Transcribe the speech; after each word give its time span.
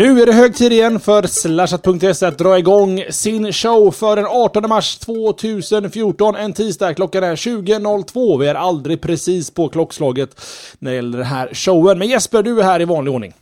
Nu 0.00 0.22
är 0.22 0.26
det 0.26 0.32
hög 0.32 0.54
tid 0.54 0.72
igen 0.72 1.00
för 1.00 1.22
Slashat.se 1.22 2.26
att 2.26 2.38
dra 2.38 2.58
igång 2.58 3.04
sin 3.10 3.52
show 3.52 3.90
för 3.90 4.16
den 4.16 4.26
18 4.26 4.68
mars 4.68 4.98
2014, 4.98 6.36
en 6.36 6.52
tisdag. 6.52 6.94
Klockan 6.94 7.24
är 7.24 7.36
20.02. 7.36 8.38
Vi 8.38 8.46
är 8.46 8.54
aldrig 8.54 9.00
precis 9.00 9.50
på 9.50 9.68
klockslaget 9.68 10.40
när 10.78 10.90
det 10.90 10.94
gäller 10.94 11.18
den 11.18 11.26
här 11.26 11.54
showen. 11.54 11.98
Men 11.98 12.08
Jesper, 12.08 12.42
du 12.42 12.60
är 12.60 12.64
här 12.64 12.82
i 12.82 12.84
vanlig 12.84 13.14
ordning. 13.14 13.32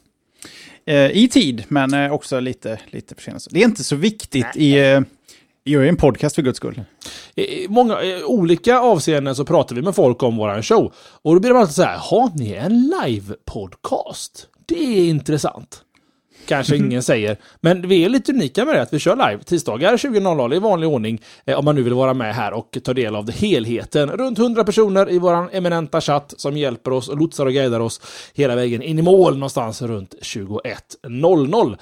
Eh, 0.87 1.11
I 1.11 1.29
tid, 1.29 1.65
men 1.69 1.95
eh, 1.95 2.13
också 2.13 2.41
lite, 2.41 2.81
lite 2.91 3.15
försenat. 3.15 3.47
Det 3.51 3.61
är 3.61 3.65
inte 3.65 3.85
så 3.85 3.97
viktigt 3.97 4.57
i... 4.57 4.79
Eh, 4.79 5.01
jag 5.65 5.85
är 5.85 5.89
en 5.89 5.97
podcast 5.97 6.35
för 6.35 6.43
guds 6.43 6.57
skull. 6.57 6.83
I 7.35 7.69
många 7.69 8.03
i 8.03 8.23
olika 8.23 8.81
avseenden 8.81 9.35
så 9.35 9.45
pratar 9.45 9.77
vi 9.77 9.83
med 9.83 9.95
folk 9.95 10.23
om 10.23 10.37
våran 10.37 10.63
show. 10.63 10.93
Och 10.97 11.35
då 11.35 11.41
blir 11.41 11.53
det 11.53 11.59
alltid 11.59 11.75
så 11.75 11.83
här, 11.83 11.99
har 11.99 12.31
ni 12.35 12.53
en 12.53 12.95
live-podcast? 13.05 14.47
Det 14.67 14.99
är 14.99 15.09
intressant. 15.09 15.85
Kanske 16.49 16.77
ingen 16.77 17.03
säger. 17.03 17.37
Men 17.61 17.89
vi 17.89 18.05
är 18.05 18.09
lite 18.09 18.33
unika 18.33 18.65
med 18.65 18.75
det, 18.75 18.83
att 18.83 18.93
vi 18.93 18.99
kör 18.99 19.17
live 19.31 19.43
tisdagar 19.45 19.97
20.00 19.97 20.55
i 20.55 20.59
vanlig 20.59 20.89
ordning. 20.89 21.21
Eh, 21.45 21.59
om 21.59 21.65
man 21.65 21.75
nu 21.75 21.83
vill 21.83 21.95
vara 21.95 22.15
med 22.15 22.35
här 22.35 22.53
och 22.53 22.79
ta 22.85 22.95
del 22.95 23.17
av 23.17 23.25
det 23.25 23.33
helheten. 23.33 24.11
Runt 24.11 24.39
100 24.39 24.65
personer 24.65 25.11
i 25.11 25.19
våran 25.19 25.49
eminenta 25.53 26.01
chatt 26.01 26.35
som 26.37 26.57
hjälper 26.57 26.93
oss 26.93 27.09
och 27.09 27.17
lotsar 27.17 27.47
och 27.47 27.53
guidar 27.53 27.81
oss 27.81 28.01
hela 28.35 28.57
vägen 28.57 28.83
in 28.83 28.99
i 28.99 29.03
mål 29.03 29.35
någonstans 29.35 29.83
runt 29.83 30.15
21.00. 30.23 31.79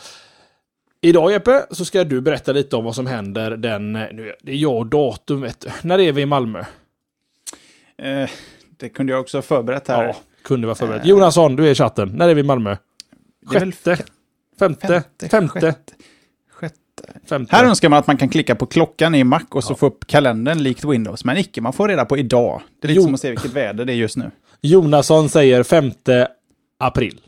Idag 1.01 1.33
Jeppe, 1.33 1.67
så 1.71 1.85
ska 1.85 2.05
du 2.05 2.21
berätta 2.21 2.53
lite 2.53 2.77
om 2.77 2.85
vad 2.85 2.95
som 2.95 3.07
händer 3.07 3.51
den... 3.51 3.93
Nu, 3.93 4.33
det 4.43 4.53
är 4.53 4.57
jag 4.57 4.77
och 4.77 4.87
datum, 4.87 5.41
vet 5.41 5.61
du. 5.61 5.69
När 5.83 5.99
är 5.99 6.13
vi 6.13 6.23
i 6.23 6.27
Malmö? 6.27 6.65
Eh, 7.99 8.31
det 8.77 8.89
kunde 8.89 9.13
jag 9.13 9.21
också 9.21 9.37
ha 9.37 9.43
förberett 9.43 9.89
här. 9.89 10.05
Ja, 10.05 10.17
kunde 10.45 10.67
vara 10.67 10.75
förberett. 10.75 11.07
Jonasson, 11.07 11.57
du 11.57 11.67
är 11.67 11.71
i 11.71 11.75
chatten. 11.75 12.09
När 12.09 12.29
är 12.29 12.35
vi 12.35 12.41
i 12.41 12.45
Malmö? 12.45 12.77
Sjätte? 13.47 13.99
Femte? 14.59 15.03
Femte? 15.31 15.61
Sjätte. 15.61 15.95
sjätte. 16.51 16.75
Femte? 17.29 17.57
Här 17.57 17.65
önskar 17.65 17.89
man 17.89 17.99
att 17.99 18.07
man 18.07 18.17
kan 18.17 18.29
klicka 18.29 18.55
på 18.55 18.67
klockan 18.67 19.15
i 19.15 19.25
Mac 19.25 19.41
och 19.51 19.65
så 19.65 19.75
få 19.75 19.87
upp 19.87 20.07
kalendern 20.07 20.59
likt 20.63 20.85
Windows. 20.85 21.25
Men 21.25 21.37
icke, 21.37 21.61
man 21.61 21.73
får 21.73 21.89
reda 21.89 22.05
på 22.05 22.19
idag. 22.19 22.63
Det 22.81 22.87
är 22.87 22.89
lite 22.89 22.97
Jo. 23.01 23.05
som 23.05 23.15
att 23.15 23.21
se 23.21 23.31
vilket 23.31 23.53
väder 23.53 23.85
det 23.85 23.93
är 23.93 23.97
just 23.97 24.17
nu. 24.17 24.31
Jonasson 24.61 25.29
säger 25.29 25.63
5 25.63 25.91
april. 26.79 27.21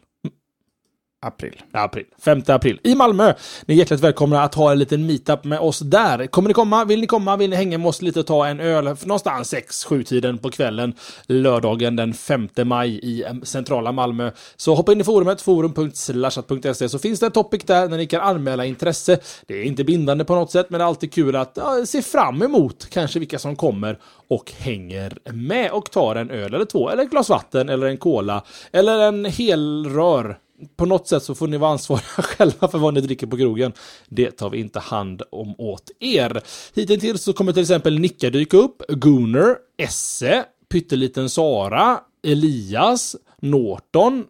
April. 1.20 1.62
April. 1.72 2.04
5 2.18 2.42
april. 2.46 2.80
I 2.82 2.94
Malmö. 2.94 3.34
Ni 3.66 3.74
är 3.74 3.78
hjärtligt 3.78 4.00
välkomna 4.00 4.42
att 4.42 4.54
ha 4.54 4.72
en 4.72 4.78
liten 4.78 5.06
meetup 5.06 5.44
med 5.44 5.58
oss 5.58 5.78
där. 5.78 6.26
Kommer 6.26 6.48
ni 6.48 6.54
komma? 6.54 6.84
Vill 6.84 7.00
ni 7.00 7.06
komma? 7.06 7.36
Vill 7.36 7.50
ni 7.50 7.56
hänga 7.56 7.78
med 7.78 7.86
oss 7.86 8.02
lite 8.02 8.20
och 8.20 8.26
ta 8.26 8.46
en 8.46 8.60
öl? 8.60 8.84
Någonstans 8.84 9.54
6-7 9.54 10.02
tiden 10.02 10.38
på 10.38 10.50
kvällen. 10.50 10.94
Lördagen 11.26 11.96
den 11.96 12.14
5 12.14 12.48
maj 12.64 13.00
i 13.02 13.24
centrala 13.42 13.92
Malmö. 13.92 14.30
Så 14.56 14.74
hoppa 14.74 14.92
in 14.92 15.00
i 15.00 15.04
forumet, 15.04 15.40
forum.slashat.se, 15.40 16.88
så 16.88 16.98
finns 16.98 17.20
det 17.20 17.26
en 17.26 17.32
topic 17.32 17.64
där 17.64 17.88
när 17.88 17.96
ni 17.96 18.06
kan 18.06 18.20
anmäla 18.20 18.64
intresse. 18.64 19.18
Det 19.46 19.54
är 19.54 19.64
inte 19.64 19.84
bindande 19.84 20.24
på 20.24 20.34
något 20.34 20.50
sätt, 20.50 20.70
men 20.70 20.78
det 20.78 20.84
är 20.84 20.88
alltid 20.88 21.12
kul 21.12 21.36
att 21.36 21.52
ja, 21.54 21.86
se 21.86 22.02
fram 22.02 22.42
emot 22.42 22.88
kanske 22.90 23.18
vilka 23.18 23.38
som 23.38 23.56
kommer 23.56 23.98
och 24.28 24.52
hänger 24.58 25.18
med 25.32 25.70
och 25.70 25.90
tar 25.90 26.16
en 26.16 26.30
öl 26.30 26.54
eller 26.54 26.64
två, 26.64 26.90
eller 26.90 27.02
ett 27.02 27.10
glas 27.10 27.28
vatten, 27.28 27.68
eller 27.68 27.86
en 27.86 27.96
cola, 27.96 28.44
eller 28.72 28.98
en 28.98 29.24
hel 29.24 29.86
rör 29.86 30.38
på 30.76 30.86
något 30.86 31.08
sätt 31.08 31.22
så 31.22 31.34
får 31.34 31.48
ni 31.48 31.56
vara 31.56 31.70
ansvariga 31.70 32.02
själva 32.22 32.68
för 32.68 32.78
vad 32.78 32.94
ni 32.94 33.00
dricker 33.00 33.26
på 33.26 33.36
krogen. 33.36 33.72
Det 34.08 34.30
tar 34.30 34.50
vi 34.50 34.60
inte 34.60 34.78
hand 34.78 35.22
om 35.30 35.54
åt 35.58 35.90
er. 36.00 36.42
Hittills 36.74 37.22
så 37.22 37.32
kommer 37.32 37.52
till 37.52 37.62
exempel 37.62 37.98
Nicka 37.98 38.30
dyka 38.30 38.56
upp, 38.56 38.82
Gunnar, 38.88 39.56
Esse, 39.76 40.44
Pytteliten 40.68 41.30
Sara, 41.30 42.00
Elias, 42.22 43.16
Norton, 43.40 44.24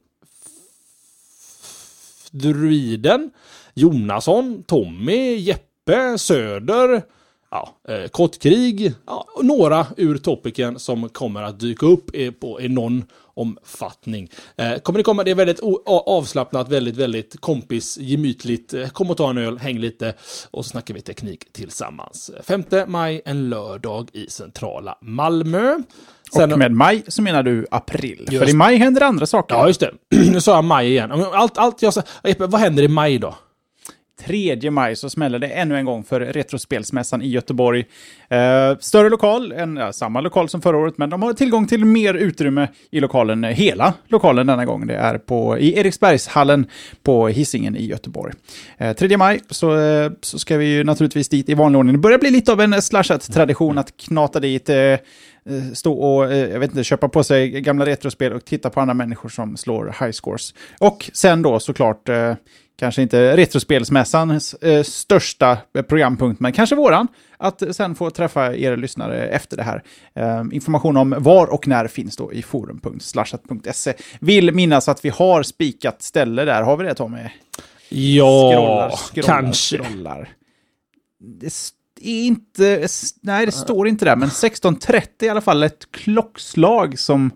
Druiden, 2.31 3.31
Jonasson, 3.75 4.63
Tommy, 4.63 5.37
Jeppe, 5.37 6.19
Söder, 6.19 7.03
ja, 7.51 7.77
eh, 7.89 8.09
Kottkrig, 8.09 8.95
ja, 9.07 9.27
några 9.43 9.87
ur 9.97 10.19
topiken 10.19 10.79
som 10.79 11.09
kommer 11.09 11.43
att 11.43 11.61
dyka 11.61 11.87
upp 11.87 12.11
på, 12.41 12.61
i 12.61 12.69
någon 12.69 13.05
omfattning. 13.39 14.29
Eh, 14.57 14.79
kommer 14.79 14.99
det 14.99 15.05
komma, 15.05 15.25
det 15.25 15.31
är 15.31 15.35
väldigt 15.35 15.61
avslappnat, 15.87 16.69
väldigt, 16.69 16.97
väldigt 16.97 17.41
kompis, 17.41 17.99
gemytligt. 17.99 18.75
Eh, 18.75 18.89
kom 18.89 19.11
och 19.11 19.17
ta 19.17 19.31
en 19.31 19.39
öl, 19.39 19.59
häng 19.59 19.79
lite 19.79 20.15
och 20.51 20.65
så 20.65 20.71
snackar 20.71 20.95
vi 20.95 21.01
teknik 21.01 21.53
tillsammans. 21.53 22.31
5 22.43 22.65
maj, 22.87 23.23
en 23.25 23.49
lördag 23.49 24.09
i 24.13 24.31
centrala 24.31 24.99
Malmö. 25.03 25.79
Sen- 26.35 26.53
och 26.53 26.59
med 26.59 26.73
maj 26.73 27.03
så 27.09 27.23
menar 27.23 27.43
du 27.43 27.67
april. 27.71 28.27
Just. 28.31 28.45
För 28.45 28.51
i 28.51 28.55
maj 28.55 28.77
händer 28.77 29.03
andra 29.03 29.27
saker. 29.27 29.55
Ja, 29.55 29.67
just 29.67 29.81
det. 29.81 29.93
Nu 30.33 30.41
sa 30.41 30.55
jag 30.55 30.65
maj 30.65 30.89
igen. 30.89 31.13
Allt, 31.13 31.59
allt 31.59 31.83
jag 31.83 31.95
sa... 31.95 32.03
Vad 32.39 32.61
händer 32.61 32.83
i 32.83 32.89
maj 32.89 33.19
då? 33.19 33.35
3 34.21 34.71
maj 34.71 34.97
så 34.97 35.11
smäller 35.11 35.39
det 35.39 35.47
ännu 35.47 35.77
en 35.77 35.85
gång 35.85 36.05
för 36.05 36.21
Retrospelsmässan 36.21 37.23
i 37.23 37.29
Göteborg. 37.29 37.85
Eh, 38.29 38.79
större 38.81 39.09
lokal, 39.09 39.53
en, 39.53 39.77
ja, 39.77 39.93
samma 39.93 40.21
lokal 40.21 40.49
som 40.49 40.63
förra 40.63 40.77
året, 40.77 40.99
men 40.99 41.11
de 41.11 41.23
har 41.23 41.33
tillgång 41.33 41.67
till 41.67 41.85
mer 41.85 42.15
utrymme 42.15 42.69
i 42.91 43.01
lokalen, 43.01 43.45
eh, 43.45 43.51
hela 43.51 43.95
lokalen 44.09 44.47
denna 44.47 44.65
gång. 44.65 44.87
Det 44.87 44.95
är 44.95 45.19
på, 45.19 45.59
i 45.59 45.79
Eriksbergshallen 45.79 46.67
på 47.03 47.29
Hisingen 47.29 47.77
i 47.77 47.87
Göteborg. 47.87 48.33
Eh, 48.79 48.97
3 48.97 49.17
maj 49.17 49.41
så, 49.51 49.79
eh, 49.79 50.11
så 50.21 50.39
ska 50.39 50.57
vi 50.57 50.67
ju 50.67 50.85
naturligtvis 50.85 51.29
dit 51.29 51.49
i 51.49 51.55
vanlig 51.55 51.79
ordning. 51.79 51.93
Det 51.93 51.99
börjar 51.99 52.19
bli 52.19 52.31
lite 52.31 52.53
av 52.53 52.61
en 52.61 52.83
slashat-tradition 52.83 53.79
att 53.79 53.97
knata 53.97 54.41
dit, 54.41 54.69
eh, 54.69 54.77
eh 54.77 54.99
stå 55.75 55.93
och, 55.93 56.33
eh, 56.33 56.51
jag 56.51 56.61
vet 56.61 56.71
inte, 56.71 56.85
köpa 56.85 57.09
på 57.09 57.25
sig 57.25 57.61
gamla 57.61 57.87
retrospel 57.87 58.33
och 58.33 58.45
titta 58.45 58.71
på 58.71 58.81
andra 58.81 58.95
människor 58.95 59.29
som 59.29 59.57
slår 59.57 59.85
high 60.01 60.13
scores. 60.13 60.55
Och 60.81 61.11
sen 61.13 61.43
då 61.43 61.61
såklart 61.61 62.09
eh, 62.09 62.35
kanske 62.79 63.03
inte 63.03 63.37
Retrospelsmässans 63.37 64.55
eh, 64.55 64.83
största 64.83 65.59
programpunkt, 65.89 66.41
men 66.41 66.53
kanske 66.53 66.77
våran, 66.77 67.09
att 67.37 67.63
sen 67.77 67.95
få 67.95 68.11
träffa 68.11 68.57
er 68.57 68.77
lyssnare 68.77 69.29
efter 69.29 69.57
det 69.57 69.63
här. 69.63 69.83
Eh, 70.15 70.45
information 70.53 70.97
om 70.97 71.15
var 71.19 71.47
och 71.47 71.69
när 71.69 71.89
finns 71.89 72.17
då 72.17 72.33
i 72.33 72.43
forum.slashat.se. 72.43 73.95
Vill 74.21 74.55
minnas 74.55 74.89
att 74.89 75.05
vi 75.05 75.09
har 75.09 75.43
spikat 75.43 76.03
ställe 76.03 76.45
där, 76.45 76.63
har 76.63 76.77
vi 76.77 76.85
det 76.85 76.95
Tommy? 76.95 77.19
Ja, 77.89 78.91
scrollar, 78.97 79.23
kanske. 79.23 79.79
Scrollar. 79.79 80.29
Det 81.21 81.47
är 82.03 82.27
inte, 82.27 82.89
nej 83.21 83.47
det 83.47 83.53
står 83.53 83.89
inte 83.89 84.05
där, 84.05 84.17
men 84.17 84.29
16.30 84.29 85.03
i 85.21 85.29
alla 85.29 85.41
fall 85.41 85.63
ett 85.63 85.93
klockslag 85.93 86.99
som... 86.99 87.31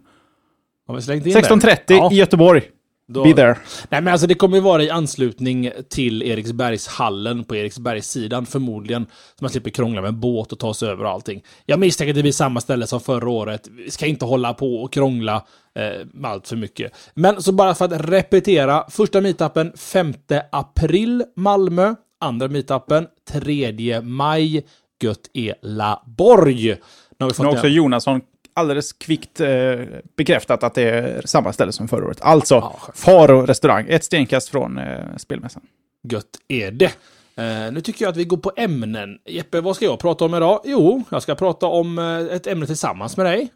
Har 0.86 0.94
vi 0.94 1.03
slängt 1.03 1.26
in 1.26 1.32
det? 1.32 1.41
16.30 1.41 1.78
Ja. 1.88 2.12
i 2.12 2.14
Göteborg. 2.14 2.62
Då- 3.12 3.24
Be 3.24 3.32
there. 3.32 3.56
Nej, 3.88 4.00
men 4.00 4.08
alltså 4.12 4.26
det 4.26 4.34
kommer 4.34 4.56
ju 4.56 4.62
vara 4.62 4.82
i 4.82 4.90
anslutning 4.90 5.70
till 5.90 6.22
Eriksbergshallen 6.22 7.44
på 7.44 7.56
Eriksbergssidan 7.56 8.46
förmodligen. 8.46 9.06
Så 9.38 9.44
man 9.44 9.50
slipper 9.50 9.70
krångla 9.70 10.02
med 10.02 10.14
båt 10.14 10.52
och 10.52 10.58
ta 10.58 10.74
sig 10.74 10.88
över 10.88 11.04
och 11.04 11.10
allting. 11.10 11.42
Jag 11.66 11.80
misstänker 11.80 12.10
att 12.12 12.16
det 12.16 12.22
blir 12.22 12.32
samma 12.32 12.60
ställe 12.60 12.86
som 12.86 13.00
förra 13.00 13.30
året. 13.30 13.68
Vi 13.70 13.90
ska 13.90 14.06
inte 14.06 14.24
hålla 14.24 14.54
på 14.54 14.74
och 14.82 14.92
krångla 14.92 15.44
eh, 15.78 16.06
med 16.12 16.30
allt 16.30 16.48
för 16.48 16.56
mycket. 16.56 16.92
Men 17.14 17.42
så 17.42 17.52
bara 17.52 17.74
för 17.74 17.84
att 17.84 18.10
repetera. 18.10 18.84
Första 18.90 19.20
meetupen 19.20 19.72
5 19.76 20.15
april 20.53 21.24
Malmö. 21.36 21.94
Andra 22.20 22.48
meetupen 22.48 23.06
3 23.30 24.00
maj 24.00 24.65
Gött 25.03 25.30
Elaborg. 25.34 26.68
Nu 26.68 26.76
har 27.24 27.26
vi 27.28 27.34
fått 27.34 27.44
Nu 27.44 27.48
har 27.48 27.54
också. 27.54 27.68
Jonasson 27.68 28.20
alldeles 28.54 28.93
kvickt 28.93 29.41
eh, 29.41 29.81
bekräftat 30.16 30.63
att 30.63 30.75
det 30.75 30.83
är 30.91 31.22
samma 31.25 31.53
ställe 31.53 31.72
som 31.72 31.89
förra 31.89 32.07
året. 32.07 32.19
Alltså, 32.21 32.54
Ja. 32.54 32.77
Faro 32.95 33.47
restaurang, 33.47 33.87
ett 33.89 34.04
stenkast 34.04 34.49
från 34.49 34.78
eh, 34.78 35.16
spelmässan. 35.16 35.63
Gött 36.09 36.27
är 36.49 36.71
det. 36.71 36.93
Eh, 37.37 37.72
nu 37.72 37.81
tycker 37.81 38.04
jag 38.04 38.10
att 38.10 38.16
vi 38.16 38.25
går 38.25 38.37
på 38.37 38.53
ämnen. 38.57 39.19
Jeppe, 39.27 39.60
vad 39.60 39.77
ska 39.77 39.84
jag 39.84 39.99
prata 39.99 40.25
om 40.25 40.34
idag? 40.34 40.60
Jo, 40.65 41.03
jag 41.09 41.22
ska 41.22 41.34
prata 41.34 41.66
om 41.66 41.99
eh, 41.99 42.37
ett 42.37 42.47
ämne 42.47 42.66
tillsammans 42.66 43.16
med 43.16 43.27
dig. 43.27 43.49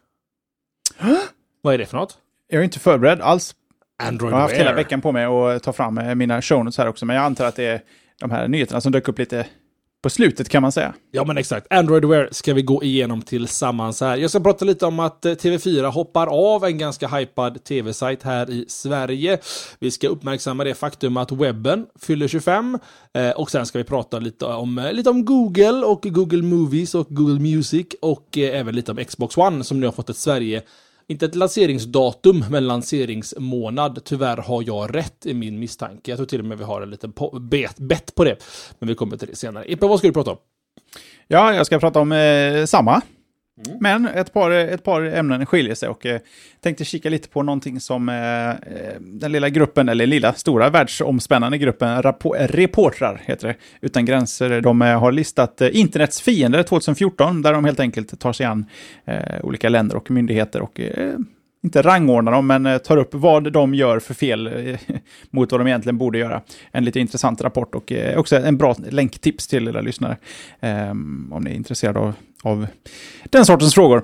vad 1.61 1.73
är 1.73 1.77
det 1.77 1.85
för 1.85 1.97
något? 1.97 2.17
Jag 2.47 2.59
är 2.59 2.63
inte 2.63 2.79
förberedd 2.79 3.21
alls. 3.21 3.55
Android 4.03 4.31
Jag 4.31 4.37
har 4.37 4.41
haft 4.41 4.53
hela 4.53 4.63
Wear. 4.65 4.75
veckan 4.75 5.01
på 5.01 5.11
mig 5.11 5.25
att 5.25 5.63
ta 5.63 5.73
fram 5.73 5.97
eh, 5.97 6.15
mina 6.15 6.41
show 6.41 6.65
notes 6.65 6.77
här 6.77 6.87
också, 6.87 7.05
men 7.05 7.15
jag 7.15 7.25
antar 7.25 7.45
att 7.45 7.55
det 7.55 7.63
är 7.65 7.81
de 8.19 8.31
här 8.31 8.47
nyheterna 8.47 8.81
som 8.81 8.91
dök 8.91 9.07
upp 9.07 9.19
lite 9.19 9.45
på 10.07 10.11
slutet 10.11 10.49
kan 10.49 10.61
man 10.61 10.71
säga. 10.71 10.93
Ja, 11.11 11.23
men 11.23 11.37
exakt. 11.37 11.67
Android 11.69 12.05
Wear 12.05 12.29
ska 12.31 12.53
vi 12.53 12.61
gå 12.61 12.83
igenom 12.83 13.21
tillsammans 13.21 14.01
här. 14.01 14.17
Jag 14.17 14.29
ska 14.29 14.39
prata 14.39 14.65
lite 14.65 14.85
om 14.85 14.99
att 14.99 15.25
eh, 15.25 15.31
TV4 15.31 15.91
hoppar 15.91 16.27
av 16.27 16.65
en 16.65 16.77
ganska 16.77 17.07
hypad 17.07 17.63
tv-sajt 17.63 18.23
här 18.23 18.49
i 18.49 18.65
Sverige. 18.67 19.39
Vi 19.79 19.91
ska 19.91 20.07
uppmärksamma 20.07 20.63
det 20.63 20.73
faktum 20.73 21.17
att 21.17 21.31
webben 21.31 21.85
fyller 22.01 22.27
25 22.27 22.79
eh, 23.13 23.29
och 23.29 23.51
sen 23.51 23.65
ska 23.65 23.77
vi 23.77 23.83
prata 23.83 24.19
lite 24.19 24.45
om, 24.45 24.77
eh, 24.77 24.93
lite 24.93 25.09
om 25.09 25.25
Google 25.25 25.85
och 25.85 26.01
Google 26.01 26.43
Movies 26.43 26.95
och 26.95 27.07
Google 27.09 27.39
Music 27.39 27.87
och 28.01 28.37
eh, 28.37 28.59
även 28.59 28.75
lite 28.75 28.91
om 28.91 28.97
Xbox 29.05 29.37
One 29.37 29.63
som 29.63 29.79
nu 29.79 29.85
har 29.87 29.93
fått 29.93 30.09
ett 30.09 30.17
Sverige 30.17 30.61
inte 31.07 31.25
ett 31.25 31.35
lanseringsdatum, 31.35 32.45
men 32.49 32.67
lanseringsmånad. 32.67 33.99
Tyvärr 34.05 34.37
har 34.37 34.63
jag 34.67 34.95
rätt 34.95 35.25
i 35.25 35.33
min 35.33 35.59
misstanke. 35.59 36.11
Jag 36.11 36.17
tror 36.17 36.27
till 36.27 36.39
och 36.39 36.45
med 36.45 36.57
vi 36.57 36.63
har 36.63 36.81
en 36.81 36.89
liten 36.89 37.13
bet, 37.41 37.77
bet 37.77 38.15
på 38.15 38.23
det. 38.23 38.35
Men 38.79 38.89
vi 38.89 38.95
kommer 38.95 39.17
till 39.17 39.27
det 39.27 39.35
senare. 39.35 39.71
Ippe, 39.71 39.87
vad 39.87 39.99
ska 39.99 40.07
du 40.07 40.13
prata 40.13 40.31
om? 40.31 40.37
Ja, 41.27 41.53
jag 41.53 41.65
ska 41.65 41.79
prata 41.79 41.99
om 41.99 42.11
eh, 42.11 42.65
samma 42.65 43.01
Mm. 43.65 43.77
Men 43.81 44.05
ett 44.05 44.33
par, 44.33 44.51
ett 44.51 44.83
par 44.83 45.01
ämnen 45.01 45.45
skiljer 45.45 45.75
sig 45.75 45.89
och 45.89 46.05
eh, 46.05 46.19
tänkte 46.61 46.85
kika 46.85 47.09
lite 47.09 47.29
på 47.29 47.43
någonting 47.43 47.79
som 47.79 48.09
eh, 48.09 48.49
eh 48.49 48.55
den 48.99 49.31
lilla 49.31 49.49
gruppen, 49.49 49.89
eller 49.89 50.07
lilla, 50.07 50.33
stora 50.33 50.69
världsomspännande 50.69 51.57
gruppen 51.57 52.01
Reportrar, 52.33 53.21
heter 53.25 53.47
det, 53.47 53.55
utan 53.81 54.05
gränser. 54.05 54.61
De 54.61 54.81
eh, 54.81 54.99
har 54.99 55.11
listat 55.11 55.61
eh, 55.61 55.69
internets 55.71 56.21
fiender 56.21 56.63
2014, 56.63 57.41
där 57.41 57.53
de 57.53 57.65
helt 57.65 57.79
enkelt 57.79 58.19
tar 58.19 58.33
sig 58.33 58.45
an 58.45 58.65
eh, 59.05 59.17
olika 59.43 59.69
länder 59.69 59.95
och 59.95 60.11
myndigheter 60.11 60.61
och 60.61 60.79
eh, 60.79 61.13
inte 61.63 61.81
rangordnar 61.81 62.31
dem, 62.31 62.47
men 62.47 62.65
eh, 62.65 62.77
tar 62.77 62.97
upp 62.97 63.13
vad 63.13 63.51
de 63.51 63.73
gör 63.73 63.99
för 63.99 64.13
fel 64.13 64.47
eh, 64.47 64.79
mot 65.29 65.51
vad 65.51 65.61
de 65.61 65.67
egentligen 65.67 65.97
borde 65.97 66.17
göra. 66.17 66.41
En 66.71 66.85
lite 66.85 66.99
intressant 66.99 67.41
rapport 67.41 67.75
och 67.75 67.91
eh, 67.91 68.19
också 68.19 68.35
en 68.35 68.57
bra 68.57 68.75
länktips 68.89 69.47
till 69.47 69.67
era 69.67 69.81
lyssnare. 69.81 70.17
Um, 70.59 71.29
om 71.33 71.43
ni 71.43 71.51
är 71.51 71.55
intresserade 71.55 71.99
av, 71.99 72.13
av 72.43 72.67
den 73.23 73.45
sortens 73.45 73.73
frågor. 73.73 74.03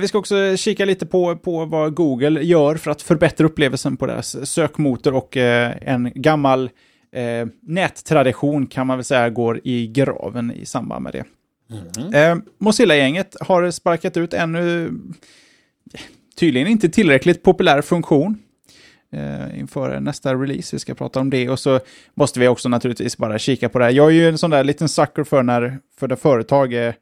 Vi 0.00 0.08
ska 0.08 0.18
också 0.18 0.56
kika 0.56 0.84
lite 0.84 1.06
på, 1.06 1.36
på 1.36 1.64
vad 1.64 1.94
Google 1.94 2.42
gör 2.42 2.76
för 2.76 2.90
att 2.90 3.02
förbättra 3.02 3.46
upplevelsen 3.46 3.96
på 3.96 4.06
deras 4.06 4.50
sökmotor 4.50 5.14
och 5.14 5.36
en 5.36 6.12
gammal 6.14 6.70
nättradition 7.62 8.66
kan 8.66 8.86
man 8.86 8.98
väl 8.98 9.04
säga 9.04 9.30
går 9.30 9.60
i 9.64 9.86
graven 9.86 10.52
i 10.52 10.66
samband 10.66 11.02
med 11.02 11.12
det. 11.12 11.24
Mm. 12.14 12.42
Mozilla-gänget 12.58 13.36
har 13.40 13.70
sparkat 13.70 14.16
ut 14.16 14.34
ännu 14.34 14.90
tydligen 16.34 16.68
inte 16.68 16.88
tillräckligt 16.88 17.42
populär 17.42 17.82
funktion 17.82 18.38
eh, 19.12 19.58
inför 19.58 20.00
nästa 20.00 20.34
release. 20.34 20.76
Vi 20.76 20.80
ska 20.80 20.94
prata 20.94 21.20
om 21.20 21.30
det 21.30 21.48
och 21.48 21.58
så 21.58 21.80
måste 22.14 22.40
vi 22.40 22.48
också 22.48 22.68
naturligtvis 22.68 23.16
bara 23.16 23.38
kika 23.38 23.68
på 23.68 23.78
det 23.78 23.84
här. 23.84 23.92
Jag 23.92 24.06
är 24.06 24.14
ju 24.14 24.28
en 24.28 24.38
sån 24.38 24.50
där 24.50 24.64
liten 24.64 24.88
sucker 24.88 25.24
för 25.24 25.42
när 25.42 25.78
för 25.98 26.08
det 26.08 26.16
företag 26.16 26.72
är, 26.72 26.94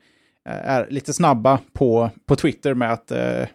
är 0.44 0.86
lite 0.90 1.12
snabba 1.12 1.58
på, 1.72 2.10
på 2.26 2.36
Twitter 2.36 2.74
med 2.74 2.92
att 2.92 3.10
eh, 3.10 3.46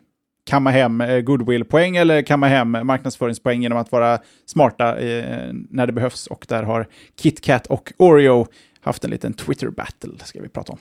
kamma 0.47 0.71
hem 0.71 1.01
eh, 1.01 1.19
goodwill-poäng 1.19 1.97
eller 1.97 2.21
kamma 2.21 2.47
hem 2.47 2.71
marknadsföringspoäng 2.71 3.61
genom 3.61 3.77
att 3.77 3.91
vara 3.91 4.19
smarta 4.45 4.97
eh, 4.97 5.53
när 5.69 5.87
det 5.87 5.93
behövs. 5.93 6.27
Och 6.27 6.45
där 6.49 6.63
har 6.63 6.87
KitKat 7.15 7.67
och 7.67 7.93
Oreo 7.97 8.47
haft 8.81 9.03
en 9.03 9.11
liten 9.11 9.33
Twitter-battle, 9.33 10.17
ska 10.23 10.41
vi 10.41 10.49
prata 10.49 10.71
om. 10.71 10.79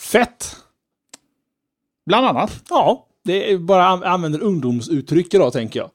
Fett! 0.00 0.56
Bland 2.06 2.26
annat. 2.26 2.62
Ja, 2.70 3.06
det 3.24 3.52
är 3.52 3.58
bara 3.58 3.84
använder 3.86 4.40
ungdomsuttryck 4.40 5.34
idag, 5.34 5.52
tänker 5.52 5.80
jag. 5.80 5.90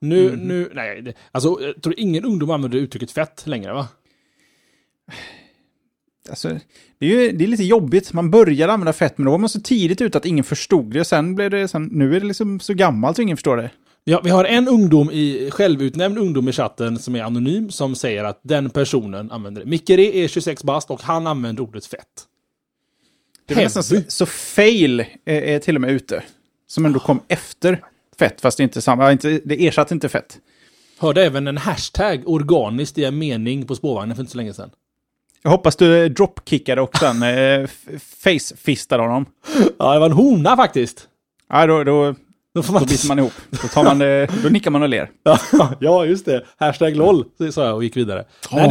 Nu, 0.00 0.28
mm. 0.28 0.40
nu, 0.40 0.70
nej, 0.74 1.14
alltså, 1.32 1.58
jag 1.60 1.82
tror 1.82 1.94
ingen 1.98 2.24
ungdom 2.24 2.50
använder 2.50 2.78
uttrycket 2.78 3.10
fett 3.10 3.42
längre, 3.46 3.72
va? 3.72 3.88
Alltså, 6.28 6.58
det 6.98 7.06
är 7.06 7.10
ju 7.10 7.32
det 7.32 7.44
är 7.44 7.48
lite 7.48 7.64
jobbigt. 7.64 8.12
Man 8.12 8.30
började 8.30 8.72
använda 8.72 8.92
fett, 8.92 9.18
men 9.18 9.24
då 9.24 9.30
var 9.30 9.38
man 9.38 9.48
så 9.48 9.60
tidigt 9.60 10.00
ute 10.00 10.18
att 10.18 10.26
ingen 10.26 10.44
förstod 10.44 10.92
det. 10.92 11.04
Sen 11.04 11.34
blev 11.34 11.50
det, 11.50 11.68
sen, 11.68 11.84
nu 11.84 12.16
är 12.16 12.20
det 12.20 12.26
liksom 12.26 12.60
så 12.60 12.74
gammalt 12.74 13.16
så 13.16 13.22
ingen 13.22 13.36
förstår 13.36 13.56
det. 13.56 13.70
Ja, 14.04 14.20
vi 14.24 14.30
har 14.30 14.44
en 14.44 14.68
ungdom 14.68 15.10
i, 15.10 15.50
självutnämnd 15.50 16.18
ungdom 16.18 16.48
i 16.48 16.52
chatten 16.52 16.98
som 16.98 17.16
är 17.16 17.22
anonym, 17.22 17.70
som 17.70 17.94
säger 17.94 18.24
att 18.24 18.40
den 18.42 18.70
personen 18.70 19.30
använder 19.30 19.64
det. 19.64 19.70
Mikkeri 19.70 20.24
är 20.24 20.28
26 20.28 20.64
bast 20.64 20.90
och 20.90 21.02
han 21.02 21.26
använder 21.26 21.62
ordet 21.62 21.86
fett. 21.86 22.26
Det 23.46 23.54
är 23.54 23.58
nästan 23.58 23.82
så, 23.82 23.96
så 24.08 24.26
fail 24.26 25.00
är, 25.00 25.06
är 25.42 25.58
till 25.58 25.74
och 25.74 25.80
med 25.80 25.90
ute. 25.90 26.22
Som 26.72 26.86
ändå 26.86 27.00
kom 27.00 27.20
efter 27.28 27.84
fett, 28.18 28.40
fast 28.40 28.56
det 28.56 28.62
inte 28.62 28.82
samma, 28.82 29.12
inte, 29.12 29.40
det 29.44 29.66
ersatte 29.66 29.94
inte 29.94 30.08
fett. 30.08 30.38
Hörde 30.98 31.24
även 31.24 31.46
en 31.46 31.58
hashtag 31.58 32.28
organiskt 32.28 32.98
i 32.98 33.04
en 33.04 33.18
mening 33.18 33.66
på 33.66 33.74
spårvagnen 33.74 34.16
för 34.16 34.22
inte 34.22 34.32
så 34.32 34.36
länge 34.36 34.54
sedan. 34.54 34.70
Jag 35.42 35.50
hoppas 35.50 35.76
du 35.76 36.08
dropkickade 36.08 36.80
och 36.80 36.96
sen 36.96 37.22
eh, 37.22 37.68
facefistade 38.22 39.02
honom. 39.02 39.26
Ja, 39.78 39.92
det 39.92 39.98
var 39.98 40.06
en 40.06 40.12
hona 40.12 40.56
faktiskt. 40.56 41.08
Ja, 41.48 41.66
då, 41.66 41.84
då, 41.84 42.14
då, 42.54 42.62
får 42.62 42.72
man... 42.72 42.82
då 42.82 42.88
biter 42.88 43.08
man 43.08 43.18
ihop. 43.18 43.32
Då, 43.50 43.68
tar 43.68 43.84
man, 43.84 43.98
då 44.42 44.48
nickar 44.48 44.70
man 44.70 44.82
och 44.82 44.88
ler. 44.88 45.10
ja, 45.80 46.04
just 46.04 46.24
det. 46.24 46.44
Hashtag 46.56 46.96
LOL, 46.96 47.24
sa 47.52 47.66
jag 47.66 47.74
och 47.74 47.84
gick 47.84 47.96
vidare. 47.96 48.24
Oh. 48.50 48.56
Nej, 48.56 48.68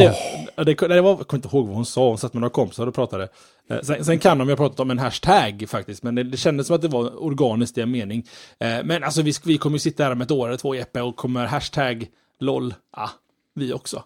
det, 0.56 0.64
det, 0.64 0.88
det 0.88 1.00
var, 1.00 1.10
jag 1.10 1.28
kommer 1.28 1.38
inte 1.38 1.56
ihåg 1.56 1.66
vad 1.66 1.76
hon 1.76 1.86
sa. 1.86 2.08
Hon 2.08 2.18
satt 2.18 2.34
med 2.34 2.40
några 2.40 2.52
kompisar 2.52 2.86
och 2.86 2.94
pratade. 2.94 3.28
Eh, 3.70 3.80
sen, 3.80 4.04
sen 4.04 4.18
kan 4.18 4.38
de 4.38 4.48
ju 4.48 4.52
ha 4.52 4.56
pratat 4.56 4.80
om 4.80 4.90
en 4.90 4.98
hashtag 4.98 5.64
faktiskt, 5.68 6.02
men 6.02 6.14
det, 6.14 6.22
det 6.22 6.36
kändes 6.36 6.66
som 6.66 6.76
att 6.76 6.82
det 6.82 6.88
var 6.88 7.22
organiskt 7.22 7.78
i 7.78 7.80
en 7.80 7.90
mening. 7.90 8.26
Eh, 8.60 8.78
men 8.84 9.04
alltså 9.04 9.22
vi, 9.22 9.32
vi 9.44 9.58
kommer 9.58 9.74
ju 9.74 9.80
sitta 9.80 10.04
här 10.04 10.12
om 10.12 10.20
ett 10.20 10.30
år 10.30 10.48
eller 10.48 10.58
två 10.58 10.74
Jeppe 10.74 11.02
och 11.02 11.16
kommer 11.16 11.46
hashtag 11.46 12.06
LOL, 12.40 12.74
ah, 12.90 13.10
vi 13.54 13.72
också. 13.72 14.04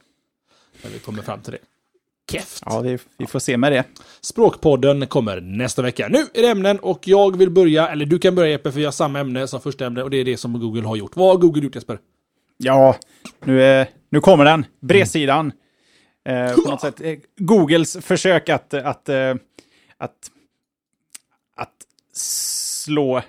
När 0.83 0.91
vi 0.91 0.99
kommer 0.99 1.23
fram 1.23 1.41
till 1.41 1.53
det. 1.53 1.59
Keft. 2.33 2.63
Ja, 2.67 2.83
det, 2.83 3.01
vi 3.19 3.27
får 3.27 3.39
se 3.39 3.57
med 3.57 3.73
det. 3.73 3.85
Språkpodden 4.21 5.07
kommer 5.07 5.41
nästa 5.41 5.83
vecka. 5.83 6.09
Nu 6.09 6.19
är 6.35 6.43
det 6.43 6.49
ämnen 6.49 6.79
och 6.79 7.09
jag 7.09 7.37
vill 7.37 7.51
börja, 7.51 7.89
eller 7.89 8.07
du 8.07 8.19
kan 8.19 8.35
börja 8.35 8.51
Jeppe, 8.51 8.73
för 8.73 8.79
vi 8.79 8.85
har 8.85 8.93
samma 8.93 9.21
ämne 9.21 9.49
som 9.49 9.61
första 9.61 9.87
ämne 9.87 10.03
och 10.03 10.11
det 10.11 10.17
är 10.17 10.25
det 10.25 10.37
som 10.37 10.61
Google 10.61 10.87
har 10.87 10.97
gjort. 10.97 11.17
Vad 11.17 11.29
har 11.29 11.37
Google 11.37 11.63
gjort 11.63 11.75
Jesper? 11.75 11.99
Ja, 12.57 12.97
nu, 13.45 13.63
är, 13.63 13.87
nu 14.11 14.21
kommer 14.21 14.45
den. 14.45 14.67
Bredsidan. 14.81 15.53
Mm. 16.25 16.47
Eh, 16.47 16.55
på 16.55 16.71
något 16.71 16.81
sätt. 16.81 17.01
Eh, 17.01 17.19
Googles 17.37 17.97
försök 18.01 18.49
att, 18.49 18.75
att, 18.75 19.09
eh, 19.09 19.35
att, 19.97 20.31
att 21.57 21.75
slå 22.13 23.23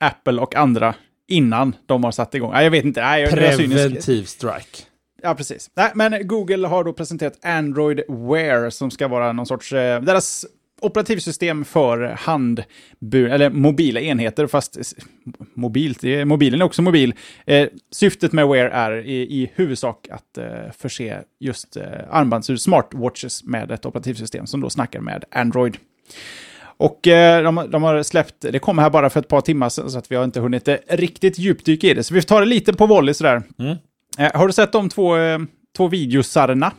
Apple 0.00 0.40
och 0.40 0.54
andra 0.54 0.94
innan 1.28 1.76
de 1.86 2.04
har 2.04 2.12
satt 2.12 2.34
igång. 2.34 2.52
Nej, 2.52 2.64
jag 2.64 2.70
vet 2.70 2.84
inte. 2.84 3.00
Nej, 3.00 3.22
jag, 3.22 3.30
Preventiv 3.30 4.24
strike. 4.24 4.84
Ja, 5.22 5.34
precis. 5.34 5.70
Nej, 5.74 5.90
men 5.94 6.26
Google 6.26 6.66
har 6.66 6.84
då 6.84 6.92
presenterat 6.92 7.38
Android 7.42 8.00
Wear 8.08 8.70
som 8.70 8.90
ska 8.90 9.08
vara 9.08 9.32
någon 9.32 9.46
sorts, 9.46 9.72
eh, 9.72 10.02
deras 10.02 10.46
operativsystem 10.80 11.64
för 11.64 12.16
handbur, 12.18 13.30
eller 13.30 13.50
mobila 13.50 14.00
enheter, 14.00 14.46
fast 14.46 14.78
mobilt, 15.54 16.02
mobilen 16.24 16.60
är 16.60 16.64
också 16.64 16.82
mobil. 16.82 17.14
Eh, 17.46 17.68
syftet 17.90 18.32
med 18.32 18.48
Wear 18.48 18.66
är 18.66 19.06
i, 19.06 19.42
i 19.42 19.50
huvudsak 19.54 20.08
att 20.10 20.38
eh, 20.38 20.72
förse 20.78 21.22
just 21.40 21.76
eh, 21.76 21.84
armbandsur, 22.10 22.56
smartwatches, 22.56 23.44
med 23.44 23.70
ett 23.70 23.86
operativsystem 23.86 24.46
som 24.46 24.60
då 24.60 24.70
snackar 24.70 25.00
med 25.00 25.24
Android. 25.30 25.76
Och 26.60 27.06
eh, 27.06 27.42
de, 27.42 27.70
de, 27.70 27.82
har 27.82 28.02
släppt, 28.02 28.34
det 28.40 28.58
kom 28.58 28.78
här 28.78 28.90
bara 28.90 29.10
för 29.10 29.20
ett 29.20 29.28
par 29.28 29.40
timmar 29.40 29.68
sedan, 29.68 29.90
så 29.90 29.98
att 29.98 30.10
vi 30.10 30.16
har 30.16 30.24
inte 30.24 30.40
hunnit 30.40 30.68
eh, 30.68 30.76
riktigt 30.88 31.38
djupdyka 31.38 31.86
i 31.86 31.94
det. 31.94 32.04
Så 32.04 32.14
vi 32.14 32.22
tar 32.22 32.40
det 32.40 32.46
lite 32.46 32.72
på 32.72 32.86
volley 32.86 33.14
sådär. 33.14 33.42
Mm. 33.58 33.76
Eh, 34.18 34.30
har 34.34 34.46
du 34.46 34.52
sett 34.52 34.72
de 34.72 34.88
två, 34.88 35.16
eh, 35.16 35.38
två 35.76 35.88
videosarna? 35.88 36.72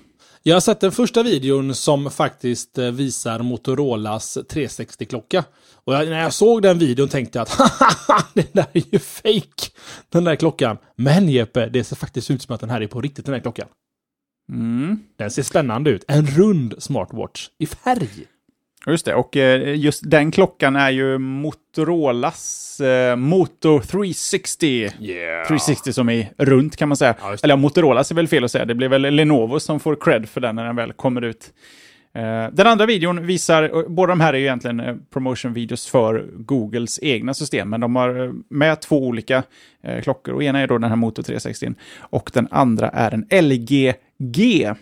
Jag 0.44 0.56
har 0.56 0.62
sett 0.62 0.80
den 0.80 0.92
första 0.92 1.24
videon 1.24 1.76
som 1.76 2.12
faktiskt 2.12 2.78
eh, 2.78 2.92
visar 2.92 3.40
Motorolas 3.40 4.38
360-klocka. 4.38 5.44
Och 5.74 5.94
jag, 5.94 6.08
när 6.08 6.22
jag 6.22 6.34
såg 6.34 6.62
den 6.62 6.80
videon 6.80 7.10
tänkte 7.10 7.40
jag 7.40 7.44
att 7.44 7.60
det 8.34 8.54
där 8.54 8.66
är 8.74 8.84
ju 8.92 9.00
fake 9.00 9.72
Den 10.10 10.24
där 10.24 10.36
klockan. 10.36 10.78
Men 10.96 11.30
Jeppe, 11.30 11.70
det 11.70 11.84
ser 11.84 11.96
faktiskt 11.96 12.32
ut 12.32 12.42
som 12.42 12.56
att 12.56 12.62
den 12.62 12.70
här 12.70 12.82
är 12.82 12.88
på 12.88 13.02
riktigt, 13.02 13.26
den 13.26 13.34
här 13.34 13.42
klockan. 13.42 13.68
Mm. 14.52 15.00
Den 15.18 15.32
ser 15.32 15.44
spännande 15.44 15.90
ut. 15.90 16.06
En 16.08 16.28
rund 16.28 16.76
smartwatch 16.78 17.48
i 17.60 17.66
färg. 17.66 18.26
Just 18.86 19.06
det, 19.06 19.16
och 19.16 19.38
eh, 19.38 19.76
just 19.76 20.10
den 20.10 20.32
klockan 20.32 20.76
är 20.76 20.90
ju 20.90 21.18
Motorolas 21.18 22.80
eh, 22.80 23.16
Moto 23.16 23.82
360. 23.82 24.68
Yeah. 25.00 25.48
360 25.48 25.94
som 25.94 26.10
är 26.10 26.32
runt 26.38 26.76
kan 26.76 26.90
man 26.90 26.98
säga. 26.98 27.16
Ja, 27.22 27.36
Eller 27.44 27.56
Motorolas 27.56 28.12
är 28.12 28.16
väl 28.16 28.28
fel 28.28 28.44
att 28.44 28.52
säga, 28.52 28.66
det 28.66 28.76
blir 28.76 28.88
väl 28.88 29.02
Lenovo 29.02 29.60
som 29.60 29.80
får 29.80 29.96
cred 29.96 30.30
för 30.30 30.42
den 30.42 30.56
när 30.56 30.66
den 30.66 30.76
väl 30.76 30.94
kommer 30.94 31.22
ut. 31.22 31.54
Eh, 32.16 32.48
den 32.52 32.68
andra 32.68 32.86
videon 32.86 33.26
visar, 33.26 33.90
båda 33.90 34.12
de 34.12 34.20
här 34.20 34.34
är 34.34 34.38
ju 34.38 34.44
egentligen 34.44 35.06
promotion-videos 35.14 35.90
för 35.90 36.30
Googles 36.38 37.00
egna 37.02 37.34
system, 37.34 37.70
men 37.70 37.82
de 37.82 37.96
har 37.96 38.34
med 38.50 38.82
två 38.82 39.08
olika 39.08 39.44
klockor. 40.04 40.34
Och 40.34 40.44
ena 40.44 40.60
är 40.60 40.68
då 40.68 40.78
den 40.78 40.90
här 40.90 40.96
Moto 40.96 41.24
360 41.24 41.74
och 42.00 42.32
den 42.34 42.48
andra 42.52 42.90
är 42.90 43.14
en 43.14 43.46
LG 43.46 43.94
G. 44.20 44.74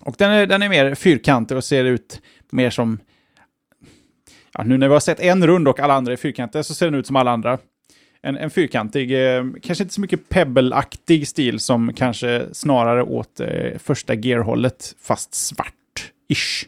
Och 0.00 0.14
den 0.18 0.30
är, 0.30 0.46
den 0.46 0.62
är 0.62 0.68
mer 0.68 0.94
fyrkantig 0.94 1.56
och 1.56 1.64
ser 1.64 1.84
ut 1.84 2.20
Typ 2.48 2.52
mer 2.52 2.70
som... 2.70 2.98
Ja, 4.52 4.64
nu 4.64 4.78
när 4.78 4.88
vi 4.88 4.92
har 4.92 5.00
sett 5.00 5.20
en 5.20 5.46
rund 5.46 5.68
och 5.68 5.80
alla 5.80 5.94
andra 5.94 6.12
är 6.12 6.16
fyrkantiga 6.16 6.62
så 6.62 6.74
ser 6.74 6.86
den 6.86 6.94
ut 6.94 7.06
som 7.06 7.16
alla 7.16 7.30
andra. 7.30 7.58
En, 8.22 8.36
en 8.36 8.50
fyrkantig, 8.50 9.36
eh, 9.36 9.44
kanske 9.62 9.84
inte 9.84 9.94
så 9.94 10.00
mycket 10.00 10.28
pebble-aktig 10.28 11.28
stil 11.28 11.60
som 11.60 11.92
kanske 11.92 12.46
snarare 12.52 13.02
åt 13.02 13.40
eh, 13.40 13.78
första 13.78 14.14
gear-hållet, 14.14 14.94
fast 15.02 15.34
svart-ish. 15.34 16.66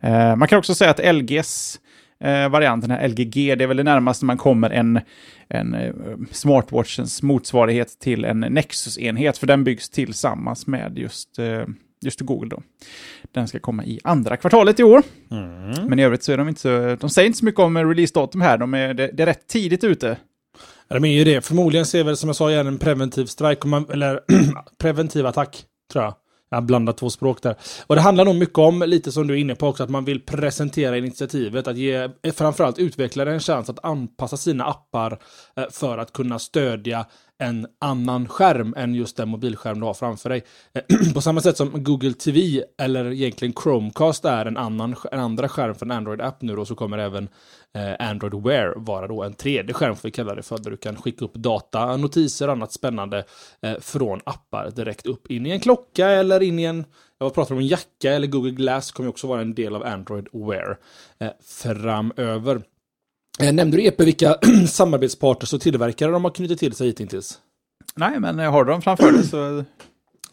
Eh, 0.00 0.36
man 0.36 0.48
kan 0.48 0.58
också 0.58 0.74
säga 0.74 0.90
att 0.90 1.14
LGs 1.14 1.80
eh, 2.20 2.48
variant, 2.48 2.82
den 2.82 2.90
här 2.90 3.08
LGG, 3.08 3.58
det 3.58 3.64
är 3.64 3.66
väl 3.66 3.76
det 3.76 3.82
närmaste 3.82 4.24
man 4.24 4.36
kommer 4.36 4.70
en, 4.70 5.00
en 5.48 5.74
eh, 5.74 5.92
smartwatchens 6.30 7.22
motsvarighet 7.22 7.98
till 7.98 8.24
en 8.24 8.40
Nexus-enhet, 8.40 9.38
för 9.38 9.46
den 9.46 9.64
byggs 9.64 9.90
tillsammans 9.90 10.66
med 10.66 10.98
just, 10.98 11.38
eh, 11.38 11.64
just 12.02 12.20
Google 12.20 12.48
då. 12.48 12.62
Den 13.32 13.48
ska 13.48 13.58
komma 13.58 13.84
i 13.84 14.00
andra 14.04 14.36
kvartalet 14.36 14.80
i 14.80 14.82
år. 14.82 15.02
Mm. 15.30 15.88
Men 15.88 15.98
i 15.98 16.04
övrigt 16.04 16.22
så 16.22 16.32
är 16.32 16.36
de 16.36 16.48
inte 16.48 16.60
så, 16.60 16.96
de 17.00 17.10
säger 17.10 17.26
inte 17.26 17.38
så 17.38 17.44
mycket 17.44 17.60
om 17.60 17.78
releasedatum 17.78 18.40
här, 18.40 18.58
de 18.58 18.74
är, 18.74 18.94
det, 18.94 19.10
det 19.12 19.22
är 19.22 19.26
rätt 19.26 19.46
tidigt 19.46 19.84
ute. 19.84 20.16
Ja, 20.88 20.94
De 20.94 21.04
är 21.04 21.12
ju 21.18 21.24
det. 21.24 21.44
Förmodligen 21.44 21.86
ser 21.86 22.04
väl 22.04 22.16
som 22.16 22.28
jag 22.28 22.36
sa 22.36 22.50
igen 22.50 22.66
en 22.66 22.78
preventiv 22.78 23.26
strike, 23.26 23.66
man, 23.66 23.86
eller 23.90 24.20
preventiv 24.78 25.26
attack, 25.26 25.64
tror 25.92 26.04
jag. 26.04 26.14
Jag 26.52 26.64
blandar 26.64 26.92
två 26.92 27.10
språk 27.10 27.42
där. 27.42 27.56
Och 27.86 27.94
det 27.94 28.00
handlar 28.00 28.24
nog 28.24 28.34
mycket 28.34 28.58
om, 28.58 28.82
lite 28.86 29.12
som 29.12 29.26
du 29.26 29.34
är 29.34 29.38
inne 29.38 29.54
på 29.54 29.68
också, 29.68 29.82
att 29.82 29.90
man 29.90 30.04
vill 30.04 30.20
presentera 30.20 30.98
initiativet. 30.98 31.66
Att 31.68 31.76
ge 31.76 32.08
eh, 32.22 32.32
framförallt 32.32 32.78
utvecklare 32.78 33.32
en 33.32 33.40
chans 33.40 33.70
att 33.70 33.84
anpassa 33.84 34.36
sina 34.36 34.64
appar 34.64 35.18
eh, 35.56 35.64
för 35.70 35.98
att 35.98 36.12
kunna 36.12 36.38
stödja 36.38 37.06
en 37.38 37.66
annan 37.80 38.28
skärm 38.28 38.74
än 38.76 38.94
just 38.94 39.16
den 39.16 39.28
mobilskärm 39.28 39.80
du 39.80 39.86
har 39.86 39.94
framför 39.94 40.28
dig. 40.28 40.44
Eh, 40.74 41.12
på 41.14 41.20
samma 41.20 41.40
sätt 41.40 41.56
som 41.56 41.84
Google 41.84 42.12
TV, 42.12 42.64
eller 42.78 43.12
egentligen 43.12 43.54
Chromecast, 43.62 44.24
är 44.24 44.46
en, 44.46 44.56
annan, 44.56 44.96
en 45.12 45.20
andra 45.20 45.48
skärm 45.48 45.74
för 45.74 45.86
en 45.86 45.92
Android-app 45.92 46.42
nu 46.42 46.56
då, 46.56 46.64
så 46.64 46.74
kommer 46.74 46.98
även 46.98 47.28
Eh, 47.78 48.08
Android 48.08 48.34
Wear 48.34 48.74
vara 48.76 49.06
då 49.06 49.22
en 49.22 49.34
tredje 49.34 49.74
skärm, 49.74 49.96
får 49.96 50.08
vi 50.08 50.12
kalla 50.12 50.34
det 50.34 50.42
för, 50.42 50.58
där 50.58 50.70
du 50.70 50.76
kan 50.76 50.96
skicka 50.96 51.24
upp 51.24 51.34
data, 51.34 51.96
notiser 51.96 52.46
och 52.46 52.52
annat 52.52 52.72
spännande 52.72 53.24
eh, 53.62 53.78
från 53.80 54.20
appar 54.24 54.70
direkt 54.70 55.06
upp 55.06 55.30
in 55.30 55.46
i 55.46 55.50
en 55.50 55.60
klocka 55.60 56.08
eller 56.08 56.42
in 56.42 56.58
i 56.58 56.64
en, 56.64 56.84
jag 57.18 57.34
pratar 57.34 57.54
om 57.54 57.60
en 57.60 57.66
jacka 57.66 58.12
eller 58.12 58.26
Google 58.26 58.50
Glass 58.50 58.92
kommer 58.92 59.08
också 59.08 59.26
vara 59.26 59.40
en 59.40 59.54
del 59.54 59.76
av 59.76 59.82
Android 59.86 60.28
Wear 60.32 60.78
eh, 61.18 61.30
framöver. 61.44 62.62
Nämnde 63.52 63.76
du 63.76 63.86
Epe 63.86 64.04
vilka 64.04 64.38
samarbetspartners 64.68 65.52
och 65.52 65.60
tillverkare 65.60 66.10
de 66.10 66.24
har 66.24 66.30
knutit 66.30 66.58
till 66.58 66.74
sig 66.74 66.86
hittills? 66.86 67.38
Nej, 67.96 68.20
men 68.20 68.38
har 68.38 68.64
du 68.64 68.70
dem 68.70 68.82
framför 68.82 69.12
dig 69.12 69.22
så... 69.22 69.64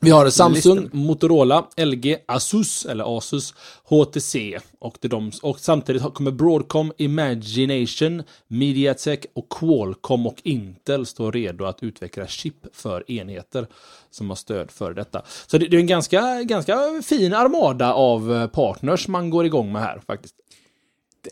Vi 0.01 0.09
har 0.09 0.29
Samsung, 0.29 0.79
Listan. 0.79 0.99
Motorola, 0.99 1.67
LG, 1.77 2.17
Asus 2.25 2.85
eller 2.85 3.17
Asus, 3.17 3.53
HTC 3.83 4.59
och, 4.79 4.97
de, 5.01 5.31
och 5.41 5.59
samtidigt 5.59 6.03
kommer 6.13 6.31
Broadcom, 6.31 6.93
Imagination, 6.97 8.23
Mediatek 8.47 9.25
och 9.33 9.49
Qualcomm 9.49 10.27
och 10.27 10.37
Intel 10.43 11.05
stå 11.05 11.31
redo 11.31 11.65
att 11.65 11.83
utveckla 11.83 12.27
chip 12.27 12.55
för 12.73 13.11
enheter 13.11 13.67
som 14.11 14.29
har 14.29 14.35
stöd 14.35 14.71
för 14.71 14.93
detta. 14.93 15.21
Så 15.47 15.57
det, 15.57 15.67
det 15.67 15.77
är 15.77 15.81
en 15.81 15.87
ganska, 15.87 16.41
ganska 16.43 16.77
fin 17.05 17.33
armada 17.33 17.93
av 17.93 18.33
eh, 18.33 18.47
partners 18.47 19.07
man 19.07 19.29
går 19.29 19.45
igång 19.45 19.71
med 19.71 19.81
här 19.81 20.01
faktiskt. 20.07 20.35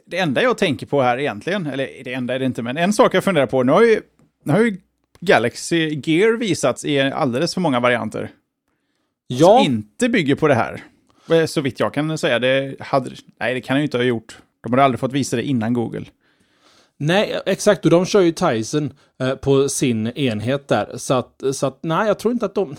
Det 0.05 0.17
enda 0.17 0.43
jag 0.43 0.57
tänker 0.57 0.85
på 0.85 1.01
här 1.01 1.17
egentligen, 1.17 1.67
eller 1.67 2.03
det 2.03 2.13
enda 2.13 2.35
är 2.35 2.39
det 2.39 2.45
inte, 2.45 2.61
men 2.61 2.77
en 2.77 2.93
sak 2.93 3.13
jag 3.13 3.23
funderar 3.23 3.45
på, 3.45 3.63
nu 3.63 3.71
har 3.71 3.83
ju, 3.83 4.01
nu 4.43 4.53
har 4.53 4.59
ju 4.59 4.77
Galaxy 5.19 6.01
Gear 6.05 6.37
visats 6.37 6.85
i 6.85 6.99
alldeles 6.99 7.53
för 7.53 7.61
många 7.61 7.79
varianter. 7.79 8.31
Ja, 9.27 9.57
Som 9.57 9.65
inte 9.65 10.09
bygger 10.09 10.35
på 10.35 10.47
det 10.47 10.55
här. 10.55 10.83
Eh, 11.31 11.45
Så 11.45 11.61
vitt 11.61 11.79
jag 11.79 11.93
kan 11.93 12.17
säga, 12.17 12.39
det 12.39 12.75
hade, 12.79 13.11
nej 13.39 13.53
det 13.53 13.61
kan 13.61 13.75
jag 13.75 13.81
ju 13.81 13.85
inte 13.85 13.97
ha 13.97 14.03
gjort. 14.03 14.37
De 14.63 14.73
hade 14.73 14.83
aldrig 14.83 14.99
fått 14.99 15.13
visa 15.13 15.35
det 15.35 15.43
innan 15.43 15.73
Google. 15.73 16.05
nej 16.97 17.41
exakt 17.45 17.85
och 17.85 17.91
de 17.91 18.05
kör 18.05 18.21
ju 18.21 18.31
Tyson 18.31 18.93
eh, 19.19 19.35
på 19.35 19.69
sin 19.69 20.07
enhet 20.07 20.67
där. 20.67 20.97
Så 20.97 21.13
att, 21.13 21.43
så 21.53 21.67
att 21.67 21.79
nej, 21.83 22.07
jag 22.07 22.19
tror 22.19 22.31
inte 22.33 22.45
att 22.45 22.55
de... 22.55 22.75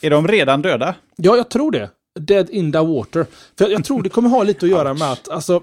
Är 0.00 0.10
de 0.10 0.28
redan 0.28 0.62
döda? 0.62 0.94
Ja, 1.16 1.36
jag 1.36 1.48
tror 1.48 1.70
det. 1.72 1.90
Dead 2.20 2.50
in 2.50 2.72
the 2.72 2.78
water. 2.78 3.26
För 3.58 3.64
jag, 3.64 3.72
jag 3.72 3.84
tror 3.84 4.02
det 4.02 4.08
kommer 4.08 4.28
ha 4.28 4.42
lite 4.42 4.66
att 4.66 4.70
göra 4.70 4.94
med 4.94 5.12
att, 5.12 5.28
alltså, 5.28 5.62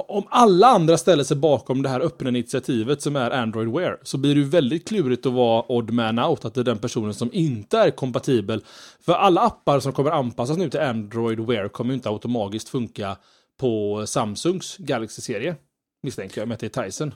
om 0.00 0.24
alla 0.30 0.66
andra 0.66 0.98
ställer 0.98 1.24
sig 1.24 1.36
bakom 1.36 1.82
det 1.82 1.88
här 1.88 2.00
öppna 2.00 2.28
initiativet 2.28 3.02
som 3.02 3.16
är 3.16 3.30
Android 3.30 3.68
Wear, 3.68 3.98
så 4.02 4.18
blir 4.18 4.34
det 4.34 4.40
ju 4.40 4.46
väldigt 4.46 4.88
klurigt 4.88 5.26
att 5.26 5.32
vara 5.32 5.64
odd 5.68 5.90
man 5.90 6.18
out, 6.18 6.44
att 6.44 6.54
det 6.54 6.60
är 6.60 6.64
den 6.64 6.78
personen 6.78 7.14
som 7.14 7.30
inte 7.32 7.78
är 7.78 7.90
kompatibel. 7.90 8.64
För 9.00 9.12
alla 9.12 9.40
appar 9.40 9.80
som 9.80 9.92
kommer 9.92 10.10
anpassas 10.10 10.56
nu 10.56 10.70
till 10.70 10.80
Android 10.80 11.40
Wear 11.40 11.68
kommer 11.68 11.90
ju 11.90 11.94
inte 11.94 12.08
automatiskt 12.08 12.68
funka 12.68 13.16
på 13.60 14.04
Samsungs 14.06 14.76
Galaxy-serie. 14.76 15.56
Misstänker 16.02 16.40
jag, 16.40 16.48
med 16.48 16.54
att 16.54 16.60
det 16.60 16.76
är 16.76 16.84
Tyson. 16.84 17.14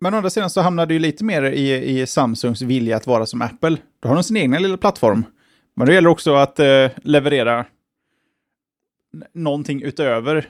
Men 0.00 0.14
å 0.14 0.16
andra 0.16 0.30
sidan 0.30 0.50
så 0.50 0.60
hamnar 0.60 0.86
det 0.86 0.94
ju 0.94 1.00
lite 1.00 1.24
mer 1.24 1.42
i, 1.42 2.00
i 2.00 2.06
Samsungs 2.06 2.62
vilja 2.62 2.96
att 2.96 3.06
vara 3.06 3.26
som 3.26 3.42
Apple. 3.42 3.76
Då 4.00 4.08
har 4.08 4.14
de 4.14 4.24
sin 4.24 4.36
egna 4.36 4.58
lilla 4.58 4.76
plattform. 4.76 5.24
Men 5.76 5.86
det 5.86 5.94
gäller 5.94 6.10
också 6.10 6.34
att 6.34 6.58
eh, 6.58 6.90
leverera 7.02 7.66
någonting 9.32 9.82
utöver 9.82 10.48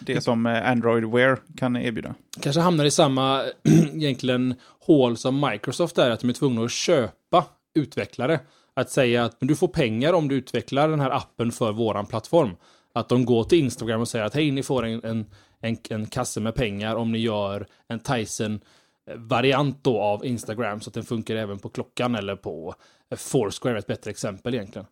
det 0.00 0.20
som 0.20 0.46
eh, 0.46 0.70
Android 0.70 1.04
Wear 1.04 1.38
kan 1.56 1.76
erbjuda. 1.76 2.14
kanske 2.40 2.60
hamnar 2.60 2.84
i 2.84 2.90
samma 2.90 3.44
egentligen 3.94 4.54
hål 4.80 5.16
som 5.16 5.50
Microsoft 5.50 5.98
är, 5.98 6.10
att 6.10 6.20
de 6.20 6.30
är 6.30 6.34
tvungna 6.34 6.64
att 6.64 6.70
köpa 6.70 7.44
utvecklare. 7.74 8.40
Att 8.74 8.90
säga 8.90 9.24
att 9.24 9.36
du 9.40 9.56
får 9.56 9.68
pengar 9.68 10.12
om 10.12 10.28
du 10.28 10.34
utvecklar 10.34 10.88
den 10.88 11.00
här 11.00 11.10
appen 11.10 11.52
för 11.52 11.72
våran 11.72 12.06
plattform. 12.06 12.56
Att 12.94 13.08
de 13.08 13.24
går 13.24 13.44
till 13.44 13.58
Instagram 13.58 14.00
och 14.00 14.08
säger 14.08 14.24
att 14.24 14.34
hej, 14.34 14.50
ni 14.50 14.62
får 14.62 14.86
en, 14.86 15.04
en, 15.04 15.26
en, 15.60 15.76
en 15.90 16.06
kasse 16.06 16.40
med 16.40 16.54
pengar 16.54 16.96
om 16.96 17.12
ni 17.12 17.18
gör 17.18 17.66
en 17.88 18.00
Tyson-variant 18.00 19.84
då 19.84 20.00
av 20.00 20.26
Instagram 20.26 20.80
så 20.80 20.90
att 20.90 20.94
den 20.94 21.04
funkar 21.04 21.36
även 21.36 21.58
på 21.58 21.68
klockan 21.68 22.14
eller 22.14 22.36
på 22.36 22.74
eh, 23.10 23.16
Foursquare, 23.16 23.78
ett 23.78 23.86
bättre 23.86 24.10
exempel 24.10 24.54
egentligen. 24.54 24.86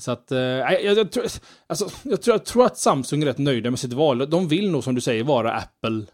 Så 0.00 0.10
att, 0.10 0.32
eh, 0.32 0.38
jag, 0.38 0.82
jag, 0.82 1.12
tror, 1.12 1.24
alltså, 1.66 1.90
jag, 2.02 2.22
tror, 2.22 2.34
jag 2.34 2.44
tror 2.44 2.66
att 2.66 2.78
Samsung 2.78 3.22
är 3.22 3.26
rätt 3.26 3.38
nöjda 3.38 3.70
med 3.70 3.78
sitt 3.78 3.92
val. 3.92 4.30
De 4.30 4.48
vill 4.48 4.70
nog 4.70 4.84
som 4.84 4.94
du 4.94 5.00
säger 5.00 5.24
vara 5.24 5.52
Apple 5.52 6.06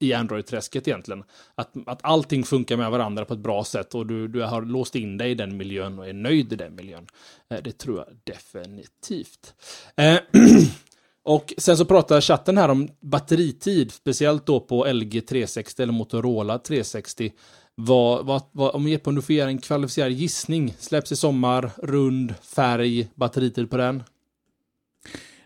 i 0.00 0.12
Android-träsket 0.12 0.88
egentligen. 0.88 1.24
Att, 1.54 1.72
att 1.86 2.00
allting 2.02 2.44
funkar 2.44 2.76
med 2.76 2.90
varandra 2.90 3.24
på 3.24 3.34
ett 3.34 3.40
bra 3.40 3.64
sätt 3.64 3.94
och 3.94 4.06
du, 4.06 4.28
du 4.28 4.42
har 4.42 4.62
låst 4.62 4.94
in 4.94 5.18
dig 5.18 5.30
i 5.30 5.34
den 5.34 5.56
miljön 5.56 5.98
och 5.98 6.08
är 6.08 6.12
nöjd 6.12 6.52
i 6.52 6.56
den 6.56 6.74
miljön. 6.74 7.06
Eh, 7.50 7.62
Det 7.62 7.78
tror 7.78 7.98
jag 7.98 8.06
definitivt. 8.24 9.54
Eh, 9.96 10.18
och 11.24 11.54
sen 11.58 11.76
så 11.76 11.84
pratar 11.84 12.20
chatten 12.20 12.58
här 12.58 12.68
om 12.68 12.88
batteritid, 13.00 13.92
speciellt 13.92 14.46
då 14.46 14.60
på 14.60 14.92
LG 14.92 15.20
360 15.20 15.82
eller 15.82 15.92
Motorola 15.92 16.58
360. 16.58 17.32
Vad, 17.74 18.26
vad, 18.26 18.42
vad, 18.52 18.74
om 18.74 18.88
Jeppe, 18.88 19.08
om 19.10 19.14
du 19.14 19.22
får 19.22 19.34
göra 19.34 19.48
en 19.48 19.58
kvalificerad 19.58 20.12
gissning, 20.12 20.74
släpps 20.78 21.12
i 21.12 21.16
sommar, 21.16 21.70
rund, 21.76 22.34
färg, 22.54 23.08
batteritid 23.14 23.70
på 23.70 23.76
den? 23.76 24.02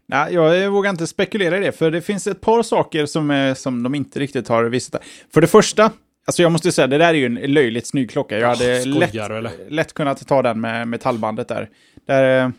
Nej, 0.06 0.34
jag 0.34 0.70
vågar 0.70 0.90
inte 0.90 1.06
spekulera 1.06 1.56
i 1.56 1.60
det, 1.60 1.72
för 1.72 1.90
det 1.90 2.02
finns 2.02 2.26
ett 2.26 2.40
par 2.40 2.62
saker 2.62 3.06
som, 3.06 3.30
eh, 3.30 3.54
som 3.54 3.82
de 3.82 3.94
inte 3.94 4.20
riktigt 4.20 4.48
har 4.48 4.64
visat. 4.64 5.02
För 5.34 5.40
det 5.40 5.46
första, 5.46 5.92
alltså 6.26 6.42
jag 6.42 6.52
måste 6.52 6.72
säga, 6.72 6.86
det 6.86 6.98
där 6.98 7.08
är 7.08 7.14
ju 7.14 7.26
en 7.26 7.34
löjligt 7.34 7.86
snygg 7.86 8.10
klocka. 8.10 8.38
Jag 8.38 8.48
hade 8.48 8.80
skojar 8.80 8.98
lätt, 9.00 9.30
eller? 9.30 9.70
lätt 9.70 9.92
kunnat 9.92 10.26
ta 10.26 10.42
den 10.42 10.60
med 10.60 10.88
metallbandet 10.88 11.48
där. 11.48 11.68
där 12.06 12.52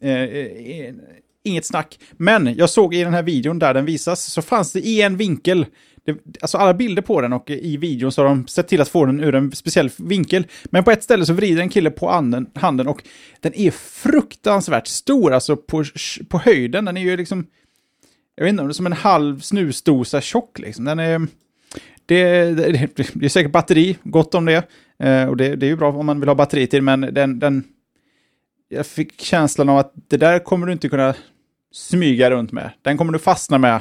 eh, 0.00 0.10
eh, 0.10 0.94
inget 1.44 1.64
snack. 1.64 1.98
Men 2.12 2.54
jag 2.56 2.70
såg 2.70 2.94
i 2.94 3.04
den 3.04 3.14
här 3.14 3.22
videon 3.22 3.58
där 3.58 3.74
den 3.74 3.84
visas, 3.84 4.24
så 4.24 4.42
fanns 4.42 4.72
det 4.72 4.80
i 4.80 5.02
en 5.02 5.16
vinkel, 5.16 5.66
det, 6.04 6.18
alltså 6.40 6.58
alla 6.58 6.74
bilder 6.74 7.02
på 7.02 7.20
den 7.20 7.32
och 7.32 7.50
i 7.50 7.76
videon 7.76 8.12
så 8.12 8.22
har 8.22 8.28
de 8.28 8.46
sett 8.46 8.68
till 8.68 8.80
att 8.80 8.88
få 8.88 9.06
den 9.06 9.20
ur 9.20 9.34
en 9.34 9.52
speciell 9.52 9.90
vinkel. 9.98 10.46
Men 10.64 10.84
på 10.84 10.90
ett 10.90 11.02
ställe 11.02 11.26
så 11.26 11.32
vrider 11.32 11.62
en 11.62 11.68
kille 11.68 11.90
på 11.90 12.10
anden, 12.10 12.50
handen 12.54 12.88
och 12.88 13.04
den 13.40 13.54
är 13.54 13.70
fruktansvärt 13.70 14.86
stor, 14.86 15.32
alltså 15.32 15.56
på, 15.56 15.84
på 16.28 16.38
höjden. 16.38 16.84
Den 16.84 16.96
är 16.96 17.00
ju 17.00 17.16
liksom, 17.16 17.46
jag 18.36 18.44
vet 18.44 18.50
inte 18.50 18.60
om 18.60 18.68
det 18.68 18.72
är 18.72 18.74
som 18.74 18.86
en 18.86 18.92
halv 18.92 19.40
snusdosa 19.40 20.20
tjock 20.20 20.58
liksom. 20.58 20.84
Den 20.84 20.98
är, 20.98 21.26
det, 22.06 22.44
det, 22.54 22.90
det 23.14 23.24
är 23.24 23.28
säkert 23.28 23.52
batteri, 23.52 23.96
gott 24.02 24.34
om 24.34 24.44
det. 24.44 24.68
Eh, 24.98 25.28
och 25.28 25.36
det, 25.36 25.56
det 25.56 25.66
är 25.66 25.70
ju 25.70 25.76
bra 25.76 25.92
om 25.92 26.06
man 26.06 26.20
vill 26.20 26.28
ha 26.28 26.34
batteri 26.34 26.66
till, 26.66 26.82
men 26.82 27.00
den, 27.00 27.38
den... 27.38 27.64
Jag 28.68 28.86
fick 28.86 29.20
känslan 29.20 29.68
av 29.68 29.78
att 29.78 29.92
det 30.08 30.16
där 30.16 30.38
kommer 30.38 30.66
du 30.66 30.72
inte 30.72 30.88
kunna 30.88 31.14
smyga 31.72 32.30
runt 32.30 32.52
med. 32.52 32.70
Den 32.82 32.96
kommer 32.96 33.12
du 33.12 33.18
fastna 33.18 33.58
med. 33.58 33.80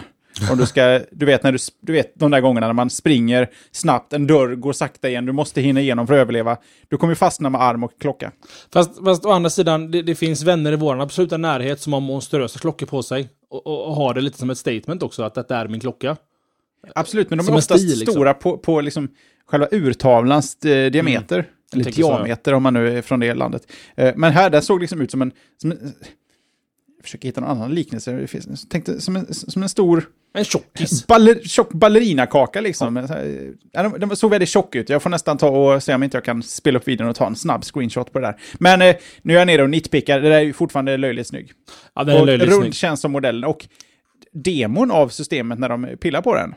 Om 0.51 0.57
du 0.57 0.65
ska, 0.65 0.99
du 1.11 1.25
vet, 1.25 1.43
när 1.43 1.51
du, 1.51 1.57
du 1.81 1.93
vet 1.93 2.13
de 2.15 2.31
där 2.31 2.41
gångerna 2.41 2.67
när 2.67 2.73
man 2.73 2.89
springer 2.89 3.49
snabbt, 3.71 4.13
en 4.13 4.27
dörr 4.27 4.55
går 4.55 4.73
sakta 4.73 5.09
igen, 5.09 5.25
du 5.25 5.31
måste 5.31 5.61
hinna 5.61 5.81
igenom 5.81 6.07
för 6.07 6.13
att 6.13 6.19
överleva. 6.19 6.57
Du 6.89 6.97
kommer 6.97 7.15
fastna 7.15 7.49
med 7.49 7.61
arm 7.61 7.83
och 7.83 7.91
klocka. 7.99 8.31
Fast, 8.73 9.03
fast 9.05 9.25
å 9.25 9.31
andra 9.31 9.49
sidan, 9.49 9.91
det, 9.91 10.01
det 10.01 10.15
finns 10.15 10.43
vänner 10.43 10.71
i 10.71 10.75
vår 10.75 11.01
absoluta 11.01 11.37
närhet 11.37 11.81
som 11.81 11.93
har 11.93 11.99
monsterösa 11.99 12.59
klockor 12.59 12.85
på 12.85 13.03
sig. 13.03 13.29
Och, 13.49 13.67
och, 13.67 13.87
och 13.87 13.95
har 13.95 14.13
det 14.13 14.21
lite 14.21 14.37
som 14.37 14.49
ett 14.49 14.57
statement 14.57 15.03
också, 15.03 15.23
att 15.23 15.33
detta 15.33 15.57
är 15.57 15.67
min 15.67 15.79
klocka. 15.79 16.17
Absolut, 16.95 17.29
men 17.29 17.37
de 17.37 17.43
Som 17.43 17.53
är 17.53 17.57
oftast 17.57 17.83
stil, 17.83 17.99
liksom. 17.99 18.13
stora 18.13 18.33
på, 18.33 18.57
på 18.57 18.81
liksom 18.81 19.09
själva 19.45 19.67
urtavlans 19.71 20.65
eh, 20.65 20.91
diameter. 20.91 21.45
Eller 21.73 21.83
tänker 21.83 22.01
så, 22.01 22.07
ja. 22.07 22.15
diameter 22.15 22.53
om 22.53 22.63
man 22.63 22.73
nu 22.73 22.97
är 22.97 23.01
från 23.01 23.19
det 23.19 23.33
landet. 23.33 23.71
Eh, 23.95 24.13
men 24.15 24.31
här, 24.31 24.49
den 24.49 24.61
såg 24.61 24.81
liksom 24.81 25.01
ut 25.01 25.11
som 25.11 25.21
en... 25.21 25.31
Som 25.57 25.71
en 25.71 25.93
försöker 27.03 27.27
hitta 27.27 27.41
någon 27.41 27.49
annan 27.49 27.75
liknelse. 27.75 28.11
Det 28.11 28.27
finns- 28.27 28.69
tänkte 28.69 29.01
som 29.01 29.15
en, 29.15 29.33
som 29.33 29.63
en 29.63 29.69
stor 29.69 30.09
En 30.33 30.43
tjockis. 30.45 31.07
baller, 31.07 31.39
tjock 31.43 31.73
ballerinakaka 31.73 32.61
liksom. 32.61 33.07
Ja, 33.71 33.89
den, 33.89 34.15
såg 34.15 34.31
väldigt 34.31 34.49
tjock 34.49 34.75
ut. 34.75 34.89
Jag 34.89 35.01
får 35.03 35.09
nästan 35.09 35.37
ta 35.37 35.49
och 35.49 35.83
se 35.83 35.95
om 35.95 36.03
inte 36.03 36.17
jag 36.17 36.25
kan 36.25 36.43
spela 36.43 36.79
upp 36.79 36.87
videon 36.87 37.07
och 37.09 37.15
ta 37.15 37.27
en 37.27 37.35
snabb 37.35 37.63
screenshot 37.63 38.13
på 38.13 38.19
det 38.19 38.27
där. 38.27 38.35
Men 38.59 38.81
eh, 38.81 38.95
nu 39.21 39.33
är 39.33 39.37
jag 39.37 39.47
nere 39.47 39.63
och 39.63 39.69
nitpickar. 39.69 40.19
Det 40.21 40.29
där 40.29 40.35
är 40.37 40.41
ju 40.41 40.53
fortfarande 40.53 40.97
löjligt 40.97 41.27
snygg. 41.27 41.51
Ja, 41.95 42.03
den 42.03 42.15
är 42.15 42.19
och 42.21 42.27
löjligt 42.27 42.49
rund 42.49 42.61
snygg. 42.63 42.75
känns 42.75 43.01
som 43.01 43.11
modellen. 43.11 43.43
Och 43.43 43.67
demon 44.33 44.91
av 44.91 45.09
systemet 45.09 45.59
när 45.59 45.69
de 45.69 45.97
pillar 46.01 46.21
på 46.21 46.35
den. 46.35 46.53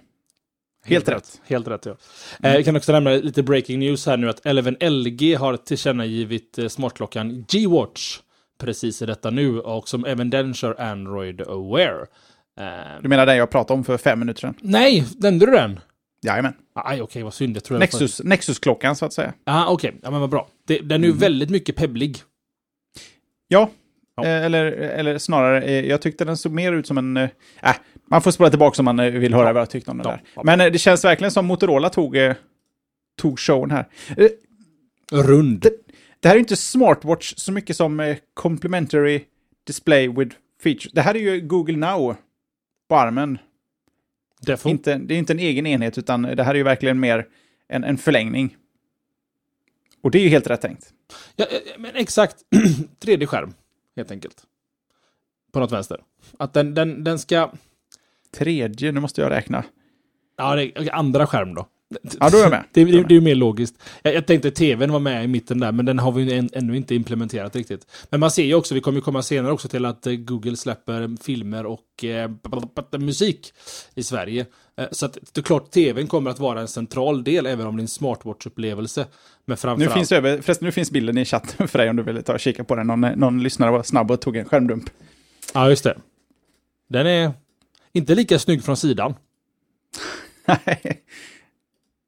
Helt, 0.86 1.08
rätt. 1.08 1.40
Helt 1.46 1.68
rätt, 1.68 1.86
ja. 1.86 1.96
Eh, 2.42 2.54
jag 2.54 2.64
kan 2.64 2.76
också 2.76 2.92
nämna 2.92 3.10
lite 3.10 3.42
breaking 3.42 3.78
news 3.78 4.06
här 4.06 4.16
nu 4.16 4.28
att 4.30 4.46
även 4.46 4.76
LG 4.80 5.34
har 5.34 5.56
tillkännagivit 5.56 6.58
eh, 6.58 6.68
smartklockan 6.68 7.44
G-Watch 7.48 8.18
precis 8.58 9.02
i 9.02 9.06
detta 9.06 9.30
nu 9.30 9.60
och 9.60 9.88
som 9.88 10.04
även 10.04 10.30
den 10.30 10.54
kör 10.54 10.80
Android 10.80 11.40
Aware. 11.40 12.06
Eh, 12.60 13.02
Du 13.02 13.08
menar 13.08 13.26
den 13.26 13.36
jag 13.36 13.50
pratade 13.50 13.78
om 13.78 13.84
för 13.84 13.96
fem 13.96 14.18
minuter 14.18 14.40
sedan? 14.40 14.54
nej, 14.60 15.04
nämnde 15.18 15.46
du 15.46 15.52
den? 15.52 15.80
Jajamän. 16.22 16.54
Aj, 16.74 17.02
okej, 17.02 17.22
vad 17.22 17.34
synd. 17.34 17.56
Jag 17.56 17.64
tror 17.64 17.76
jag 17.76 17.80
Nexus, 17.80 18.22
Nexus-klockan 18.24 18.96
så 18.96 19.04
att 19.06 19.12
säga. 19.12 19.32
Ja, 19.44 19.66
okej. 19.68 19.94
Ja, 20.02 20.10
men 20.10 20.20
vad 20.20 20.30
bra. 20.30 20.48
Det, 20.66 20.78
den 20.78 21.04
är 21.04 21.08
ju 21.08 21.12
väldigt 21.12 21.50
mycket 21.50 21.76
pebblig. 21.76 22.18
Ja, 23.48 23.70
Ja. 24.16 24.24
Eh, 24.24 24.44
Eller, 24.44 24.64
eller 24.72 25.18
snarare, 25.18 25.62
eh, 25.62 25.86
jag 25.86 26.02
tyckte 26.02 26.24
den 26.24 26.36
såg 26.36 26.52
mer 26.52 26.72
ut 26.72 26.86
som 26.86 26.98
en... 26.98 27.16
Äh, 27.16 27.28
man 28.10 28.22
får 28.22 28.30
spola 28.30 28.50
tillbaka 28.50 28.82
om 28.82 28.84
man 28.84 28.96
vill 28.96 29.34
höra 29.34 29.52
vad 29.52 29.60
jag 29.60 29.70
tyckte 29.70 29.90
om 29.90 29.98
den 29.98 30.06
Ja, 30.06 30.10
där. 30.12 30.22
ja. 30.34 30.42
Men 30.44 30.58
det 30.72 30.78
känns 30.78 31.04
verkligen 31.04 31.30
som 31.30 31.46
Motorola 31.46 31.88
tog, 31.90 32.16
tog 33.20 33.38
showen 33.40 33.70
här. 33.70 33.86
Rund. 35.12 35.60
Det 35.60 35.83
här 36.28 36.36
är 36.36 36.38
inte 36.40 36.56
smartwatch 36.56 37.34
så 37.36 37.52
mycket 37.52 37.76
som 37.76 38.00
eh, 38.00 38.16
complementary 38.34 39.24
display 39.66 40.08
with 40.08 40.36
features. 40.62 40.92
Det 40.92 41.00
här 41.02 41.14
är 41.14 41.18
ju 41.18 41.40
Google 41.40 41.76
Now 41.76 42.16
på 42.88 42.96
armen. 42.96 43.38
Defo. 44.40 44.68
Inte, 44.68 44.98
det 44.98 45.14
är 45.14 45.18
inte 45.18 45.32
en 45.32 45.38
egen 45.38 45.66
enhet, 45.66 45.98
utan 45.98 46.22
det 46.22 46.42
här 46.42 46.50
är 46.50 46.58
ju 46.58 46.62
verkligen 46.62 47.00
mer 47.00 47.26
en, 47.68 47.84
en 47.84 47.98
förlängning. 47.98 48.56
Och 50.02 50.10
det 50.10 50.18
är 50.18 50.22
ju 50.22 50.28
helt 50.28 50.46
rätt 50.46 50.60
tänkt. 50.60 50.92
Ja, 51.36 51.46
ja, 51.50 51.72
men 51.78 51.96
exakt. 51.96 52.36
3D-skärm, 53.00 53.54
helt 53.96 54.10
enkelt. 54.10 54.42
På 55.52 55.60
något 55.60 55.72
vänster. 55.72 56.00
Att 56.38 56.52
den, 56.52 56.74
den, 56.74 57.04
den 57.04 57.18
ska... 57.18 57.52
Tredje, 58.34 58.92
nu 58.92 59.00
måste 59.00 59.20
jag 59.20 59.30
räkna. 59.30 59.64
Ja, 60.36 60.56
det 60.56 60.90
andra 60.90 61.26
skärm 61.26 61.54
då. 61.54 61.66
Ja, 62.20 62.30
då 62.30 62.38
är 62.38 62.42
jag 62.42 62.50
med. 62.50 62.64
Det, 62.72 62.84
det, 62.84 62.92
det 62.92 63.14
är 63.14 63.14
ju 63.14 63.20
mer 63.20 63.34
logiskt. 63.34 63.82
Jag, 64.02 64.14
jag 64.14 64.26
tänkte 64.26 64.50
tvn 64.50 64.92
var 64.92 65.00
med 65.00 65.24
i 65.24 65.26
mitten 65.26 65.60
där, 65.60 65.72
men 65.72 65.86
den 65.86 65.98
har 65.98 66.12
vi 66.12 66.34
än, 66.34 66.50
ännu 66.52 66.76
inte 66.76 66.94
implementerat 66.94 67.56
riktigt. 67.56 67.86
Men 68.10 68.20
man 68.20 68.30
ser 68.30 68.44
ju 68.44 68.54
också, 68.54 68.74
vi 68.74 68.80
kommer 68.80 68.98
ju 68.98 69.02
komma 69.02 69.22
senare 69.22 69.52
också 69.52 69.68
till 69.68 69.84
att 69.84 70.06
eh, 70.06 70.12
Google 70.12 70.56
släpper 70.56 71.22
filmer 71.22 71.66
och 71.66 72.04
eh, 72.04 72.30
musik 72.98 73.52
i 73.94 74.02
Sverige. 74.02 74.46
Eh, 74.76 74.86
så 74.90 75.06
att 75.06 75.18
det 75.32 75.40
är 75.40 75.42
klart, 75.42 75.70
tvn 75.70 76.06
kommer 76.06 76.30
att 76.30 76.38
vara 76.38 76.60
en 76.60 76.68
central 76.68 77.24
del, 77.24 77.46
även 77.46 77.66
om 77.66 77.76
det 77.76 77.80
är 77.80 77.82
en 77.82 77.88
smartwatch-upplevelse. 77.88 79.06
Men 79.44 79.52
Nu 79.52 79.56
framförallt... 79.56 79.92
finns, 79.94 80.08
det 80.08 80.16
över, 80.16 80.40
förresten, 80.40 80.66
nu 80.66 80.72
finns 80.72 80.90
bilden 80.90 81.18
i 81.18 81.24
chatten 81.24 81.68
för 81.68 81.78
dig 81.78 81.90
om 81.90 81.96
du 81.96 82.02
vill 82.02 82.22
ta 82.22 82.32
och 82.32 82.40
kika 82.40 82.64
på 82.64 82.74
den. 82.74 82.86
Någon, 82.86 83.00
någon 83.00 83.42
lyssnare 83.42 83.70
var 83.70 83.82
snabb 83.82 84.10
och 84.10 84.20
tog 84.20 84.36
en 84.36 84.44
skärmdump. 84.44 84.90
Ja, 85.54 85.68
just 85.68 85.84
det. 85.84 85.98
Den 86.88 87.06
är 87.06 87.32
inte 87.92 88.14
lika 88.14 88.38
snygg 88.38 88.64
från 88.64 88.76
sidan. 88.76 89.14
Nej, 90.46 91.02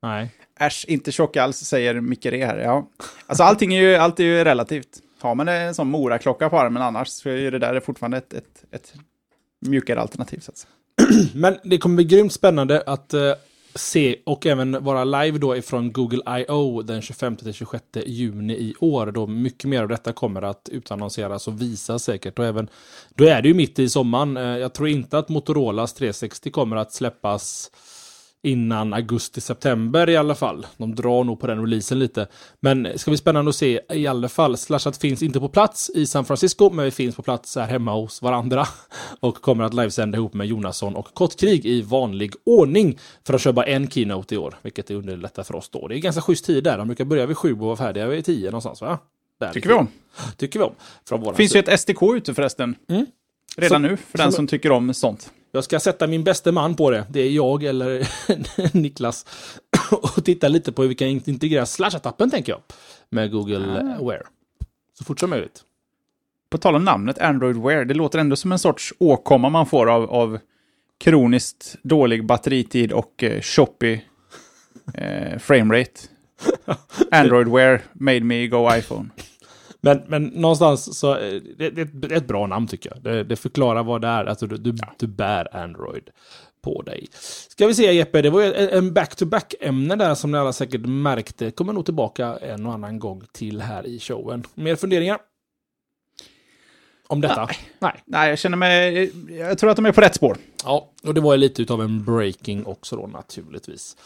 Nej. 0.06 0.30
Äsch, 0.60 0.84
inte 0.88 1.12
tjock 1.12 1.36
alls, 1.36 1.56
säger 1.56 2.00
Micke 2.00 2.26
Re 2.26 2.46
här. 2.46 2.58
Ja. 2.58 2.88
Alltså 3.26 3.44
allting 3.44 3.74
är 3.74 3.80
ju, 3.80 3.94
allt 3.94 4.20
är 4.20 4.24
ju 4.24 4.44
relativt. 4.44 4.88
Har 5.20 5.34
man 5.34 5.48
en 5.48 5.74
sån 5.74 5.88
Mora-klocka 5.88 6.50
på 6.50 6.58
armen 6.58 6.82
annars 6.82 7.08
så 7.08 7.28
är 7.28 7.50
det 7.50 7.58
där 7.58 7.80
fortfarande 7.80 8.16
ett, 8.16 8.34
ett, 8.34 8.64
ett 8.70 8.94
mjukare 9.60 10.00
alternativ. 10.00 10.40
Så 10.40 10.50
att 10.50 10.58
säga. 10.58 10.72
Men 11.34 11.58
det 11.64 11.78
kommer 11.78 11.96
bli 11.96 12.04
grymt 12.04 12.32
spännande 12.32 12.82
att 12.86 13.14
eh, 13.14 13.32
se 13.74 14.16
och 14.24 14.46
även 14.46 14.84
vara 14.84 15.04
live 15.04 15.38
då 15.38 15.56
ifrån 15.56 15.92
Google 15.92 16.38
I.O. 16.40 16.82
den 16.82 17.00
25-26 17.00 17.80
juni 18.06 18.54
i 18.54 18.74
år. 18.80 19.06
Då 19.06 19.26
mycket 19.26 19.70
mer 19.70 19.82
av 19.82 19.88
detta 19.88 20.12
kommer 20.12 20.42
att 20.42 20.68
utannonseras 20.68 21.48
och 21.48 21.62
visas 21.62 22.04
säkert. 22.04 22.38
Och 22.38 22.44
även, 22.44 22.68
då 23.14 23.24
är 23.24 23.42
det 23.42 23.48
ju 23.48 23.54
mitt 23.54 23.78
i 23.78 23.88
sommaren. 23.88 24.36
Eh, 24.36 24.42
jag 24.42 24.72
tror 24.72 24.88
inte 24.88 25.18
att 25.18 25.28
Motorolas 25.28 25.94
360 25.94 26.50
kommer 26.50 26.76
att 26.76 26.92
släppas 26.92 27.70
innan 28.42 28.92
augusti-september 28.94 30.08
i 30.10 30.16
alla 30.16 30.34
fall. 30.34 30.66
De 30.76 30.94
drar 30.94 31.24
nog 31.24 31.40
på 31.40 31.46
den 31.46 31.60
releasen 31.60 31.98
lite. 31.98 32.26
Men 32.60 32.82
det 32.82 32.98
ska 32.98 33.10
bli 33.10 33.18
spännande 33.18 33.48
att 33.48 33.54
se 33.56 33.80
i 33.92 34.06
alla 34.06 34.28
fall. 34.28 34.56
Slashat 34.56 34.96
finns 34.96 35.22
inte 35.22 35.40
på 35.40 35.48
plats 35.48 35.90
i 35.94 36.06
San 36.06 36.24
Francisco, 36.24 36.70
men 36.70 36.84
vi 36.84 36.90
finns 36.90 37.16
på 37.16 37.22
plats 37.22 37.56
här 37.56 37.66
hemma 37.66 37.92
hos 37.94 38.22
varandra. 38.22 38.66
Och 39.20 39.34
kommer 39.36 39.64
att 39.64 39.74
livesända 39.74 40.18
ihop 40.18 40.34
med 40.34 40.46
Jonasson 40.46 40.96
och 40.96 41.14
Kottkrig 41.14 41.66
i 41.66 41.82
vanlig 41.82 42.32
ordning. 42.44 42.98
För 43.26 43.48
att 43.48 43.54
bara 43.54 43.66
en 43.66 43.90
keynote 43.90 44.34
i 44.34 44.38
år, 44.38 44.54
vilket 44.62 44.90
underlättar 44.90 45.42
för 45.42 45.54
oss 45.56 45.68
då. 45.68 45.88
Det 45.88 45.96
är 45.96 45.98
ganska 45.98 46.22
schysst 46.22 46.44
tid 46.44 46.64
där. 46.64 46.78
De 46.78 46.86
brukar 46.88 47.04
börja 47.04 47.26
vid 47.26 47.36
sju 47.36 47.52
och 47.52 47.58
vara 47.58 47.76
färdiga 47.76 48.06
vid 48.06 48.24
tio 48.24 48.50
någonstans 48.50 48.80
va? 48.80 48.98
Där 49.40 49.52
Tycker 49.52 49.68
vi 49.68 49.74
om. 49.74 49.88
Tycker 50.36 50.58
vi 50.58 50.64
om. 50.64 50.72
Från 51.08 51.20
våran 51.20 51.34
finns 51.36 51.56
ju 51.56 51.60
ett 51.60 51.80
SDK 51.80 52.02
ute 52.16 52.34
förresten. 52.34 52.74
Mm. 52.88 53.06
Redan 53.56 53.70
Som- 53.74 53.82
nu, 53.82 53.96
för 53.96 54.18
den 54.18 54.24
som- 54.26 54.36
som 54.36 54.46
tycker 54.46 54.72
om 54.72 54.94
sånt. 54.94 55.30
Jag 55.52 55.64
ska 55.64 55.80
sätta 55.80 56.06
min 56.06 56.24
bästa 56.24 56.52
man 56.52 56.74
på 56.76 56.90
det. 56.90 57.06
Det 57.10 57.20
är 57.20 57.30
jag 57.30 57.64
eller 57.64 58.08
Niklas. 58.76 59.26
och 59.90 60.24
titta 60.24 60.48
lite 60.48 60.72
på 60.72 60.82
hur 60.82 60.88
vi 60.88 60.94
kan 60.94 61.08
integrera 61.08 61.64
Slashat-appen 61.64 62.30
tänker 62.30 62.52
jag. 62.52 62.60
Med 63.10 63.30
Google 63.30 63.80
Ah. 63.98 64.04
Wear. 64.04 64.22
Så 64.98 65.04
fort 65.04 65.20
som 65.20 65.30
möjligt. 65.30 65.62
På 66.50 66.58
tal 66.58 66.74
om 66.76 66.84
namnet 66.84 67.18
Android 67.18 67.56
Wear, 67.56 67.84
det 67.84 67.94
låter 67.94 68.18
ändå 68.18 68.36
som 68.36 68.52
en 68.52 68.58
sorts 68.58 68.94
åkomma 68.98 69.48
man 69.48 69.66
får 69.66 69.90
av, 69.90 70.10
av 70.10 70.38
kroniskt 70.98 71.76
dålig 71.82 72.26
batteritid 72.26 72.92
och 72.92 73.22
eh, 73.24 73.40
choppy 73.40 74.00
eh, 74.94 75.38
framerate. 75.38 76.00
Android 77.10 77.48
Wear 77.48 77.82
made 77.92 78.20
me 78.20 78.46
go 78.46 78.68
iPhone. 78.78 79.08
Men, 79.86 80.02
men 80.06 80.24
någonstans 80.24 80.98
så 80.98 81.16
eh, 81.16 81.42
det, 81.58 81.70
det, 81.70 81.84
det 81.84 82.14
är 82.14 82.16
ett 82.16 82.28
bra 82.28 82.46
namn 82.46 82.66
tycker 82.66 82.90
jag. 82.90 83.02
Det, 83.02 83.24
det 83.24 83.36
förklarar 83.36 83.82
vad 83.82 84.00
det 84.00 84.08
är. 84.08 84.24
Alltså 84.24 84.46
du, 84.46 84.56
du, 84.56 84.74
du 84.98 85.06
bär 85.06 85.56
Android 85.56 86.10
på 86.62 86.82
dig. 86.82 87.06
Ska 87.48 87.66
vi 87.66 87.74
se 87.74 87.92
Jeppe, 87.92 88.22
det 88.22 88.30
var 88.30 88.42
ju 88.42 88.54
en 88.54 88.68
en 88.68 88.94
back-to-back-ämne 88.94 89.96
där 89.96 90.14
som 90.14 90.32
ni 90.32 90.38
alla 90.38 90.52
säkert 90.52 90.80
märkte. 90.86 91.50
Kommer 91.50 91.72
nog 91.72 91.84
tillbaka 91.84 92.36
en 92.36 92.66
och 92.66 92.72
annan 92.72 92.98
gång 92.98 93.22
till 93.32 93.60
här 93.60 93.86
i 93.86 94.00
showen. 94.00 94.44
Mer 94.54 94.76
funderingar? 94.76 95.18
Om 97.08 97.20
detta? 97.20 97.48
Nej. 97.78 97.92
Nej, 98.04 98.28
jag 98.28 98.38
känner 98.38 98.56
mig... 98.56 99.12
Jag 99.38 99.58
tror 99.58 99.70
att 99.70 99.76
de 99.76 99.86
är 99.86 99.92
på 99.92 100.00
rätt 100.00 100.14
spår. 100.14 100.36
Ja, 100.64 100.90
och 101.02 101.14
det 101.14 101.20
var 101.20 101.34
ju 101.34 101.38
lite 101.38 101.62
utav 101.62 101.82
en 101.82 102.04
breaking 102.04 102.66
också 102.66 102.96
då 102.96 103.06
naturligtvis. 103.06 103.96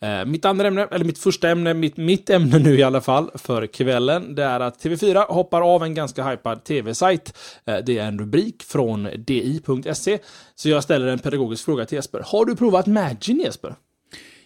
Eh, 0.00 0.24
mitt 0.24 0.44
andra 0.44 0.66
ämne, 0.68 0.88
eller 0.90 1.04
mitt 1.04 1.18
första 1.18 1.48
ämne, 1.48 1.74
mitt, 1.74 1.96
mitt 1.96 2.30
ämne 2.30 2.58
nu 2.58 2.78
i 2.78 2.82
alla 2.82 3.00
fall 3.00 3.30
för 3.34 3.66
kvällen, 3.66 4.34
det 4.34 4.44
är 4.44 4.60
att 4.60 4.84
TV4 4.84 5.26
hoppar 5.28 5.74
av 5.74 5.82
en 5.84 5.94
ganska 5.94 6.24
hypad 6.28 6.64
tv-sajt. 6.64 7.38
Eh, 7.66 7.76
det 7.86 7.98
är 7.98 8.04
en 8.06 8.18
rubrik 8.18 8.62
från 8.62 9.08
di.se. 9.18 10.18
Så 10.54 10.68
jag 10.68 10.82
ställer 10.82 11.06
en 11.06 11.18
pedagogisk 11.18 11.64
fråga 11.64 11.84
till 11.84 11.96
Jesper. 11.96 12.22
Har 12.26 12.44
du 12.44 12.56
provat 12.56 12.86
Magin 12.86 13.40
Jesper? 13.40 13.74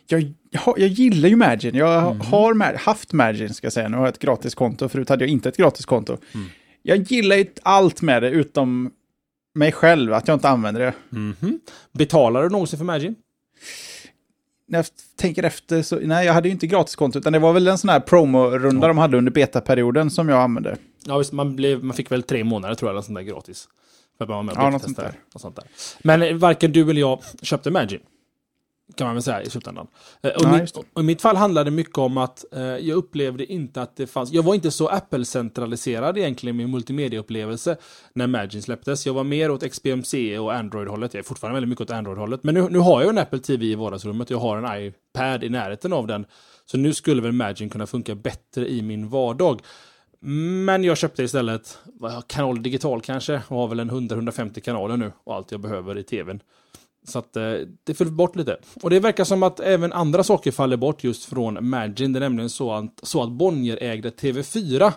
Jag, 0.07 0.33
jag, 0.51 0.61
har- 0.61 0.75
jag 0.79 0.89
gillar 0.89 1.29
ju 1.29 1.37
Magin. 1.37 1.75
Jag 1.75 2.01
har 2.01 2.55
ma- 2.55 2.77
haft 2.79 3.13
Magin, 3.13 3.55
ska 3.55 3.65
jag 3.67 3.73
säga. 3.73 3.89
Nu 3.89 3.97
har 3.97 4.05
jag 4.05 4.13
ett 4.15 4.19
gratiskonto. 4.19 4.89
Förut 4.89 5.09
hade 5.09 5.25
jag 5.25 5.31
inte 5.31 5.49
ett 5.49 5.57
gratiskonto. 5.57 6.17
Jag 6.83 6.99
gillar 6.99 7.37
ju 7.37 7.47
allt 7.63 8.03
med 8.03 8.23
det, 8.23 8.31
utom 8.31 8.91
mig 9.55 9.73
själv, 9.73 10.13
att 10.15 10.29
jag 10.29 10.35
inte 10.35 10.49
använder 10.49 10.81
det. 10.81 10.95
Mhm. 11.11 11.61
Betalar 11.93 12.43
du 12.43 12.49
någonsin 12.49 12.79
för 12.79 12.85
Magin? 12.85 13.15
När 14.67 14.79
jag 14.79 14.87
tänker 15.17 15.43
efter 15.43 15.83
så, 15.83 15.97
nej, 16.03 16.27
jag 16.27 16.33
hade 16.35 16.49
ju 16.49 16.53
inte 16.53 16.67
gratiskonto, 16.67 17.19
utan 17.19 17.33
det 17.33 17.39
var 17.39 17.53
väl 17.53 17.69
en 17.69 17.79
sån 17.79 17.91
här 17.91 18.01
promo-runda 18.01 18.85
Ja. 18.87 18.89
de 18.89 18.99
hade 18.99 19.17
under 19.19 19.33
betaperioden 19.33 20.11
som 20.11 20.29
jag 20.29 20.39
använde. 20.43 20.77
Ja, 21.07 21.19
visst, 21.19 21.33
man, 21.33 21.57
blev, 21.57 21.85
man 21.85 21.97
fick 21.97 22.13
väl 22.13 22.23
tre 22.23 22.45
månader 22.45 22.75
tror 22.75 22.89
jag, 22.89 22.93
eller 22.95 23.03
sånt 23.03 23.17
där 23.19 23.23
gratis. 23.23 23.69
För 24.19 24.25
att 24.25 24.29
man 24.29 24.37
var 24.37 24.43
med 24.43 24.53
och 24.57 24.63
Ja, 24.63 24.71
något 24.71 24.83
sånt 24.83 24.99
och 25.35 25.41
sånt 25.41 25.57
där. 25.57 25.65
Men 26.03 26.39
varken 26.39 26.73
du 26.73 26.91
eller 26.91 27.01
jag 27.01 27.21
köpte 27.43 27.71
Magin. 27.71 28.01
Kan 28.97 29.07
man 29.07 29.15
väl 29.15 29.23
säga 29.23 29.43
i 29.43 29.51
slutändan. 29.51 29.87
Eh, 30.23 30.31
Och, 30.31 30.43
Ja, 30.43 30.53
mitt, 30.61 30.77
och 30.77 31.01
i 31.01 31.05
mitt 31.05 31.23
fall 31.23 31.37
handlade 31.37 31.71
det 31.71 31.77
mycket 31.77 31.99
om 31.99 32.17
att 32.19 32.45
eh, 32.53 32.63
jag 32.63 32.97
upplevde 32.97 33.53
inte 33.53 33.83
att 33.83 33.97
det 33.97 34.07
fanns... 34.07 34.33
Jag 34.33 34.43
var 34.43 34.55
inte 34.55 34.71
så 34.71 34.89
Apple-centraliserad 34.89 36.19
egentligen 36.19 36.57
med 36.57 36.69
multimedia-upplevelse 36.69 37.77
när 38.13 38.27
Magin 38.27 38.63
släpptes. 38.63 39.07
Jag 39.07 39.15
var 39.15 39.25
mer 39.25 39.51
åt 39.51 39.71
XBMC 39.73 40.39
och 40.39 40.55
Android-hållet. 40.55 41.15
Jag 41.15 41.19
är 41.19 41.25
fortfarande 41.25 41.55
väldigt 41.55 41.69
mycket 41.69 41.83
åt 41.83 41.91
Android-hållet. 41.91 42.45
Men 42.45 42.55
nu, 42.55 42.69
nu 42.71 42.79
har 42.79 43.03
jag 43.03 43.11
en 43.11 43.19
Apple 43.19 43.39
TV 43.39 43.65
i 43.67 43.75
vardagsrummet. 43.75 44.31
Jag 44.31 44.39
har 44.39 44.57
en 44.57 44.87
iPad 44.87 45.45
i 45.45 45.49
närheten 45.49 45.93
av 45.93 46.07
den. 46.07 46.27
Så 46.67 46.77
nu 46.79 46.95
skulle 46.95 47.23
väl 47.23 47.33
Magin 47.33 47.71
kunna 47.71 47.87
funka 47.87 48.15
bättre 48.15 48.69
i 48.69 48.83
min 48.83 49.09
vardag. 49.09 49.61
Men 50.21 50.85
jag 50.85 50.99
köpte 50.99 51.23
istället 51.23 51.79
kanal 52.27 52.63
digital 52.63 53.01
kanske 53.01 53.43
och 53.49 53.57
har 53.57 53.69
väl 53.69 53.81
en 53.81 53.91
100-150 53.91 54.61
kanaler 54.61 54.97
nu 54.97 55.13
och 55.25 55.35
allt 55.35 55.51
jag 55.51 55.61
behöver 55.61 55.99
i 55.99 56.03
tvn. 56.03 56.41
Så 57.09 57.19
att 57.19 57.37
eh, 57.37 57.53
det 57.85 57.95
föll 57.95 58.11
bort 58.11 58.37
lite. 58.37 58.57
Och 58.83 58.91
det 58.91 59.01
verkar 59.01 59.25
som 59.25 59.43
att 59.43 59.61
även 59.61 59.93
andra 59.93 60.25
saker 60.25 60.51
faller 60.51 60.77
bort 60.77 61.05
just 61.05 61.25
från 61.25 61.69
Magin. 61.69 62.13
Det 62.13 62.19
är 62.19 62.21
nämligen 62.21 62.51
så 62.51 62.73
att, 62.73 63.01
så 63.03 63.23
att 63.23 63.31
Bonnier-ägda 63.31 64.11
TV4 64.11 64.93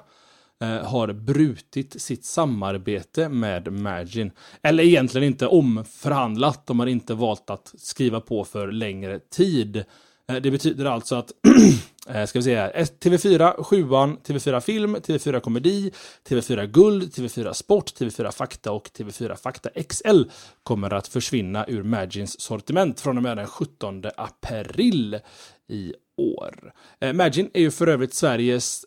eh, 0.61 0.67
har 0.69 1.13
brutit 1.13 2.01
sitt 2.01 2.25
samarbete 2.25 3.29
med 3.29 3.73
Magin. 3.73 4.31
Eller 4.61 4.83
egentligen 4.83 5.27
inte 5.27 5.47
omförhandlat. 5.47 6.67
De 6.67 6.79
har 6.79 6.87
inte 6.87 7.13
valt 7.13 7.49
att 7.49 7.73
skriva 7.77 8.19
på 8.19 8.43
för 8.43 8.71
längre 8.71 9.19
tid. 9.19 9.83
Eh, 10.31 10.41
det 10.41 10.51
betyder 10.51 10.85
alltså 10.85 11.15
att 11.15 11.31
eh, 12.07 12.25
ska 12.25 12.39
vi 12.39 12.43
se. 12.43 12.57
TV4 12.83 13.63
7 13.63 13.83
TV4 13.83 14.59
Film, 14.59 14.95
TV4 14.95 15.39
Komedi, 15.39 15.91
TV4 16.27 16.65
Guld, 16.65 17.03
TV4 17.13 17.53
Sport, 17.53 17.99
TV4 17.99 18.31
Fakta 18.31 18.71
och 18.71 18.89
TV4 18.97 19.35
Fakta 19.35 19.69
XL 19.89 20.23
kommer 20.63 20.93
att 20.93 21.07
försvinna 21.07 21.65
ur 21.67 21.83
Magins 21.83 22.41
sortiment 22.41 22.99
från 22.99 23.17
och 23.17 23.23
med 23.23 23.37
den 23.37 23.47
17 23.47 24.03
april 24.17 25.19
i 25.67 25.93
år. 26.17 26.73
Eh, 26.99 27.13
Magin 27.13 27.49
är 27.53 27.61
ju 27.61 27.71
för 27.71 27.87
övrigt 27.87 28.13
Sveriges, 28.13 28.85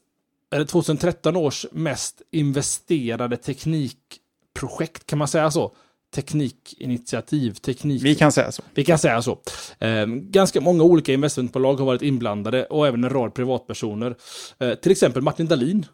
eller 0.54 0.64
2013 0.64 1.36
års 1.36 1.66
mest 1.72 2.22
investerade 2.30 3.36
teknikprojekt, 3.36 5.06
kan 5.06 5.18
man 5.18 5.28
säga 5.28 5.50
så? 5.50 5.74
Teknikinitiativ, 6.14 7.52
teknik... 7.52 8.02
Vi 8.02 8.14
kan 8.14 8.32
säga 8.32 8.52
så. 8.52 8.62
Vi 8.74 8.84
kan 8.84 8.98
säga 8.98 9.22
så. 9.22 9.38
Eh, 9.78 10.06
ganska 10.06 10.60
många 10.60 10.82
olika 10.82 11.12
investmentbolag 11.12 11.74
har 11.74 11.86
varit 11.86 12.02
inblandade 12.02 12.64
och 12.64 12.86
även 12.86 13.04
en 13.04 13.10
rad 13.10 13.34
privatpersoner. 13.34 14.14
Eh, 14.58 14.74
till 14.74 14.92
exempel 14.92 15.22
Martin 15.22 15.46
Dahlin 15.46 15.86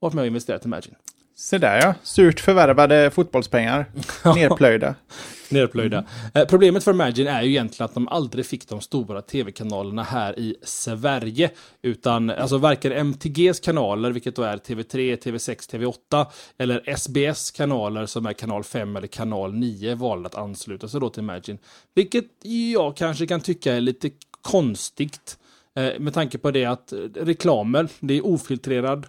har 0.00 0.08
varit 0.08 0.14
med 0.14 0.22
och 0.22 0.26
investerat 0.26 0.64
i 0.64 0.68
Magin. 0.68 0.94
Se 1.36 1.58
där 1.58 1.80
ja, 1.80 1.94
surt 2.02 2.40
förvärvade 2.40 3.10
fotbollspengar. 3.10 3.86
Nerplöjda. 4.24 4.94
Nerplöjda. 5.48 6.04
Eh, 6.34 6.44
problemet 6.44 6.84
för 6.84 6.92
Magin 6.92 7.26
är 7.26 7.42
ju 7.42 7.50
egentligen 7.50 7.84
att 7.84 7.94
de 7.94 8.08
aldrig 8.08 8.46
fick 8.46 8.68
de 8.68 8.80
stora 8.80 9.22
tv-kanalerna 9.22 10.02
här 10.02 10.38
i 10.38 10.56
Sverige. 10.62 11.50
Utan 11.82 12.30
alltså 12.30 12.58
varken 12.58 12.92
MTGs 12.92 13.60
kanaler, 13.60 14.10
vilket 14.10 14.36
då 14.36 14.42
är 14.42 14.56
TV3, 14.56 15.16
TV6, 15.16 15.70
TV8, 15.72 16.26
eller 16.58 16.96
SBS 16.96 17.50
kanaler 17.50 18.06
som 18.06 18.26
är 18.26 18.32
kanal 18.32 18.64
5 18.64 18.96
eller 18.96 19.06
kanal 19.06 19.54
9 19.54 19.94
valde 19.94 20.26
att 20.26 20.34
ansluta 20.34 20.88
sig 20.88 21.00
då 21.00 21.08
till 21.08 21.22
Magin. 21.22 21.58
Vilket 21.94 22.24
jag 22.74 22.96
kanske 22.96 23.26
kan 23.26 23.40
tycka 23.40 23.74
är 23.74 23.80
lite 23.80 24.10
konstigt. 24.40 25.38
Eh, 25.76 26.00
med 26.00 26.14
tanke 26.14 26.38
på 26.38 26.50
det 26.50 26.64
att 26.64 26.92
reklamer, 27.14 27.88
det 28.00 28.14
är 28.14 28.26
ofiltrerad 28.26 29.06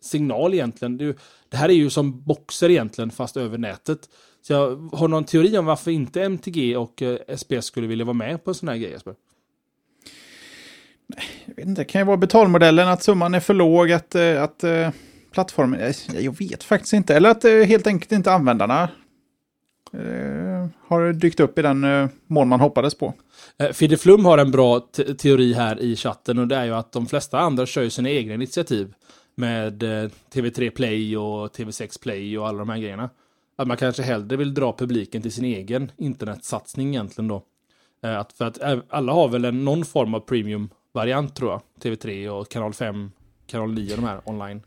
signal 0.00 0.54
egentligen. 0.54 0.96
Det, 0.98 1.16
det 1.48 1.56
här 1.56 1.68
är 1.68 1.72
ju 1.72 1.90
som 1.90 2.22
boxer 2.22 2.70
egentligen, 2.70 3.10
fast 3.10 3.36
över 3.36 3.58
nätet. 3.58 4.08
Så 4.42 4.52
jag 4.52 4.76
har 4.92 5.08
någon 5.08 5.24
teori 5.24 5.58
om 5.58 5.64
varför 5.66 5.90
inte 5.90 6.22
MTG 6.22 6.76
och 6.76 7.02
eh, 7.02 7.18
SBS 7.36 7.64
skulle 7.64 7.86
vilja 7.86 8.04
vara 8.04 8.14
med 8.14 8.44
på 8.44 8.50
en 8.50 8.54
sån 8.54 8.68
här 8.68 8.76
grej, 8.76 8.90
Jesper? 8.90 9.14
Jag 11.46 11.56
vet 11.56 11.66
inte, 11.66 11.80
det 11.80 11.84
kan 11.84 12.00
ju 12.00 12.04
vara 12.04 12.16
betalmodellen, 12.16 12.88
att 12.88 13.02
summan 13.02 13.34
är 13.34 13.40
för 13.40 13.54
låg, 13.54 13.92
att, 13.92 14.14
eh, 14.14 14.42
att 14.42 14.64
eh, 14.64 14.90
plattformen... 15.32 15.80
eh, 15.80 15.94
Jag 16.24 16.38
vet 16.38 16.64
faktiskt 16.64 16.92
inte. 16.92 17.14
Eller 17.16 17.30
att 17.30 17.44
eh, 17.44 17.52
helt 17.52 17.86
enkelt 17.86 18.12
inte 18.12 18.32
användarna 18.32 18.82
eh, 19.92 20.68
har 20.86 21.12
dykt 21.12 21.40
upp 21.40 21.58
i 21.58 21.62
den 21.62 21.84
eh, 21.84 22.08
mån 22.26 22.48
man 22.48 22.60
hoppades 22.60 22.94
på. 22.94 23.14
Eh, 23.58 23.70
Fidde 23.70 23.96
Flum 23.96 24.24
har 24.24 24.38
en 24.38 24.50
bra 24.50 24.80
te 24.80 25.14
teori 25.14 25.52
här 25.52 25.80
i 25.80 25.96
chatten 25.96 26.38
och 26.38 26.48
det 26.48 26.56
är 26.56 26.64
ju 26.64 26.74
att 26.74 26.92
de 26.92 27.06
flesta 27.06 27.38
andra 27.38 27.66
kör 27.66 27.82
ju 27.82 27.90
sina 27.90 28.10
egna 28.10 28.34
initiativ. 28.34 28.94
Med 29.38 29.82
eh, 29.82 30.10
TV3 30.32 30.70
Play 30.70 31.16
och 31.16 31.56
TV6 31.56 32.02
Play 32.02 32.38
och 32.38 32.48
alla 32.48 32.58
de 32.58 32.68
här 32.68 32.78
grejerna. 32.78 33.10
Att 33.56 33.68
man 33.68 33.76
kanske 33.76 34.02
hellre 34.02 34.36
vill 34.36 34.54
dra 34.54 34.72
publiken 34.72 35.22
till 35.22 35.32
sin 35.32 35.44
egen 35.44 35.92
internetsatsning 35.96 36.88
egentligen 36.88 37.28
då. 37.28 37.42
Eh, 38.02 38.18
att, 38.18 38.32
för 38.32 38.44
att 38.44 38.62
eh, 38.62 38.78
alla 38.88 39.12
har 39.12 39.28
väl 39.28 39.44
en, 39.44 39.64
någon 39.64 39.84
form 39.84 40.14
av 40.14 40.20
premium-variant 40.20 41.34
tror 41.34 41.50
jag. 41.50 41.60
TV3 41.82 42.28
och 42.28 42.48
kanal 42.48 42.74
5, 42.74 43.10
kanal 43.46 43.74
9 43.74 43.90
och 43.90 44.00
de 44.00 44.06
här 44.06 44.20
online. 44.24 44.62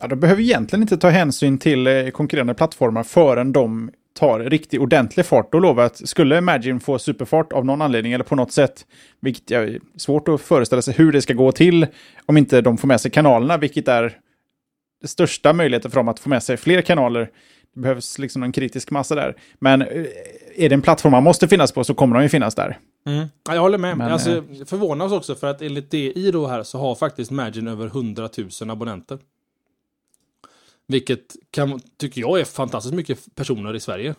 Ja, 0.00 0.06
de 0.06 0.20
behöver 0.20 0.42
egentligen 0.42 0.82
inte 0.82 0.96
ta 0.96 1.08
hänsyn 1.08 1.58
till 1.58 2.10
konkurrerande 2.12 2.54
plattformar 2.54 3.02
förrän 3.02 3.52
de 3.52 3.90
tar 4.14 4.40
riktigt 4.40 4.80
ordentlig 4.80 5.26
fart. 5.26 5.52
Då 5.52 5.58
lovar 5.58 5.82
jag 5.82 5.90
att 5.90 6.08
skulle 6.08 6.38
Imagine 6.38 6.80
få 6.80 6.98
superfart 6.98 7.52
av 7.52 7.64
någon 7.64 7.82
anledning 7.82 8.12
eller 8.12 8.24
på 8.24 8.36
något 8.36 8.52
sätt, 8.52 8.86
vilket 9.20 9.50
är 9.50 9.80
svårt 9.96 10.28
att 10.28 10.40
föreställa 10.40 10.82
sig 10.82 10.94
hur 10.94 11.12
det 11.12 11.22
ska 11.22 11.34
gå 11.34 11.52
till 11.52 11.86
om 12.26 12.36
inte 12.36 12.60
de 12.60 12.78
får 12.78 12.88
med 12.88 13.00
sig 13.00 13.10
kanalerna, 13.10 13.56
vilket 13.56 13.88
är 13.88 14.18
det 15.00 15.08
största 15.08 15.52
möjligheten 15.52 15.90
för 15.90 15.98
dem 15.98 16.08
att 16.08 16.18
få 16.18 16.28
med 16.28 16.42
sig 16.42 16.56
fler 16.56 16.82
kanaler. 16.82 17.30
Det 17.74 17.80
behövs 17.80 18.18
liksom 18.18 18.42
en 18.42 18.52
kritisk 18.52 18.90
massa 18.90 19.14
där. 19.14 19.36
Men 19.58 19.82
eh, 19.82 19.88
är 20.56 20.68
det 20.68 20.74
en 20.74 20.82
plattform 20.82 21.12
man 21.12 21.22
måste 21.22 21.48
finnas 21.48 21.72
på 21.72 21.84
så 21.84 21.94
kommer 21.94 22.16
de 22.16 22.22
ju 22.22 22.28
finnas 22.28 22.54
där. 22.54 22.78
Ja, 23.04 23.54
jag 23.54 23.60
håller 23.60 23.78
med. 23.78 23.98
Men, 23.98 24.12
alltså, 24.12 24.30
eh, 24.30 24.64
förvånas 24.66 25.12
också 25.12 25.34
för 25.34 25.46
att 25.46 25.62
enligt 25.62 25.90
DI 25.90 26.30
då 26.30 26.46
här 26.46 26.62
så 26.62 26.78
har 26.78 26.94
faktiskt 26.94 27.30
Magin 27.30 27.68
över 27.68 27.86
100 27.86 28.28
000 28.60 28.70
abonnenter. 28.70 29.18
Vilket 30.88 31.36
kan, 31.50 31.80
tycker 31.96 32.20
jag 32.20 32.40
är 32.40 32.44
fantastiskt 32.44 32.94
mycket 32.94 33.34
personer 33.34 33.74
i 33.74 33.80
Sverige. 33.80 34.14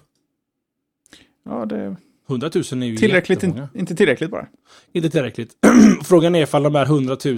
Ja, 1.45 1.65
det 1.65 1.77
är 1.77 1.95
100 2.29 2.49
000 2.55 2.83
är 2.83 2.85
ju 2.85 2.97
tillräckligt, 2.97 3.43
in, 3.43 3.67
inte 3.73 3.95
tillräckligt 3.95 4.31
bara. 4.31 4.47
Inte 4.91 5.09
tillräckligt. 5.09 5.57
Frågan 6.03 6.35
är 6.35 6.43
ifall 6.43 6.63
de 6.63 6.75
här 6.75 6.85
100 6.85 7.17
000, 7.25 7.37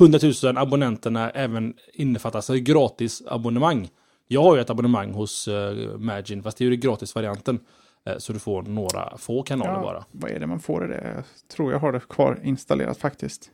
100 0.00 0.18
000 0.42 0.56
abonnenterna 0.58 1.30
även 1.30 1.74
innefattas 1.92 2.50
av 2.50 2.56
gratis 2.56 3.22
abonnemang. 3.26 3.88
Jag 4.28 4.42
har 4.42 4.56
ju 4.56 4.60
ett 4.60 4.70
abonnemang 4.70 5.12
hos 5.12 5.48
uh, 5.48 5.96
Magin, 5.98 6.42
fast 6.42 6.58
det 6.58 6.64
är 6.64 6.70
ju 6.70 6.76
gratisvarianten. 6.76 7.60
Uh, 8.08 8.18
så 8.18 8.32
du 8.32 8.38
får 8.38 8.62
några 8.62 9.16
få 9.18 9.42
kanaler 9.42 9.82
bara. 9.82 10.04
Vad 10.12 10.30
är 10.30 10.40
det 10.40 10.46
man 10.46 10.60
får 10.60 10.84
i 10.84 10.88
det? 10.88 11.12
Jag 11.14 11.24
tror 11.56 11.72
jag 11.72 11.78
har 11.78 11.92
det 11.92 12.00
kvar 12.08 12.40
installerat 12.42 12.98
faktiskt. 12.98 13.50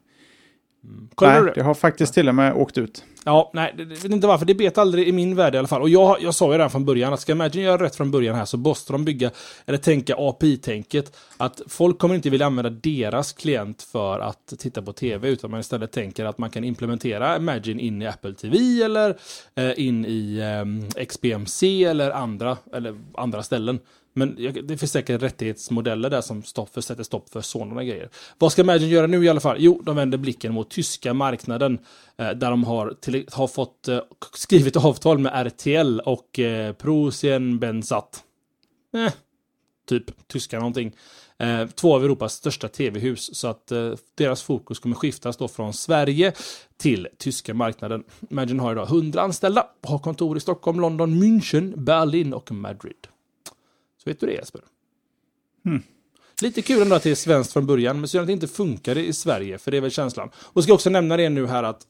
Kollar 1.15 1.43
Nej, 1.43 1.53
det 1.55 1.63
har 1.63 1.75
faktiskt 1.75 2.15
till 2.15 2.29
och 2.29 2.35
med 2.35 2.55
åkt 2.55 2.79
ut. 2.79 3.05
Ja, 3.25 3.51
nej, 3.55 3.75
det 3.77 3.85
vet 3.85 4.05
inte 4.05 4.27
varför. 4.27 4.47
Det 4.47 4.55
bet 4.55 4.79
aldrig 4.79 5.09
i 5.09 5.13
min 5.13 5.37
värld 5.37 5.55
i 5.55 5.59
alla 5.59 5.69
fall. 5.69 5.83
Och 5.83 5.89
jag, 5.89 6.17
jag 6.21 6.35
sa 6.35 6.47
ju 6.47 6.53
redan 6.53 6.71
från 6.71 6.85
början 6.85 7.13
att 7.13 7.21
ska 7.21 7.33
Imagine 7.33 7.65
göra 7.65 7.85
rätt 7.85 7.97
från 7.97 8.11
början 8.11 8.37
här 8.37 8.45
så 8.45 8.57
måste 8.57 8.93
de 8.93 9.05
bygga, 9.05 9.31
eller 9.67 9.79
tänka 9.79 10.15
API-tänket. 10.19 11.17
Att 11.37 11.61
folk 11.69 11.99
kommer 11.99 12.15
inte 12.15 12.31
vilja 12.31 12.47
använda 12.47 12.71
deras 12.71 13.33
klient 13.33 13.83
för 13.83 14.21
att 14.21 14.53
titta 14.59 14.83
på 14.83 14.93
tv, 14.93 15.29
utan 15.29 15.51
man 15.51 15.61
istället 15.61 15.93
tänker 15.93 16.25
att 16.25 16.39
man 16.39 16.51
kan 16.51 16.65
implementera 16.65 17.37
Imagine 17.37 17.81
in 17.81 18.03
i 18.03 18.07
Apple 18.07 18.35
TV 18.35 18.83
eller 18.83 19.17
eh, 19.55 19.87
in 19.87 20.05
i 20.05 20.39
eh, 20.97 21.05
XBMC 21.05 21.85
eller 21.85 22.11
andra, 22.11 22.57
eller 22.73 22.99
andra 23.15 23.43
ställen. 23.43 23.79
Men 24.19 24.37
det 24.65 24.79
finns 24.79 24.93
säkert 24.93 25.23
rättighetsmodeller 25.23 26.11
där 26.11 26.21
som 26.21 26.43
stopp 26.43 26.75
för, 26.75 26.81
sätter 26.81 27.03
stopp 27.03 27.31
för 27.31 27.41
sådana 27.41 27.85
grejer. 27.85 28.09
Vad 28.39 28.53
ska 28.53 28.63
Imagine 28.63 28.89
göra 28.89 29.07
nu 29.07 29.25
i 29.25 29.29
alla 29.29 29.41
fall? 29.41 29.57
Jo, 29.59 29.83
de 29.85 29.97
vänder 29.97 30.19
blicken 30.19 30.55
mot 30.55 30.71
tyska 30.71 31.15
marknaden. 31.15 31.79
Eh, 32.17 32.31
där 32.31 32.51
de 32.51 32.65
har, 32.65 32.95
till, 33.01 33.29
har 33.33 33.47
fått 33.47 33.89
eh, 33.89 34.01
skrivit 34.35 34.77
avtal 34.77 35.19
med 35.19 35.47
RTL 35.47 36.01
och 36.01 36.39
eh, 36.39 36.73
Prosienbensat. 36.73 38.25
Eh, 38.95 39.13
typ 39.89 40.29
tyska 40.29 40.59
någonting. 40.59 40.97
Eh, 41.39 41.67
två 41.67 41.95
av 41.95 42.05
Europas 42.05 42.33
största 42.33 42.69
tv-hus. 42.69 43.37
Så 43.37 43.49
att 43.49 43.73
eh, 43.73 43.93
deras 44.15 44.43
fokus 44.43 44.79
kommer 44.79 44.97
skiftas 44.97 45.37
då 45.37 45.49
från 45.49 45.73
Sverige 45.73 46.33
till 46.77 47.09
tyska 47.19 47.55
marknaden. 47.55 48.05
Imagine 48.31 48.61
har 48.61 48.73
idag 48.73 48.89
100 48.89 49.23
anställda 49.23 49.67
och 49.83 49.91
har 49.91 49.99
kontor 49.99 50.37
i 50.37 50.41
Stockholm, 50.41 50.81
London, 50.81 51.23
München, 51.23 51.77
Berlin 51.77 52.33
och 52.35 52.53
Madrid. 52.53 53.07
Så 54.07 54.11
vet 54.11 54.21
du 54.21 54.27
det 54.27 54.33
Jesper? 54.33 54.61
Lite 56.43 56.63
kul 56.63 56.83
ändå 56.83 56.95
att 56.95 57.03
det 57.03 57.11
är 57.11 57.15
svenskt 57.15 57.53
från 57.53 57.67
början, 57.67 58.01
men 58.01 58.09
synd 58.09 58.21
att 58.21 58.27
det 58.27 58.33
inte 58.33 58.49
funkar 58.49 58.99
i 58.99 59.13
Sverige, 59.13 59.59
för 59.59 59.71
det 59.71 59.77
är 59.77 59.81
väl 59.81 59.91
känslan. 59.91 60.31
Och 60.37 60.63
ska 60.63 60.75
också 60.75 60.91
nämna 60.91 61.17
det 61.17 61.29
nu 61.29 61.47
här 61.47 61.63
att 61.63 61.87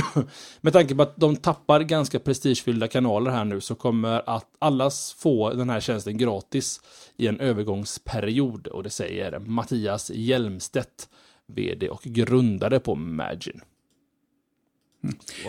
med 0.60 0.72
tanke 0.72 0.94
på 0.94 1.02
att 1.02 1.16
de 1.16 1.36
tappar 1.36 1.80
ganska 1.80 2.18
prestigefyllda 2.18 2.88
kanaler 2.88 3.30
här 3.30 3.44
nu 3.44 3.60
så 3.60 3.74
kommer 3.74 4.30
att 4.30 4.46
allas 4.58 5.12
få 5.12 5.50
den 5.50 5.70
här 5.70 5.80
tjänsten 5.80 6.18
gratis 6.18 6.80
i 7.16 7.26
en 7.26 7.40
övergångsperiod. 7.40 8.66
Och 8.66 8.82
det 8.82 8.90
säger 8.90 9.38
Mattias 9.38 10.10
Hjelmstedt, 10.10 11.08
vd 11.46 11.88
och 11.88 12.02
grundare 12.02 12.80
på 12.80 12.94
Magin. 12.94 13.60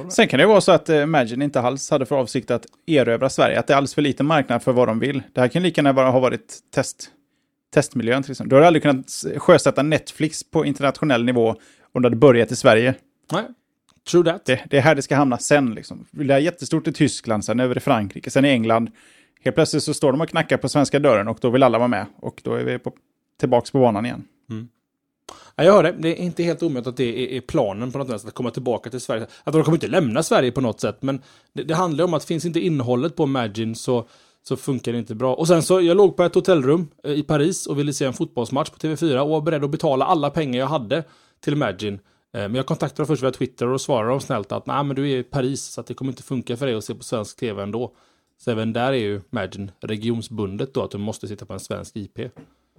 Sen 0.09 0.27
kan 0.27 0.39
det 0.39 0.45
vara 0.45 0.61
så 0.61 0.71
att 0.71 0.89
eh, 0.89 1.01
Imagine 1.01 1.41
inte 1.41 1.61
alls 1.61 1.89
hade 1.91 2.05
för 2.05 2.15
avsikt 2.15 2.51
att 2.51 2.65
erövra 2.85 3.29
Sverige. 3.29 3.59
Att 3.59 3.67
det 3.67 3.73
är 3.73 3.77
alldeles 3.77 3.95
för 3.95 4.01
liten 4.01 4.25
marknad 4.25 4.63
för 4.63 4.73
vad 4.73 4.87
de 4.87 4.99
vill. 4.99 5.21
Det 5.33 5.41
här 5.41 5.47
kan 5.47 5.63
lika 5.63 5.79
gärna 5.79 5.93
bara 5.93 6.09
ha 6.09 6.19
varit 6.19 6.59
test, 6.73 7.09
testmiljön 7.73 8.23
till 8.23 8.31
exempel. 8.31 8.49
Du 8.49 8.55
har 8.55 8.61
aldrig 8.61 8.83
kunnat 8.83 9.25
sjösätta 9.37 9.83
Netflix 9.83 10.43
på 10.43 10.65
internationell 10.65 11.25
nivå 11.25 11.55
om 11.91 12.01
det 12.01 12.05
hade 12.05 12.15
börjat 12.15 12.51
i 12.51 12.55
Sverige. 12.55 12.95
Nej, 13.31 13.43
true 14.11 14.23
that. 14.23 14.45
Det, 14.45 14.61
det 14.69 14.77
är 14.77 14.81
här 14.81 14.95
det 14.95 15.01
ska 15.01 15.15
hamna 15.15 15.37
sen. 15.37 15.73
Liksom. 15.73 16.05
Det 16.11 16.33
är 16.33 16.39
jättestort 16.39 16.87
i 16.87 16.93
Tyskland, 16.93 17.45
sen 17.45 17.59
över 17.59 17.77
i 17.77 17.79
Frankrike, 17.79 18.29
sen 18.29 18.45
i 18.45 18.49
England. 18.49 18.91
Helt 19.41 19.55
plötsligt 19.55 19.83
så 19.83 19.93
står 19.93 20.11
de 20.11 20.21
och 20.21 20.29
knackar 20.29 20.57
på 20.57 20.69
svenska 20.69 20.99
dörren 20.99 21.27
och 21.27 21.37
då 21.41 21.49
vill 21.49 21.63
alla 21.63 21.77
vara 21.77 21.87
med. 21.87 22.05
Och 22.15 22.41
då 22.43 22.53
är 22.53 22.63
vi 22.63 22.79
på, 22.79 22.93
tillbaks 23.39 23.71
på 23.71 23.79
banan 23.79 24.05
igen. 24.05 24.23
Ja, 25.57 25.63
jag 25.63 25.73
hör 25.73 25.83
det. 25.83 25.95
Det 25.99 26.21
är 26.21 26.23
inte 26.23 26.43
helt 26.43 26.63
omöjligt 26.63 26.87
att 26.87 26.97
det 26.97 27.33
är, 27.33 27.37
är 27.37 27.41
planen 27.41 27.91
på 27.91 27.97
något 27.97 28.07
sätt, 28.07 28.27
att 28.27 28.33
komma 28.33 28.51
tillbaka 28.51 28.89
till 28.89 28.99
Sverige. 29.01 29.27
Att 29.43 29.53
de 29.53 29.63
kommer 29.63 29.75
inte 29.75 29.87
lämna 29.87 30.23
Sverige 30.23 30.51
på 30.51 30.61
något 30.61 30.79
sätt, 30.79 30.97
men 31.01 31.21
det, 31.53 31.63
det 31.63 31.75
handlar 31.75 32.05
om 32.05 32.13
att 32.13 32.25
finns 32.25 32.45
inte 32.45 32.59
innehållet 32.59 33.15
på 33.15 33.25
Magin 33.25 33.75
så, 33.75 34.07
så 34.43 34.55
funkar 34.55 34.91
det 34.91 34.97
inte 34.97 35.15
bra. 35.15 35.35
Och 35.35 35.47
sen 35.47 35.63
så, 35.63 35.81
jag 35.81 35.97
låg 35.97 36.15
på 36.17 36.23
ett 36.23 36.35
hotellrum 36.35 36.87
eh, 37.03 37.11
i 37.11 37.23
Paris 37.23 37.67
och 37.67 37.79
ville 37.79 37.93
se 37.93 38.05
en 38.05 38.13
fotbollsmatch 38.13 38.69
på 38.69 38.77
TV4 38.77 39.19
och 39.19 39.29
var 39.29 39.41
beredd 39.41 39.63
att 39.63 39.69
betala 39.69 40.05
alla 40.05 40.29
pengar 40.29 40.59
jag 40.59 40.67
hade 40.67 41.03
till 41.39 41.55
Magin. 41.55 41.93
Eh, 41.93 41.99
Men 42.41 42.55
jag 42.55 42.65
kontaktade 42.65 43.01
dem 43.01 43.07
först 43.07 43.23
via 43.23 43.31
Twitter 43.31 43.67
och 43.67 43.81
svarade 43.81 44.09
dem 44.09 44.19
snällt 44.21 44.51
att 44.51 44.65
nej 44.65 44.83
men 44.83 44.95
du 44.95 45.11
är 45.11 45.17
i 45.17 45.23
Paris 45.23 45.63
så 45.63 45.81
att 45.81 45.87
det 45.87 45.93
kommer 45.93 46.11
inte 46.11 46.23
funka 46.23 46.57
för 46.57 46.65
dig 46.65 46.75
att 46.75 46.83
se 46.83 46.95
på 46.95 47.03
svensk 47.03 47.39
TV 47.39 47.63
ändå. 47.63 47.93
Så 48.39 48.51
även 48.51 48.73
där 48.73 48.93
är 48.93 48.97
ju 48.97 49.21
Magin 49.29 49.71
regionsbundet 49.79 50.73
då, 50.73 50.83
att 50.83 50.91
du 50.91 50.97
måste 50.97 51.27
sitta 51.27 51.45
på 51.45 51.53
en 51.53 51.59
svensk 51.59 51.95
IP. 51.95 52.19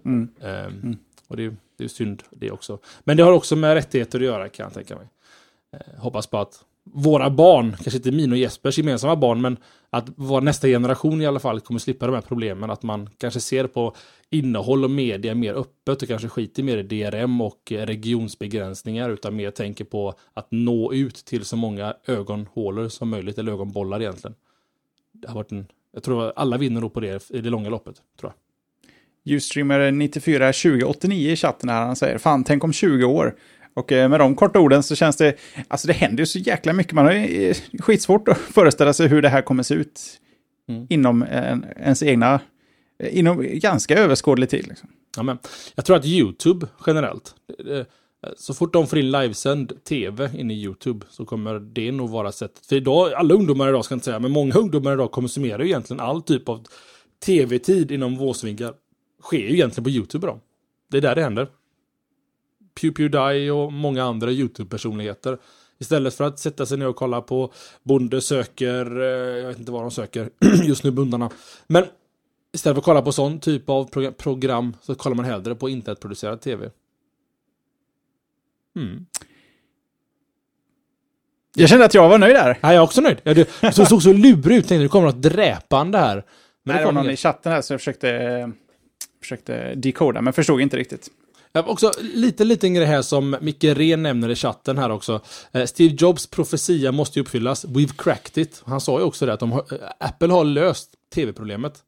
Mm. 0.05 0.29
Um, 0.43 0.97
och 1.29 1.37
det, 1.37 1.57
det 1.79 1.85
är 1.85 1.89
synd 1.89 2.23
det 2.31 2.51
också. 2.51 2.79
Men 3.05 3.17
det 3.17 3.23
har 3.23 3.33
också 3.33 3.57
med 3.57 3.75
rättigheter 3.75 4.19
att 4.19 4.25
göra 4.25 4.49
kan 4.49 4.65
jag 4.65 4.75
tänka 4.75 4.97
mig. 4.97 5.09
Eh, 5.73 6.01
hoppas 6.01 6.27
på 6.27 6.39
att 6.39 6.65
våra 6.93 7.31
barn, 7.31 7.77
kanske 7.77 7.97
inte 7.97 8.13
min 8.13 8.33
och 8.33 8.39
Jespers 8.39 8.79
gemensamma 8.79 9.17
barn, 9.17 9.41
men 9.41 9.57
att 9.91 10.07
vår 10.17 10.41
nästa 10.41 10.67
generation 10.67 11.21
i 11.21 11.27
alla 11.27 11.41
fall 11.41 11.61
kommer 11.61 11.81
slippa 11.81 12.07
de 12.07 12.15
här 12.15 12.23
problemen. 12.23 12.71
Att 12.71 12.83
man 12.83 13.11
kanske 13.19 13.41
ser 13.41 13.67
på 13.67 13.95
innehåll 14.31 14.85
och 14.85 14.91
media 14.91 15.35
mer 15.35 15.55
öppet 15.55 16.03
och 16.03 16.09
kanske 16.09 16.29
skiter 16.29 16.63
mer 16.63 16.79
i 16.79 16.83
DRM 16.83 17.41
och 17.41 17.73
eh, 17.73 17.87
regionsbegränsningar 17.87 19.11
utan 19.11 19.37
mer 19.37 19.51
tänker 19.51 19.85
på 19.85 20.15
att 20.35 20.47
nå 20.51 20.93
ut 20.93 21.15
till 21.15 21.45
så 21.45 21.57
många 21.57 21.95
ögonhålor 22.07 22.89
som 22.89 23.09
möjligt, 23.09 23.39
eller 23.39 23.53
ögonbollar 23.53 24.01
egentligen. 24.01 24.35
Det 25.13 25.29
har 25.29 25.35
varit 25.35 25.53
en, 25.53 25.67
jag 25.93 26.03
tror 26.03 26.33
alla 26.37 26.57
vinner 26.57 26.81
nog 26.81 26.93
på 26.93 27.01
det 27.01 27.31
i 27.31 27.41
det 27.41 27.51
långa 27.51 27.69
loppet, 27.69 28.03
tror 28.21 28.33
jag. 28.33 28.48
Ustreamer 29.37 29.91
94 29.91 30.53
2089 30.53 31.31
i 31.31 31.37
chatten 31.37 31.69
här, 31.69 31.87
han 31.87 31.97
säger 31.97 32.19
fan 32.19 32.45
tänk 32.45 32.65
om 32.65 32.73
20 32.73 33.05
år 33.05 33.35
och 33.79 33.93
eh, 33.93 34.09
med 34.09 34.21
de 34.21 34.35
korta 34.35 34.61
orden 34.61 34.83
så 34.83 34.97
känns 34.97 35.17
det, 35.17 35.35
alltså 35.69 35.87
det 35.87 35.93
händer 35.93 36.23
ju 36.23 36.27
så 36.27 36.39
jäkla 36.39 36.73
mycket. 36.73 36.93
Man 36.93 37.05
har 37.05 37.13
ju 37.13 37.55
skitsvårt 37.79 38.29
att 38.29 38.39
föreställa 38.55 38.93
sig 38.93 39.09
hur 39.09 39.23
det 39.23 39.29
här 39.29 39.43
kommer 39.43 39.63
se 39.63 39.75
ut 39.75 40.01
mm. 40.69 40.87
inom 40.91 41.23
en, 41.23 41.67
ens 41.77 42.03
egna, 42.03 42.41
inom 43.11 43.47
ganska 43.53 43.99
överskådlig 43.99 44.51
tid. 44.51 44.67
Liksom. 44.69 44.89
Ja, 45.17 45.23
men 45.23 45.39
jag 45.75 45.85
tror 45.85 45.97
att 45.97 46.07
YouTube 46.07 46.67
generellt, 46.87 47.35
eh, 47.71 47.85
så 48.37 48.55
fort 48.55 48.73
de 48.73 48.87
får 48.87 48.99
in 48.99 49.11
livesänd 49.11 49.85
tv 49.85 50.31
in 50.35 50.51
i 50.51 50.55
YouTube 50.55 51.07
så 51.11 51.25
kommer 51.25 51.59
det 51.61 51.93
nog 51.93 52.11
vara 52.11 52.33
sättet. 52.33 52.67
För 52.67 52.77
idag, 52.77 53.13
alla 53.13 53.35
ungdomar 53.35 53.69
idag 53.69 53.85
ska 53.85 53.93
jag 53.93 53.97
inte 53.97 54.05
säga, 54.05 54.19
men 54.19 54.31
många 54.31 54.55
ungdomar 54.55 54.93
idag 54.93 55.11
konsumerar 55.11 55.59
ju 55.59 55.67
egentligen 55.67 56.01
all 56.01 56.23
typ 56.23 56.49
av 56.49 56.67
tv-tid 57.27 57.91
inom 57.91 58.17
våsvinkar. 58.17 58.75
Sker 59.23 59.39
ju 59.39 59.53
egentligen 59.53 59.85
på 59.85 59.91
YouTube 59.91 60.27
idag. 60.27 60.41
Det 60.91 60.97
är 60.97 61.01
där 61.01 61.15
det 61.15 61.23
händer. 61.23 61.49
PewPewDie 62.81 63.51
och 63.51 63.73
många 63.73 64.05
andra 64.05 64.31
YouTube-personligheter. 64.31 65.39
Istället 65.79 66.15
för 66.15 66.25
att 66.25 66.39
sätta 66.39 66.67
sig 66.67 66.79
ner 66.79 66.89
och 66.89 66.97
kolla 66.97 67.21
på 67.21 67.53
Bonde 67.83 68.21
söker, 68.21 69.01
eh, 69.01 69.07
jag 69.39 69.49
vet 69.49 69.59
inte 69.59 69.73
vad 69.73 69.83
de 69.83 69.91
söker 69.91 70.31
just 70.65 70.85
nu, 70.85 70.91
bundarna. 70.91 71.31
Men 71.67 71.85
istället 72.53 72.75
för 72.75 72.81
att 72.81 72.85
kolla 72.85 73.03
på 73.03 73.13
sån 73.13 73.41
typ 73.41 73.69
av 73.69 74.13
program 74.13 74.77
så 74.83 74.95
kollar 74.95 75.17
man 75.17 75.25
hellre 75.25 75.55
på 75.55 75.69
internetproducerad 75.69 76.41
tv. 76.41 76.71
Mm. 78.77 79.07
Jag 81.55 81.69
kände 81.69 81.85
att 81.85 81.95
jag 81.95 82.09
var 82.09 82.19
nöjd 82.19 82.35
där. 82.35 82.59
Ja, 82.63 82.69
jag 82.69 82.75
är 82.75 82.81
också 82.81 83.01
nöjd. 83.01 83.21
Jag, 83.23 83.37
du 83.37 83.47
såg 83.87 84.03
så 84.03 84.13
lurig 84.13 84.59
ut, 84.59 84.69
tänkte 84.69 84.83
det 84.83 84.89
kommer 84.89 85.07
något 85.07 85.23
dräpande 85.23 85.99
här. 85.99 86.15
Men 86.15 86.25
Nej, 86.63 86.79
det, 86.79 86.85
var 86.85 86.93
någon 86.93 87.11
i 87.11 87.17
chatten 87.17 87.53
här 87.53 87.63
som 87.63 87.79
försökte, 87.79 88.53
försökte 89.21 89.75
decoda, 89.75 90.23
men 90.23 90.33
förstod 90.33 90.61
inte 90.61 90.77
riktigt. 90.77 91.11
Också 91.53 91.93
lite 92.01 92.45
liten 92.45 92.75
grej 92.75 92.87
här 92.87 93.03
som 93.03 93.37
Micke 93.41 93.65
Ren 93.65 94.03
nämner 94.03 94.29
i 94.29 94.35
chatten 94.35 94.79
här 94.79 94.91
också. 94.91 95.21
Eh, 95.53 95.65
Steve 95.65 95.95
Jobs 95.99 96.27
profetia 96.27 96.93
måste 96.93 97.19
ju 97.19 97.23
uppfyllas. 97.23 97.65
We've 97.65 97.93
cracked 97.99 98.43
it. 98.43 98.63
Han 98.65 98.81
sa 98.81 98.99
ju 98.99 99.05
också 99.05 99.27
det 99.27 99.33
att 99.33 99.41
de 99.41 99.53
har, 99.53 99.65
eh, 99.73 99.79
Apple 100.01 100.33
har 100.33 100.45
löst 100.45 100.91
tv-problemet. 101.15 101.83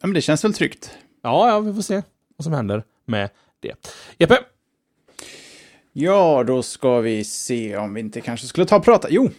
Ja, 0.00 0.06
men 0.06 0.14
det 0.14 0.20
känns 0.20 0.44
väl 0.44 0.54
tryggt. 0.54 0.90
Ja, 1.22 1.48
ja, 1.48 1.60
vi 1.60 1.74
får 1.74 1.82
se 1.82 2.02
vad 2.36 2.44
som 2.44 2.52
händer 2.52 2.84
med 3.04 3.30
det. 3.60 3.74
Jeppe? 4.18 4.38
Ja, 5.92 6.44
då 6.46 6.62
ska 6.62 7.00
vi 7.00 7.24
se 7.24 7.76
om 7.76 7.94
vi 7.94 8.00
inte 8.00 8.20
kanske 8.20 8.46
skulle 8.46 8.66
ta 8.66 8.76
och 8.76 8.84
prata. 8.84 9.08
Jo, 9.10 9.30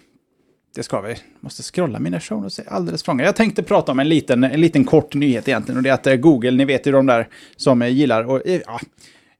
det 0.76 0.84
ska 0.84 1.02
vi. 1.02 1.16
Måste 1.40 1.64
scrolla 1.64 2.00
mina 2.00 2.20
show 2.20 2.42
notes 2.42 2.60
alldeles 2.68 3.04
för 3.04 3.22
Jag 3.22 3.36
tänkte 3.36 3.64
prata 3.64 3.92
om 3.92 4.00
en 4.00 4.10
liten, 4.10 4.44
en 4.44 4.62
liten 4.62 4.86
kort 4.86 5.14
nyhet 5.14 5.48
egentligen. 5.48 5.78
Och 5.78 5.84
det 5.84 5.90
är 5.90 5.94
att 5.94 6.08
eh, 6.08 6.16
Google, 6.16 6.52
ni 6.52 6.66
vet 6.66 6.88
ju 6.88 6.92
de 6.92 7.06
där 7.06 7.28
som 7.56 7.82
eh, 7.82 7.88
gillar 7.88 8.24
och 8.24 8.48
eh, 8.48 8.62
ja, 8.66 8.80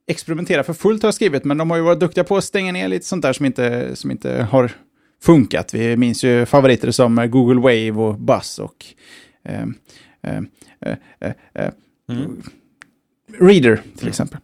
experimentera 0.08 0.64
för 0.64 0.74
fullt 0.74 1.04
har 1.04 1.08
jag 1.08 1.14
skrivit. 1.14 1.44
Men 1.44 1.58
de 1.58 1.70
har 1.70 1.78
ju 1.78 1.84
varit 1.84 2.00
duktiga 2.00 2.24
på 2.24 2.38
att 2.38 2.44
stänga 2.44 2.72
ner 2.72 2.88
lite 2.88 3.06
sånt 3.06 3.22
där 3.22 3.34
som 3.34 3.46
inte, 3.46 3.96
som 3.96 4.12
inte 4.12 4.48
har 4.52 4.72
funkat. 5.24 5.74
Vi 5.74 5.98
minns 5.98 6.24
ju 6.24 6.46
favoriter 6.46 6.92
som 6.92 7.30
Google 7.32 7.62
Wave 7.62 7.92
och 7.92 8.20
Buzz 8.20 8.60
och 8.60 8.86
eh, 9.44 9.66
eh, 10.24 10.42
eh, 11.54 11.72
mm. 12.10 12.42
Reader 13.40 13.82
till 13.98 14.08
exempel. 14.08 14.40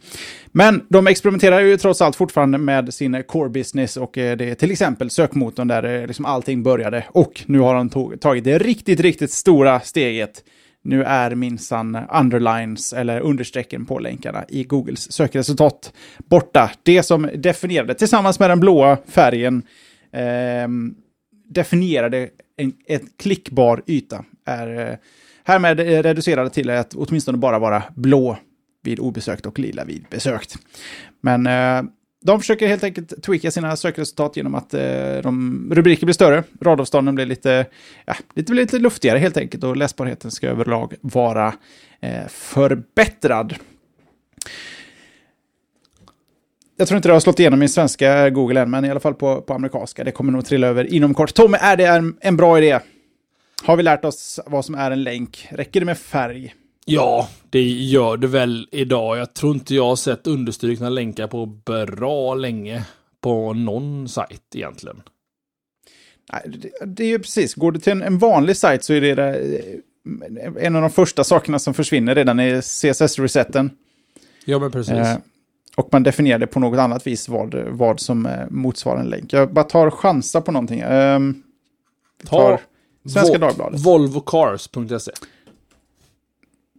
Men 0.52 0.86
de 0.90 1.08
experimenterar 1.08 1.60
ju 1.60 1.78
trots 1.78 2.02
allt 2.02 2.16
fortfarande 2.16 2.58
med 2.58 2.94
sin 2.94 3.24
core 3.24 3.50
business 3.50 3.98
och 3.98 4.18
eh, 4.18 4.38
det 4.38 4.50
är 4.50 4.56
till 4.56 4.72
exempel 4.72 5.10
sökmotorn 5.10 5.68
där 5.68 5.84
eh, 5.84 6.08
liksom 6.08 6.26
allting 6.26 6.64
började. 6.64 7.06
Och 7.08 7.42
nu 7.46 7.60
har 7.60 7.76
de 7.76 8.18
tagit 8.18 8.44
det 8.44 8.58
riktigt, 8.58 9.00
riktigt 9.00 9.32
stora 9.32 9.80
steget. 9.80 10.44
Nu 10.84 11.04
är 11.04 11.36
minsann 11.36 11.98
underlines 12.14 12.94
eller 12.94 13.20
understrecken 13.20 13.86
på 13.86 14.00
länkarna 14.00 14.46
i 14.50 14.64
Googles 14.64 15.12
sökresultat 15.12 15.94
borta. 16.18 16.72
Det 16.84 17.04
som 17.04 17.30
definierade, 17.36 17.94
tillsammans 17.94 18.40
med 18.40 18.50
den 18.50 18.60
blåa 18.60 18.98
färgen, 19.08 19.64
eh, 20.14 20.68
definierade 21.50 22.30
en, 22.58 22.74
en 22.88 23.00
klickbar 23.18 23.84
yta 23.88 24.26
är 24.46 24.90
eh, 24.90 24.98
härmed 25.44 25.80
eh, 25.80 26.04
reducerade 26.04 26.50
till 26.50 26.70
att 26.70 26.94
åtminstone 26.96 27.38
bara 27.38 27.60
vara 27.60 27.84
blå 27.96 28.38
vid 28.82 29.00
obesökt 29.00 29.46
och 29.46 29.60
lila 29.60 29.84
vid 29.84 30.06
besökt. 30.10 30.58
Men 31.22 31.48
eh, 31.48 31.92
de 32.26 32.40
försöker 32.40 32.68
helt 32.68 32.84
enkelt 32.84 33.24
tweaka 33.24 33.52
sina 33.52 33.76
sökresultat 33.76 34.38
genom 34.38 34.56
att 34.56 34.74
eh, 34.74 35.18
de, 35.24 35.68
rubriker 35.74 36.06
blir 36.06 36.14
större, 36.14 36.44
radavstånden 36.62 37.16
blir 37.16 37.26
lite, 37.26 37.66
ja, 38.06 38.16
lite, 38.36 38.54
lite 38.54 38.80
luftigare 38.80 39.20
helt 39.20 39.38
enkelt 39.38 39.64
och 39.64 39.78
läsbarheten 39.78 40.32
ska 40.32 40.48
överlag 40.48 40.94
vara 41.02 41.54
eh, 42.00 42.28
förbättrad. 42.28 43.56
Jag 46.78 46.88
tror 46.88 46.96
inte 46.96 47.10
det 47.10 47.14
har 47.14 47.20
slått 47.20 47.40
igenom 47.40 47.64
i 47.64 47.70
svenska 47.70 48.30
Google 48.30 48.62
än, 48.62 48.72
men 48.72 48.86
i 48.86 48.90
alla 48.90 49.00
fall 49.00 49.14
på, 49.14 49.42
på 49.42 49.54
amerikanska. 49.54 50.04
Det 50.04 50.12
kommer 50.12 50.32
nog 50.32 50.46
trilla 50.46 50.68
över 50.68 50.94
inom 50.94 51.14
kort. 51.14 51.34
Tommy, 51.34 51.58
är 51.62 51.78
det 51.78 51.86
en, 51.86 52.18
en 52.22 52.38
bra 52.38 52.58
idé? 52.58 52.80
Har 53.64 53.78
vi 53.78 53.84
lärt 53.84 54.06
oss 54.06 54.40
vad 54.46 54.66
som 54.66 54.76
är 54.76 54.92
en 54.92 55.04
länk? 55.04 55.48
Räcker 55.52 55.80
det 55.80 55.86
med 55.86 55.98
färg? 55.98 56.56
Ja, 56.86 57.30
det 57.50 57.62
gör 57.64 58.18
det 58.18 58.28
väl 58.28 58.68
idag. 58.72 59.18
Jag 59.18 59.34
tror 59.34 59.54
inte 59.54 59.76
jag 59.76 59.86
har 59.86 59.96
sett 59.96 60.28
understrukna 60.28 60.90
länkar 60.90 61.28
på 61.28 61.46
bra 61.46 62.34
länge 62.34 62.86
på 63.22 63.54
någon 63.54 64.10
sajt 64.10 64.56
egentligen. 64.56 65.02
Nej, 66.34 66.72
det, 66.86 67.04
är 67.04 67.08
ju 67.08 67.20
precis, 67.20 67.56
går 67.56 67.72
du 67.72 67.80
till 67.80 67.92
en, 67.92 68.02
en 68.02 68.18
vanlig 68.18 68.58
sajt 68.58 68.84
så 68.84 68.94
är 68.94 69.02
det, 69.02 69.24
eh, 69.24 70.66
en 70.66 70.76
av 70.76 70.82
de 70.82 70.92
första 70.92 71.24
sakerna 71.24 71.60
som 71.60 71.74
försvinner 71.74 72.16
redan 72.16 72.40
i 72.40 72.62
CSS-resetten. 72.62 73.70
Ja, 74.46 74.60
men 74.60 74.72
precis. 74.72 74.94
Eh, 74.94 75.18
och 75.76 75.90
man 75.92 76.04
definierar 76.04 76.40
det 76.40 76.48
på 76.48 76.60
något 76.60 76.80
annat 76.80 77.08
vis 77.08 77.30
vad, 77.30 77.56
vad 77.56 78.00
som 78.00 78.26
eh, 78.26 78.50
motsvarar 78.50 79.00
en 79.00 79.10
länk. 79.10 79.34
Jag 79.34 79.54
bara 79.54 79.66
tar 79.66 79.90
chansa 79.90 80.42
på 80.42 80.52
någonting. 80.52 80.80
Eh, 80.80 81.20
tar 82.26 82.62
Svenska 83.06 83.38
Dagbladet. 83.38 83.80
Volvocars.se 83.80 85.12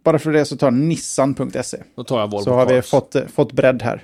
bara 0.03 0.19
för 0.19 0.31
det 0.31 0.45
så 0.45 0.57
tar 0.57 0.71
nissan.se. 0.71 1.77
Då 1.95 2.03
tar 2.03 2.19
jag 2.19 2.31
Volvo 2.31 2.43
Så 2.43 2.53
har 2.53 2.65
vi 2.65 2.81
fått, 2.81 3.15
eh, 3.15 3.27
fått 3.27 3.51
bredd 3.51 3.81
här. 3.81 4.03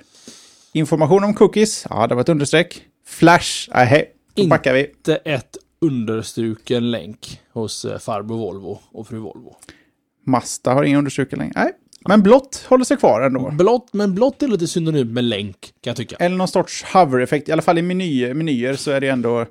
Information 0.72 1.24
om 1.24 1.34
cookies, 1.34 1.86
ja 1.90 2.06
det 2.06 2.14
var 2.14 2.22
ett 2.22 2.28
understreck. 2.28 2.82
Flash, 3.06 3.68
nej, 3.74 4.12
då 4.34 4.46
backar 4.46 4.74
vi. 4.74 4.86
Inte 4.86 5.16
ett 5.16 5.56
understruken 5.80 6.90
länk 6.90 7.40
hos 7.52 7.84
eh, 7.84 7.98
farbror 7.98 8.36
Volvo 8.36 8.78
och 8.92 9.08
fru 9.08 9.18
Volvo. 9.18 9.56
Mazda 10.26 10.74
har 10.74 10.84
ingen 10.84 10.98
understruken 10.98 11.38
länk, 11.38 11.52
nej. 11.54 11.72
Men 12.08 12.22
blått 12.22 12.64
håller 12.68 12.84
sig 12.84 12.96
kvar 12.96 13.20
ändå. 13.20 13.50
Blått, 13.50 13.92
men 13.92 14.14
blått 14.14 14.42
är 14.42 14.48
lite 14.48 14.66
synonymt 14.66 15.10
med 15.10 15.24
länk, 15.24 15.60
kan 15.60 15.90
jag 15.90 15.96
tycka. 15.96 16.16
Eller 16.16 16.36
någon 16.36 16.48
sorts 16.48 16.84
hover-effekt. 16.84 17.48
I 17.48 17.52
alla 17.52 17.62
fall 17.62 17.78
i 17.78 17.82
meny, 17.82 18.34
menyer 18.34 18.74
så 18.74 18.90
är 18.90 19.00
det 19.00 19.08
ändå 19.08 19.46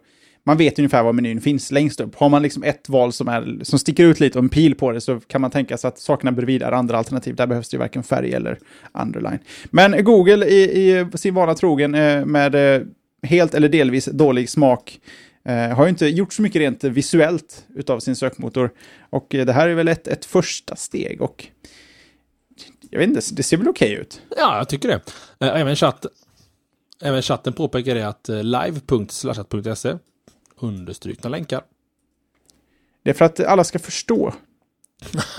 man 0.50 0.58
vet 0.58 0.80
ungefär 0.80 1.04
var 1.04 1.14
menyn 1.14 1.42
finns 1.42 1.72
längst 1.72 2.00
upp. 2.00 2.16
Har 2.16 2.30
man 2.30 2.42
liksom 2.42 2.64
ett 2.64 2.90
val 2.90 3.14
som, 3.14 3.28
är, 3.28 3.64
som 3.64 3.80
sticker 3.80 4.06
ut 4.06 4.20
lite 4.20 4.38
och 4.38 4.44
en 4.44 4.50
pil 4.50 4.76
på 4.76 4.92
det 4.92 5.02
så 5.02 5.20
kan 5.20 5.42
man 5.42 5.52
tänka 5.52 5.78
sig 5.78 5.88
att 5.88 6.00
sakerna 6.00 6.32
bredvid 6.32 6.62
är 6.62 6.72
andra 6.72 6.98
alternativ. 6.98 7.36
Där 7.36 7.48
behövs 7.48 7.70
det 7.70 7.76
ju 7.76 7.80
varken 7.80 8.04
färg 8.04 8.34
eller 8.34 8.60
underline. 8.94 9.40
Men 9.66 10.04
Google 10.04 10.46
i, 10.46 10.64
i 10.64 11.08
sin 11.18 11.34
vana 11.34 11.56
trogen 11.56 11.96
eh, 11.96 12.26
med 12.26 12.56
eh, 12.56 12.82
helt 13.24 13.54
eller 13.54 13.70
delvis 13.70 14.06
dålig 14.06 14.50
smak 14.50 15.00
eh, 15.46 15.56
har 15.56 15.84
ju 15.84 15.90
inte 15.90 16.08
gjort 16.08 16.34
så 16.34 16.42
mycket 16.42 16.60
rent 16.60 16.84
visuellt 16.84 17.66
utav 17.76 18.00
sin 18.00 18.16
sökmotor. 18.16 18.72
Och 19.10 19.28
det 19.30 19.54
här 19.54 19.70
är 19.70 19.76
väl 19.76 19.88
ett, 19.88 20.08
ett 20.08 20.26
första 20.26 20.76
steg 20.76 21.22
och 21.22 21.48
jag 22.90 23.00
vet 23.00 23.08
inte, 23.08 23.22
det 23.34 23.44
ser 23.44 23.58
väl 23.58 23.68
okej 23.68 23.92
okay 23.92 24.02
ut? 24.02 24.22
Ja, 24.38 24.58
jag 24.58 24.70
tycker 24.70 24.88
det. 24.88 25.02
Även, 25.46 25.76
chatt, 25.76 26.06
även 27.02 27.22
chatten 27.22 27.54
påpekar 27.54 27.96
det 27.96 28.08
att 28.08 28.28
live.slashat.se 28.28 29.94
understrukna 30.60 31.30
länkar. 31.30 31.62
Det 33.04 33.10
är 33.10 33.14
för 33.14 33.26
att 33.26 33.40
alla 33.40 33.64
ska 33.64 33.80
förstå. 33.80 34.34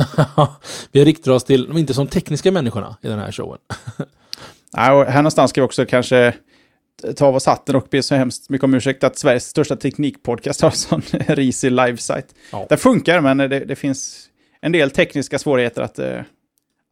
vi 0.92 1.04
riktar 1.04 1.32
oss 1.32 1.44
till 1.44 1.66
de 1.66 1.78
inte 1.78 1.94
som 1.94 2.06
tekniska 2.06 2.52
människorna 2.52 2.96
i 3.02 3.08
den 3.08 3.18
här 3.18 3.32
showen. 3.32 3.58
Nej, 4.76 4.90
och 4.90 5.04
här 5.04 5.22
någonstans 5.22 5.50
ska 5.50 5.60
vi 5.60 5.66
också 5.66 5.86
kanske 5.86 6.34
ta 7.16 7.26
av 7.26 7.36
oss 7.36 7.46
hatten 7.46 7.76
och 7.76 7.86
be 7.90 8.02
så 8.02 8.14
hemskt 8.14 8.50
mycket 8.50 8.64
om 8.64 8.74
ursäkt 8.74 9.04
att 9.04 9.18
Sveriges 9.18 9.48
största 9.48 9.76
teknikpodcast 9.76 10.60
har 10.60 10.70
sån 10.70 11.00
risig 11.10 11.72
livesite. 11.72 12.34
Ja. 12.52 12.66
Det 12.68 12.76
funkar, 12.76 13.20
men 13.20 13.36
det, 13.36 13.48
det, 13.48 13.76
finns 13.76 14.28
en 14.60 14.72
del 14.72 14.90
tekniska 14.90 15.38
svårigheter 15.38 15.82
att 15.82 15.98
uh, 15.98 16.20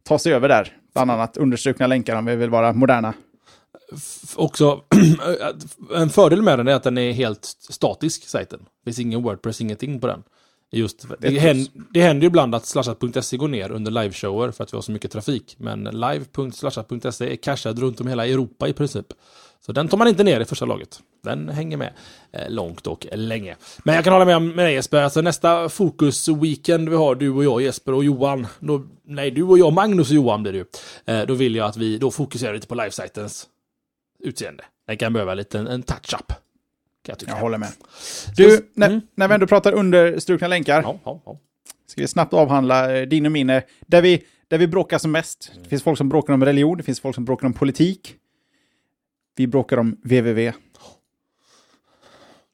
ta 0.07 0.19
sig 0.19 0.33
över 0.33 0.49
där. 0.49 0.73
Bland 0.93 1.11
annat 1.11 1.37
understrukna 1.37 1.87
länkar 1.87 2.15
om 2.15 2.25
vi 2.25 2.35
vill 2.35 2.49
vara 2.49 2.73
moderna. 2.73 3.13
Också, 4.35 4.81
en 5.95 6.09
fördel 6.09 6.41
med 6.41 6.59
den 6.59 6.67
är 6.67 6.73
att 6.73 6.83
den 6.83 6.97
är 6.97 7.11
helt 7.11 7.45
statisk, 7.69 8.27
sajten. 8.27 8.59
Det 8.59 8.85
finns 8.85 8.99
ingen 8.99 9.23
Wordpress, 9.23 9.61
ingenting 9.61 9.99
på 9.99 10.07
den. 10.07 10.23
Just, 10.71 11.05
det, 11.19 11.27
ett 11.27 11.41
händer, 11.41 11.71
det 11.93 12.01
händer 12.01 12.21
ju 12.21 12.27
ibland 12.27 12.55
att 12.55 12.65
slashat.se 12.65 13.37
går 13.37 13.47
ner 13.47 13.71
under 13.71 13.91
liveshower 13.91 14.51
för 14.51 14.63
att 14.63 14.73
vi 14.73 14.77
har 14.77 14.81
så 14.81 14.91
mycket 14.91 15.11
trafik. 15.11 15.55
Men 15.59 15.83
live.slashat.se 15.83 17.31
är 17.31 17.35
cashad 17.35 17.79
runt 17.79 18.01
om 18.01 18.07
hela 18.07 18.27
Europa 18.27 18.67
i 18.67 18.73
princip. 18.73 19.05
Så 19.65 19.71
den 19.71 19.87
tar 19.87 19.97
man 19.97 20.07
inte 20.07 20.23
ner 20.23 20.39
i 20.39 20.45
första 20.45 20.65
laget. 20.65 20.99
Den 21.23 21.49
hänger 21.49 21.77
med 21.77 21.93
eh, 22.31 22.49
långt 22.49 22.87
och 22.87 23.07
länge. 23.11 23.55
Men 23.83 23.95
jag 23.95 24.03
kan 24.03 24.13
hålla 24.13 24.25
med 24.25 24.41
med 24.41 24.65
dig 24.65 24.73
Jesper, 24.73 25.01
alltså 25.01 25.21
nästa 25.21 25.69
fokus-weekend 25.69 26.89
vi 26.89 26.95
har, 26.95 27.15
du 27.15 27.29
och 27.29 27.43
jag 27.43 27.61
Jesper 27.61 27.93
och 27.93 28.03
Johan. 28.03 28.47
Då, 28.59 28.85
nej, 29.05 29.31
du 29.31 29.43
och 29.43 29.59
jag, 29.59 29.73
Magnus 29.73 30.09
och 30.09 30.15
Johan 30.15 30.43
blir 30.43 30.51
det 30.51 30.57
ju. 30.57 30.65
Eh, 31.05 31.25
då 31.25 31.33
vill 31.33 31.55
jag 31.55 31.67
att 31.67 31.77
vi 31.77 31.97
då 31.97 32.11
fokuserar 32.11 32.53
lite 32.53 32.67
på 32.67 32.75
livesajtens 32.75 33.47
utseende. 34.19 34.63
Den 34.87 34.97
kan 34.97 35.13
behöva 35.13 35.33
lite 35.33 35.59
en, 35.59 35.67
en 35.67 35.83
touch-up. 35.83 36.33
Jag. 37.07 37.17
Jag 37.27 37.35
håller 37.35 37.57
med. 37.57 37.69
Du, 38.35 38.69
när, 38.73 38.87
Mm. 38.87 39.01
när 39.15 39.27
vi 39.27 39.33
ändå 39.33 39.47
pratar 39.47 39.73
understrukna 39.73 40.47
länkar, 40.47 40.81
Ja, 40.81 40.99
ja, 41.05 41.21
ja. 41.25 41.39
ska 41.87 42.01
vi 42.01 42.07
snabbt 42.07 42.33
avhandla 42.33 42.97
eh, 42.97 43.07
din 43.07 43.25
och 43.25 43.31
min, 43.31 43.49
eh, 43.49 43.63
där 43.87 44.01
vi, 44.01 44.23
där 44.47 44.57
vi 44.57 44.67
bråkar 44.67 44.97
som 44.97 45.11
mest. 45.11 45.51
Det 45.63 45.69
finns 45.69 45.83
folk 45.83 45.97
som 45.97 46.09
bråkar 46.09 46.33
om 46.33 46.45
religion, 46.45 46.77
det 46.77 46.83
finns 46.83 46.99
folk 46.99 47.15
som 47.15 47.25
bråkar 47.25 47.47
om 47.47 47.53
politik. 47.53 48.15
Vi 49.35 49.47
bråkar 49.47 49.77
om 49.77 49.91
www. 50.03 50.53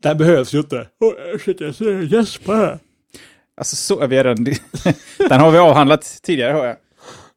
Den 0.01 0.17
behövs 0.17 0.53
ju 0.53 0.59
inte. 0.59 0.87
Jesper! 2.09 2.79
Alltså 3.57 3.75
så, 3.75 4.07
vi 4.07 4.17
är 4.17 4.23
redan, 4.23 4.43
den 5.29 5.39
har 5.39 5.51
vi 5.51 5.57
avhandlat 5.57 6.19
tidigare 6.23 6.53
hör 6.53 6.65
jag. 6.65 6.77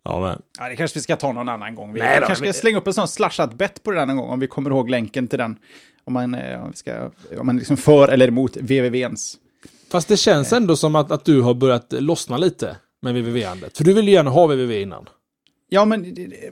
Ja, 0.09 0.21
men. 0.21 0.43
Ja, 0.59 0.69
det 0.69 0.77
kanske 0.77 0.99
vi 0.99 1.03
ska 1.03 1.17
ta 1.17 1.33
någon 1.33 1.49
annan 1.49 1.75
gång. 1.75 1.93
Vi 1.93 2.01
Nej 2.01 2.21
då, 2.21 2.27
kanske 2.27 2.45
men- 2.45 2.53
ska 2.55 2.61
slänga 2.61 2.79
upp 2.79 2.87
en 2.87 2.93
sån 2.95 3.09
slashat 3.09 3.55
bett 3.55 3.83
på 3.83 3.91
den 3.91 4.09
någon 4.09 4.17
gång, 4.17 4.31
om 4.31 4.41
vi 4.41 4.47
kommer 4.47 4.71
ihåg 4.71 4.91
länken 4.91 5.29
till 5.29 5.39
den. 5.39 5.57
Om 6.05 6.13
man, 6.13 6.35
eh, 6.35 6.63
om 6.63 6.71
vi 6.71 6.77
ska, 6.77 7.11
om 7.39 7.47
man 7.47 7.57
liksom 7.57 7.77
för 7.77 8.09
eller 8.09 8.29
emot 8.29 8.57
www-ens. 8.57 9.35
Fast 9.93 10.09
det 10.09 10.17
känns 10.17 10.53
ändå 10.53 10.77
som 10.77 10.95
att, 10.97 11.11
att 11.13 11.25
du 11.25 11.41
har 11.41 11.55
börjat 11.55 11.87
lossna 11.93 12.37
lite 12.37 12.77
med 13.03 13.15
www-andet. 13.15 13.77
För 13.77 13.85
du 13.85 13.93
vill 13.95 14.09
ju 14.09 14.15
gärna 14.15 14.31
ha 14.31 14.47
www 14.47 14.83
innan. 14.83 15.09
Ja, 15.69 15.85
men 15.85 16.03
det- 16.15 16.27
det- 16.27 16.51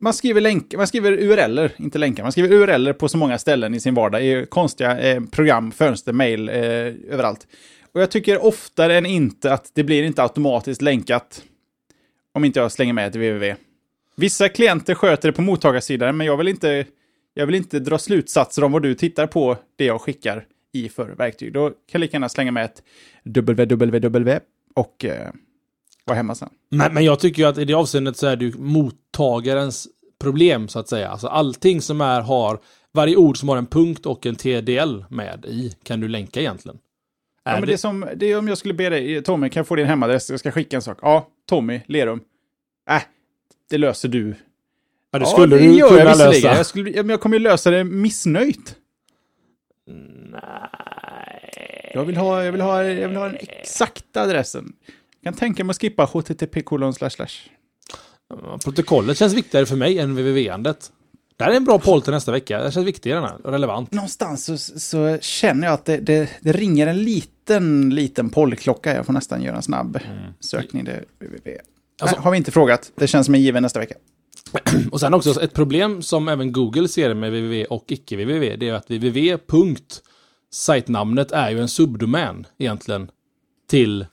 man 0.00 0.12
skriver, 0.14 0.40
länk, 0.40 0.74
man 0.76 0.86
skriver 0.86 1.12
URLer, 1.12 1.72
inte 1.78 1.98
länkar. 1.98 2.22
Man 2.22 2.32
skriver 2.32 2.52
URLer 2.56 2.92
på 2.92 3.08
så 3.08 3.16
många 3.18 3.38
ställen 3.38 3.74
i 3.74 3.80
sin 3.80 3.94
vardag. 3.94 4.22
I 4.24 4.46
konstiga 4.48 4.98
eh, 5.00 5.20
program, 5.32 5.72
fönster, 5.72 6.12
mail, 6.12 6.48
eh, 6.48 6.54
överallt. 7.10 7.46
Och 7.94 8.00
jag 8.00 8.10
tycker 8.10 8.44
oftare 8.44 8.98
än 8.98 9.06
inte 9.06 9.52
att 9.52 9.70
det 9.74 9.84
blir 9.84 10.02
inte 10.02 10.22
automatiskt 10.22 10.82
länkat. 10.82 11.42
Om 12.34 12.44
inte 12.44 12.60
jag 12.60 12.72
slänger 12.72 12.92
med 12.92 13.06
ett 13.06 13.16
www. 13.16 13.56
Vissa 14.16 14.48
klienter 14.48 14.94
sköter 14.94 15.28
det 15.28 15.32
på 15.32 15.42
mottagarsidan, 15.42 16.16
men 16.16 16.26
jag 16.26 16.36
vill 16.36 16.48
inte, 16.48 16.86
jag 17.34 17.46
vill 17.46 17.54
inte 17.54 17.78
dra 17.78 17.98
slutsatser 17.98 18.64
om 18.64 18.72
vad 18.72 18.82
du 18.82 18.94
tittar 18.94 19.26
på 19.26 19.56
det 19.76 19.84
jag 19.84 20.00
skickar 20.00 20.46
i 20.72 20.88
för 20.88 21.08
verktyg. 21.08 21.52
Då 21.52 21.68
kan 21.68 21.76
jag 21.92 22.00
lika 22.00 22.14
gärna 22.14 22.28
slänga 22.28 22.52
med 22.52 22.64
ett 22.64 22.82
www 23.24 24.40
och 24.74 25.04
eh, 25.04 25.30
vara 26.04 26.16
hemma 26.16 26.34
sen. 26.34 26.48
Men, 26.70 26.94
men 26.94 27.04
jag 27.04 27.20
tycker 27.20 27.42
ju 27.42 27.48
att 27.48 27.58
i 27.58 27.64
det 27.64 27.74
avseendet 27.74 28.16
så 28.16 28.26
är 28.26 28.36
det 28.36 28.44
ju 28.44 28.52
mottagarens 28.58 29.88
problem 30.20 30.68
så 30.68 30.78
att 30.78 30.88
säga. 30.88 31.08
Alltså 31.08 31.26
allting 31.26 31.82
som 31.82 32.00
är 32.00 32.20
har, 32.20 32.60
varje 32.92 33.16
ord 33.16 33.38
som 33.38 33.48
har 33.48 33.56
en 33.56 33.66
punkt 33.66 34.06
och 34.06 34.26
en 34.26 34.36
TDL 34.36 35.04
med 35.08 35.44
i 35.44 35.76
kan 35.82 36.00
du 36.00 36.08
länka 36.08 36.40
egentligen. 36.40 36.78
Ja, 37.44 37.52
men 37.52 37.66
det, 37.66 37.72
är 37.72 37.76
som, 37.76 38.08
det 38.16 38.26
är 38.26 38.38
om 38.38 38.48
jag 38.48 38.58
skulle 38.58 38.74
be 38.74 38.88
dig, 38.88 39.22
Tommy, 39.22 39.48
kan 39.48 39.60
jag 39.60 39.66
få 39.66 39.76
din 39.76 39.86
hemadress? 39.86 40.30
Jag 40.30 40.40
ska 40.40 40.50
skicka 40.50 40.76
en 40.76 40.82
sak. 40.82 40.98
Ja, 41.02 41.28
Tommy, 41.48 41.80
Lerum. 41.86 42.20
Äh, 42.90 43.02
det 43.70 43.78
löser 43.78 44.08
du. 44.08 44.34
ja, 45.10 45.18
det 45.18 45.24
ja, 45.24 45.30
skulle 45.30 45.56
det 45.56 45.62
du 45.62 45.72
gör 45.72 45.78
jag 45.78 45.88
kunna 45.88 46.04
visserligen. 46.10 46.42
lösa. 46.42 46.56
Jag, 46.56 46.66
skulle, 46.66 46.90
ja, 46.90 47.02
men 47.02 47.10
jag 47.10 47.20
kommer 47.20 47.36
ju 47.36 47.42
lösa 47.42 47.70
det 47.70 47.84
missnöjt. 47.84 48.76
Nej. 49.86 50.40
Jag 51.94 52.04
vill 52.04 52.16
ha, 52.16 52.44
jag 52.44 52.52
vill 52.52 52.60
ha, 52.60 52.84
jag 52.84 53.08
vill 53.08 53.16
ha 53.16 53.26
den 53.28 53.36
exakta 53.40 54.22
adressen. 54.22 54.72
Jag 55.20 55.32
kan 55.32 55.38
tänka 55.38 55.64
mig 55.64 55.70
att 55.70 55.80
skippa 55.80 56.04
http 56.04 56.62
kolon 56.64 56.94
slash 56.94 57.10
slash. 57.10 57.50
Protokollet 58.64 59.18
känns 59.18 59.34
viktigare 59.34 59.66
för 59.66 59.76
mig 59.76 59.98
än 59.98 60.14
www-andet. 60.14 60.92
Det 61.36 61.44
här 61.44 61.50
är 61.50 61.56
en 61.56 61.64
bra 61.64 61.78
poll 61.78 62.02
till 62.02 62.12
nästa 62.12 62.32
vecka. 62.32 62.62
Det 62.62 62.72
känns 62.72 62.86
viktigare 62.86 63.32
och 63.44 63.52
relevant. 63.52 63.92
Någonstans 63.92 64.44
så, 64.44 64.58
så 64.80 65.18
känner 65.20 65.66
jag 65.66 65.74
att 65.74 65.84
det, 65.84 65.96
det, 65.96 66.30
det 66.40 66.52
ringer 66.52 66.86
en 66.86 67.02
liten, 67.02 67.90
liten 67.90 68.30
pollklocka. 68.30 68.94
Jag 68.94 69.06
får 69.06 69.12
nästan 69.12 69.42
göra 69.42 69.56
en 69.56 69.62
snabb 69.62 69.98
sökning. 70.40 70.84
Det. 70.84 71.04
Alltså- 72.00 72.16
Nej, 72.16 72.24
har 72.24 72.30
vi 72.30 72.36
inte 72.36 72.50
frågat. 72.50 72.92
Det 72.96 73.06
känns 73.06 73.26
som 73.26 73.34
en 73.34 73.40
given 73.42 73.62
nästa 73.62 73.78
vecka. 73.80 73.94
Och 74.92 75.00
sen 75.00 75.14
också 75.14 75.42
ett 75.42 75.54
problem 75.54 76.02
som 76.02 76.28
även 76.28 76.52
Google 76.52 76.88
ser 76.88 77.14
med 77.14 77.30
www 77.30 77.64
och 77.64 77.84
icke 77.88 78.16
www, 78.16 78.56
det 78.56 78.68
är 78.68 78.74
att 78.74 78.90
www. 78.90 79.36
sajtnamnet 80.52 81.32
är 81.32 81.50
ju 81.50 81.60
en 81.60 81.68
subdomän 81.68 82.46
egentligen 82.58 83.10
till 83.70 84.06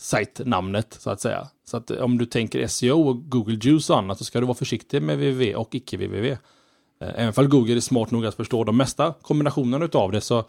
sajtnamnet 0.00 0.96
så 1.00 1.10
att 1.10 1.20
säga. 1.20 1.48
Så 1.64 1.76
att 1.76 1.90
eh, 1.90 1.98
om 1.98 2.18
du 2.18 2.26
tänker 2.26 2.66
SEO 2.66 3.08
och 3.08 3.30
Google 3.30 3.58
Juice 3.62 3.90
och 3.90 3.98
annat 3.98 4.18
så 4.18 4.24
ska 4.24 4.40
du 4.40 4.46
vara 4.46 4.56
försiktig 4.56 5.02
med 5.02 5.16
www 5.16 5.54
och 5.54 5.74
icke 5.74 5.96
www. 5.96 6.38
Eh, 7.00 7.00
även 7.00 7.32
om 7.36 7.48
Google 7.48 7.76
är 7.76 7.80
smart 7.80 8.10
nog 8.10 8.26
att 8.26 8.34
förstå 8.34 8.64
de 8.64 8.76
mesta 8.76 9.14
kombinationerna 9.22 9.88
av 9.92 10.12
det 10.12 10.20
så 10.20 10.38
eh, 10.38 10.44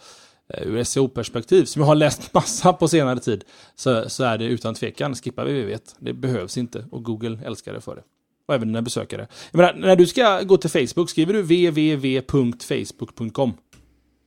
ur 0.67 0.83
SEO-perspektiv, 0.83 1.65
som 1.65 1.79
jag 1.79 1.87
har 1.87 1.95
läst 1.95 2.33
massa 2.39 2.73
på 2.73 2.87
senare 2.87 3.19
tid, 3.19 3.43
så, 3.75 4.09
så 4.09 4.23
är 4.23 4.37
det 4.37 4.45
utan 4.45 4.75
tvekan 4.75 5.15
skippa 5.15 5.43
www. 5.43 5.77
Det 5.99 6.13
behövs 6.13 6.57
inte 6.57 6.85
och 6.91 7.03
Google 7.03 7.39
älskar 7.45 7.73
det 7.73 7.81
för 7.81 7.95
det. 7.95 8.03
Och 8.47 8.53
även 8.53 8.67
dina 8.67 8.81
besökare. 8.81 9.27
Jag 9.51 9.57
menar, 9.57 9.73
när 9.73 9.95
du 9.95 10.07
ska 10.07 10.41
gå 10.41 10.57
till 10.57 10.69
Facebook, 10.69 11.09
skriver 11.09 11.33
du 11.33 11.41
www.facebook.com? 11.41 13.53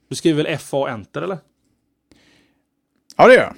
Du 0.09 0.17
skriver 0.17 0.43
väl 0.43 0.59
FA 0.59 0.91
enter 0.91 1.23
eller? 1.23 1.39
Ja, 3.17 3.27
det 3.27 3.35
gör 3.35 3.43
jag. 3.43 3.55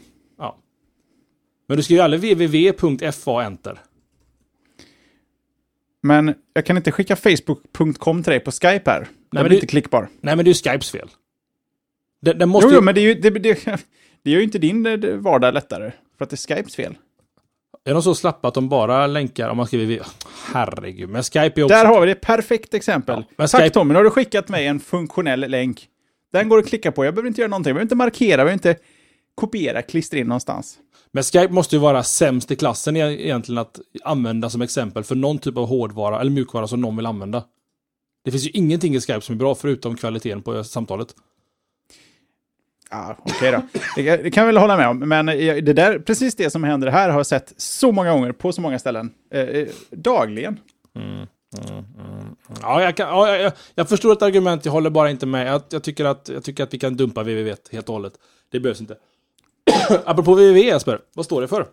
Men 1.69 1.77
du 1.77 1.83
skriver 1.83 2.05
aldrig 2.05 2.21
www.fa 2.37 3.43
enter. 3.43 3.79
Men 6.03 6.35
jag 6.55 6.67
kan 6.67 6.77
inte 6.77 6.93
skicka 6.93 7.17
facebook.com 7.17 8.23
till 8.23 8.31
dig 8.31 8.41
på 8.41 8.51
Skype 8.51 8.91
här. 8.91 9.01
Den 9.01 9.09
men 9.31 9.47
är 9.47 9.53
inte 9.55 9.67
klickbar. 9.67 10.09
Nej, 10.21 10.37
men 10.37 10.45
det 10.45 10.49
är 10.51 10.55
ju 10.55 10.73
Skypes 10.73 10.91
fel. 10.91 11.09
Den, 12.23 12.39
den 12.39 12.49
måste 12.49 12.67
Jo, 12.67 12.71
ju... 12.71 12.77
jo, 12.77 12.83
men 12.83 12.95
det, 12.95 13.01
är 13.01 13.03
ju, 13.03 13.15
det, 13.15 13.31
det, 13.31 13.65
det 14.23 14.31
gör 14.31 14.39
ju 14.39 14.45
inte 14.45 14.59
din 14.59 14.87
eh, 14.87 15.11
vardag 15.17 15.55
lättare. 15.55 15.93
För 16.19 16.25
att 16.25 16.31
det 16.31 16.35
är 16.35 16.57
Skypes 16.57 16.77
fel. 16.77 16.95
Är 17.85 17.93
de 17.93 18.03
så 18.03 18.15
slappa 18.15 18.49
att 18.49 18.55
de 18.55 18.69
bara 18.69 19.07
länkar 19.07 19.49
om 19.49 19.57
man 19.57 19.67
skriver... 19.67 20.07
Herregud, 20.55 21.09
men 21.09 21.23
Skype 21.23 21.41
är 21.61 21.65
också... 21.65 21.67
Där 21.75 21.85
har 21.85 22.01
vi 22.01 22.07
det. 22.07 22.15
Perfekt 22.15 22.75
exempel. 22.75 23.25
Ja, 23.29 23.35
men 23.37 23.49
Tack 23.49 23.63
Skype- 23.63 23.71
Tommy, 23.71 23.93
nu 23.93 23.99
har 23.99 24.05
du 24.05 24.11
skickat 24.11 24.49
mig 24.49 24.67
en 24.67 24.81
funktionell 24.81 25.41
länk. 25.41 25.89
Den 26.33 26.49
går 26.49 26.59
att 26.59 26.67
klicka 26.69 26.93
på. 26.93 27.05
Jag 27.05 27.15
behöver 27.15 27.29
inte 27.29 27.41
göra 27.41 27.49
någonting. 27.51 27.69
Jag 27.71 27.75
behöver 27.75 27.85
inte 27.85 27.95
markera. 27.95 28.31
Jag 28.31 28.37
behöver 28.39 28.53
inte 28.53 28.77
kopiera, 29.35 29.83
klistra 29.83 30.19
in 30.19 30.27
någonstans. 30.27 30.79
Men 31.13 31.23
Skype 31.23 31.49
måste 31.53 31.77
ju 31.77 31.81
vara 31.81 32.03
sämst 32.03 32.51
i 32.51 32.57
klassen 32.57 32.97
e- 32.97 33.25
egentligen 33.27 33.59
att 33.59 33.81
använda 34.05 34.51
som 34.51 34.63
exempel 34.63 35.05
för 35.05 35.15
någon 35.15 35.39
typ 35.39 35.57
av 35.57 35.67
hårdvara 35.67 36.21
eller 36.21 36.31
mjukvara 36.31 36.67
som 36.67 36.81
någon 36.81 36.97
vill 36.97 37.07
använda. 37.07 37.45
Det 38.25 38.31
finns 38.31 38.47
ju 38.47 38.51
ingenting 38.51 38.95
i 38.95 39.01
Skype 39.01 39.21
som 39.21 39.35
är 39.35 39.39
bra 39.39 39.55
förutom 39.55 39.97
kvaliteten 39.97 40.43
på 40.43 40.65
samtalet. 40.65 41.15
Ja, 42.91 43.17
okej 43.19 43.53
då. 43.53 43.63
Det, 43.97 44.05
kan- 44.05 44.23
det 44.25 44.31
kan 44.31 44.41
jag 44.41 44.47
väl 44.47 44.57
hålla 44.57 44.77
med 44.77 44.89
om. 44.89 44.99
Men 44.99 45.29
eh, 45.29 45.35
det 45.57 45.73
där, 45.73 45.99
precis 45.99 46.35
det 46.35 46.51
som 46.51 46.65
händer 46.65 46.89
här 46.89 47.09
har 47.11 47.19
jag 47.19 47.27
sett 47.27 47.55
så 47.57 47.93
många 47.93 48.13
gånger 48.13 48.33
på 48.33 48.53
så 48.53 48.61
många 48.61 48.79
ställen. 48.79 49.11
Eh, 49.33 49.41
eh, 49.41 49.69
dagligen. 49.91 50.59
Ja, 52.63 52.83
jag, 52.83 52.97
kan, 52.97 53.09
ja, 53.09 53.37
jag- 53.37 53.53
jag, 53.75 53.89
förstår 53.89 54.13
ett 54.13 54.23
argument, 54.23 54.65
jag 54.65 54.73
håller 54.73 54.91
bara 54.91 55.11
inte 55.11 55.27
med. 55.27 55.47
Jag, 55.49 55.63
jag, 55.71 55.83
tycker, 55.83 56.05
att, 56.05 56.29
jag 56.29 56.45
tycker 56.45 56.65
att 56.65 56.75
vi 56.75 56.79
kan 56.79 56.97
dumpa 56.97 57.21
www 57.23 57.55
helt 57.73 57.89
och 57.89 57.95
hållet. 57.95 58.13
Det 58.51 58.61
behövs 58.61 58.81
inte. 58.81 58.97
Apropå 60.05 60.35
www, 60.35 60.59
Jesper, 60.67 60.99
vad 61.15 61.25
står 61.25 61.41
det 61.41 61.49
för? 61.49 61.67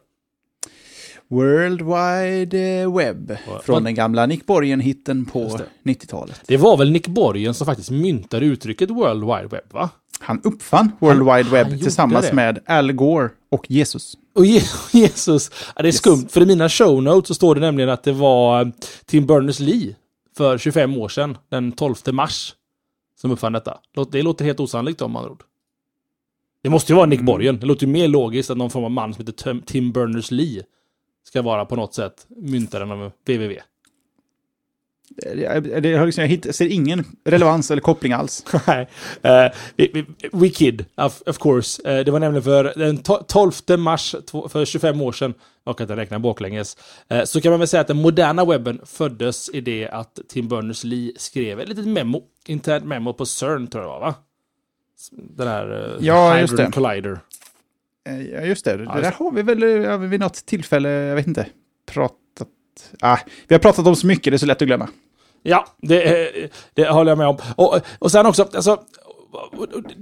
World 1.30 1.82
Wide 1.82 2.88
Web. 2.88 3.38
Vad- 3.50 3.64
Från 3.64 3.84
den 3.84 3.96
gamla 3.96 4.26
Nick 4.26 4.46
Borgen-hitten 4.46 5.26
på 5.26 5.58
det. 5.84 5.92
90-talet. 5.94 6.42
Det 6.48 6.58
var 6.58 6.78
väl 6.78 6.92
Nick 6.92 7.08
Borgen 7.08 7.54
som 7.54 7.66
faktiskt 7.66 7.92
myntade 7.92 8.46
uttrycket 8.46 8.90
World 8.90 9.24
Wide 9.24 9.48
Web, 9.48 9.74
va? 9.74 9.90
Han 10.20 10.42
uppfann 10.44 10.92
World 11.00 11.24
Wide 11.24 11.50
Web 11.50 11.82
tillsammans 11.82 12.26
det. 12.30 12.34
med 12.34 12.60
Al 12.66 12.92
Gore 12.92 13.30
och 13.52 13.72
Jesus. 13.72 14.18
Och 14.36 14.46
Je- 14.46 14.90
Jesus, 14.98 15.52
ja, 15.76 15.82
det 15.82 15.88
är 15.88 15.92
skumt, 15.92 16.28
för 16.30 16.42
i 16.42 16.46
mina 16.46 16.70
show 16.70 17.04
notes 17.04 17.28
så 17.28 17.34
står 17.34 17.56
det 17.56 17.62
nämligen 17.62 17.90
att 17.90 18.04
det 18.04 18.12
var 18.14 18.62
eh, 18.66 18.68
Tim 19.06 19.26
Berners-Lee 19.28 19.96
för 20.38 20.58
25 20.58 20.98
år 20.98 21.10
sedan, 21.10 21.38
den 21.50 21.72
12 21.72 21.96
mars, 22.12 22.54
som 23.22 23.32
uppfann 23.32 23.54
detta. 23.54 23.78
Det 24.12 24.22
låter 24.22 24.46
helt 24.46 24.60
osannolikt 24.60 25.02
om 25.02 25.16
andra 25.16 25.32
ord. 25.32 25.44
Det 26.64 26.70
måste 26.70 26.92
ju 26.92 26.96
vara 26.96 27.06
Nick 27.06 27.20
Mm. 27.20 27.26
Borgen. 27.26 27.60
Det 27.60 27.66
låter 27.66 27.86
ju 27.88 27.94
mer 27.94 28.08
logiskt 28.08 28.50
att 28.50 28.58
någon 28.58 28.70
form 28.70 28.84
av 28.84 28.92
man 28.92 29.14
som 29.14 29.26
heter 29.26 29.54
Tim- 29.66 29.94
Berners-Lee 29.94 30.64
ska 31.28 31.42
vara 31.42 31.66
på 31.66 31.76
något 31.76 31.94
sätt 31.94 32.28
myntaren 32.30 32.92
av 32.92 33.12
www. 33.26 33.60
Jag, 35.36 35.64
det, 35.84 35.90
jag, 35.90 36.06
liksom, 36.06 36.28
jag 36.44 36.56
ser 36.56 36.68
ingen 36.68 37.06
relevans 37.26 37.72
eller 37.72 37.82
koppling 37.82 38.14
alls. 38.14 38.46
Nej. 38.68 38.88
Uh, 39.26 39.52
we 40.32 40.50
kid, 40.50 40.86
of, 40.98 41.22
of 41.26 41.38
course. 41.38 41.82
Uh, 42.00 42.06
det 42.06 42.12
var 42.12 42.20
nämligen 42.20 42.44
för 42.44 42.74
den 42.76 42.98
12 43.28 43.52
mars 43.80 44.16
för 44.50 44.66
25 44.66 45.02
år 45.02 45.12
sedan, 45.12 45.34
och 45.64 45.82
att 45.82 45.90
jag 45.90 45.98
räknar 45.98 46.20
baklänges, 46.20 46.78
uh, 47.14 47.24
så 47.24 47.42
kan 47.42 47.52
man 47.52 47.60
väl 47.60 47.68
säga 47.68 47.82
att 47.82 47.88
den 47.88 47.98
moderna 48.02 48.46
webben 48.46 48.82
föddes 48.86 49.50
i 49.50 49.62
det 49.62 49.90
att 49.90 50.20
Tim 50.30 50.50
Berners-Lee 50.50 51.12
skrev 51.18 51.60
ett 51.60 51.70
litet 51.70 51.88
memo, 51.88 52.24
internt 52.48 52.86
memo 52.86 53.14
på 53.14 53.26
CERN 53.26 53.68
tror 53.68 53.84
jag 53.84 53.92
det 53.92 54.00
var, 54.00 54.08
va? 54.08 54.16
Den 55.12 55.48
här 55.48 55.98
ja, 56.00 56.40
just 56.40 56.58
det. 56.58 56.72
Collider. 56.72 57.20
Ja, 58.04 58.42
just 58.42 58.66
det. 58.66 58.78
Det 58.78 58.86
där 58.86 59.12
har 59.12 59.32
vi 59.32 59.42
väl 59.42 59.98
vid 59.98 60.20
något 60.20 60.46
tillfälle, 60.46 60.90
jag 60.90 61.16
vet 61.16 61.28
inte, 61.28 61.46
pratat... 61.86 62.48
Ah, 63.02 63.18
vi 63.48 63.56
har 63.56 63.60
pratat 63.60 63.88
om 63.88 63.96
så 63.96 64.08
mycket, 64.08 64.32
det 64.32 64.36
är 64.36 64.38
så 64.38 64.46
lätt 64.46 64.62
att 64.62 64.68
glömma. 64.68 64.90
Ja, 65.44 65.68
det, 65.78 66.52
det 66.74 66.90
håller 66.90 67.12
jag 67.12 67.18
med 67.18 67.28
om. 67.28 67.38
Och, 67.56 67.80
och 68.00 68.12
sen 68.12 68.26
också, 68.26 68.50
alltså, 68.54 68.84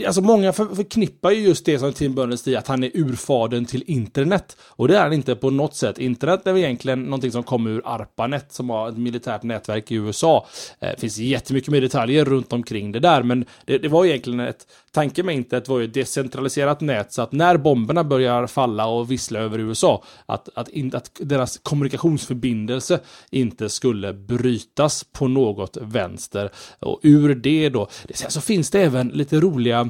Alltså 0.05 0.21
många 0.21 0.53
förknippar 0.53 1.31
ju 1.31 1.39
just 1.41 1.65
det 1.65 1.79
som 1.79 1.93
Tim 1.93 2.15
Berners-Lee, 2.15 2.57
att 2.57 2.67
han 2.67 2.83
är 2.83 2.91
urfadern 2.93 3.65
till 3.65 3.83
internet. 3.87 4.57
Och 4.61 4.87
det 4.87 4.97
är 4.97 5.03
han 5.03 5.13
inte 5.13 5.35
på 5.35 5.49
något 5.49 5.75
sätt. 5.75 5.99
Internet 5.99 6.47
är 6.47 6.53
väl 6.53 6.63
egentligen 6.63 7.03
någonting 7.03 7.31
som 7.31 7.43
kommer 7.43 7.69
ur 7.69 7.81
ARPANET, 7.85 8.53
som 8.53 8.69
har 8.69 8.89
ett 8.89 8.97
militärt 8.97 9.43
nätverk 9.43 9.91
i 9.91 9.95
USA. 9.95 10.47
Det 10.79 10.87
eh, 10.87 10.97
finns 10.97 11.17
jättemycket 11.17 11.71
mer 11.71 11.81
detaljer 11.81 12.25
runt 12.25 12.53
omkring 12.53 12.91
det 12.91 12.99
där, 12.99 13.23
men 13.23 13.45
det, 13.65 13.77
det 13.77 13.87
var 13.87 14.05
egentligen 14.05 14.39
ett... 14.39 14.67
Tanken 14.93 15.25
med 15.25 15.35
internet 15.35 15.67
var 15.67 15.79
ju 15.79 15.85
ett 15.85 15.93
decentraliserat 15.93 16.81
nät, 16.81 17.13
så 17.13 17.21
att 17.21 17.31
när 17.31 17.57
bomberna 17.57 18.03
börjar 18.03 18.47
falla 18.47 18.85
och 18.85 19.11
vissla 19.11 19.39
över 19.39 19.59
USA, 19.59 20.03
att, 20.25 20.49
att, 20.55 20.69
in, 20.69 20.95
att 20.95 21.11
deras 21.19 21.57
kommunikationsförbindelse 21.57 22.99
inte 23.29 23.69
skulle 23.69 24.13
brytas 24.13 25.03
på 25.03 25.27
något 25.27 25.77
vänster. 25.81 26.49
Och 26.79 26.99
ur 27.03 27.35
det 27.35 27.69
då, 27.69 27.87
Sen 28.13 28.31
så 28.31 28.41
finns 28.41 28.69
det 28.69 28.81
även 28.81 29.09
lite 29.21 29.39
roliga, 29.39 29.89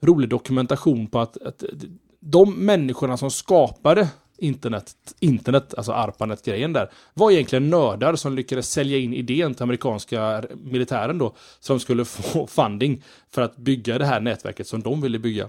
rolig 0.00 0.28
dokumentation 0.28 1.06
på 1.06 1.20
att, 1.20 1.36
att 1.36 1.64
de 2.20 2.54
människorna 2.54 3.16
som 3.16 3.30
skapade 3.30 4.08
internet, 4.38 4.96
internet, 5.20 5.74
alltså 5.74 5.92
ARPANET-grejen 5.92 6.72
där, 6.72 6.90
var 7.14 7.30
egentligen 7.30 7.70
nördar 7.70 8.16
som 8.16 8.34
lyckades 8.34 8.70
sälja 8.70 8.98
in 8.98 9.14
idén 9.14 9.54
till 9.54 9.62
amerikanska 9.62 10.44
militären 10.64 11.18
då, 11.18 11.34
som 11.60 11.80
skulle 11.80 12.04
få 12.04 12.46
funding 12.46 13.02
för 13.30 13.42
att 13.42 13.56
bygga 13.56 13.98
det 13.98 14.04
här 14.04 14.20
nätverket 14.20 14.66
som 14.66 14.82
de 14.82 15.00
ville 15.00 15.18
bygga. 15.18 15.48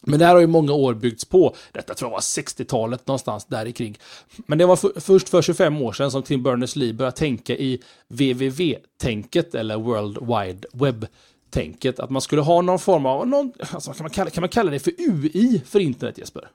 Men 0.00 0.18
det 0.18 0.26
här 0.26 0.34
har 0.34 0.40
ju 0.40 0.46
många 0.46 0.72
år 0.72 0.94
byggts 0.94 1.24
på. 1.24 1.56
Detta 1.72 1.94
tror 1.94 2.10
jag 2.10 2.12
var 2.12 2.20
60-talet 2.20 3.06
någonstans 3.06 3.44
där 3.44 3.66
i 3.66 3.72
krig. 3.72 4.00
Men 4.36 4.58
det 4.58 4.66
var 4.66 4.76
för, 4.76 5.00
först 5.00 5.28
för 5.28 5.42
25 5.42 5.82
år 5.82 5.92
sedan 5.92 6.10
som 6.10 6.22
Tim 6.22 6.42
Berners-Lee 6.42 6.92
började 6.92 7.16
tänka 7.16 7.56
i 7.56 7.82
WWW-tänket 8.08 9.54
eller 9.54 9.76
World 9.76 10.18
Wide 10.20 10.68
Web 10.72 11.06
tänket 11.50 12.00
att 12.00 12.10
man 12.10 12.22
skulle 12.22 12.42
ha 12.42 12.62
någon 12.62 12.78
form 12.78 13.06
av, 13.06 13.28
någon, 13.28 13.52
alltså 13.58 13.92
kan, 13.92 14.04
man 14.04 14.10
kalla, 14.10 14.30
kan 14.30 14.40
man 14.42 14.48
kalla 14.48 14.70
det 14.70 14.78
för 14.78 14.92
UI 14.98 15.62
för 15.66 15.80
internet 15.80 16.18
Jesper? 16.18 16.48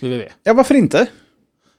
www. 0.00 0.28
Ja, 0.44 0.52
varför 0.54 0.74
inte? 0.74 1.06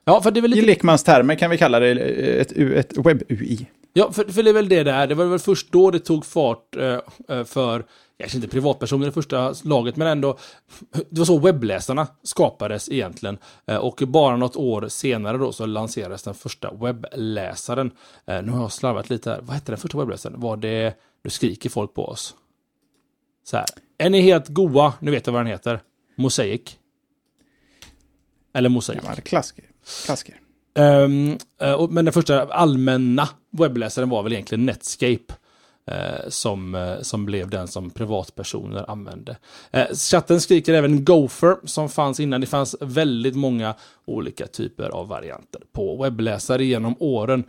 Ja, 0.05 0.21
för 0.21 0.31
det 0.31 0.39
är 0.39 0.41
väl 0.41 0.51
lite... 0.51 0.63
I 0.63 0.65
lekmanstermer 0.65 1.35
kan 1.35 1.49
vi 1.49 1.57
kalla 1.57 1.79
det 1.79 1.91
ett, 1.91 2.51
ett 2.51 2.97
webb-UI. 2.97 3.65
Ja, 3.93 4.11
för, 4.11 4.23
för 4.23 4.43
det 4.43 4.49
är 4.49 4.53
väl 4.53 4.69
det 4.69 4.83
där. 4.83 5.07
Det 5.07 5.15
var 5.15 5.25
väl 5.25 5.39
först 5.39 5.71
då 5.71 5.91
det 5.91 5.99
tog 5.99 6.25
fart 6.25 6.75
eh, 6.75 6.99
eh 7.29 7.43
för, 7.43 7.85
kanske 8.23 8.37
inte 8.37 8.47
privatpersoner 8.47 9.07
i 9.07 9.11
första 9.11 9.53
laget, 9.63 9.95
men 9.95 10.07
ändå, 10.07 10.37
det 11.09 11.19
var 11.19 11.25
så 11.25 11.39
webbläsarna 11.39 12.07
skapades 12.23 12.89
egentligen. 12.89 13.37
Eh, 13.65 13.77
och 13.77 14.03
bara 14.07 14.35
något 14.35 14.55
år 14.55 14.87
senare 14.87 15.37
då 15.37 15.51
så 15.51 15.65
lanserades 15.65 16.23
den 16.23 16.33
första 16.33 16.73
webbläsaren. 16.73 17.91
Eh, 18.25 18.41
nu 18.43 18.51
har 18.51 18.61
jag 18.61 18.71
slarvat 18.71 19.09
lite 19.09 19.29
här. 19.29 19.41
Vad 19.41 19.55
hette 19.55 19.71
den 19.71 19.79
första 19.79 19.97
webbläsaren? 19.97 20.39
Var 20.39 20.57
det 20.57 20.97
nu 21.23 21.29
skriker 21.29 21.69
folk 21.69 21.93
på 21.93 22.05
oss. 22.05 22.35
Så 23.43 23.57
här. 23.57 23.65
Är 23.97 24.09
ni 24.09 24.21
helt 24.21 24.47
goa? 24.47 24.93
Nu 24.99 25.11
vet 25.11 25.27
jag 25.27 25.33
vad 25.33 25.39
den 25.39 25.51
heter. 25.51 25.81
Mosaic. 26.15 26.77
Eller 28.53 28.69
Mosaic. 28.69 29.01
Ja, 29.03 29.15
klassiker. 29.15 29.65
klassiker. 30.05 30.39
Um, 30.75 31.37
men 31.89 32.05
den 32.05 32.13
första 32.13 32.43
allmänna 32.43 33.29
webbläsaren 33.51 34.09
var 34.09 34.23
väl 34.23 34.33
egentligen 34.33 34.65
Netscape. 34.65 35.33
Uh, 35.91 36.29
som, 36.29 36.75
uh, 36.75 37.01
som 37.01 37.25
blev 37.25 37.49
den 37.49 37.67
som 37.67 37.89
privatpersoner 37.89 38.89
använde. 38.89 39.37
chatten 40.11 40.41
skriker 40.41 40.73
även 40.73 41.05
Gopher 41.05 41.57
som 41.63 41.89
fanns 41.89 42.19
innan. 42.19 42.41
Det 42.41 42.47
fanns 42.47 42.75
väldigt 42.81 43.35
många 43.35 43.75
olika 44.05 44.47
typer 44.47 44.89
av 44.89 45.07
varianter 45.07 45.61
på 45.71 46.03
webbläsare 46.03 46.65
genom 46.65 46.95
åren. 46.99 47.43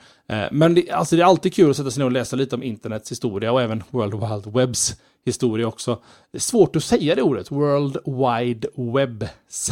men 0.51 0.74
det, 0.74 0.91
alltså 0.91 1.16
det 1.16 1.22
är 1.22 1.26
alltid 1.26 1.55
kul 1.55 1.70
att 1.70 1.76
sätta 1.76 1.91
sig 1.91 1.99
ner 1.99 2.05
och 2.05 2.12
läsa 2.12 2.37
lite 2.37 2.55
om 2.55 2.62
internets 2.62 3.11
historia 3.11 3.53
och 3.53 3.62
även 3.62 3.82
World 3.91 4.14
Wide 4.14 4.59
Webs 4.61 4.97
historia 5.24 5.66
också. 5.66 6.03
Det 6.32 6.39
är 6.39 6.41
svårt 6.41 6.76
att 6.76 6.85
säga 6.85 7.14
det 7.14 7.22
ordet, 7.22 7.51
World 7.51 7.97
Wide 8.05 8.68
Webs. 8.76 9.70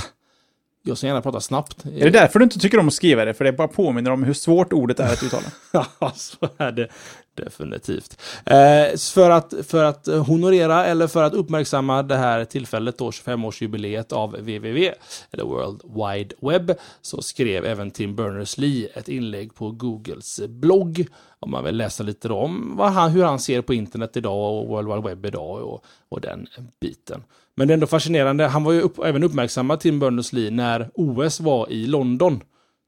Jag 0.85 0.99
ska 0.99 1.07
gärna 1.07 1.23
prata 1.23 1.41
snabbt. 1.41 1.85
Är 1.85 2.05
det 2.05 2.11
därför 2.11 2.39
du 2.39 2.43
inte 2.43 2.59
tycker 2.59 2.79
om 2.79 2.89
att 2.89 2.95
skriva 2.95 3.25
det? 3.25 3.35
För 3.35 3.45
det 3.45 3.53
bara 3.53 3.69
påminner 3.69 4.11
om 4.11 4.23
hur 4.23 4.35
svårt 4.35 4.73
ordet 4.73 5.01
är 5.01 5.13
att 5.13 5.23
uttala. 5.23 5.47
ja, 6.01 6.13
så 6.15 6.49
är 6.57 6.73
det 6.73 6.89
definitivt. 7.35 8.21
Eh, 8.47 8.97
för, 8.99 9.31
att, 9.31 9.55
för 9.67 9.85
att 9.85 10.07
honorera 10.07 10.87
eller 10.87 11.07
för 11.07 11.23
att 11.23 11.35
uppmärksamma 11.35 12.03
det 12.03 12.17
här 12.17 12.45
tillfället, 12.45 12.99
då 12.99 13.11
25-årsjubileet 13.11 14.13
av 14.13 14.31
www, 14.31 14.95
eller 15.31 15.45
World 15.45 15.83
Wide 15.85 16.35
Web, 16.41 16.79
så 17.01 17.23
skrev 17.23 17.65
även 17.65 17.91
Tim 17.91 18.17
Berners-Lee 18.17 18.89
ett 18.95 19.09
inlägg 19.09 19.55
på 19.55 19.71
Googles 19.71 20.41
blogg. 20.49 21.07
Om 21.39 21.51
man 21.51 21.65
vill 21.65 21.77
läsa 21.77 22.03
lite 22.03 22.29
om 22.29 22.77
vad 22.77 22.93
han, 22.93 23.11
hur 23.11 23.25
han 23.25 23.39
ser 23.39 23.63
på 23.63 23.75
internet 23.75 24.17
idag 24.17 24.59
och 24.59 24.69
World 24.69 24.89
Wide 24.89 25.09
Web 25.09 25.27
idag 25.27 25.63
och, 25.63 25.85
och 26.09 26.21
den 26.21 26.47
biten. 26.81 27.25
Men 27.55 27.69
det 27.69 27.73
är 27.73 27.75
ändå 27.75 27.87
fascinerande. 27.87 28.47
Han 28.47 28.65
var 28.65 28.73
ju 28.73 28.81
upp, 28.81 28.99
även 28.99 29.25
uppmärksammad, 29.25 29.81
Tim 29.81 30.03
Berners-Lee, 30.03 30.51
när 30.51 30.91
OS 30.95 31.41
var 31.41 31.71
i 31.71 31.87
London. 31.87 32.41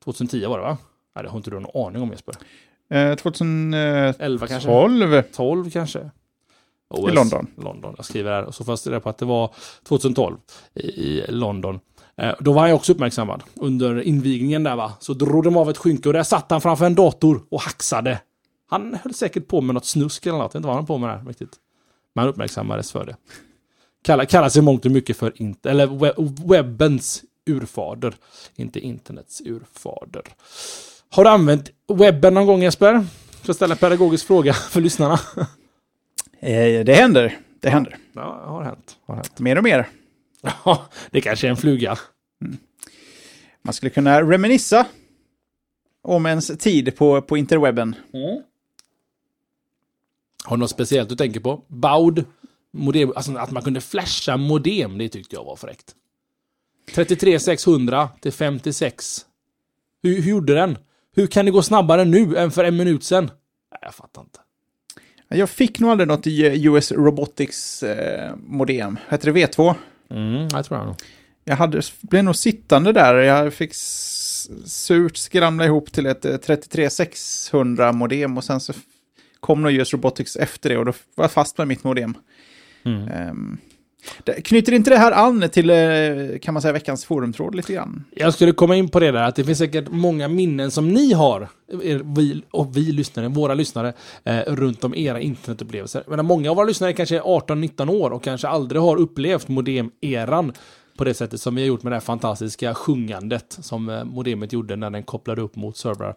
2010 0.04 0.46
var 0.46 0.58
det 0.58 0.64
va? 0.64 0.78
Nej, 1.14 1.24
det 1.24 1.30
har 1.30 1.36
inte 1.36 1.50
du 1.50 1.60
någon 1.60 1.86
aning 1.86 2.02
om 2.02 2.10
Jesper. 2.10 2.34
Eh, 2.90 3.14
2011 3.14 4.46
kanske? 4.46 4.68
12. 4.68 5.22
12 5.22 5.70
kanske. 5.70 6.10
OS, 6.90 7.10
I 7.10 7.14
London. 7.14 7.46
London. 7.56 7.94
Jag 7.96 8.04
skriver 8.06 8.30
här, 8.30 8.44
och 8.44 8.54
så 8.54 8.64
fast 8.64 8.84
det 8.84 9.00
på 9.00 9.08
att 9.08 9.18
det 9.18 9.24
var 9.24 9.54
2012 9.88 10.36
i, 10.74 10.80
i 10.80 11.24
London. 11.28 11.80
Eh, 12.16 12.34
då 12.40 12.52
var 12.52 12.62
han 12.62 12.72
också 12.72 12.92
uppmärksammad 12.92 13.42
under 13.54 14.00
invigningen 14.02 14.62
där 14.62 14.76
va. 14.76 14.92
Så 15.00 15.14
drog 15.14 15.44
de 15.44 15.56
av 15.56 15.70
ett 15.70 15.78
skynke 15.78 16.08
och 16.08 16.12
där 16.12 16.22
satt 16.22 16.50
han 16.50 16.60
framför 16.60 16.86
en 16.86 16.94
dator 16.94 17.40
och 17.50 17.60
hacksade. 17.60 18.20
Han 18.70 18.94
höll 19.02 19.14
säkert 19.14 19.48
på 19.48 19.60
med 19.60 19.74
något 19.74 19.86
snusk 19.86 20.26
eller 20.26 20.38
något. 20.38 20.42
Jag 20.42 20.48
vet 20.48 20.54
inte 20.54 20.66
vad 20.66 20.76
han 20.76 20.86
på 20.86 20.98
med 20.98 21.10
där 21.10 21.24
riktigt. 21.28 21.52
Men 22.14 22.22
han 22.22 22.28
uppmärksammades 22.28 22.92
för 22.92 23.06
det 23.06 23.16
kallar, 24.04 24.24
kallar 24.24 24.48
sig 24.48 24.62
mångt 24.62 24.84
och 24.84 24.90
mycket 24.90 25.16
för 25.16 25.42
inte, 25.42 25.70
eller 25.70 26.48
webbens 26.48 27.22
urfader, 27.46 28.14
inte 28.56 28.80
internets 28.80 29.40
urfader. 29.40 30.22
Har 31.14 31.24
du 31.24 31.30
använt 31.30 31.70
webben 31.88 32.34
någon 32.34 32.46
gång 32.46 32.62
Jesper? 32.62 33.06
För 33.42 33.50
att 33.50 33.56
ställa 33.56 33.74
en 33.74 33.78
pedagogisk 33.78 34.26
fråga 34.26 34.52
för 34.70 34.80
lyssnarna. 34.80 35.20
Eh, 36.40 36.84
det 36.84 36.94
händer. 36.94 37.38
Det 37.60 37.70
händer. 37.70 37.96
Ja, 38.12 38.44
har 38.46 38.62
hänt. 38.62 38.96
Har 39.06 39.14
hänt. 39.14 39.38
Mer 39.38 39.58
och 39.58 39.64
mer. 39.64 39.88
Ja, 40.64 40.86
det 41.10 41.20
kanske 41.20 41.46
är 41.46 41.50
en 41.50 41.56
fluga. 41.56 41.98
Mm. 42.44 42.56
Man 43.62 43.74
skulle 43.74 43.90
kunna 43.90 44.22
reminissa 44.22 44.86
om 46.02 46.26
ens 46.26 46.46
tid 46.58 46.96
på, 46.96 47.22
på 47.22 47.36
interwebben. 47.36 47.96
Mm. 48.14 48.42
Har 50.44 50.56
du 50.56 50.60
något 50.60 50.70
speciellt 50.70 51.08
du 51.08 51.16
tänker 51.16 51.40
på? 51.40 51.64
Baud? 51.68 52.24
modem, 52.74 53.12
alltså 53.16 53.36
att 53.36 53.50
man 53.50 53.62
kunde 53.62 53.80
flasha 53.80 54.36
modem, 54.36 54.98
det 54.98 55.08
tyckte 55.08 55.36
jag 55.36 55.44
var 55.44 55.56
fräckt. 55.56 55.94
33600 56.94 58.08
till 58.20 58.32
56. 58.32 59.26
Hur, 60.02 60.22
hur 60.22 60.30
gjorde 60.30 60.54
den? 60.54 60.78
Hur 61.14 61.26
kan 61.26 61.44
det 61.44 61.50
gå 61.50 61.62
snabbare 61.62 62.04
nu 62.04 62.36
än 62.36 62.50
för 62.50 62.64
en 62.64 62.76
minut 62.76 63.04
sedan? 63.04 63.24
Nej, 63.24 63.78
jag 63.82 63.94
fattar 63.94 64.22
inte. 64.22 64.38
Jag 65.28 65.50
fick 65.50 65.80
nog 65.80 65.90
aldrig 65.90 66.08
något 66.08 66.26
US 66.26 66.92
Robotics 66.92 67.82
eh, 67.82 68.36
modem. 68.36 68.98
Hette 69.08 69.30
det 69.30 69.46
V2? 69.46 69.74
Mm, 70.10 70.48
jag 70.52 70.64
tror 70.64 70.78
jag 70.78 70.86
nog. 70.86 70.96
Jag 71.44 71.56
hade, 71.56 71.82
blev 72.00 72.24
nog 72.24 72.36
sittande 72.36 72.92
där. 72.92 73.14
Jag 73.14 73.54
fick 73.54 73.74
surt 73.74 75.16
skramla 75.16 75.64
ihop 75.64 75.92
till 75.92 76.06
ett 76.06 76.22
33600 76.42 77.86
eh, 77.86 77.92
modem 77.92 78.36
och 78.36 78.44
sen 78.44 78.60
så 78.60 78.72
kom 79.40 79.62
nog 79.62 79.72
US 79.72 79.92
Robotics 79.92 80.36
efter 80.36 80.70
det 80.70 80.78
och 80.78 80.84
då 80.84 80.92
var 81.14 81.24
jag 81.24 81.32
fast 81.32 81.58
med 81.58 81.68
mitt 81.68 81.84
modem. 81.84 82.14
Mm. 82.84 83.28
Um, 83.30 83.58
knyter 84.44 84.72
inte 84.72 84.90
det 84.90 84.98
här 84.98 85.12
an 85.12 85.48
till, 85.52 85.70
eh, 85.70 85.76
kan 86.42 86.54
man 86.54 86.62
säga, 86.62 86.72
veckans 86.72 87.04
forumtråd 87.04 87.54
lite 87.54 87.72
grann? 87.72 88.04
Jag 88.10 88.34
skulle 88.34 88.52
komma 88.52 88.76
in 88.76 88.88
på 88.88 89.00
det 89.00 89.10
där, 89.10 89.22
att 89.22 89.36
det 89.36 89.44
finns 89.44 89.58
säkert 89.58 89.88
många 89.90 90.28
minnen 90.28 90.70
som 90.70 90.88
ni 90.88 91.12
har, 91.12 91.48
vi, 92.16 92.42
och 92.50 92.76
vi 92.76 92.92
lyssnare, 92.92 93.28
våra 93.28 93.54
lyssnare, 93.54 93.92
eh, 94.24 94.38
runt 94.46 94.84
om 94.84 94.94
era 94.94 95.20
internetupplevelser. 95.20 96.04
Men 96.06 96.26
många 96.26 96.50
av 96.50 96.56
våra 96.56 96.66
lyssnare 96.66 96.92
kanske 96.92 97.16
är 97.16 97.22
18-19 97.22 97.90
år 97.90 98.10
och 98.10 98.24
kanske 98.24 98.48
aldrig 98.48 98.82
har 98.82 98.96
upplevt 98.96 99.48
modem-eran 99.48 100.52
på 100.98 101.04
det 101.04 101.14
sättet 101.14 101.40
som 101.40 101.54
vi 101.54 101.62
har 101.62 101.66
gjort 101.66 101.82
med 101.82 101.92
det 101.92 101.96
här 101.96 102.00
fantastiska 102.00 102.74
sjungandet 102.74 103.58
som 103.60 103.88
eh, 103.88 104.04
modemet 104.04 104.52
gjorde 104.52 104.76
när 104.76 104.90
den 104.90 105.02
kopplade 105.02 105.42
upp 105.42 105.56
mot 105.56 105.76
servrar. 105.76 106.14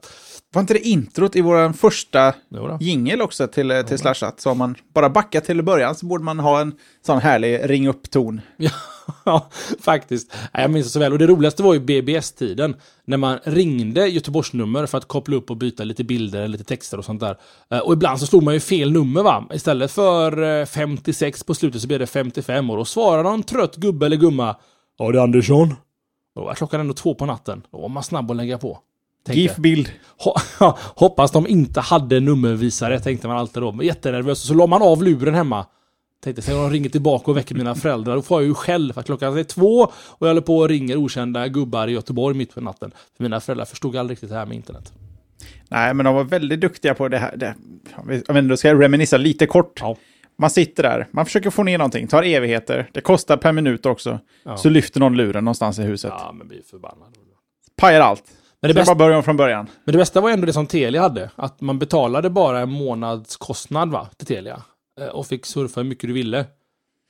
Var 0.54 0.62
inte 0.62 0.74
det 0.74 0.88
introt 0.88 1.36
i 1.36 1.42
vår 1.42 1.74
första 1.74 2.34
jingel 2.80 3.22
också 3.22 3.48
till, 3.48 3.72
eh, 3.72 3.82
till 3.82 3.98
Slashat? 4.00 4.42
Så 4.42 4.52
om 4.52 4.58
man 4.58 4.76
bara 4.94 5.10
backar 5.10 5.42
till 5.42 5.64
början 5.64 5.96
så 5.96 6.06
borde 6.06 6.24
man 6.24 6.40
ha 6.40 6.62
en 6.62 6.74
sån 7.06 7.20
härlig 7.20 7.70
ring 7.70 7.88
upp-ton. 7.88 8.42
Ja, 8.58 8.72
faktiskt. 9.82 10.34
Nej, 10.54 10.64
Jag 10.64 10.72
minns 10.72 10.86
det 10.88 10.92
så 10.92 11.00
väl. 11.00 11.12
Och 11.14 11.20
det 11.20 11.28
roligaste 11.28 11.64
var 11.64 11.74
ju 11.74 11.80
BBS-tiden. 11.80 12.76
När 13.06 13.18
man 13.18 13.40
ringde 13.44 14.08
Göteborgsnummer 14.08 14.86
för 14.86 14.98
att 14.98 15.08
koppla 15.08 15.36
upp 15.36 15.50
och 15.50 15.58
byta 15.58 15.84
lite 15.84 16.04
bilder, 16.04 16.48
lite 16.48 16.64
texter 16.64 16.98
och 16.98 17.06
sånt 17.06 17.20
där. 17.20 17.38
Eh, 17.72 17.80
Och 17.80 17.94
ibland 17.94 18.20
så 18.20 18.26
slog 18.26 18.44
man 18.44 18.54
ju 18.54 18.60
fel 18.60 18.92
nummer 18.92 19.24
va. 19.24 19.46
Istället 19.54 19.92
för 19.92 20.60
eh, 20.62 20.66
56 20.66 21.44
på 21.44 21.56
slutet 21.56 21.82
så 21.82 21.88
blev 21.88 22.00
det 22.00 22.08
55 22.08 22.70
och 22.70 22.78
då 22.78 22.86
svarade 22.86 23.24
någon 23.30 23.44
trött 23.44 23.76
gubbe 23.76 24.06
eller 24.06 24.18
gumma. 24.18 24.56
Ja, 24.98 25.12
det 25.12 25.18
är 25.20 25.24
Andersson. 25.24 25.74
Då 26.36 26.44
var 26.46 26.54
klockan 26.54 26.80
ändå 26.80 26.94
två 26.94 27.14
på 27.14 27.26
natten. 27.26 27.62
Då 27.72 27.82
var 27.82 27.90
man 27.90 28.04
snabb 28.04 28.32
att 28.32 28.38
lägga 28.38 28.58
på. 28.58 28.80
Tänkte. 29.26 29.40
GIF 29.42 29.56
bild. 29.56 29.90
Ho- 30.60 30.74
Hoppas 30.96 31.32
de 31.32 31.48
inte 31.48 31.82
hade 31.82 32.20
nummervisare, 32.20 33.00
tänkte 33.00 33.28
man 33.28 33.38
alltid 33.38 33.64
då. 33.64 33.72
Men 33.72 33.86
Jättenervös. 33.86 34.40
Så 34.40 34.54
la 34.54 34.68
man 34.68 34.82
av 34.82 35.04
luren 35.04 35.34
hemma. 35.36 35.66
Tänkte, 36.24 36.42
sen 36.42 36.56
om 36.56 36.62
de 36.62 36.70
ringer 36.70 36.90
tillbaka 36.90 37.32
och 37.32 37.38
väcker 37.38 37.56
mina 37.56 37.76
föräldrar, 37.76 38.16
då 38.16 38.22
får 38.22 38.42
jag 38.42 38.48
ju 38.48 38.54
själv 38.54 38.94
för 38.94 39.00
att 39.00 39.06
klockan 39.06 39.38
är 39.38 39.44
två 39.44 39.80
och 39.94 40.28
jag 40.28 40.28
håller 40.28 40.42
på 40.42 40.58
och 40.58 40.70
ringer 40.70 40.96
okända 40.96 41.48
gubbar 41.48 41.88
i 41.88 41.92
Göteborg 41.92 42.38
mitt 42.38 42.54
på 42.54 42.62
natten. 42.62 42.92
För 43.18 43.24
mina 43.24 43.40
föräldrar 43.40 43.66
förstod 43.66 43.96
aldrig 43.96 44.16
riktigt 44.16 44.30
det 44.30 44.36
här 44.36 44.46
med 44.46 44.56
internet. 44.56 44.94
Nej, 45.70 45.94
men 45.94 46.06
de 46.06 46.16
var 46.16 46.24
väldigt 46.24 46.62
duktiga 46.62 46.94
på 46.94 47.08
det 47.08 47.18
här. 47.18 47.38
Det, 47.38 47.56
inte, 48.10 48.42
då 48.42 48.58
ska 48.58 48.68
jag 48.68 48.84
reminissa 48.84 49.18
lite 49.18 49.46
kort. 49.46 49.80
Ja. 49.82 49.98
Man 50.38 50.50
sitter 50.50 50.84
där, 50.84 51.08
man 51.12 51.26
försöker 51.26 51.50
få 51.50 51.64
ner 51.64 51.78
någonting, 51.78 52.08
tar 52.08 52.24
evigheter, 52.24 52.90
det 52.94 53.02
kostar 53.02 53.38
per 53.38 53.52
minut 53.52 53.86
också. 53.86 54.20
Ja. 54.44 54.58
Så 54.58 54.70
lyfter 54.70 55.00
någon 55.00 55.18
luren 55.18 55.46
någonstans 55.46 55.80
i 55.80 55.82
huset. 55.82 56.14
Ja, 56.18 56.32
men 56.32 56.48
blir 56.48 56.62
förbannad. 56.70 57.08
Pajar 57.76 58.02
allt. 58.02 58.24
Men 58.62 58.68
det, 58.68 58.74
bästa, 58.74 58.96
bara 58.96 59.08
börja 59.08 59.22
från 59.22 59.38
början. 59.38 59.68
men 59.84 59.92
det 59.92 59.98
bästa 59.98 60.22
var 60.22 60.30
ändå 60.30 60.46
det 60.46 60.54
som 60.54 60.68
Telia 60.68 61.02
hade. 61.02 61.30
Att 61.36 61.62
man 61.62 61.80
betalade 61.80 62.30
bara 62.30 62.60
en 62.60 62.70
månads 62.70 63.38
kostnad 63.38 63.92
va, 63.92 64.08
till 64.18 64.28
Telia. 64.28 64.62
Eh, 64.98 65.08
Och 65.08 65.28
fick 65.28 65.46
surfa 65.46 65.82
hur 65.82 65.88
mycket 65.90 66.08
du 66.08 66.14
ville. 66.14 66.46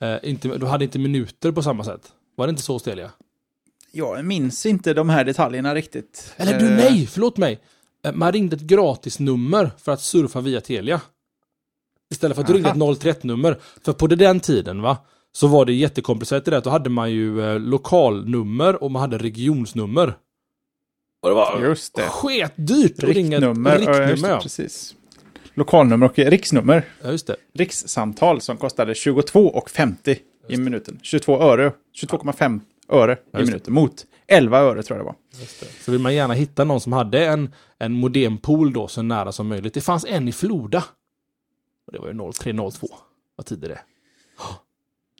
Eh, 0.00 0.16
inte, 0.22 0.58
du 0.58 0.66
hade 0.66 0.84
inte 0.84 0.98
minuter 0.98 1.52
på 1.52 1.62
samma 1.62 1.84
sätt. 1.84 2.12
Var 2.36 2.46
det 2.46 2.50
inte 2.50 2.62
så 2.62 2.72
hos 2.72 2.82
Telia? 2.82 3.10
Jag 3.92 4.24
minns 4.24 4.66
inte 4.66 4.94
de 4.94 5.08
här 5.08 5.24
detaljerna 5.24 5.74
riktigt. 5.74 6.34
Eller 6.36 6.58
du, 6.58 6.66
Eh, 6.66 6.76
nej, 6.76 7.06
förlåt 7.06 7.36
mig. 7.36 7.60
Man 8.14 8.32
ringde 8.32 8.56
ett 8.56 8.62
gratisnummer 8.62 9.70
för 9.78 9.92
att 9.92 10.00
surfa 10.00 10.40
via 10.40 10.60
Telia. 10.60 11.00
Istället 12.10 12.34
för 12.34 12.42
att 12.42 12.46
du 12.46 12.54
ringde 12.54 12.68
ett 12.70 12.76
031-nummer. 12.76 13.58
För 13.84 13.92
på 13.92 14.06
den 14.06 14.40
tiden 14.40 14.82
va, 14.82 14.96
så 15.32 15.46
var 15.46 15.64
det 15.64 15.72
jättekomplicerat 15.72 16.44
det 16.44 16.56
att 16.58 16.64
då 16.64 16.70
hade 16.70 16.90
man 16.90 17.10
ju 17.12 17.42
eh, 17.42 17.58
lokalnummer 17.60 18.82
och 18.82 18.90
man 18.90 19.00
hade 19.00 19.18
regionsnummer. 19.18 20.14
Och 21.20 21.28
det 21.28 21.34
var 21.34 21.60
Just 21.62 21.94
det. 21.94 22.02
sketdyrt 22.02 23.02
att 23.02 23.04
ringa 23.04 23.36
ett 23.36 23.42
Riktnummer. 23.42 23.70
ja, 23.70 23.78
just 23.78 24.00
riktnummer. 24.00 24.28
det, 24.28 24.34
Ja, 24.34 24.40
precis. 24.42 24.94
Lokalnummer 25.58 26.06
och 26.06 26.18
riksnummer. 26.18 26.84
Ja, 27.02 27.10
just 27.10 27.26
det. 27.26 27.36
Rikssamtal 27.54 28.40
som 28.40 28.56
kostade 28.56 28.92
22,50 28.92 30.18
i 30.48 30.56
minuten. 30.56 30.98
22 31.02 31.42
öre. 31.42 31.72
22,5 32.02 32.60
öre 32.88 33.12
i 33.12 33.16
det. 33.32 33.44
minuten. 33.44 33.74
Mot 33.74 34.06
11 34.26 34.58
öre 34.58 34.82
tror 34.82 34.98
jag 34.98 35.06
det 35.06 35.08
var. 35.08 35.16
Det. 35.60 35.66
Så 35.84 35.92
vill 35.92 36.00
man 36.00 36.14
gärna 36.14 36.34
hitta 36.34 36.64
någon 36.64 36.80
som 36.80 36.92
hade 36.92 37.26
en, 37.26 37.54
en 37.78 37.92
modempool 37.92 38.72
då 38.72 38.88
så 38.88 39.02
nära 39.02 39.32
som 39.32 39.48
möjligt. 39.48 39.74
Det 39.74 39.80
fanns 39.80 40.04
en 40.08 40.28
i 40.28 40.32
Floda. 40.32 40.84
Och 41.86 41.92
det 41.92 41.98
var 41.98 42.08
ju 42.08 42.32
0302. 42.32 42.88
Vad 43.36 43.46
tid 43.46 43.64
är 43.64 43.68
det? 43.68 43.80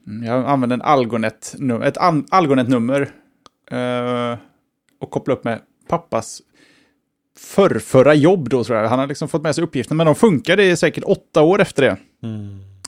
Mm, 0.06 0.26
Jag 0.26 0.44
använde 0.44 0.74
en 0.74 0.82
Algonet, 0.82 1.54
ett 1.82 1.96
Algonet-nummer 2.30 3.00
eh, 3.70 4.38
och 5.00 5.10
kopplade 5.10 5.38
upp 5.38 5.44
med 5.44 5.60
pappas 5.88 6.42
förrförra 7.38 8.14
jobb 8.14 8.48
då 8.48 8.64
tror 8.64 8.78
jag. 8.78 8.88
Han 8.88 8.98
har 8.98 9.06
liksom 9.06 9.28
fått 9.28 9.42
med 9.42 9.54
sig 9.54 9.64
uppgiften, 9.64 9.96
men 9.96 10.06
de 10.06 10.14
funkade 10.14 10.64
i 10.64 10.76
säkert 10.76 11.04
åtta 11.04 11.42
år 11.42 11.60
efter 11.60 11.82
det. 11.82 11.96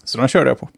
Så 0.05 0.19
de 0.19 0.29
körde 0.29 0.51
jag 0.51 0.59
på. 0.59 0.69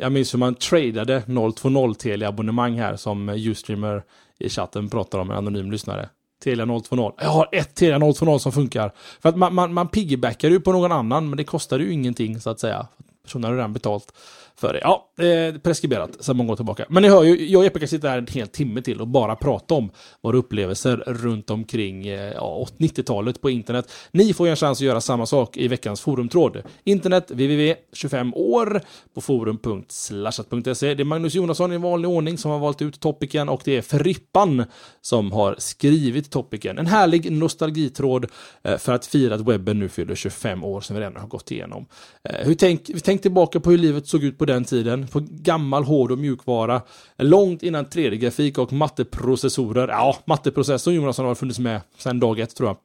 Jag 0.00 0.12
minns 0.12 0.34
hur 0.34 0.38
man 0.38 0.54
tradade 0.54 1.22
020 1.62 1.94
Telia-abonnemang 1.94 2.78
här 2.78 2.96
som 2.96 3.28
Ustreamer 3.28 4.02
i 4.38 4.48
chatten 4.48 4.90
pratar 4.90 5.18
om, 5.18 5.30
en 5.30 5.36
anonym 5.36 5.70
lyssnare. 5.70 6.08
Telia 6.44 6.66
020. 6.66 7.12
Jag 7.18 7.28
har 7.28 7.48
ett 7.52 7.74
Telia 7.74 8.12
020 8.14 8.38
som 8.38 8.52
funkar. 8.52 8.92
För 9.22 9.28
att 9.28 9.36
man, 9.36 9.54
man, 9.54 9.74
man 9.74 9.88
piggybackar 9.88 10.50
ju 10.50 10.60
på 10.60 10.72
någon 10.72 10.92
annan, 10.92 11.28
men 11.28 11.36
det 11.36 11.44
kostar 11.44 11.78
ju 11.78 11.92
ingenting 11.92 12.40
så 12.40 12.50
att 12.50 12.60
säga. 12.60 12.86
Personen 13.24 13.44
har 13.44 13.56
redan 13.56 13.72
betalt 13.72 14.12
för 14.56 14.72
det. 14.72 14.80
Ja, 14.82 15.10
det 15.16 15.28
är 15.28 15.58
preskriberat 15.58 16.24
sedan 16.24 16.36
många 16.36 16.52
år 16.52 16.56
tillbaka. 16.56 16.84
Men 16.88 17.02
ni 17.02 17.08
hör 17.08 17.22
ju, 17.22 17.50
jag 17.50 17.58
och 17.58 17.64
Jeppe 17.64 17.78
kan 17.78 17.88
sitta 17.88 18.08
här 18.08 18.18
en 18.18 18.26
hel 18.26 18.48
timme 18.48 18.82
till 18.82 19.00
och 19.00 19.08
bara 19.08 19.36
prata 19.36 19.74
om 19.74 19.90
våra 20.22 20.36
upplevelser 20.36 20.96
runt 21.06 21.50
omkring 21.50 22.06
eh, 22.06 22.32
ja, 22.32 22.66
90-talet 22.78 23.40
på 23.40 23.50
internet. 23.50 23.92
Ni 24.12 24.34
får 24.34 24.46
ju 24.46 24.50
en 24.50 24.56
chans 24.56 24.78
att 24.78 24.86
göra 24.86 25.00
samma 25.00 25.26
sak 25.26 25.56
i 25.56 25.68
veckans 25.68 26.00
forumtråd. 26.00 26.62
Internet 26.84 27.30
www.25 27.30 28.32
år 28.34 28.80
på 29.14 29.20
forum.slashat.se. 29.20 30.94
Det 30.94 31.02
är 31.02 31.04
Magnus 31.04 31.34
Jonasson 31.34 31.72
i 31.72 31.76
vanlig 31.76 32.10
ordning 32.10 32.38
som 32.38 32.50
har 32.50 32.58
valt 32.58 32.82
ut 32.82 33.00
topicen 33.00 33.48
och 33.48 33.60
det 33.64 33.76
är 33.76 33.82
Frippan 33.82 34.64
som 35.00 35.32
har 35.32 35.54
skrivit 35.58 36.30
topicen. 36.30 36.78
En 36.78 36.86
härlig 36.86 37.32
nostalgitråd 37.32 38.26
eh, 38.62 38.78
för 38.78 38.92
att 38.92 39.06
fira 39.06 39.34
att 39.34 39.40
webben 39.40 39.78
nu 39.78 39.88
fyller 39.88 40.14
25 40.14 40.64
år 40.64 40.80
som 40.80 40.96
vi 40.96 41.02
redan 41.02 41.16
har 41.16 41.28
gått 41.28 41.50
igenom. 41.50 41.86
Eh, 42.28 42.46
hur 42.46 42.54
tänk, 42.54 42.90
tänk 43.04 43.22
tillbaka 43.22 43.60
på 43.60 43.70
hur 43.70 43.78
livet 43.78 44.06
såg 44.06 44.24
ut 44.24 44.38
på 44.38 44.43
den 44.46 44.64
tiden, 44.64 45.06
på 45.06 45.26
gammal 45.30 45.84
hård 45.84 46.12
och 46.12 46.18
mjukvara, 46.18 46.82
långt 47.18 47.62
innan 47.62 47.86
3D-grafik 47.86 48.58
och 48.58 48.72
matteprocessorer. 48.72 49.88
Ja, 49.88 50.16
matteprocessorn 50.24 50.94
Jonasson 50.94 51.26
har 51.26 51.34
funnits 51.34 51.58
med 51.58 51.80
sedan 51.98 52.20
dag 52.20 52.38
ett 52.38 52.56
tror 52.56 52.68
jag. 52.68 52.76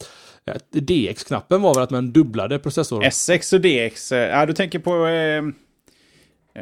DX-knappen 0.72 1.62
var 1.62 1.74
väl 1.74 1.84
att 1.84 1.90
man 1.90 2.12
dubblade 2.12 2.60
processorn. 2.60 3.04
SX 3.12 3.54
och 3.54 3.62
DX. 3.62 4.12
eh, 4.12 4.30
Ja, 4.30 4.46
du 4.46 4.54
tänker 4.54 4.80
på... 4.80 5.08
Eh, 5.08 5.44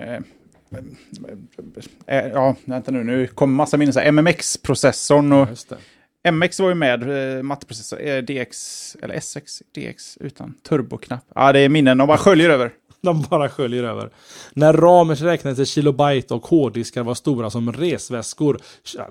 eh, 0.02 0.22
eh, 2.08 2.28
ja, 2.34 2.56
vänta 2.66 2.92
nu. 2.92 3.04
Nu 3.04 3.28
kommer 3.28 3.56
massa 3.56 3.78
minnen. 3.78 4.16
MMX-processorn 4.16 5.34
och... 5.34 5.48
Det. 5.70 6.32
MX 6.32 6.60
var 6.60 6.70
ju 6.70 6.76
med, 6.76 7.36
eh, 7.38 7.44
matteprocessor. 7.44 8.08
Eh, 8.08 8.18
DX, 8.22 8.96
eller 9.02 9.16
SX, 9.16 9.64
DX 9.76 10.18
utan 10.18 10.54
turboknapp. 10.70 11.26
Ja, 11.36 11.52
det 11.54 11.60
är 11.60 11.70
minnen. 11.70 11.98
De 11.98 12.08
bara 12.08 12.18
sköljer 12.18 12.50
över. 12.50 12.72
De 13.02 13.22
bara 13.22 13.50
sköljer 13.50 13.84
över. 13.84 14.10
När 14.54 14.74
Ramers 14.74 15.22
räknades 15.22 15.60
i 15.60 15.66
kilobyte 15.66 16.34
och 16.34 16.48
hårddiskar 16.48 17.04
var 17.04 17.14
stora 17.14 17.50
som 17.50 17.74
resväskor. 17.74 18.60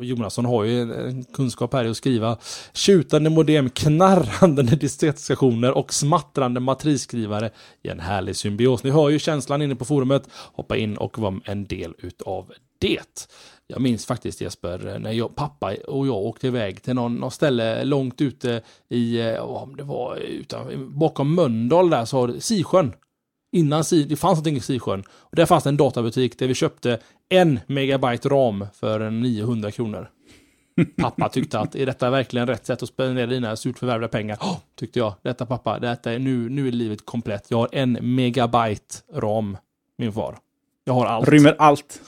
Jonasson 0.00 0.44
har 0.44 0.64
ju 0.64 0.80
en- 0.80 1.24
kunskap 1.24 1.72
här 1.72 1.84
i 1.84 1.88
att 1.88 1.96
skriva. 1.96 2.38
Tjutande 2.72 3.30
modem, 3.30 3.70
knarrande 3.70 4.62
diskettsstationer 4.62 5.76
och 5.76 5.94
smattrande 5.94 6.60
matrisskrivare 6.60 7.50
i 7.82 7.88
en 7.88 8.00
härlig 8.00 8.36
symbios. 8.36 8.84
Ni 8.84 8.90
hör 8.90 9.08
ju 9.08 9.18
känslan 9.18 9.62
inne 9.62 9.74
på 9.76 9.84
forumet. 9.84 10.28
Hoppa 10.32 10.76
in 10.76 10.96
och 10.96 11.18
var 11.18 11.40
en 11.44 11.64
del 11.66 11.94
utav 11.98 12.52
det. 12.78 13.28
Jag 13.66 13.80
minns 13.80 14.06
faktiskt 14.06 14.40
Jesper, 14.40 14.98
när 14.98 15.12
jag, 15.12 15.34
pappa 15.36 15.74
och 15.88 16.06
jag 16.06 16.16
åkte 16.16 16.46
iväg 16.46 16.82
till 16.82 16.94
någon, 16.94 17.14
någon 17.14 17.30
ställe 17.30 17.84
långt 17.84 18.20
ute 18.20 18.62
i, 18.88 19.20
eh, 19.20 19.36
om 19.40 19.76
det 19.76 19.82
var 19.82 20.16
utan, 20.16 20.98
bakom 20.98 21.34
Mölndal 21.34 21.90
där, 21.90 22.04
så 22.04 22.16
har 22.20 22.34
Sisjön. 22.40 22.92
Innan 23.56 23.84
Si- 23.84 24.04
det 24.04 24.16
fanns 24.16 24.32
någonting 24.36 24.56
i 24.56 24.60
Sisjön. 24.60 25.04
Och 25.10 25.36
där 25.36 25.46
fanns 25.46 25.64
det 25.64 25.70
en 25.70 25.76
databutik 25.76 26.38
där 26.38 26.46
vi 26.48 26.54
köpte 26.54 26.98
en 27.28 27.60
megabyte 27.66 28.28
ram 28.28 28.66
för 28.74 29.10
900 29.10 29.70
kronor. 29.70 30.10
Pappa 30.96 31.28
tyckte 31.28 31.58
att 31.58 31.74
är 31.74 31.86
detta 31.86 32.10
verkligen 32.10 32.46
rätt 32.46 32.66
sätt 32.66 32.82
att 32.82 32.88
spendera 32.88 33.26
dina 33.26 33.56
surt 33.56 33.78
förvärvade 33.78 34.08
pengar? 34.08 34.36
Oh, 34.40 34.56
tyckte 34.78 34.98
jag. 34.98 35.14
Detta 35.22 35.46
pappa, 35.46 35.78
detta 35.78 36.12
är 36.12 36.18
nu, 36.18 36.48
nu 36.48 36.68
är 36.68 36.72
livet 36.72 37.06
komplett. 37.06 37.46
Jag 37.48 37.58
har 37.58 37.68
en 37.72 37.98
megabyte 38.14 38.94
ram, 39.14 39.56
min 39.98 40.12
far. 40.12 40.38
Jag 40.84 40.94
har 40.94 41.06
allt. 41.06 41.28
Rymmer 41.28 41.56
allt. 41.58 42.00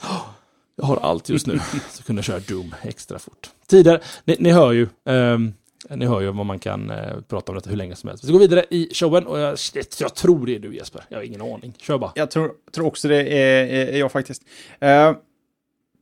Jag 0.75 0.85
har 0.85 0.97
allt 0.97 1.29
just 1.29 1.47
nu. 1.47 1.59
Så 1.91 2.03
kunde 2.03 2.17
jag 2.19 2.25
köra 2.25 2.39
Doom 2.39 2.75
extra 2.81 3.19
fort. 3.19 3.49
Tider, 3.67 4.01
ni, 4.25 4.35
ni 4.39 4.51
hör 4.51 4.71
ju. 4.71 4.87
ehm, 5.05 5.53
Eh, 5.89 5.97
ni 5.97 6.05
hör 6.05 6.21
ju 6.21 6.31
vad 6.31 6.45
man 6.45 6.59
kan 6.59 6.89
eh, 6.89 7.21
prata 7.27 7.51
om 7.51 7.55
detta 7.55 7.69
hur 7.69 7.77
länge 7.77 7.95
som 7.95 8.09
helst. 8.09 8.23
Vi 8.23 8.31
går 8.31 8.39
vidare 8.39 8.65
i 8.69 8.89
showen 8.93 9.27
och 9.27 9.39
jag, 9.39 9.57
jag 9.99 10.15
tror 10.15 10.45
det 10.45 10.55
är 10.55 10.59
du 10.59 10.75
Jesper. 10.75 11.03
Jag 11.09 11.17
har 11.17 11.23
ingen 11.23 11.41
aning. 11.41 11.73
Kör 11.77 11.97
bara. 11.97 12.11
Jag 12.15 12.31
tror, 12.31 12.51
tror 12.71 12.85
också 12.85 13.07
det 13.07 13.21
är, 13.21 13.65
är, 13.65 13.97
jag 13.97 14.11
faktiskt. 14.11 14.41
Eh, 14.79 15.13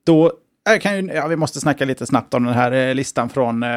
då 0.05 0.31
eh, 0.69 0.79
kan 0.79 0.95
ju, 0.95 1.13
ja, 1.13 1.27
vi 1.27 1.35
måste 1.35 1.59
snacka 1.59 1.85
lite 1.85 2.05
snabbt 2.05 2.33
om 2.33 2.43
den 2.43 2.53
här 2.53 2.71
eh, 2.71 2.95
listan 2.95 3.29
från 3.29 3.63
eh, 3.63 3.69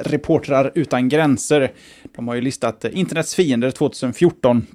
Reportrar 0.00 0.72
utan 0.74 1.08
gränser. 1.08 1.72
De 2.16 2.28
har 2.28 2.34
ju 2.34 2.40
listat 2.40 2.84
internets 2.84 3.34
fiender 3.34 3.70
2014. 3.70 4.66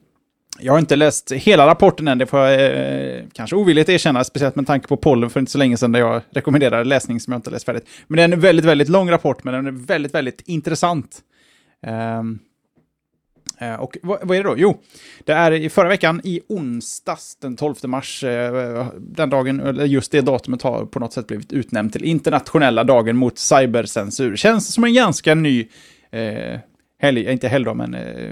Jag 0.59 0.73
har 0.73 0.79
inte 0.79 0.95
läst 0.95 1.31
hela 1.31 1.67
rapporten 1.67 2.07
än, 2.07 2.17
det 2.17 2.25
får 2.25 2.39
jag 2.39 2.75
eh, 3.17 3.23
kanske 3.33 3.55
ovilligt 3.55 3.89
erkänna, 3.89 4.23
speciellt 4.23 4.55
med 4.55 4.67
tanke 4.67 4.87
på 4.87 4.97
pollen 4.97 5.29
för 5.29 5.39
inte 5.39 5.51
så 5.51 5.57
länge 5.57 5.77
sedan 5.77 5.91
där 5.91 5.99
jag 5.99 6.21
rekommenderade 6.29 6.83
läsning 6.83 7.19
som 7.19 7.33
jag 7.33 7.37
inte 7.37 7.49
läst 7.49 7.65
färdigt. 7.65 7.87
Men 8.07 8.17
det 8.17 8.23
är 8.23 8.29
en 8.29 8.39
väldigt, 8.39 8.65
väldigt 8.65 8.89
lång 8.89 9.11
rapport, 9.11 9.43
men 9.43 9.53
den 9.53 9.67
är 9.67 9.71
väldigt, 9.71 10.13
väldigt 10.13 10.41
intressant. 10.45 11.19
Um, 11.87 12.39
Och 13.79 13.97
vad, 14.01 14.19
vad 14.23 14.37
är 14.37 14.43
det 14.43 14.49
då? 14.49 14.55
Jo, 14.57 14.81
det 15.25 15.33
är 15.33 15.51
i 15.51 15.69
förra 15.69 15.87
veckan 15.87 16.21
i 16.23 16.41
onsdags 16.49 17.35
den 17.35 17.55
12 17.55 17.75
mars, 17.83 18.23
eh, 18.23 18.87
den 18.97 19.29
dagen, 19.29 19.59
eller 19.59 19.85
just 19.85 20.11
det 20.11 20.21
datumet 20.21 20.61
har 20.61 20.85
på 20.85 20.99
något 20.99 21.13
sätt 21.13 21.27
blivit 21.27 21.53
utnämnt 21.53 21.93
till 21.93 22.03
internationella 22.03 22.83
dagen 22.83 23.17
mot 23.17 23.37
cybercensur. 23.37 24.35
Känns 24.35 24.73
som 24.73 24.83
en 24.83 24.93
ganska 24.93 25.35
ny 25.35 25.67
eh, 26.11 26.59
helg, 27.01 27.31
inte 27.31 27.47
helg 27.47 27.65
då, 27.65 27.73
men 27.73 27.93
eh, 27.93 28.31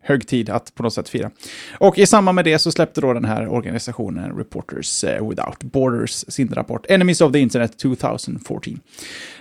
högtid 0.00 0.50
att 0.50 0.74
på 0.74 0.82
något 0.82 0.94
sätt 0.94 1.08
fira. 1.08 1.30
Och 1.78 1.98
i 1.98 2.06
samband 2.06 2.36
med 2.36 2.44
det 2.44 2.58
så 2.58 2.72
släppte 2.72 3.00
då 3.00 3.12
den 3.12 3.24
här 3.24 3.48
organisationen 3.48 4.36
Reporters 4.36 5.04
eh, 5.04 5.28
Without 5.28 5.62
Borders 5.62 6.24
sin 6.28 6.48
rapport 6.48 6.86
Enemies 6.88 7.20
of 7.20 7.32
the 7.32 7.38
Internet 7.38 7.78
2014. 7.78 8.80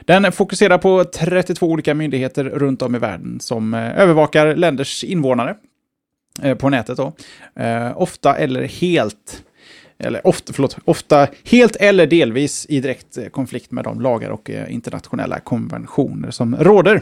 Den 0.05 0.31
fokuserar 0.31 0.77
på 0.77 1.03
32 1.03 1.67
olika 1.67 1.93
myndigheter 1.93 2.43
runt 2.43 2.81
om 2.81 2.95
i 2.95 2.99
världen 2.99 3.39
som 3.39 3.73
eh, 3.73 3.99
övervakar 3.99 4.55
länders 4.55 5.03
invånare 5.03 5.55
eh, 6.41 6.55
på 6.55 6.69
nätet 6.69 6.97
då. 6.97 7.13
Eh, 7.55 8.01
ofta 8.01 8.35
eller 8.35 8.63
helt 8.63 9.43
eller 9.97 10.27
ofta, 10.27 10.53
förlåt, 10.53 10.77
ofta 10.85 11.27
helt 11.43 11.75
eller 11.75 12.07
delvis 12.07 12.65
i 12.69 12.79
direkt 12.79 13.17
eh, 13.17 13.25
konflikt 13.25 13.71
med 13.71 13.83
de 13.83 14.01
lagar 14.01 14.29
och 14.29 14.49
eh, 14.49 14.73
internationella 14.73 15.39
konventioner 15.39 16.31
som 16.31 16.55
råder. 16.55 17.01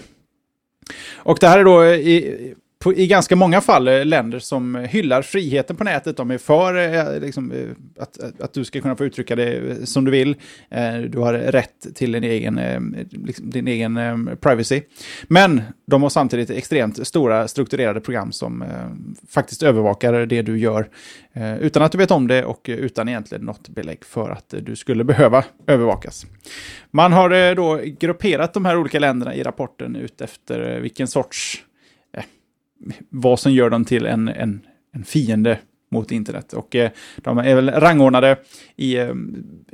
Och 1.18 1.38
det 1.40 1.48
här 1.48 1.60
är 1.60 1.64
då 1.64 1.86
i, 1.86 2.54
på, 2.84 2.94
i 2.94 3.08
ganska 3.08 3.36
många 3.36 3.62
fall 3.62 3.88
eh, 3.88 4.06
länder 4.06 4.40
som 4.40 4.76
hyllar 4.76 5.22
friheten 5.22 5.76
på 5.76 5.84
nätet. 5.84 6.18
De 6.18 6.32
är 6.32 6.38
för 6.38 6.76
eh, 6.78 7.20
liksom, 7.22 7.52
eh, 7.52 7.58
att, 8.00 8.20
att, 8.20 8.42
att 8.42 8.54
du 8.54 8.66
ska 8.66 8.82
kunna 8.82 8.96
få 8.96 9.06
uttrycka 9.06 9.36
det 9.36 9.54
eh, 9.54 9.84
som 9.84 10.06
du 10.06 10.12
vill. 10.12 10.36
Eh, 10.70 10.98
Du 10.98 11.20
har 11.20 11.34
rätt 11.34 11.96
till 11.96 12.12
din 12.12 12.24
egen, 12.24 12.58
eh, 12.58 12.80
liksom, 13.12 13.50
din 13.50 13.68
egen 13.68 13.98
eh, 13.98 14.36
privacy. 14.42 14.82
Men 15.24 15.62
de 15.86 16.02
har 16.04 16.10
samtidigt 16.10 16.50
extremt 16.50 17.08
stora 17.08 17.48
strukturerade 17.48 18.02
program 18.02 18.32
som 18.32 18.62
eh, 18.62 18.68
faktiskt 19.30 19.64
övervakar 19.64 20.14
det 20.26 20.42
du 20.42 20.60
gör 20.60 20.90
eh, 21.34 21.58
utan 21.58 21.84
att 21.84 21.92
du 21.92 21.98
vet 21.98 22.12
om 22.12 22.28
det 22.28 22.46
och 22.46 22.66
utan 22.70 23.10
egentligen 23.10 23.46
något 23.46 23.70
belägg 23.70 24.06
för 24.06 24.30
att 24.30 24.54
eh, 24.54 24.60
du 24.60 24.76
skulle 24.76 25.04
behöva 25.04 25.46
övervakas. 25.68 26.26
Man 26.92 27.14
har 27.14 27.30
eh, 27.32 27.56
då 27.56 27.80
grupperat 28.00 28.54
de 28.54 28.66
här 28.66 28.78
olika 28.78 29.00
länderna 29.00 29.36
i 29.36 29.44
rapporten 29.44 29.96
utefter 29.96 30.76
eh, 30.76 30.82
vilken 30.82 31.08
sorts 31.08 31.64
vad 33.10 33.40
som 33.40 33.52
gör 33.52 33.70
dem 33.70 33.86
till 33.86 34.06
en, 34.06 34.28
en, 34.28 34.66
en 34.94 35.04
fiende 35.04 35.60
mot 35.92 36.12
internet. 36.12 36.54
Och 36.54 36.76
eh, 36.76 36.92
de 37.18 37.38
är 37.38 37.56
väl 37.56 37.72
rangordnade 37.72 38.38
i 38.76 38.98
eh, 38.98 39.14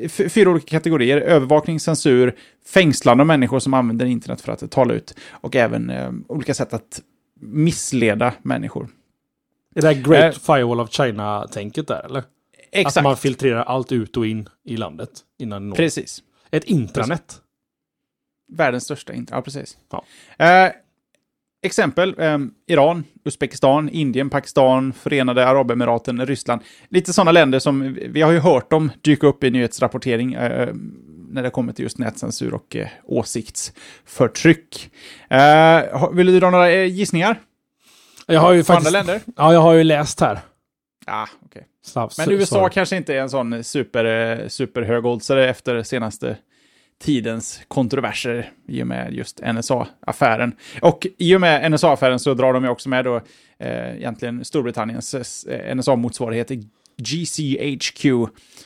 fyra 0.09 0.49
olika 0.49 0.67
kategorier. 0.67 1.17
Övervakning, 1.17 1.79
censur, 1.79 2.35
fängslande 2.65 3.21
av 3.21 3.27
människor 3.27 3.59
som 3.59 3.73
använder 3.73 4.05
internet 4.05 4.41
för 4.41 4.51
att 4.51 4.71
tala 4.71 4.93
ut 4.93 5.15
och 5.31 5.55
även 5.55 5.89
eh, 5.89 6.11
olika 6.27 6.53
sätt 6.53 6.73
att 6.73 7.01
missleda 7.41 8.33
människor. 8.41 8.89
Är 9.75 9.81
det 9.81 9.87
här 9.87 10.01
Great. 10.03 10.37
Firewall 10.37 10.79
of 10.79 10.91
China-tänket 10.91 11.87
där, 11.87 12.05
eller? 12.05 12.23
Exakt, 12.71 12.97
Att 12.97 13.03
man 13.03 13.17
filtrerar 13.17 13.63
allt 13.63 13.91
ut 13.91 14.17
och 14.17 14.27
in 14.27 14.49
i 14.65 14.77
landet 14.77 15.09
innan 15.39 15.61
det 15.61 15.67
når. 15.69 15.75
precis. 15.75 16.23
Ett 16.51 16.63
intranet. 16.63 17.41
Världens 18.51 18.83
största 18.83 19.13
internet, 19.13 19.37
ja 19.37 19.41
precis. 19.41 19.77
Ja. 19.91 20.03
Eh, 21.61 21.67
exempel, 21.67 22.15
eh, 22.19 22.37
Iran, 22.67 23.03
Uzbekistan, 23.25 23.89
Indien, 23.89 24.29
Pakistan, 24.29 24.93
Förenade 24.93 25.47
Arabemiraten, 25.47 26.25
Ryssland. 26.25 26.61
Lite 26.89 27.13
sådana 27.13 27.31
länder 27.31 27.59
som 27.59 27.93
vi- 28.09 28.21
har 28.21 28.31
ju 28.31 28.39
hört 28.39 28.69
dem 28.71 28.91
dyka 29.01 29.27
upp 29.27 29.43
i 29.43 29.49
nyhetsrapportering 29.51 30.33
eh, 30.33 30.69
när 31.31 31.43
det 31.43 31.49
kommer 31.49 31.73
till 31.73 31.83
just 31.83 31.97
nätcensur 31.97 32.53
och 32.53 32.75
eh, 32.75 32.87
åsiktsförtryck. 33.05 34.91
Eh, 35.29 36.09
vill 36.13 36.27
du 36.27 36.39
dra 36.39 36.49
några 36.49 36.71
eh, 36.71 36.85
gissningar? 36.85 37.39
Jag 38.27 38.39
har 38.41 38.53
ju 38.53 38.63
På 38.63 38.73
andra 38.73 38.81
faktiskt... 38.91 38.93
länder? 39.07 39.21
Ja, 39.37 39.53
jag 39.53 39.59
har 39.61 39.73
ju 39.73 39.83
läst 39.83 40.19
här. 40.19 40.39
Ah. 41.07 41.25
Snabb- 41.85 42.11
Men 42.17 42.31
USA 42.31 42.55
svar. 42.55 42.69
kanske 42.69 42.97
inte 42.97 43.15
är 43.15 43.21
en 43.21 43.29
sån 43.29 43.63
super, 43.63 44.05
eh, 44.41 44.47
superhögoddsare 44.47 45.49
efter 45.49 45.83
senaste 45.83 46.37
tidens 47.03 47.61
kontroverser 47.67 48.51
i 48.67 48.83
och 48.83 48.87
med 48.87 49.13
just 49.13 49.39
NSA-affären. 49.53 50.55
Och 50.81 51.07
i 51.17 51.35
och 51.35 51.41
med 51.41 51.71
NSA-affären 51.71 52.19
så 52.19 52.33
drar 52.33 52.53
de 52.53 52.63
ju 52.63 52.69
också 52.69 52.89
med 52.89 53.05
då 53.05 53.21
eh, 53.59 53.95
egentligen 53.95 54.45
Storbritanniens 54.45 55.45
eh, 55.45 55.75
NSA-motsvarighet 55.75 56.51
GCHQ 56.97 58.05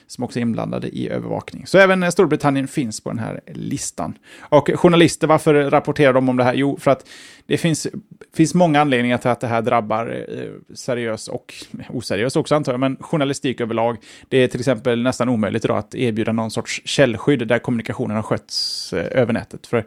som 0.07 0.23
också 0.23 0.39
är 0.39 0.41
inblandade 0.41 0.87
i 0.87 1.09
övervakning. 1.09 1.67
Så 1.67 1.77
även 1.77 2.03
eh, 2.03 2.09
Storbritannien 2.09 2.67
finns 2.67 3.01
på 3.01 3.09
den 3.09 3.19
här 3.19 3.41
listan. 3.47 4.17
Och 4.39 4.69
journalister, 4.75 5.27
varför 5.27 5.53
rapporterar 5.53 6.13
de 6.13 6.29
om 6.29 6.37
det 6.37 6.43
här? 6.43 6.53
Jo, 6.53 6.77
för 6.77 6.91
att 6.91 7.05
det 7.45 7.57
finns, 7.57 7.87
finns 8.35 8.53
många 8.53 8.81
anledningar 8.81 9.17
till 9.17 9.29
att 9.29 9.39
det 9.39 9.47
här 9.47 9.61
drabbar 9.61 10.25
eh, 10.29 10.75
seriös 10.75 11.27
och 11.27 11.53
eh, 11.79 11.95
oseriös 11.95 12.35
också 12.35 12.55
antar 12.55 12.73
jag, 12.73 12.79
men 12.79 12.97
journalistik 12.99 13.61
överlag. 13.61 13.97
Det 14.29 14.37
är 14.37 14.47
till 14.47 14.59
exempel 14.59 15.03
nästan 15.03 15.29
omöjligt 15.29 15.65
idag 15.65 15.77
att 15.77 15.95
erbjuda 15.95 16.31
någon 16.31 16.51
sorts 16.51 16.81
källskydd 16.85 17.47
där 17.47 17.59
kommunikationen 17.59 18.15
har 18.15 18.23
skötts 18.23 18.93
eh, 18.93 19.21
över 19.21 19.33
nätet. 19.33 19.67
För 19.67 19.85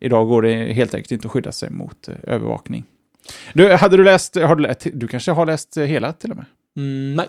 idag 0.00 0.28
går 0.28 0.42
det 0.42 0.72
helt 0.72 0.94
enkelt 0.94 1.12
inte 1.12 1.26
att 1.26 1.32
skydda 1.32 1.52
sig 1.52 1.70
mot 1.70 2.08
eh, 2.08 2.14
övervakning. 2.22 2.84
Du, 3.52 3.72
hade 3.72 3.96
du 3.96 4.04
läst, 4.04 4.36
har 4.36 4.56
du, 4.56 4.62
läst, 4.62 4.86
du 4.92 5.08
kanske 5.08 5.32
har 5.32 5.46
läst 5.46 5.76
eh, 5.76 5.84
hela 5.84 6.12
till 6.12 6.30
och 6.30 6.36
med? 6.36 6.46
Mm, 6.76 7.14
nej. 7.14 7.26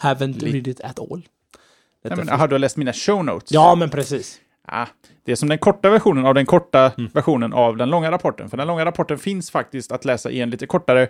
Haven't 0.00 0.42
Li- 0.42 0.52
read 0.52 0.66
it 0.68 0.80
at 0.80 0.98
all. 0.98 1.22
Nej, 2.04 2.16
men, 2.16 2.28
har 2.28 2.48
du 2.48 2.58
läst 2.58 2.76
mina 2.76 2.92
show 2.92 3.24
notes? 3.24 3.52
Ja, 3.52 3.74
men 3.74 3.90
precis. 3.90 4.38
Ah, 4.68 4.86
det 5.24 5.32
är 5.32 5.36
som 5.36 5.48
den 5.48 5.58
korta 5.58 5.90
versionen 5.90 6.26
av 6.26 6.34
den 6.34 6.46
korta 6.46 6.92
Mm. 6.98 7.10
versionen 7.14 7.52
av 7.52 7.76
den 7.76 7.90
långa 7.90 8.10
rapporten. 8.10 8.50
För 8.50 8.56
den 8.56 8.66
långa 8.66 8.84
rapporten 8.84 9.18
finns 9.18 9.50
faktiskt 9.50 9.92
att 9.92 10.04
läsa 10.04 10.30
i 10.30 10.40
en 10.40 10.50
lite 10.50 10.66
kortare 10.66 11.08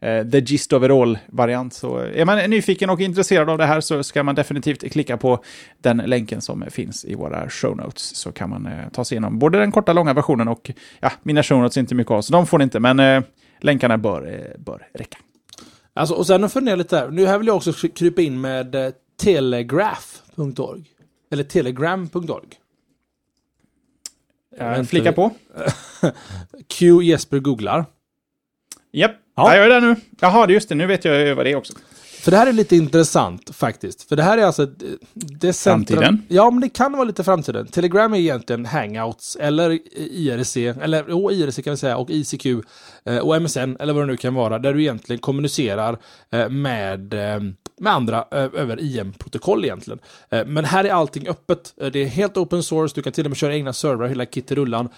eh, 0.00 0.26
The 0.28 0.38
Gist 0.40 0.72
of 0.72 0.82
It 0.84 0.90
All-variant. 0.90 1.74
Så 1.74 1.96
är 1.98 2.24
man 2.24 2.38
nyfiken 2.50 2.90
och 2.90 3.00
intresserad 3.00 3.50
av 3.50 3.58
det 3.58 3.66
här 3.66 3.80
så 3.80 4.02
ska 4.02 4.22
man 4.22 4.34
definitivt 4.34 4.92
klicka 4.92 5.16
på 5.16 5.44
den 5.78 5.96
länken 5.96 6.40
som 6.40 6.64
finns 6.70 7.04
i 7.04 7.14
våra 7.14 7.50
show 7.50 7.76
notes. 7.76 8.16
Så 8.16 8.32
kan 8.32 8.50
man 8.50 8.66
eh, 8.66 8.88
ta 8.92 9.04
sig 9.04 9.14
igenom 9.16 9.38
både 9.38 9.58
den 9.58 9.72
korta 9.72 9.92
långa 9.92 10.14
versionen 10.14 10.48
och 10.48 10.70
ja, 11.00 11.12
mina 11.22 11.42
show 11.42 11.58
notes 11.62 11.76
är 11.76 11.80
inte 11.80 11.94
mycket 11.94 12.10
av, 12.10 12.22
så 12.22 12.32
de 12.32 12.46
får 12.46 12.58
ni 12.58 12.64
inte, 12.64 12.80
men 12.80 13.00
eh, 13.00 13.22
länkarna 13.60 13.98
bör, 13.98 14.26
eh, 14.34 14.60
bör 14.60 14.88
räcka. 14.94 15.18
Alltså, 15.96 16.14
och 16.14 16.26
sen 16.26 16.48
funderar 16.50 16.72
jag 16.72 16.78
lite 16.78 16.96
här. 16.96 17.10
Nu 17.10 17.26
här 17.26 17.38
vill 17.38 17.46
jag 17.46 17.56
också 17.56 17.70
kry- 17.70 17.94
krypa 17.94 18.22
in 18.22 18.40
med 18.40 18.74
eh, 18.74 18.92
telegraph.org. 19.16 20.84
Eller 21.30 21.44
telegram.org. 21.44 22.48
Vänta, 24.58 24.84
flika 24.84 25.12
på. 25.12 25.30
Q 26.68 27.02
Jesper 27.02 27.38
googlar. 27.38 27.84
Japp, 28.92 29.12
Ja. 29.36 29.54
ja. 29.54 29.56
jag 29.56 29.64
är 29.66 29.70
där 29.70 29.80
nu. 29.80 29.96
Jaha, 30.20 30.50
just 30.50 30.68
det, 30.68 30.74
nu 30.74 30.86
vet 30.86 31.04
jag 31.04 31.34
vad 31.36 31.46
det 31.46 31.50
är 31.52 31.56
också. 31.56 31.72
För 32.26 32.30
det 32.30 32.36
här 32.36 32.46
är 32.46 32.52
lite 32.52 32.76
intressant 32.76 33.50
faktiskt. 33.56 34.08
För 34.08 34.16
det 34.16 34.22
här 34.22 34.38
är 34.38 34.42
alltså... 34.44 34.62
ett- 34.62 34.82
Det 35.14 35.52
Framtiden? 35.56 36.22
Ja, 36.28 36.50
men 36.50 36.60
det 36.60 36.68
kan 36.68 36.92
vara 36.92 37.04
lite 37.04 37.24
framtiden. 37.24 37.66
Telegram 37.66 38.14
är 38.14 38.18
egentligen 38.18 38.66
Hangouts 38.66 39.36
eller 39.40 39.78
IRC, 39.96 40.56
eller 40.56 41.04
jo, 41.08 41.30
IRC 41.30 41.56
kan 41.62 41.70
vi 41.70 41.76
säga, 41.76 41.96
och 41.96 42.10
ICQ 42.10 42.46
eh, 43.04 43.18
och 43.18 43.42
MSN 43.42 43.76
eller 43.80 43.92
vad 43.92 44.02
det 44.02 44.06
nu 44.06 44.16
kan 44.16 44.34
vara. 44.34 44.58
Där 44.58 44.74
du 44.74 44.80
egentligen 44.82 45.20
kommunicerar 45.20 45.98
eh, 46.30 46.48
med, 46.48 47.14
eh, 47.14 47.40
med 47.80 47.92
andra 47.92 48.24
över 48.30 48.80
IM-protokoll 48.80 49.64
egentligen. 49.64 49.98
Eh, 50.30 50.46
men 50.46 50.64
här 50.64 50.84
är 50.84 50.92
allting 50.92 51.28
öppet. 51.28 51.74
Eh, 51.80 51.86
det 51.86 51.98
är 51.98 52.06
helt 52.06 52.36
open 52.36 52.62
source. 52.62 52.94
Du 52.94 53.02
kan 53.02 53.12
till 53.12 53.24
och 53.24 53.30
med 53.30 53.36
köra 53.36 53.54
egna 53.54 53.72
servrar, 53.72 54.08
hela 54.08 54.26
kitterullan. 54.26 54.88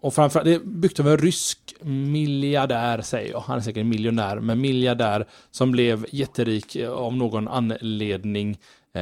Och 0.00 0.14
framförallt, 0.14 0.44
det 0.44 0.54
är 0.54 0.58
byggt 0.58 1.00
av 1.00 1.08
en 1.08 1.18
rysk 1.18 1.74
miljardär, 1.82 3.00
säger 3.00 3.30
jag. 3.30 3.40
Han 3.40 3.56
är 3.56 3.60
säkert 3.60 3.86
miljonär, 3.86 4.40
men 4.40 4.60
miljardär 4.60 5.26
som 5.50 5.72
blev 5.72 6.06
jätterik 6.10 6.76
eh, 6.76 6.90
av 6.90 7.16
någon 7.16 7.48
anledning. 7.48 8.58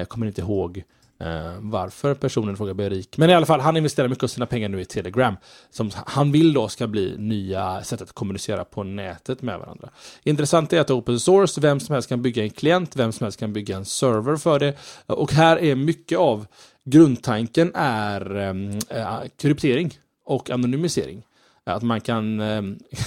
Kommer 0.08 0.26
inte 0.26 0.40
ihåg 0.40 0.82
eh, 1.20 1.52
varför 1.60 2.14
personen 2.14 2.56
frågar 2.56 2.74
blir 2.74 2.90
rik. 2.90 3.18
Men 3.18 3.30
i 3.30 3.34
alla 3.34 3.46
fall, 3.46 3.60
han 3.60 3.76
investerar 3.76 4.08
mycket 4.08 4.24
av 4.24 4.28
sina 4.28 4.46
pengar 4.46 4.68
nu 4.68 4.80
i 4.80 4.84
Telegram. 4.84 5.36
Som 5.70 5.90
han 6.06 6.32
vill 6.32 6.52
då 6.52 6.68
ska 6.68 6.86
bli 6.86 7.14
nya 7.18 7.82
sätt 7.82 8.02
att 8.02 8.12
kommunicera 8.12 8.64
på 8.64 8.82
nätet 8.82 9.42
med 9.42 9.58
varandra. 9.58 9.88
Intressant 10.22 10.72
är 10.72 10.80
att 10.80 10.86
det 10.86 10.92
är 10.92 10.98
open 10.98 11.20
source, 11.20 11.60
vem 11.60 11.80
som 11.80 11.92
helst 11.92 12.08
kan 12.08 12.22
bygga 12.22 12.42
en 12.42 12.50
klient, 12.50 12.96
vem 12.96 13.12
som 13.12 13.24
helst 13.24 13.38
kan 13.38 13.52
bygga 13.52 13.76
en 13.76 13.84
server 13.84 14.36
för 14.36 14.58
det. 14.58 14.74
Och 15.06 15.32
här 15.32 15.56
är 15.56 15.74
mycket 15.74 16.18
av 16.18 16.46
grundtanken 16.84 17.72
är 17.74 18.36
ehm, 18.36 18.78
eh, 18.88 19.18
kryptering 19.36 19.98
och 20.24 20.50
anonymisering. 20.50 21.22
Att 21.64 21.82
man 21.82 22.00
kan, 22.00 22.40
eh, 22.40 22.62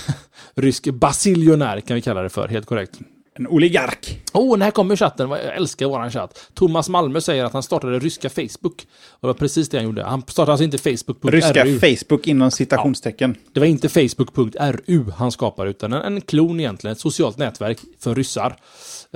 rysk 0.56 0.88
basiljonär 0.88 1.82
kan 1.82 1.96
vi 1.96 2.02
kalla 2.02 2.22
det 2.22 2.30
för, 2.30 2.48
helt 2.48 2.66
korrekt. 2.66 3.00
En 3.36 3.48
oligark. 3.48 4.22
Åh, 4.34 4.54
oh, 4.54 4.60
här 4.60 4.72
kommer 4.72 4.96
chatten. 4.96 5.30
Jag 5.30 5.56
älskar 5.56 5.86
våran 5.86 6.12
chatt. 6.12 6.52
Thomas 6.54 6.90
Malmö 6.90 7.22
säger 7.22 7.44
att 7.44 7.54
han 7.54 7.64
startade 7.64 8.00
ryska 8.00 8.30
Facebook. 8.30 8.88
Och 9.10 9.22
det 9.22 9.28
var 9.28 9.34
precis 9.34 9.70
det 9.70 9.78
han 9.78 9.86
gjorde. 9.86 10.04
Han 10.04 10.22
startade 10.22 10.52
alltså 10.52 10.64
inte 10.64 10.78
Facebook.ru. 10.78 11.32
Ryska 11.32 11.66
Facebook 11.66 12.28
inom 12.28 12.52
citationstecken. 12.52 13.36
Det 13.54 13.60
var 13.60 13.68
inte 13.68 13.90
Facebook.ru 13.90 15.12
han 15.18 15.32
skapade, 15.32 15.70
utan 15.70 15.94
en, 15.94 16.02
en 16.02 16.22
klon 16.22 16.60
egentligen. 16.60 16.92
Ett 16.92 17.00
socialt 17.00 17.38
nätverk 17.38 17.80
för 18.00 18.16
ryssar. 18.16 18.56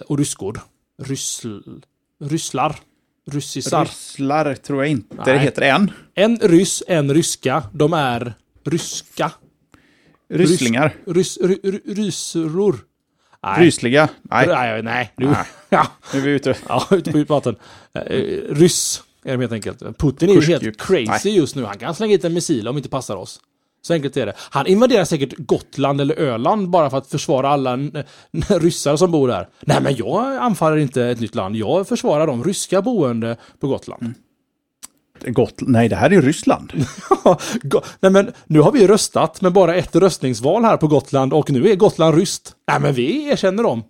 Och 0.08 0.18
ryskor. 0.18 0.60
Ryssl... 1.04 1.60
Rysslar. 2.24 2.76
Ryssisar. 3.32 3.86
Rysslar 3.86 4.56
tror 4.56 4.84
jag 4.84 4.92
inte 4.92 5.16
Nej. 5.16 5.26
det 5.26 5.40
heter 5.40 5.62
än. 5.62 5.92
En 6.16 6.38
ryss, 6.38 6.84
en 6.88 7.14
ryska. 7.14 7.64
De 7.74 7.94
är 7.94 8.34
ryska. 8.66 9.32
Rysslingar. 10.30 10.96
Rys, 11.06 11.38
ry, 11.38 11.60
ry, 11.64 11.80
rysror. 11.86 12.87
Nej. 13.52 13.66
Rysliga. 13.66 14.10
Nej, 14.22 14.48
Nej, 14.48 14.84
nej. 14.84 15.14
Nu, 15.18 15.26
Nej. 15.26 15.46
ja, 15.70 15.88
nu 16.14 16.20
är 16.20 16.24
vi 16.24 16.32
ute. 16.32 16.56
ja, 16.70 16.88
ute 16.92 17.12
på 17.12 17.18
djupt 17.18 17.30
vatten. 17.30 17.56
Eh, 17.94 18.04
ryss 18.50 19.04
är 19.26 19.32
de 19.32 19.40
helt 19.40 19.52
enkelt. 19.52 19.98
Putin 19.98 20.30
är 20.30 20.34
ju 20.34 20.42
helt 20.42 20.82
crazy 20.82 21.30
just 21.30 21.56
nu. 21.56 21.66
Han 21.66 21.78
kan 21.78 21.96
slänga 21.96 22.12
hit 22.12 22.26
en 22.26 22.34
missil 22.34 22.68
om 22.68 22.76
det 22.76 22.80
inte 22.80 22.90
passar 22.90 23.16
oss. 23.16 23.40
Så 23.82 23.94
enkelt 23.94 24.18
är 24.18 24.26
det. 24.26 24.34
Han 24.38 24.68
invaderar 24.68 25.06
säkert 25.06 25.34
Gotland 25.38 26.02
eller 26.02 26.16
Öland 26.20 26.70
bara 26.70 26.90
för 26.90 26.98
att 26.98 27.08
försvara 27.08 27.50
alla 27.50 27.78
ryssar 28.50 28.96
som 28.96 29.12
bor 29.12 29.28
där. 29.28 29.48
Nej, 29.60 29.82
men 29.82 29.96
jag 29.96 30.36
anfaller 30.38 30.78
inte 30.78 31.04
ett 31.06 31.20
nytt 31.20 31.36
land. 31.36 31.56
Jag 31.56 31.88
försvarar 31.88 32.28
de 32.28 32.44
ryska 32.44 32.82
boende 32.82 33.38
på 33.60 33.68
Gotland. 33.68 34.14
Gotland? 35.24 35.72
Nej, 35.72 35.90
det 35.90 35.96
här 35.96 36.14
är 36.14 36.22
Ryssland. 36.22 36.74
Nej 38.00 38.12
men 38.12 38.32
nu 38.46 38.60
har 38.60 38.72
vi 38.72 38.88
röstat 38.88 39.42
med 39.42 39.54
bara 39.54 39.76
ett 39.76 39.96
röstningsval 39.96 40.64
här 40.64 40.78
på 40.78 40.88
Gotland 40.88 41.34
och 41.34 41.52
nu 41.52 41.70
är 41.70 41.76
Gotland 41.76 42.16
ryskt. 42.16 42.56
Nej 42.68 42.80
men 42.80 42.94
vi 42.94 43.30
erkänner 43.30 43.64
dem. 43.64 43.84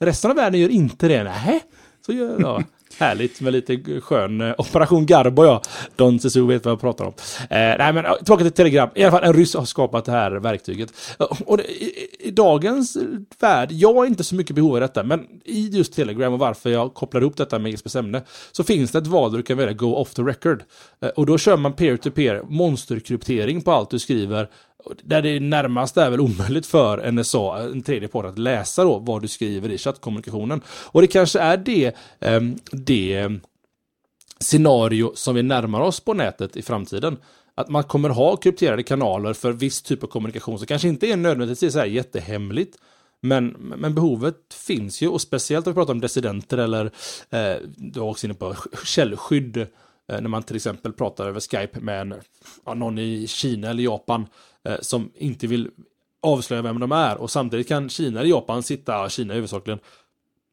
Resten 0.00 0.30
av 0.30 0.36
världen 0.36 0.60
gör 0.60 0.68
inte 0.68 1.08
det. 1.08 1.24
Nej. 1.24 1.62
Så 2.06 2.12
gör 2.12 2.40
jag. 2.40 2.64
Härligt 3.00 3.40
med 3.40 3.52
lite 3.52 4.00
skön 4.00 4.40
eh, 4.40 4.54
Operation 4.58 5.06
Garbo 5.06 5.44
ja. 5.44 5.62
Don 5.96 6.18
Cesu 6.20 6.46
vet 6.46 6.64
vad 6.64 6.72
jag 6.72 6.80
pratar 6.80 7.04
om. 7.04 7.12
Eh, 7.40 7.48
nej 7.50 7.92
men 7.92 8.04
tillbaka 8.24 8.44
till 8.44 8.52
Telegram. 8.52 8.88
I 8.94 9.02
alla 9.02 9.10
fall 9.10 9.24
en 9.24 9.32
ryss 9.34 9.54
har 9.54 9.64
skapat 9.64 10.04
det 10.04 10.12
här 10.12 10.30
verktyget. 10.30 10.92
Och 11.46 11.56
det, 11.56 11.62
i, 11.64 12.08
I 12.20 12.30
dagens 12.30 12.96
eh, 12.96 13.02
värld, 13.40 13.72
jag 13.72 13.94
har 13.94 14.06
inte 14.06 14.24
så 14.24 14.34
mycket 14.34 14.56
behov 14.56 14.74
av 14.74 14.80
detta, 14.80 15.02
men 15.02 15.26
i 15.44 15.68
just 15.68 15.92
Telegram 15.94 16.32
och 16.32 16.38
varför 16.38 16.70
jag 16.70 16.94
kopplar 16.94 17.20
ihop 17.20 17.36
detta 17.36 17.58
med 17.58 17.70
Jespers 17.70 17.96
ämne 17.96 18.22
så 18.52 18.64
finns 18.64 18.90
det 18.92 18.98
ett 18.98 19.06
val 19.06 19.30
där 19.30 19.36
du 19.38 19.42
kan 19.42 19.56
välja 19.56 19.72
Go 19.72 19.94
off 19.94 20.14
the 20.14 20.22
record. 20.22 20.62
Eh, 21.02 21.08
Och 21.08 21.26
då 21.26 21.38
kör 21.38 21.56
man 21.56 21.72
peer-to-peer 21.72 22.42
monsterkryptering 22.48 23.62
på 23.62 23.72
allt 23.72 23.90
du 23.90 23.98
skriver 23.98 24.48
där 25.02 25.22
det 25.22 25.40
närmast 25.40 25.96
är 25.96 26.10
väl 26.10 26.20
omöjligt 26.20 26.66
för 26.66 27.12
NSA, 27.12 27.58
en 27.58 27.82
tredje 27.82 28.08
part, 28.08 28.24
att 28.24 28.38
läsa 28.38 28.84
då 28.84 28.98
vad 28.98 29.22
du 29.22 29.28
skriver 29.28 29.68
i 29.68 29.78
chattkommunikationen. 29.78 30.60
Och 30.66 31.00
det 31.00 31.06
kanske 31.06 31.40
är 31.40 31.56
det, 31.56 31.96
ehm, 32.20 32.58
det 32.72 33.14
ehm, 33.14 33.40
scenario 34.40 35.12
som 35.14 35.34
vi 35.34 35.42
närmar 35.42 35.80
oss 35.80 36.00
på 36.00 36.14
nätet 36.14 36.56
i 36.56 36.62
framtiden. 36.62 37.16
Att 37.54 37.68
man 37.68 37.84
kommer 37.84 38.08
ha 38.08 38.36
krypterade 38.36 38.82
kanaler 38.82 39.32
för 39.32 39.52
viss 39.52 39.82
typ 39.82 40.02
av 40.04 40.08
kommunikation 40.08 40.58
som 40.58 40.66
kanske 40.66 40.88
inte 40.88 41.06
är 41.06 41.16
nödvändigtvis 41.16 41.72
så 41.72 41.78
här 41.78 41.86
jättehemligt. 41.86 42.78
Men, 43.22 43.46
men 43.48 43.94
behovet 43.94 44.54
finns 44.54 45.02
ju 45.02 45.08
och 45.08 45.20
speciellt 45.20 45.66
om 45.66 45.72
vi 45.72 45.74
pratar 45.74 45.92
om 45.92 46.00
dissidenter 46.00 46.58
eller 46.58 46.84
eh, 47.30 47.56
du 47.76 48.00
var 48.00 48.08
också 48.08 48.26
inne 48.26 48.34
på 48.34 48.56
källskydd. 48.84 49.56
Eh, 49.56 49.66
när 50.20 50.28
man 50.28 50.42
till 50.42 50.56
exempel 50.56 50.92
pratar 50.92 51.26
över 51.26 51.40
Skype 51.40 51.80
med 51.80 52.00
en, 52.00 52.14
ja, 52.64 52.74
någon 52.74 52.98
i 52.98 53.26
Kina 53.26 53.70
eller 53.70 53.82
Japan 53.82 54.20
eh, 54.20 54.26
som 54.80 55.10
inte 55.14 55.46
vill 55.46 55.70
avslöja 56.20 56.62
vem 56.62 56.80
de 56.80 56.92
är 56.92 57.16
och 57.16 57.30
samtidigt 57.30 57.68
kan 57.68 57.88
Kina 57.88 58.20
eller 58.20 58.30
Japan 58.30 58.62
sitta, 58.62 59.08
Kina 59.08 59.34
huvudsakligen, 59.34 59.78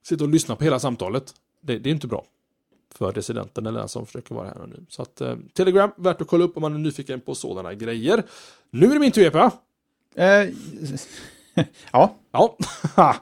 sitta 0.04 0.24
och 0.24 0.30
lyssna 0.30 0.56
på 0.56 0.64
hela 0.64 0.80
samtalet. 0.80 1.34
Det, 1.62 1.80
det 1.80 1.90
är 1.90 1.92
inte 1.92 2.08
bra 2.08 2.26
för 2.96 3.14
dissidenten 3.14 3.66
eller 3.66 3.80
den 3.80 3.90
som 3.90 4.06
försöker 4.06 4.36
vara 4.36 4.48
här 4.48 4.56
anonym. 4.56 4.86
Så 4.90 5.02
att 5.02 5.22
eh, 5.22 5.36
Telegram, 5.54 5.92
värt 5.98 6.22
att 6.22 6.28
kolla 6.28 6.44
upp 6.44 6.58
om 6.58 6.62
man 6.62 6.74
är 6.74 6.78
nyfiken 6.78 7.22
på 7.22 7.36
sådana 7.36 7.74
grejer. 7.74 8.24
Nu 8.70 8.86
är 8.86 8.94
det 8.94 9.00
min 9.00 9.12
tur 9.12 9.22
Jeppe. 9.22 9.52
Eh, 10.16 10.50
ja, 11.92 12.16
Ja, 12.32 12.58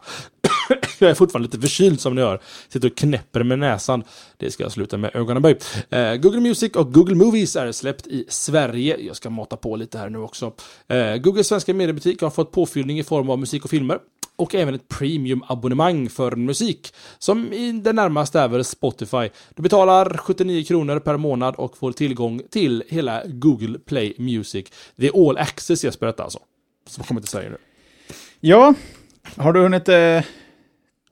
jag 1.00 1.10
är 1.10 1.14
fortfarande 1.14 1.48
lite 1.48 1.62
förkyld 1.62 2.00
som 2.00 2.16
ni 2.16 2.22
hör. 2.22 2.40
Sitter 2.70 2.88
och 2.88 2.98
knäpper 2.98 3.44
med 3.44 3.60
näsan. 3.60 4.04
Det 4.38 4.52
ska 4.52 4.64
jag 4.64 4.72
sluta 4.72 4.98
med 4.98 5.16
ögonen 5.16 5.42
böj. 5.42 5.58
Eh, 5.90 6.16
Google 6.16 6.40
Music 6.40 6.72
och 6.72 6.94
Google 6.94 7.16
Movies 7.16 7.56
är 7.56 7.72
släppt 7.72 8.08
i 8.08 8.26
Sverige. 8.30 8.98
Jag 9.00 9.16
ska 9.16 9.30
mata 9.30 9.58
på 9.58 9.76
lite 9.76 9.98
här 9.98 10.10
nu 10.10 10.18
också. 10.18 10.54
Eh, 10.88 11.16
Googles 11.16 11.48
svenska 11.48 11.74
mediebutik 11.74 12.22
har 12.22 12.30
fått 12.30 12.52
påfyllning 12.52 13.00
i 13.00 13.04
form 13.04 13.30
av 13.30 13.40
musik 13.40 13.64
och 13.64 13.70
filmer. 13.70 14.00
Och 14.38 14.56
även 14.56 14.76
ett 14.76 14.88
premium-abonnemang 14.88 16.10
för 16.10 16.36
musik. 16.36 16.94
Som 17.20 17.54
i 17.54 17.72
det 17.72 17.94
närmaste 17.94 18.40
är 18.40 18.48
väl 18.48 18.64
Spotify. 18.64 19.30
Du 19.56 19.64
betalar 19.64 20.18
79 20.18 20.64
kronor 20.64 21.00
per 21.00 21.18
månad 21.18 21.56
och 21.56 21.78
får 21.78 21.92
tillgång 21.92 22.42
till 22.52 22.84
hela 22.88 23.24
Google 23.26 23.80
Play 23.80 24.14
Music. 24.18 24.66
Det 24.96 25.08
är 25.08 25.30
all 25.30 25.38
access 25.38 25.84
Jesper 25.84 26.06
detta 26.06 26.24
alltså. 26.24 26.40
Som 26.88 27.04
kommer 27.04 27.22
till 27.22 27.30
Sverige 27.30 27.50
nu. 27.50 27.58
ja. 28.40 28.74
Har 29.38 29.54
du 29.54 29.60
hunnit 29.60 29.90
eh, 29.90 30.22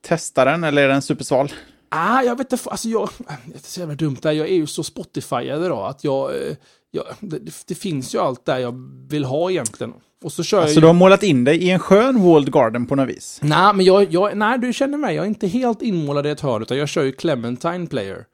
testa 0.03 0.45
den 0.45 0.63
eller 0.63 0.83
är 0.83 0.87
den 0.87 1.01
supersval? 1.01 1.51
Ah, 1.89 2.21
jag 2.21 2.37
vet 2.37 2.53
inte, 2.53 2.69
alltså 2.69 2.89
jag, 2.89 3.09
det 3.45 3.55
är 3.55 3.59
så 3.63 3.79
jävla 3.79 3.95
dumt 3.95 4.17
där, 4.21 4.31
jag 4.31 4.47
är 4.49 4.55
ju 4.55 4.67
så 4.67 4.83
Spotifyad 4.83 5.65
idag 5.65 5.89
att 5.89 6.03
jag, 6.03 6.35
eh, 6.35 6.55
jag 6.91 7.05
det, 7.19 7.67
det 7.67 7.75
finns 7.75 8.15
ju 8.15 8.19
allt 8.19 8.45
där 8.45 8.57
jag 8.57 8.73
vill 9.09 9.25
ha 9.25 9.51
egentligen. 9.51 9.93
Och 10.23 10.31
så 10.31 10.43
kör 10.43 10.61
Alltså 10.61 10.73
jag 10.73 10.81
du 10.81 10.85
ju... 10.85 10.87
har 10.87 10.93
målat 10.93 11.23
in 11.23 11.43
dig 11.43 11.57
i 11.63 11.69
en 11.69 11.79
skön 11.79 12.23
walled 12.23 12.53
garden 12.53 12.85
på 12.85 12.95
något 12.95 13.09
vis. 13.09 13.39
Nej, 13.43 13.73
men 13.73 13.85
jag, 13.85 14.13
jag, 14.13 14.37
nej, 14.37 14.59
du 14.59 14.73
känner 14.73 14.97
mig, 14.97 15.15
jag 15.15 15.23
är 15.23 15.27
inte 15.27 15.47
helt 15.47 15.81
inmålad 15.81 16.27
i 16.27 16.29
ett 16.29 16.41
hörn, 16.41 16.61
utan 16.61 16.77
jag 16.77 16.89
kör 16.89 17.03
ju 17.03 17.11
Clementine 17.11 17.87
Player. 17.87 18.25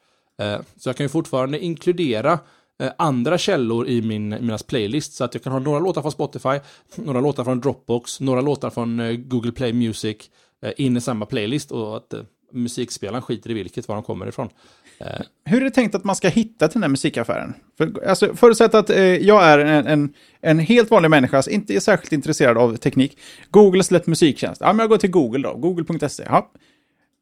Eh, 0.41 0.59
så 0.78 0.89
jag 0.89 0.95
kan 0.95 1.03
ju 1.03 1.09
fortfarande 1.09 1.59
inkludera 1.59 2.39
eh, 2.82 2.91
andra 2.97 3.38
källor 3.38 3.88
i 3.88 4.01
min, 4.01 4.30
mina 4.30 4.57
playlist, 4.57 5.13
så 5.13 5.24
att 5.24 5.34
jag 5.34 5.43
kan 5.43 5.53
ha 5.53 5.59
några 5.59 5.80
låtar 5.80 6.01
från 6.01 6.11
Spotify, 6.11 6.59
några 6.95 7.22
låtar 7.22 7.43
från 7.43 7.61
Dropbox, 7.61 8.20
några 8.20 8.41
låtar 8.41 8.70
från 8.70 8.99
eh, 8.99 9.11
Google 9.11 9.51
Play 9.51 9.74
Music 9.74 10.17
Eh, 10.62 10.72
in 10.78 10.97
i 10.97 11.01
samma 11.01 11.26
playlist 11.26 11.72
och 11.72 11.97
att 11.97 12.14
eh, 12.14 12.22
musikspelaren 12.53 13.22
skiter 13.22 13.49
i 13.49 13.53
vilket, 13.53 13.88
var 13.88 13.95
de 13.95 14.03
kommer 14.03 14.28
ifrån. 14.28 14.49
Eh, 14.97 15.22
Hur 15.45 15.62
är 15.62 15.66
det 15.66 15.72
tänkt 15.72 15.95
att 15.95 16.03
man 16.03 16.16
ska 16.16 16.28
hitta 16.30 16.68
till 16.68 16.74
den 16.76 16.84
här 16.84 16.89
musikaffären? 16.89 17.53
För, 17.78 18.07
alltså, 18.07 18.36
förutsatt 18.36 18.76
att 18.76 18.89
eh, 18.89 19.03
jag 19.03 19.43
är 19.43 19.60
en, 19.60 19.88
en, 19.88 20.14
en 20.41 20.60
helt 20.60 20.91
vanlig 20.91 21.10
människa 21.10 21.41
som 21.41 21.53
inte 21.53 21.76
är 21.76 21.80
särskilt 21.80 22.14
intresserad 22.14 22.57
av 22.57 22.76
teknik. 22.76 23.18
Google 23.49 23.78
har 23.78 23.84
släppt 23.84 24.07
musiktjänst. 24.07 24.62
Ja, 24.62 24.74
men 24.74 24.80
jag 24.80 24.89
går 24.89 24.97
till 24.97 25.12
Google 25.12 25.47
då. 25.47 25.57
Google.se. 25.57 26.24
Ja. 26.26 26.51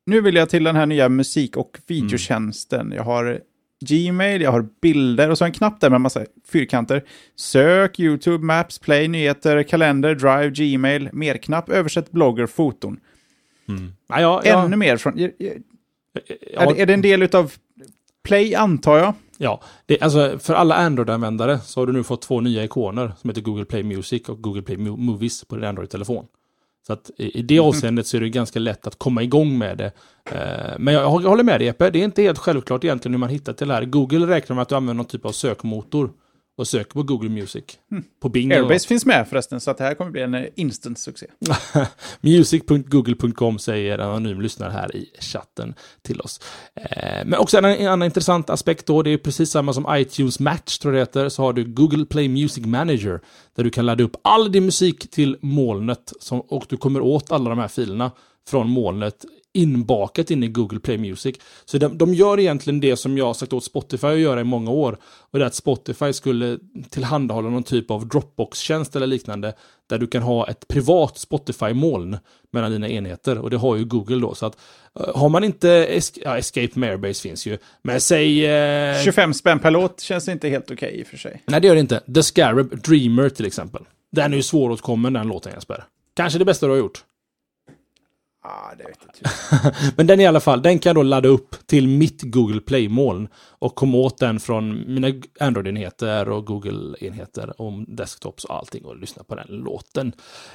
Nu 0.06 0.22
vill 0.22 0.36
jag 0.36 0.50
till 0.50 0.64
den 0.64 0.76
här 0.76 0.86
nya 0.86 1.10
musik 1.10 1.58
och 1.58 1.80
videotjänsten. 1.88 2.94
Jag 2.96 3.04
har 3.04 3.40
Gmail, 3.86 4.42
jag 4.42 4.52
har 4.52 4.68
bilder 4.82 5.30
och 5.30 5.38
så 5.38 5.46
en 5.46 5.52
knapp 5.52 5.82
där 5.82 5.90
med 5.90 5.96
en 5.96 6.02
massa 6.02 6.26
fyrkanter. 6.52 7.04
Sök, 7.36 8.00
YouTube, 8.00 8.46
Maps, 8.46 8.80
Play, 8.80 9.08
nyheter, 9.08 9.64
kalender, 9.64 10.16
Drive, 10.16 10.50
Gmail, 10.50 11.10
mer-knapp, 11.14 11.70
översätt, 11.70 12.12
blogger, 12.12 12.46
foton 12.46 13.00
ja, 14.08 14.22
ja, 14.22 14.42
ja, 14.46 14.66
Ännu 14.66 14.76
mer 14.76 14.98
från... 14.98 15.20
Är, 15.20 15.32
ja, 16.54 16.76
är 16.76 16.86
det 16.86 16.94
en 16.94 17.02
del 17.02 17.36
av 17.36 17.54
Play, 18.24 18.56
antar 18.56 18.98
jag? 18.98 19.14
Ja, 19.38 19.62
det, 19.86 20.02
alltså 20.02 20.40
för 20.40 20.54
alla 20.54 20.76
Android-användare 20.76 21.60
så 21.60 21.82
har 21.82 21.88
du 21.88 21.94
nu 21.94 22.04
fått 22.04 22.22
två 22.22 22.42
nya 22.42 22.64
ikoner 22.64 23.12
som 23.22 23.30
heter 23.30 23.42
Google 23.42 23.66
Play 23.66 23.84
Music 23.84 24.30
och 24.30 24.42
Google 24.42 24.62
Play 24.62 24.78
Mo- 24.78 24.98
Movies 24.98 25.44
på 25.46 25.56
din 25.56 25.66
Android-telefon. 25.66 26.26
Så 26.88 26.94
att 26.94 27.12
i, 27.18 27.40
i 27.40 27.42
det 27.42 27.60
avseendet 27.60 28.08
så 28.08 28.18
är 28.18 28.22
det 28.22 28.30
ganska 28.30 28.60
lätt 28.60 28.88
att 28.88 28.98
komma 28.98 29.24
igång 29.24 29.58
med 29.58 29.78
det. 29.78 29.92
Eh, 30.32 30.80
men 30.80 30.94
jag, 30.94 31.04
jag 31.04 31.30
håller 31.30 31.44
med 31.44 31.60
dig 31.60 31.66
Jeppe, 31.66 31.90
det 31.90 32.00
är 32.00 32.04
inte 32.04 32.22
helt 32.22 32.38
självklart 32.38 32.84
egentligen 32.84 33.14
hur 33.14 33.20
man 33.20 33.30
hittar 33.30 33.54
till 33.54 33.68
det 33.68 33.74
här. 33.74 33.86
Google 33.86 34.28
räknar 34.28 34.56
med 34.56 34.62
att 34.62 34.70
du 34.70 34.76
använder 34.76 34.94
någon 34.94 35.06
typ 35.06 35.26
av 35.26 35.32
sökmotor 35.32 36.12
och 36.58 36.68
söker 36.68 36.92
på 36.92 37.04
Google 37.04 37.30
Music. 37.30 37.64
På 38.20 38.30
Bing. 38.30 38.52
Airbase 38.52 38.88
finns 38.88 39.06
med 39.06 39.28
förresten, 39.28 39.60
så 39.60 39.72
att 39.72 39.78
det 39.78 39.84
här 39.84 39.94
kommer 39.94 40.12
bli 40.12 40.22
en 40.22 40.34
eh, 40.34 40.46
instant 40.56 41.00
succé. 41.00 41.28
Music.google.com 42.22 43.60
säger 43.60 44.00
en 44.00 44.10
anonym 44.10 44.42
lyssnare 44.42 44.72
här 44.72 44.96
i 44.96 45.10
chatten 45.20 45.74
till 46.02 46.22
oss. 46.22 46.42
Eh, 46.76 47.26
men 47.26 47.40
också 47.40 47.58
en, 47.58 47.66
en 47.66 47.88
annan 47.88 48.06
intressant 48.06 48.50
aspekt 48.50 48.86
då, 48.86 49.02
det 49.02 49.10
är 49.10 49.18
precis 49.18 49.50
samma 49.50 49.74
som 49.74 49.86
iTunes 49.90 50.40
Match 50.40 50.78
tror 50.78 50.94
jag 50.94 51.00
det 51.00 51.10
heter, 51.10 51.30
så 51.30 51.42
har 51.42 51.54
du 51.54 51.66
Google 51.66 52.06
Play 52.06 52.30
Music 52.30 52.66
Manager 52.66 53.22
där 53.56 53.64
du 53.64 53.70
kan 53.70 53.86
ladda 53.86 54.04
upp 54.04 54.16
all 54.22 54.52
din 54.52 54.66
musik 54.66 55.12
till 55.12 55.38
molnet 55.42 56.14
som, 56.20 56.42
och 56.42 56.66
du 56.70 56.78
kommer 56.78 57.02
åt 57.02 57.32
alla 57.32 57.50
de 57.50 57.60
här 57.60 57.68
filerna 57.68 58.12
från 58.48 58.70
molnet 58.70 59.26
inbakat 59.58 60.32
in 60.32 60.44
i 60.44 60.48
Google 60.48 60.80
Play 60.80 60.98
Music. 60.98 61.36
Så 61.66 61.78
de, 61.78 61.98
de 61.98 62.14
gör 62.14 62.40
egentligen 62.40 62.80
det 62.80 62.98
som 62.98 63.18
jag 63.18 63.26
har 63.26 63.34
sagt 63.34 63.54
åt 63.54 63.64
Spotify 63.64 64.08
att 64.08 64.20
göra 64.20 64.42
i 64.42 64.44
många 64.44 64.72
år. 64.72 64.98
Och 65.04 65.40
det 65.40 65.46
är 65.46 65.48
att 65.48 65.56
Spotify 65.56 66.14
skulle 66.14 66.60
tillhandahålla 66.90 67.50
någon 67.50 67.64
typ 67.64 67.92
av 67.92 68.08
Dropbox-tjänst 68.08 68.96
eller 68.96 69.08
liknande. 69.08 69.54
Där 69.90 69.98
du 69.98 70.08
kan 70.08 70.22
ha 70.22 70.48
ett 70.48 70.68
privat 70.68 71.18
Spotify-moln 71.18 72.18
mellan 72.52 72.72
dina 72.72 72.90
enheter. 72.90 73.38
Och 73.38 73.50
det 73.50 73.58
har 73.58 73.76
ju 73.76 73.86
Google 73.86 74.22
då. 74.22 74.36
Så 74.36 74.46
att 74.46 74.58
eh, 75.00 75.18
har 75.18 75.30
man 75.30 75.44
inte, 75.44 75.70
es 75.70 76.14
ja, 76.16 76.38
Escape 76.38 76.80
med 76.80 76.90
Airbase 76.90 77.22
finns 77.22 77.46
ju. 77.46 77.58
Men 77.82 78.02
säg... 78.02 78.46
Eh, 78.46 79.02
25 79.04 79.34
spänn 79.34 79.60
per 79.60 79.72
låt 79.72 80.02
känns 80.02 80.28
inte 80.28 80.50
helt 80.50 80.72
okej 80.72 81.00
i 81.00 81.04
och 81.04 81.08
för 81.08 81.18
sig. 81.18 81.44
Nej, 81.46 81.62
det 81.62 81.68
gör 81.68 81.76
det 81.76 81.82
inte. 81.82 82.00
The 82.14 82.24
Scarab 82.24 82.82
Dreamer 82.82 83.30
till 83.30 83.46
exempel. 83.46 83.84
Den 84.12 84.34
är 84.34 84.38
ju 84.38 84.44
svåråtkommen 84.44 85.14
den 85.14 85.28
låten 85.28 85.54
Jesper. 85.54 85.84
Kanske 86.14 86.40
det 86.40 86.46
bästa 86.46 86.66
du 86.66 86.72
har 86.72 86.78
gjort. 86.78 87.04
Ah, 88.44 88.76
det 88.78 88.84
vet 88.84 88.98
jag 89.02 89.16
inte. 89.16 89.94
Men 89.98 90.08
den 90.08 90.20
i 90.20 90.28
alla 90.28 90.40
fall, 90.40 90.62
den 90.62 90.80
kan 90.80 90.90
jag 90.90 90.96
då 90.96 91.04
ladda 91.04 91.30
upp 91.30 91.68
till 91.68 91.88
mitt 91.88 92.22
Google 92.22 92.62
Play-moln 92.62 93.28
och 93.60 93.76
kom 93.76 93.96
åt 93.96 94.18
den 94.18 94.40
från 94.40 94.94
mina 94.94 95.08
Android-enheter 95.40 96.30
och 96.30 96.46
Google-enheter 96.46 97.62
Om 97.62 97.86
desktops 97.88 98.44
och 98.44 98.56
allting 98.56 98.86
och 98.86 98.98
lyssna 98.98 99.24
på 99.24 99.36
den 99.36 99.48
låten. 99.48 100.14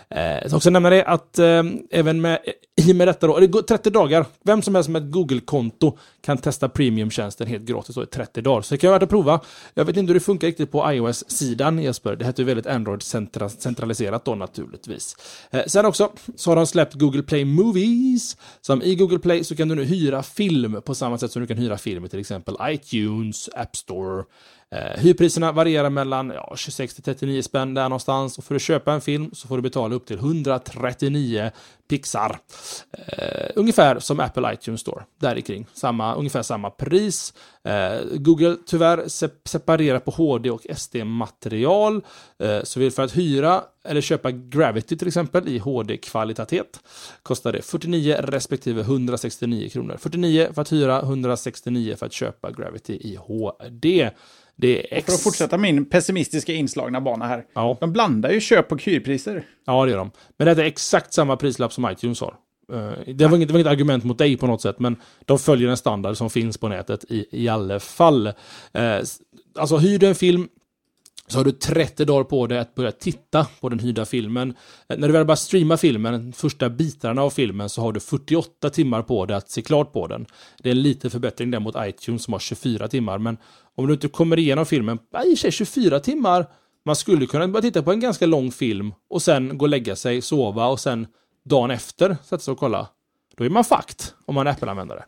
Eh, 0.08 0.22
jag 0.22 0.46
ska 0.46 0.56
också 0.56 0.70
nämna 0.70 0.90
det 0.90 1.04
att 1.04 1.38
eh, 1.38 1.62
även 1.90 2.20
med, 2.20 2.38
i 2.86 2.92
och 2.92 2.96
med 2.96 3.08
detta 3.08 3.26
då, 3.26 3.38
det 3.38 3.46
går 3.46 3.62
30 3.62 3.90
dagar, 3.90 4.26
vem 4.44 4.62
som 4.62 4.74
helst 4.74 4.90
med 4.90 5.02
ett 5.02 5.12
Google-konto 5.12 5.98
kan 6.20 6.38
testa 6.38 6.68
premiumtjänsten 6.68 7.46
helt 7.46 7.64
gratis 7.64 7.94
då 7.94 8.02
i 8.02 8.06
30 8.06 8.40
dagar. 8.40 8.62
Så 8.62 8.74
det 8.74 8.78
kan 8.78 8.88
vara 8.88 8.98
värt 8.98 9.02
att 9.02 9.10
prova. 9.10 9.40
Jag 9.74 9.84
vet 9.84 9.96
inte 9.96 10.10
hur 10.10 10.14
det 10.14 10.20
funkar 10.20 10.46
riktigt 10.46 10.70
på 10.70 10.92
iOS-sidan 10.92 11.78
Jesper. 11.78 12.16
Det 12.16 12.24
heter 12.24 12.42
ju 12.42 12.46
väldigt 12.46 12.66
Android-centraliserat 12.66 14.24
då 14.24 14.34
naturligtvis. 14.34 15.16
Eh, 15.50 15.62
sen 15.66 15.86
också 15.86 16.12
så 16.36 16.50
har 16.50 16.56
de 16.56 16.66
släppt 16.66 16.94
Google 16.94 17.22
Play 17.22 17.44
Movies. 17.44 18.36
Som 18.60 18.82
i 18.82 18.94
Google 18.94 19.18
Play 19.18 19.44
så 19.44 19.56
kan 19.56 19.68
du 19.68 19.74
nu 19.74 19.84
hyra 19.84 20.22
film 20.22 20.82
på 20.84 20.94
samma 20.94 21.18
sätt 21.18 21.32
som 21.32 21.42
du 21.42 21.48
kan 21.48 21.56
hyra 21.56 21.78
film 21.78 22.04
i 22.04 22.08
till 22.08 22.20
exempel 22.20 22.56
iTunes, 22.62 22.91
App 23.56 23.76
Store. 23.76 24.28
Eh, 24.72 25.00
hyrpriserna 25.00 25.52
varierar 25.52 25.90
mellan 25.90 26.32
ja, 26.34 26.54
26 26.56 26.94
till 26.94 27.02
39 27.02 27.42
spänn 27.42 27.74
där 27.74 27.82
någonstans. 27.82 28.38
Och 28.38 28.44
för 28.44 28.54
att 28.54 28.62
köpa 28.62 28.92
en 28.92 29.00
film 29.00 29.30
så 29.32 29.48
får 29.48 29.56
du 29.56 29.62
betala 29.62 29.94
upp 29.94 30.06
till 30.06 30.18
139 30.18 31.50
pixar. 31.88 32.38
Eh, 32.92 33.50
ungefär 33.54 33.98
som 33.98 34.20
Apple 34.20 34.54
iTunes 34.54 34.80
Store, 34.80 35.04
där 35.20 35.40
kring. 35.40 35.66
Samma, 35.74 36.14
ungefär 36.14 36.42
samma 36.42 36.70
pris. 36.70 37.34
Eh, 37.64 38.00
Google 38.14 38.56
tyvärr 38.66 39.08
se 39.08 39.28
separerar 39.44 39.98
på 39.98 40.10
HD 40.10 40.50
och 40.50 40.66
SD-material. 40.70 42.02
Eh, 42.38 42.62
så 42.62 42.90
för 42.90 43.02
att 43.02 43.16
hyra 43.16 43.62
eller 43.84 44.00
köpa 44.00 44.30
Gravity 44.30 44.96
till 44.96 45.08
exempel 45.08 45.48
i 45.48 45.58
HD-kvalitet 45.58 46.62
kostar 47.22 47.52
det 47.52 47.62
49 47.62 48.16
respektive 48.18 48.80
169 48.80 49.68
kronor. 49.68 49.96
49 50.00 50.48
för 50.54 50.62
att 50.62 50.72
hyra, 50.72 51.00
169 51.00 51.96
för 51.96 52.06
att 52.06 52.12
köpa 52.12 52.50
Gravity 52.50 52.92
i 52.92 53.16
HD. 53.16 54.10
Det 54.56 54.94
är 54.94 54.98
och 54.98 55.04
för 55.04 55.12
att 55.12 55.22
fortsätta 55.22 55.58
min 55.58 55.84
pessimistiska 55.84 56.52
inslagna 56.52 57.00
bana 57.00 57.26
här. 57.26 57.44
Ja. 57.54 57.76
De 57.80 57.92
blandar 57.92 58.30
ju 58.30 58.40
köp 58.40 58.72
och 58.72 58.82
hyrpriser. 58.82 59.46
Ja, 59.64 59.84
det 59.84 59.90
gör 59.90 59.98
de. 59.98 60.10
Men 60.36 60.46
det 60.56 60.62
är 60.62 60.66
exakt 60.66 61.12
samma 61.12 61.36
prislapp 61.36 61.72
som 61.72 61.90
iTunes 61.90 62.20
har. 62.20 62.34
Uh, 62.72 63.14
det, 63.14 63.26
var 63.26 63.36
inget, 63.36 63.48
det 63.48 63.52
var 63.52 63.60
inget 63.60 63.72
argument 63.72 64.04
mot 64.04 64.18
dig 64.18 64.36
på 64.36 64.46
något 64.46 64.62
sätt, 64.62 64.78
men 64.78 64.96
de 65.24 65.38
följer 65.38 65.68
en 65.68 65.76
standard 65.76 66.16
som 66.16 66.30
finns 66.30 66.58
på 66.58 66.68
nätet 66.68 67.04
i, 67.08 67.26
i 67.30 67.48
alla 67.48 67.80
fall. 67.80 68.26
Uh, 68.26 68.32
alltså, 69.58 69.76
hyr 69.76 69.98
du 69.98 70.06
en 70.06 70.14
film 70.14 70.48
så 71.32 71.38
har 71.38 71.44
du 71.44 71.52
30 71.52 72.04
dagar 72.04 72.24
på 72.24 72.46
dig 72.46 72.58
att 72.58 72.74
börja 72.74 72.92
titta 72.92 73.46
på 73.60 73.68
den 73.68 73.78
hyrda 73.78 74.04
filmen. 74.04 74.54
Eh, 74.88 74.98
när 74.98 75.08
du 75.08 75.12
väl 75.12 75.26
bara 75.26 75.36
streama 75.36 75.76
filmen, 75.76 76.32
första 76.32 76.70
bitarna 76.70 77.22
av 77.22 77.30
filmen, 77.30 77.68
så 77.68 77.80
har 77.80 77.92
du 77.92 78.00
48 78.00 78.70
timmar 78.70 79.02
på 79.02 79.26
dig 79.26 79.36
att 79.36 79.50
se 79.50 79.62
klart 79.62 79.92
på 79.92 80.06
den. 80.06 80.26
Det 80.62 80.68
är 80.68 80.72
en 80.72 80.82
liten 80.82 81.10
förbättring 81.10 81.50
där 81.50 81.60
mot 81.60 81.74
iTunes 81.78 82.22
som 82.22 82.32
har 82.32 82.40
24 82.40 82.88
timmar, 82.88 83.18
men 83.18 83.36
om 83.74 83.86
du 83.86 83.92
inte 83.92 84.08
kommer 84.08 84.38
igenom 84.38 84.66
filmen, 84.66 84.98
i 85.26 85.34
och 85.34 85.52
24 85.52 86.00
timmar, 86.00 86.46
man 86.84 86.96
skulle 86.96 87.26
kunna 87.26 87.48
börja 87.48 87.62
titta 87.62 87.82
på 87.82 87.92
en 87.92 88.00
ganska 88.00 88.26
lång 88.26 88.52
film 88.52 88.92
och 89.10 89.22
sen 89.22 89.58
gå 89.58 89.64
och 89.64 89.68
lägga 89.68 89.96
sig, 89.96 90.22
sova 90.22 90.66
och 90.66 90.80
sen 90.80 91.06
dagen 91.44 91.70
efter 91.70 92.16
sätta 92.24 92.38
sig 92.38 92.52
och 92.52 92.58
kolla. 92.58 92.88
Då 93.36 93.44
är 93.44 93.50
man 93.50 93.64
fakt 93.64 94.14
om 94.26 94.34
man 94.34 94.46
är 94.46 94.50
Apple-användare. 94.50 95.04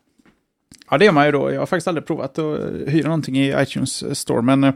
Ja, 0.90 0.98
det 0.98 1.06
är 1.06 1.12
man 1.12 1.26
ju 1.26 1.32
då. 1.32 1.52
Jag 1.52 1.60
har 1.60 1.66
faktiskt 1.66 1.88
aldrig 1.88 2.06
provat 2.06 2.30
att 2.30 2.38
eh, 2.38 2.92
hyra 2.92 3.06
någonting 3.08 3.38
i 3.38 3.54
iTunes 3.62 4.02
eh, 4.02 4.12
Store, 4.12 4.42
men 4.42 4.72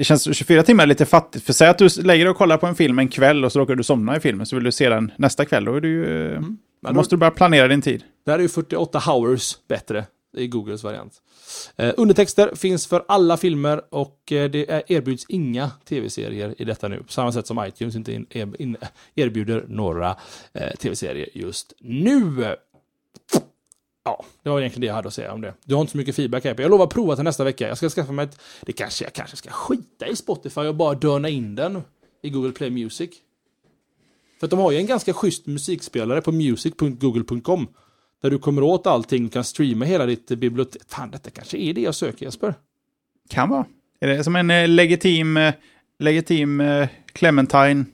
det 0.00 0.04
känns 0.04 0.36
24 0.36 0.62
timmar 0.62 0.86
lite 0.86 1.06
fattigt. 1.06 1.46
För 1.46 1.52
säg 1.52 1.68
att 1.68 1.78
du 1.78 1.88
lägger 2.02 2.24
dig 2.24 2.30
och 2.30 2.36
kollar 2.36 2.56
på 2.56 2.66
en 2.66 2.74
film 2.74 2.98
en 2.98 3.08
kväll 3.08 3.44
och 3.44 3.52
så 3.52 3.58
råkar 3.58 3.74
du 3.74 3.82
somna 3.82 4.16
i 4.16 4.20
filmen, 4.20 4.46
så 4.46 4.56
vill 4.56 4.64
du 4.64 4.72
se 4.72 4.88
den 4.88 5.12
nästa 5.16 5.44
kväll. 5.44 5.64
Då, 5.64 5.74
är 5.74 5.80
du, 5.80 5.88
ju, 5.88 6.30
mm. 6.36 6.58
då 6.80 6.92
måste 6.92 7.14
du 7.14 7.18
bara 7.18 7.30
planera 7.30 7.68
din 7.68 7.82
tid. 7.82 8.04
Det 8.24 8.30
här 8.30 8.38
är 8.38 8.42
ju 8.42 8.48
48 8.48 8.98
hours 8.98 9.56
bättre 9.68 10.06
i 10.36 10.46
Googles 10.46 10.84
variant. 10.84 11.12
Eh, 11.76 11.94
undertexter 11.96 12.54
finns 12.54 12.86
för 12.86 13.04
alla 13.08 13.36
filmer 13.36 13.82
och 13.90 14.32
eh, 14.32 14.50
det 14.50 14.84
erbjuds 14.86 15.26
inga 15.28 15.70
tv-serier 15.88 16.54
i 16.58 16.64
detta 16.64 16.88
nu. 16.88 17.02
På 17.02 17.12
samma 17.12 17.32
sätt 17.32 17.46
som 17.46 17.64
iTunes 17.66 17.96
inte 17.96 18.12
in, 18.12 18.26
in, 18.58 18.76
erbjuder 19.14 19.64
några 19.68 20.16
eh, 20.54 20.70
tv-serier 20.78 21.28
just 21.34 21.72
nu. 21.80 22.56
Ja, 24.10 24.24
det 24.42 24.50
var 24.50 24.60
egentligen 24.60 24.80
det 24.80 24.86
jag 24.86 24.94
hade 24.94 25.08
att 25.08 25.14
säga 25.14 25.32
om 25.32 25.40
det. 25.40 25.54
Du 25.64 25.74
har 25.74 25.80
inte 25.80 25.90
så 25.90 25.98
mycket 25.98 26.16
feedback 26.16 26.44
här. 26.44 26.54
Jag 26.58 26.70
lovar 26.70 26.84
att 26.84 26.90
prova 26.90 27.14
till 27.14 27.24
nästa 27.24 27.44
vecka. 27.44 27.68
Jag 27.68 27.76
ska 27.76 27.88
skaffa 27.88 28.12
mig 28.12 28.24
ett... 28.24 28.40
Det 28.60 28.72
kanske 28.72 29.04
jag 29.04 29.12
kanske 29.12 29.36
ska 29.36 29.50
skita 29.50 30.06
i 30.06 30.16
Spotify 30.16 30.60
och 30.60 30.74
bara 30.74 30.94
dörna 30.94 31.28
in 31.28 31.54
den 31.54 31.82
i 32.22 32.30
Google 32.30 32.52
Play 32.52 32.70
Music. 32.70 33.10
För 34.40 34.46
att 34.46 34.50
de 34.50 34.58
har 34.58 34.70
ju 34.70 34.78
en 34.78 34.86
ganska 34.86 35.12
schysst 35.12 35.46
musikspelare 35.46 36.20
på 36.20 36.32
music.google.com. 36.32 37.68
Där 38.22 38.30
du 38.30 38.38
kommer 38.38 38.62
åt 38.62 38.86
allting 38.86 39.26
och 39.26 39.32
kan 39.32 39.44
streama 39.44 39.84
hela 39.84 40.06
ditt 40.06 40.26
bibliotek. 40.28 40.82
Fan, 40.88 41.10
detta 41.10 41.30
kanske 41.30 41.58
är 41.58 41.74
det 41.74 41.80
jag 41.80 41.94
söker 41.94 42.26
Jesper. 42.26 42.54
Kan 43.30 43.48
vara. 43.48 43.64
Är 44.00 44.08
det 44.08 44.24
som 44.24 44.36
en 44.36 44.50
eh, 44.50 44.68
legitim, 44.68 45.36
eh, 45.36 45.54
legitim 45.98 46.60
eh, 46.60 46.88
Clementine 47.12 47.84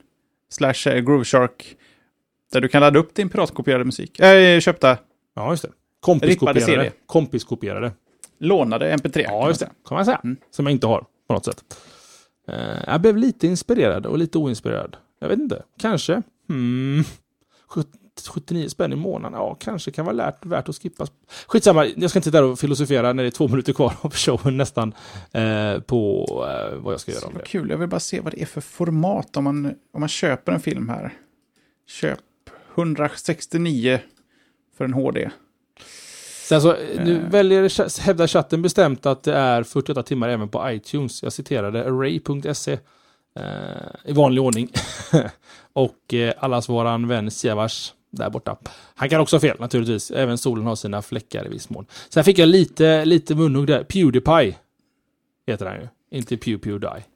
slash 0.50 0.90
eh, 0.90 1.00
Groove 1.00 1.24
Shark 1.24 1.76
där 2.52 2.60
du 2.60 2.68
kan 2.68 2.80
ladda 2.80 2.98
upp 2.98 3.14
din 3.14 3.28
piratkopierade 3.28 3.84
musik? 3.84 4.20
Äh, 4.20 4.60
köpta. 4.60 4.98
Ja, 5.34 5.50
just 5.50 5.62
det. 5.62 5.72
Kompiskopierade. 6.00 6.92
Kompiskopierade. 7.06 7.92
Lånade 8.38 8.96
MP3. 8.96 9.24
Ja, 9.24 9.48
just 9.48 9.60
det. 9.60 9.70
Kan 9.88 9.94
man 9.94 10.04
säga. 10.04 10.20
Mm. 10.24 10.36
Som 10.50 10.66
jag 10.66 10.72
inte 10.72 10.86
har 10.86 11.04
på 11.28 11.34
något 11.34 11.44
sätt. 11.44 11.64
Uh, 12.48 12.56
jag 12.86 13.00
blev 13.00 13.16
lite 13.16 13.46
inspirerad 13.46 14.06
och 14.06 14.18
lite 14.18 14.38
oinspirerad. 14.38 14.96
Jag 15.20 15.28
vet 15.28 15.38
inte. 15.38 15.62
Kanske. 15.78 16.22
Hmm. 16.48 17.04
79 18.28 18.68
spänn 18.68 18.92
i 18.92 18.96
månaden, 18.96 19.38
ja 19.38 19.54
kanske 19.54 19.90
kan 19.90 20.04
vara 20.04 20.16
lärt, 20.16 20.46
värt 20.46 20.68
att 20.68 20.76
skippa. 20.76 21.06
Skitsamma, 21.46 21.86
jag 21.86 22.10
ska 22.10 22.18
inte 22.18 22.28
sitta 22.28 22.40
där 22.40 22.44
och 22.44 22.58
filosofera 22.58 23.12
när 23.12 23.22
det 23.22 23.28
är 23.28 23.30
två 23.30 23.48
minuter 23.48 23.72
kvar 23.72 23.94
av 24.00 24.12
showen 24.14 24.56
nästan 24.56 24.94
eh, 25.32 25.80
på 25.80 26.26
eh, 26.28 26.76
vad 26.78 26.92
jag 26.92 27.00
ska 27.00 27.12
göra. 27.12 27.30
Vad 27.32 27.44
kul, 27.44 27.70
jag 27.70 27.78
vill 27.78 27.88
bara 27.88 28.00
se 28.00 28.20
vad 28.20 28.32
det 28.32 28.42
är 28.42 28.46
för 28.46 28.60
format 28.60 29.36
om 29.36 29.44
man, 29.44 29.66
om 29.66 30.00
man 30.00 30.08
köper 30.08 30.52
en 30.52 30.60
film 30.60 30.88
här. 30.88 31.14
Köp 31.86 32.20
169 32.74 34.00
för 34.76 34.84
en 34.84 34.92
HD. 34.92 35.30
Sen 36.46 36.62
så, 36.62 36.76
nu 37.04 37.16
eh. 37.16 37.30
väljer, 37.30 38.00
hävdar 38.00 38.26
chatten 38.26 38.62
bestämt 38.62 39.06
att 39.06 39.22
det 39.22 39.34
är 39.34 39.62
48 39.62 40.02
timmar 40.02 40.28
även 40.28 40.48
på 40.48 40.70
iTunes. 40.70 41.22
Jag 41.22 41.32
citerade 41.32 41.84
array.se 41.84 42.72
eh, 42.72 42.80
i 44.04 44.12
vanlig 44.12 44.42
ordning. 44.42 44.68
och 45.72 46.14
eh, 46.14 46.34
allas 46.38 46.68
våran 46.68 47.08
vän 47.08 47.30
Siavash 47.30 47.92
där 48.10 48.30
borta. 48.30 48.56
Han 48.94 49.08
kan 49.08 49.20
också 49.20 49.36
ha 49.36 49.40
fel 49.40 49.56
naturligtvis. 49.60 50.10
Även 50.10 50.38
solen 50.38 50.66
har 50.66 50.76
sina 50.76 51.02
fläckar 51.02 51.46
i 51.46 51.48
viss 51.48 51.70
mån. 51.70 51.86
Sen 52.08 52.24
fick 52.24 52.38
jag 52.38 52.48
lite, 52.48 53.04
lite 53.04 53.34
munhugg 53.34 53.66
där. 53.66 53.84
Pewdiepie 53.84 54.54
heter 55.46 55.66
han 55.66 55.80
ju. 55.80 55.88
Inte 56.18 56.36
Pew 56.36 56.58
Pew 56.58 56.88
Die. 56.88 57.15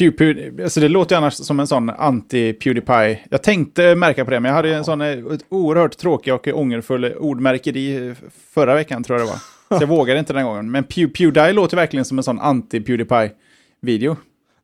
Pew, 0.00 0.16
Pew, 0.16 0.62
alltså 0.62 0.80
det 0.80 0.88
låter 0.88 1.14
ju 1.14 1.18
annars 1.18 1.34
som 1.34 1.60
en 1.60 1.66
sån 1.66 1.90
anti-Pewdiepie. 1.90 3.18
Jag 3.30 3.42
tänkte 3.42 3.94
märka 3.94 4.24
på 4.24 4.30
det, 4.30 4.40
men 4.40 4.48
jag 4.48 4.56
hade 4.56 4.74
en 4.74 4.84
sån 4.84 5.00
eh, 5.00 5.18
oerhört 5.48 5.96
tråkig 5.96 6.34
och 6.34 6.48
ångerfull 6.48 7.04
ordmärkeri 7.04 8.14
förra 8.54 8.74
veckan, 8.74 9.04
tror 9.04 9.18
jag 9.18 9.28
det 9.28 9.32
var. 9.32 9.38
Så 9.78 9.82
jag 9.82 9.88
vågade 9.96 10.18
inte 10.18 10.32
den 10.32 10.44
gången. 10.44 10.70
Men 10.70 10.84
Pew 10.84 11.12
Pew 11.12 11.40
Die 11.40 11.52
låter 11.52 11.76
verkligen 11.76 12.04
som 12.04 12.18
en 12.18 12.24
sån 12.24 12.40
anti-Pewdiepie-video. 12.40 14.16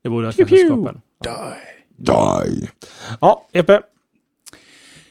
Det 0.03 0.09
borde 0.09 0.27
jag 0.27 0.35
kanske 0.35 0.67
skapa 0.67 0.89
en. 0.89 1.01
Die. 1.25 2.13
Die. 2.13 2.69
Ja, 3.21 3.49
Epe. 3.53 3.81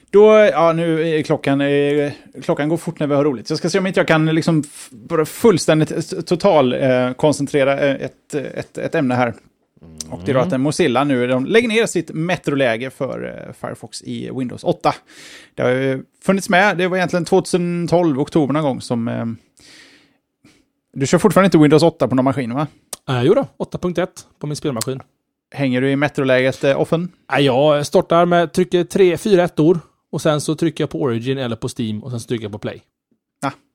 Då, 0.10 0.26
ja 0.52 0.74
nu 0.74 1.10
är 1.10 1.22
klockan, 1.24 1.62
eh, 1.62 2.12
klockan 2.44 2.70
går 2.70 2.78
fort 2.78 3.00
när 3.00 3.08
vi 3.08 3.16
har 3.16 3.24
roligt. 3.24 3.48
Så 3.48 3.52
jag 3.52 3.60
ska 3.60 3.70
se 3.70 3.80
om 3.80 3.88
inte 3.88 4.00
jag 4.00 4.08
kan 4.08 4.26
liksom 4.26 4.64
bara 4.92 5.26
fullständigt 5.26 6.28
total 6.28 6.74
eh, 6.74 7.14
koncentrera 7.14 7.80
eh, 7.80 8.06
ett, 8.06 8.36
ett, 8.36 8.78
ett 8.78 8.96
ämne 8.96 9.16
här. 9.16 9.34
Mm. 9.86 10.14
Och 10.14 10.22
det 10.26 10.32
är 10.32 10.36
då 10.36 10.40
att 10.40 10.62
Mozilla 10.62 11.04
nu 11.04 11.28
de 11.28 11.46
lägger 11.46 11.68
ner 11.68 11.86
sitt 11.86 12.14
metroläge 12.14 12.90
för 12.90 13.46
eh, 13.48 13.54
Firefox 13.54 14.02
i 14.02 14.30
Windows 14.34 14.64
8. 14.64 14.96
Det 15.56 15.64
har 15.64 15.70
ju 15.70 16.04
funnits 16.24 16.50
med, 16.50 16.78
det 16.78 16.88
var 16.88 16.98
egentligen 16.98 17.26
2012, 17.26 18.20
oktober 18.20 18.54
någon 18.54 18.64
gång 18.64 18.82
som... 18.82 19.08
Eh, 19.08 19.26
du 20.94 21.08
kör 21.08 21.18
fortfarande 21.18 21.46
inte 21.46 21.58
Windows 21.58 21.84
8 21.84 22.08
på 22.08 22.16
någon 22.16 22.26
maskin 22.26 22.54
va? 22.54 22.68
Uh, 23.10 23.24
jo 23.24 23.34
då, 23.34 23.48
8.1 23.58 24.08
på 24.40 24.48
min 24.48 24.56
spelmaskin. 24.56 25.02
Hänger 25.52 25.82
du 25.82 25.92
i 25.92 25.96
metroläget 25.96 26.64
eh, 26.64 26.82
offen? 26.82 27.12
Uh, 27.34 27.40
jag 27.40 27.86
startar 27.86 28.26
med, 28.26 28.54
trycker 28.54 28.84
3, 28.84 29.18
4 29.18 29.44
ettor 29.44 29.80
och 30.12 30.22
sen 30.22 30.42
så 30.42 30.56
trycker 30.56 30.84
jag 30.84 30.90
på 30.90 31.02
Origin 31.02 31.38
eller 31.38 31.56
på 31.56 31.70
Steam 31.78 32.04
och 32.04 32.12
sen 32.12 32.20
så 32.20 32.28
trycker 32.28 32.46
jag 32.46 32.52
på 32.52 32.60
Play. 32.60 32.82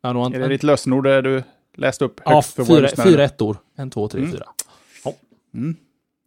Ah, 0.02 0.10
är 0.10 0.38
det 0.40 0.48
ditt 0.48 0.62
lösenord 0.62 1.04
du 1.04 1.42
läste 1.76 2.04
upp? 2.04 2.20
Ja, 2.24 2.42
fyra, 2.42 2.88
fyra 3.04 3.24
ettor. 3.24 3.56
En, 3.76 3.90
två, 3.90 4.08
tre, 4.08 4.20
mm. 4.20 4.32
fyra. 4.32 4.44
Ja. 5.04 5.12
Mm. 5.54 5.76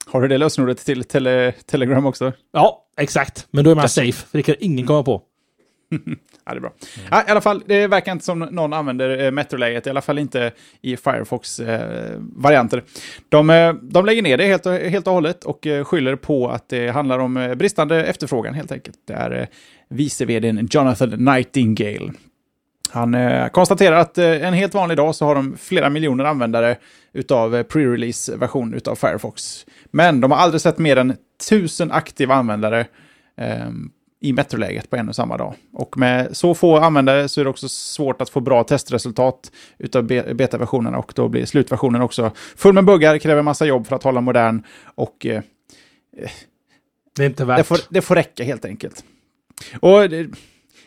Har 0.06 0.22
du 0.22 0.28
det 0.28 0.38
lösenordet 0.38 0.86
till 0.86 1.04
tele 1.04 1.52
Telegram 1.66 2.06
också? 2.06 2.34
Ja, 2.52 2.86
exakt. 2.98 3.48
Men 3.52 3.64
då 3.64 3.72
är 3.72 3.76
man 3.76 3.90
safe, 3.90 4.28
för 4.28 4.38
det 4.38 4.44
kan 4.44 4.56
ingen 4.60 4.88
komma 4.88 5.04
på. 5.04 5.22
ja, 6.46 6.52
det 6.52 6.58
är 6.58 6.60
bra. 6.60 6.74
Mm. 6.98 7.08
Ja, 7.12 7.24
I 7.28 7.32
alla 7.32 7.42
fall, 7.42 7.64
det 7.66 7.88
verkar 7.88 8.12
inte 8.12 8.26
som 8.26 8.40
någon 8.40 8.74
använder 8.74 9.26
eh, 9.26 9.32
Metro-läget, 9.32 9.88
i 9.88 9.90
alla 9.90 10.02
fall 10.02 10.20
inte 10.20 10.52
i 10.82 10.98
Firefox-varianter. 10.98 12.78
Eh, 12.78 12.84
de, 13.30 13.50
eh, 13.50 13.74
de 13.74 14.06
lägger 14.06 14.22
ner 14.22 14.38
det 14.38 14.46
helt, 14.46 14.66
helt 14.66 15.08
och 15.08 15.14
hållet 15.14 15.44
och 15.44 15.68
eh, 15.68 15.84
skyller 15.84 16.16
på 16.16 16.50
att 16.50 16.70
det 16.70 16.90
handlar 16.90 17.20
om 17.20 17.56
bristande 17.58 18.06
efterfrågan 18.06 18.54
helt 18.54 18.72
enkelt. 18.72 18.98
Det 19.08 19.14
är 19.14 19.32
eh, 19.32 19.48
vice 19.90 20.26
vdn 20.26 20.68
Jonathan 20.72 21.10
Nightingale. 21.10 22.14
Han 22.94 23.14
eh, 23.14 23.48
konstaterar 23.48 23.96
att 23.96 24.18
en 24.18 24.54
helt 24.54 24.74
vanlig 24.74 24.98
dag 24.98 25.16
så 25.16 25.26
har 25.26 25.36
de 25.36 25.58
flera 25.58 25.90
miljoner 25.90 26.24
användare 26.24 26.78
utav 27.14 27.64
pre-release-version 27.64 28.74
utav 28.74 28.96
Firefox. 28.96 29.66
Men 29.92 30.22
de 30.22 30.32
har 30.32 30.38
aldrig 30.38 30.62
sett 30.62 30.78
mer 30.78 30.98
än 30.98 31.16
tusen 31.50 31.92
aktiva 31.92 32.36
användare 32.36 32.86
ehm, 33.38 33.92
i 34.22 34.34
metroläget 34.34 34.90
på 34.90 34.96
en 34.96 35.10
och 35.10 35.16
samma 35.16 35.38
dag. 35.38 35.54
Och 35.74 35.98
med 35.98 36.38
så 36.38 36.56
få 36.56 36.78
användare 36.78 37.30
så 37.30 37.42
är 37.42 37.44
det 37.44 37.50
också 37.50 37.70
svårt 37.70 38.22
att 38.22 38.30
få 38.30 38.40
bra 38.40 38.64
testresultat 38.64 39.52
utav 39.78 40.04
betaversionerna 40.34 40.98
och 40.98 41.14
då 41.16 41.28
blir 41.28 41.46
slutversionen 41.46 42.02
också 42.02 42.32
full 42.56 42.74
med 42.74 42.86
buggar, 42.86 43.18
kräver 43.18 43.42
massa 43.42 43.66
jobb 43.66 43.88
för 43.88 43.96
att 43.96 44.04
hålla 44.04 44.22
modern 44.22 44.64
och 44.96 45.26
eh, 45.26 45.42
det 47.16 47.24
är 47.24 47.28
inte 47.28 47.46
värt. 47.46 47.58
Det 47.58 47.64
får, 47.64 47.80
det 47.90 48.02
får 48.02 48.16
räcka 48.16 48.44
helt 48.44 48.66
enkelt. 48.66 49.04
Och 49.80 50.10
det, 50.10 50.28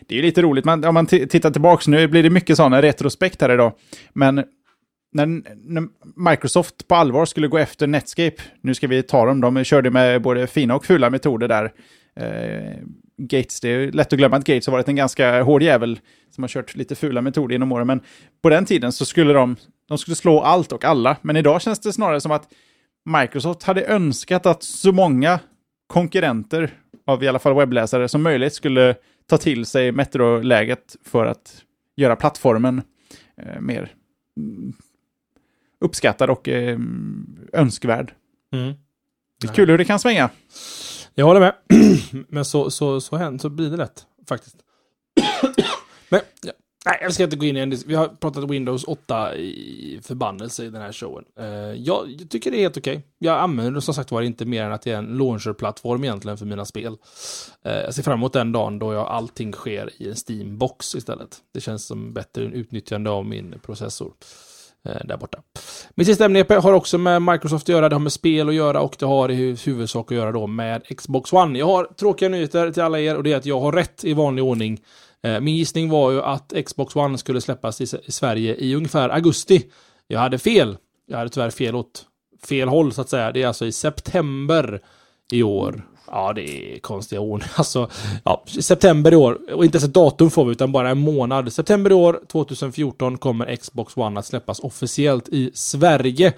det 0.07 0.15
är 0.15 0.17
ju 0.17 0.23
lite 0.23 0.43
roligt, 0.43 0.65
men 0.65 0.85
om 0.85 0.95
man 0.95 1.07
tittar 1.07 1.51
tillbaka 1.51 1.91
nu 1.91 2.09
blir 2.09 2.23
det 2.23 2.31
mycket 2.31 2.57
sådana 2.57 2.83
retrospekt 2.83 3.41
här 3.41 3.53
idag. 3.53 3.73
Men 4.13 4.45
när, 5.13 5.27
när, 5.71 5.89
Microsoft 6.31 6.89
på 6.89 6.95
allvar 6.95 7.25
skulle 7.25 7.49
gå 7.49 7.59
efter 7.59 7.87
Netscape, 7.87 8.43
nu 8.61 8.75
ska 8.75 8.87
vi 8.87 9.03
ta 9.03 9.27
dem, 9.27 9.41
de 9.41 9.65
körde 9.65 9.91
med 9.91 10.23
både 10.23 10.47
fina 10.47 10.75
och 10.75 10.87
fula 10.87 11.11
metoder 11.11 11.49
där. 11.49 11.73
Eh, 12.21 12.79
Gates, 13.19 13.61
det 13.61 13.69
är 13.69 13.93
lätt 13.93 14.13
att 14.13 14.19
glömma 14.19 14.37
att 14.37 14.45
Gates 14.45 14.67
har 14.67 14.73
varit 14.73 14.89
en 14.89 14.97
ganska 14.97 15.43
hård 15.43 15.63
jävel 15.63 16.01
som 16.31 16.45
har 16.45 16.49
kört 16.49 16.75
lite 16.75 16.95
fula 16.95 17.23
metoder 17.23 17.53
genom 17.53 17.73
åren, 17.73 17.87
men 17.87 18.01
på 18.43 18.49
den 18.49 18.65
tiden 18.65 18.93
så 18.93 19.05
skulle 19.05 19.33
de, 19.33 19.57
de 19.89 19.99
skulle 19.99 20.15
slå 20.15 20.41
allt 20.41 20.73
och 20.73 20.85
alla, 20.85 21.17
men 21.23 21.37
idag 21.37 21.63
känns 21.63 21.81
det 21.81 21.93
snarare 21.93 22.21
som 22.21 22.33
att 22.33 22.49
Microsoft 23.05 23.63
hade 23.63 23.85
önskat 23.85 24.47
att 24.47 24.63
så 24.63 24.93
många 24.93 25.41
konkurrenter 25.87 26.71
av 27.07 27.25
i 27.25 27.29
alla 27.29 27.39
fall 27.39 27.55
webbläsare 27.55 28.09
som 28.09 28.23
möjligt 28.23 28.55
skulle 28.55 28.95
ta 29.27 29.39
till 29.39 29.67
sig 29.67 29.93
Metro-läget 29.93 30.97
för 31.05 31.27
att 31.27 31.63
göra 31.97 32.17
plattformen 32.17 32.83
eh, 33.37 33.61
mer 33.61 33.95
uppskattad 35.81 36.31
och 36.31 36.49
eh, 36.49 36.79
önskvärd. 37.53 38.15
Mm. 38.53 38.75
Det 39.41 39.49
är 39.49 39.53
kul 39.53 39.71
hur 39.71 39.79
det 39.79 39.85
kan 39.85 39.99
svänga. 39.99 40.31
Jag 41.15 41.27
håller 41.27 41.41
med. 41.41 41.55
Men 42.29 42.45
så, 42.45 42.71
så, 42.71 43.01
så, 43.01 43.17
händer, 43.17 43.39
så 43.39 43.49
blir 43.49 43.71
det 43.71 43.77
lätt, 43.77 44.07
faktiskt. 44.29 44.57
Men, 46.09 46.21
ja. 46.43 46.53
Nej, 46.87 46.99
jag 47.01 47.15
ska 47.15 47.25
inte 47.25 47.37
gå 47.37 47.47
in 47.47 47.57
i 47.57 47.61
en 47.61 47.77
Vi 47.87 47.95
har 47.95 48.09
pratat 48.09 48.51
Windows 48.51 48.85
8 48.85 49.37
i 49.37 50.01
förbannelse 50.03 50.65
i 50.65 50.71
den 50.71 50.83
här 50.83 50.93
showen. 50.93 51.25
Eh, 51.39 51.47
jag, 51.75 52.07
tycker 52.31 52.51
det 52.51 52.57
är 52.57 52.61
helt 52.61 52.77
okej. 52.77 52.97
Okay. 52.97 53.09
Jag 53.19 53.41
använder 53.41 53.73
det 53.73 53.81
som 53.81 53.95
sagt 53.95 54.11
var 54.11 54.23
inte 54.23 54.45
mer 54.45 54.65
än 54.65 54.73
att 54.73 54.83
det 54.83 54.93
är 54.93 54.99
en 54.99 55.19
launcher-plattform 55.19 56.05
egentligen 56.05 56.39
för 56.39 56.47
mina 56.47 56.65
spel. 56.65 56.97
Eh, 57.65 57.73
jag 57.73 57.95
ser 57.95 58.03
fram 58.03 58.19
emot 58.19 58.33
den 58.33 58.53
dagen 58.53 58.79
då 58.79 58.93
jag, 58.93 59.07
allting 59.07 59.53
sker 59.53 59.91
i 60.03 60.09
en 60.09 60.15
Steam-box 60.15 60.97
istället. 60.97 61.37
Det 61.55 61.61
känns 61.61 61.87
som 61.87 62.13
bättre 62.13 62.43
utnyttjande 62.43 63.11
av 63.11 63.27
min 63.27 63.55
processor. 63.63 64.13
Eh, 64.89 65.05
där 65.05 65.17
borta. 65.17 65.39
Mitt 65.95 66.07
sista 66.07 66.25
ämne 66.25 66.45
har 66.49 66.73
också 66.73 66.99
med 66.99 67.23
Microsoft 67.23 67.65
att 67.65 67.69
göra, 67.69 67.89
det 67.89 67.95
har 67.95 68.01
med 68.01 68.13
spel 68.13 68.49
att 68.49 68.55
göra 68.55 68.81
och 68.81 68.97
det 68.99 69.07
har 69.07 69.31
i 69.31 69.57
huvudsak 69.65 70.13
att 70.13 70.17
göra 70.17 70.33
då 70.33 70.47
med 70.47 70.83
Xbox 70.97 71.33
One. 71.33 71.59
Jag 71.59 71.67
har 71.67 71.85
tråkiga 71.85 72.29
nyheter 72.29 72.71
till 72.71 72.83
alla 72.83 73.01
er 73.01 73.17
och 73.17 73.23
det 73.23 73.33
är 73.33 73.37
att 73.37 73.47
jag 73.47 73.61
har 73.61 73.73
rätt 73.73 74.05
i 74.05 74.15
vanlig 74.15 74.45
ordning. 74.45 74.81
Eh, 75.23 75.41
min 75.41 75.57
gissning 75.57 75.89
var 75.89 76.11
ju 76.11 76.23
att 76.23 76.53
Xbox 76.67 76.97
One 76.97 77.19
skulle 77.19 77.41
släppas 77.41 77.81
i 77.81 77.87
Sverige 78.13 78.55
i 78.55 78.75
ungefär 78.75 79.09
augusti. 79.09 79.67
Jag 80.07 80.21
hade 80.21 80.39
fel. 80.39 80.77
Jag 81.07 81.19
hade 81.19 81.31
tyvärr 81.31 81.51
fel 81.51 81.75
åt 81.75 82.07
fel 82.49 82.69
håll 82.69 82.93
så 82.93 83.01
att 83.01 83.09
säga. 83.09 83.33
Det 83.33 83.43
är 83.43 83.47
alltså 83.47 83.67
i 83.67 83.73
september 83.73 84.81
i 85.33 85.43
år. 85.43 85.83
Ja, 86.11 86.33
det 86.33 86.75
är 86.75 86.79
konstiga 86.79 87.21
ord. 87.21 87.45
Alltså, 87.57 87.91
ja, 88.25 88.45
september 88.61 89.13
i 89.13 89.17
år, 89.17 89.39
och 89.53 89.65
inte 89.65 89.77
ens 89.77 89.85
ett 89.85 89.95
datum 89.95 90.31
får 90.31 90.45
vi, 90.45 90.53
utan 90.53 90.73
bara 90.73 90.91
en 90.91 90.99
månad. 90.99 91.53
September 91.53 91.91
i 91.91 91.95
år, 91.95 92.21
2014, 92.33 93.19
kommer 93.19 93.57
Xbox 93.57 93.97
One 93.97 94.21
att 94.21 94.27
släppas 94.27 94.61
officiellt 94.61 95.29
i 95.29 95.51
Sverige. 95.55 96.33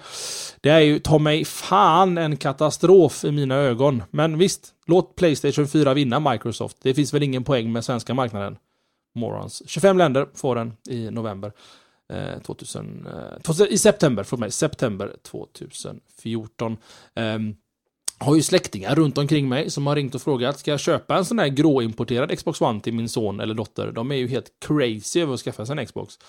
Det 0.61 0.69
är 0.69 0.79
ju, 0.79 0.99
ta 0.99 1.19
mig 1.19 1.45
fan, 1.45 2.17
en 2.17 2.37
katastrof 2.37 3.25
i 3.25 3.31
mina 3.31 3.55
ögon. 3.55 4.03
Men 4.11 4.37
visst, 4.37 4.67
låt 4.85 5.15
Playstation 5.15 5.67
4 5.67 5.93
vinna 5.93 6.19
Microsoft. 6.19 6.77
Det 6.81 6.93
finns 6.93 7.13
väl 7.13 7.23
ingen 7.23 7.43
poäng 7.43 7.71
med 7.71 7.85
svenska 7.85 8.13
marknaden. 8.13 8.57
Morons. 9.15 9.63
25 9.65 9.97
länder 9.97 10.27
får 10.33 10.55
den 10.55 10.73
i 10.89 11.11
november. 11.11 11.51
2000, 12.45 13.07
eh, 13.07 13.41
2000, 13.41 13.67
eh, 13.67 13.73
I 13.73 13.77
september, 13.77 14.23
för 14.23 14.37
mig, 14.37 14.51
september 14.51 15.15
2014. 15.23 16.71
Um, 16.71 16.77
ehm, 17.15 17.55
har 18.21 18.35
ju 18.35 18.41
släktingar 18.41 18.95
runt 18.95 19.17
omkring 19.17 19.49
mig 19.49 19.69
som 19.69 19.87
har 19.87 19.95
ringt 19.95 20.15
och 20.15 20.21
frågat, 20.21 20.59
ska 20.59 20.71
jag 20.71 20.79
köpa 20.79 21.17
en 21.17 21.25
sån 21.25 21.39
här 21.39 21.47
gråimporterad 21.47 22.37
Xbox 22.37 22.61
One 22.61 22.81
till 22.81 22.93
min 22.93 23.09
son 23.09 23.39
eller 23.39 23.53
dotter? 23.53 23.91
De 23.91 24.11
är 24.11 24.15
ju 24.15 24.27
helt 24.27 24.51
crazy 24.67 25.21
över 25.21 25.33
att 25.33 25.39
skaffa 25.39 25.65
sig 25.65 25.79
en 25.79 25.85
Xbox. 25.85 26.19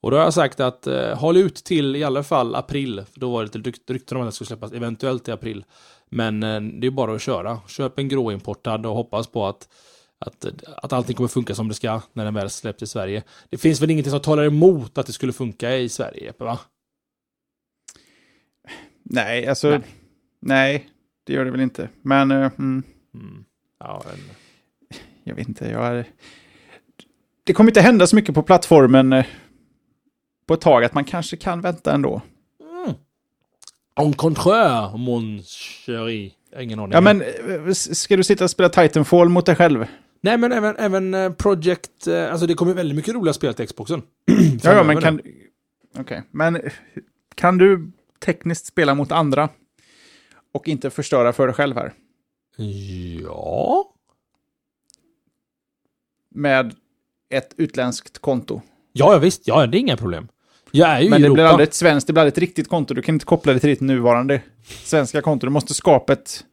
Och 0.00 0.10
då 0.10 0.16
har 0.16 0.24
jag 0.24 0.34
sagt 0.34 0.60
att 0.60 0.86
eh, 0.86 1.18
håll 1.18 1.36
ut 1.36 1.54
till 1.54 1.96
i 1.96 2.04
alla 2.04 2.22
fall 2.22 2.54
april, 2.54 3.04
för 3.12 3.20
då 3.20 3.30
var 3.30 3.44
det 3.44 3.58
lite 3.58 3.92
rykten 3.92 4.16
om 4.16 4.22
att 4.22 4.26
den 4.26 4.32
skulle 4.32 4.46
släppas 4.46 4.72
eventuellt 4.72 5.28
i 5.28 5.32
april. 5.32 5.64
Men 6.08 6.42
eh, 6.42 6.60
det 6.60 6.86
är 6.86 6.90
bara 6.90 7.14
att 7.14 7.22
köra. 7.22 7.60
Köp 7.68 7.98
en 7.98 8.08
gråimportad 8.08 8.86
och 8.86 8.94
hoppas 8.94 9.26
på 9.26 9.46
att, 9.46 9.68
att, 10.26 10.46
att 10.76 10.92
allting 10.92 11.16
kommer 11.16 11.28
funka 11.28 11.54
som 11.54 11.68
det 11.68 11.74
ska 11.74 12.00
när 12.12 12.24
den 12.24 12.34
väl 12.34 12.50
släpps 12.50 12.82
i 12.82 12.86
Sverige. 12.86 13.22
Det 13.50 13.58
finns 13.58 13.80
väl 13.80 13.90
ingenting 13.90 14.10
som 14.10 14.20
talar 14.20 14.44
emot 14.44 14.98
att 14.98 15.06
det 15.06 15.12
skulle 15.12 15.32
funka 15.32 15.76
i 15.76 15.88
Sverige, 15.88 16.32
va? 16.38 16.58
Nej, 19.02 19.46
alltså... 19.46 19.70
Nej. 19.70 19.82
nej 20.40 20.88
det 21.24 21.32
gör 21.32 21.44
det 21.44 21.50
väl 21.50 21.60
inte. 21.60 21.88
Men... 22.02 22.30
Uh, 22.30 22.50
mm. 22.58 22.82
Mm. 23.14 23.44
Ja, 23.80 24.02
en... 24.12 24.20
Jag 25.24 25.34
vet 25.34 25.48
inte, 25.48 25.68
jag 25.68 25.86
är... 25.86 26.06
Det 27.44 27.52
kommer 27.52 27.70
inte 27.70 27.80
hända 27.80 28.06
så 28.06 28.16
mycket 28.16 28.34
på 28.34 28.42
plattformen 28.42 29.12
uh, 29.12 29.24
på 30.46 30.54
ett 30.54 30.60
tag, 30.60 30.84
att 30.84 30.94
man 30.94 31.04
kanske 31.04 31.36
kan 31.36 31.60
vänta 31.60 31.92
ändå. 31.92 32.22
Mm. 32.60 32.94
En 33.94 34.12
contraire, 34.12 34.96
mon 34.96 35.42
chéri. 35.42 36.34
Ingen 36.60 36.78
aning. 36.78 36.92
Ja, 36.92 37.00
men 37.00 37.22
uh, 37.22 37.72
ska 37.72 38.16
du 38.16 38.24
sitta 38.24 38.44
och 38.44 38.50
spela 38.50 38.68
Titanfall 38.68 39.28
mot 39.28 39.46
dig 39.46 39.56
själv? 39.56 39.86
Nej, 40.24 40.38
men 40.38 40.52
även, 40.52 40.76
även 40.76 41.34
Project... 41.34 42.08
Alltså 42.08 42.46
det 42.46 42.54
kommer 42.54 42.74
väldigt 42.74 42.96
mycket 42.96 43.14
roliga 43.14 43.32
spel 43.32 43.54
till 43.54 43.66
Xboxen. 43.66 44.02
ja, 44.62 44.72
ja, 44.72 44.82
men 44.82 45.00
kan... 45.00 45.14
Okej, 45.18 46.00
okay. 46.00 46.20
men 46.30 46.60
kan 47.34 47.58
du 47.58 47.90
tekniskt 48.18 48.66
spela 48.66 48.94
mot 48.94 49.12
andra? 49.12 49.48
och 50.52 50.68
inte 50.68 50.90
förstöra 50.90 51.32
för 51.32 51.46
dig 51.46 51.54
själv 51.54 51.76
här. 51.76 51.92
Ja. 53.22 53.94
Med 56.30 56.74
ett 57.30 57.54
utländskt 57.56 58.18
konto. 58.18 58.60
Ja, 58.92 59.18
visst. 59.18 59.42
Ja, 59.46 59.66
det 59.66 59.76
är 59.76 59.80
inga 59.80 59.96
problem. 59.96 60.28
Jag 60.70 60.88
är 60.88 61.00
ju 61.00 61.10
Men 61.10 61.22
det 61.22 61.30
blir 61.30 61.44
aldrig 61.44 61.68
ett 61.68 61.74
svenskt, 61.74 62.06
det 62.06 62.12
blir 62.12 62.20
aldrig 62.20 62.32
ett 62.32 62.38
riktigt 62.38 62.68
konto. 62.68 62.94
Du 62.94 63.02
kan 63.02 63.14
inte 63.14 63.24
koppla 63.24 63.52
det 63.52 63.58
till 63.58 63.70
ditt 63.70 63.80
nuvarande 63.80 64.42
svenska 64.84 65.22
konto. 65.22 65.46
Du 65.46 65.50
måste 65.50 65.74
skapa 65.74 66.12
ett 66.12 66.44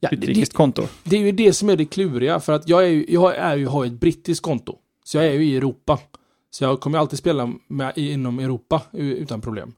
ja, 0.00 0.08
utrikeskt 0.12 0.54
konto. 0.54 0.86
Det 1.04 1.16
är 1.16 1.20
ju 1.20 1.32
det 1.32 1.52
som 1.52 1.68
är 1.68 1.76
det 1.76 1.84
kluriga, 1.84 2.40
för 2.40 2.52
att 2.52 2.68
jag, 2.68 2.84
är 2.84 2.88
ju, 2.88 3.06
jag 3.08 3.36
är 3.36 3.56
ju, 3.56 3.66
har 3.66 3.84
ett 3.84 4.00
brittiskt 4.00 4.42
konto. 4.42 4.78
Så 5.04 5.16
jag 5.16 5.26
är 5.26 5.32
ju 5.32 5.44
i 5.44 5.56
Europa. 5.56 5.98
Så 6.50 6.64
jag 6.64 6.80
kommer 6.80 6.98
alltid 6.98 7.18
spela 7.18 7.52
med, 7.68 7.92
inom 7.96 8.38
Europa 8.38 8.82
utan 8.92 9.40
problem. 9.40 9.72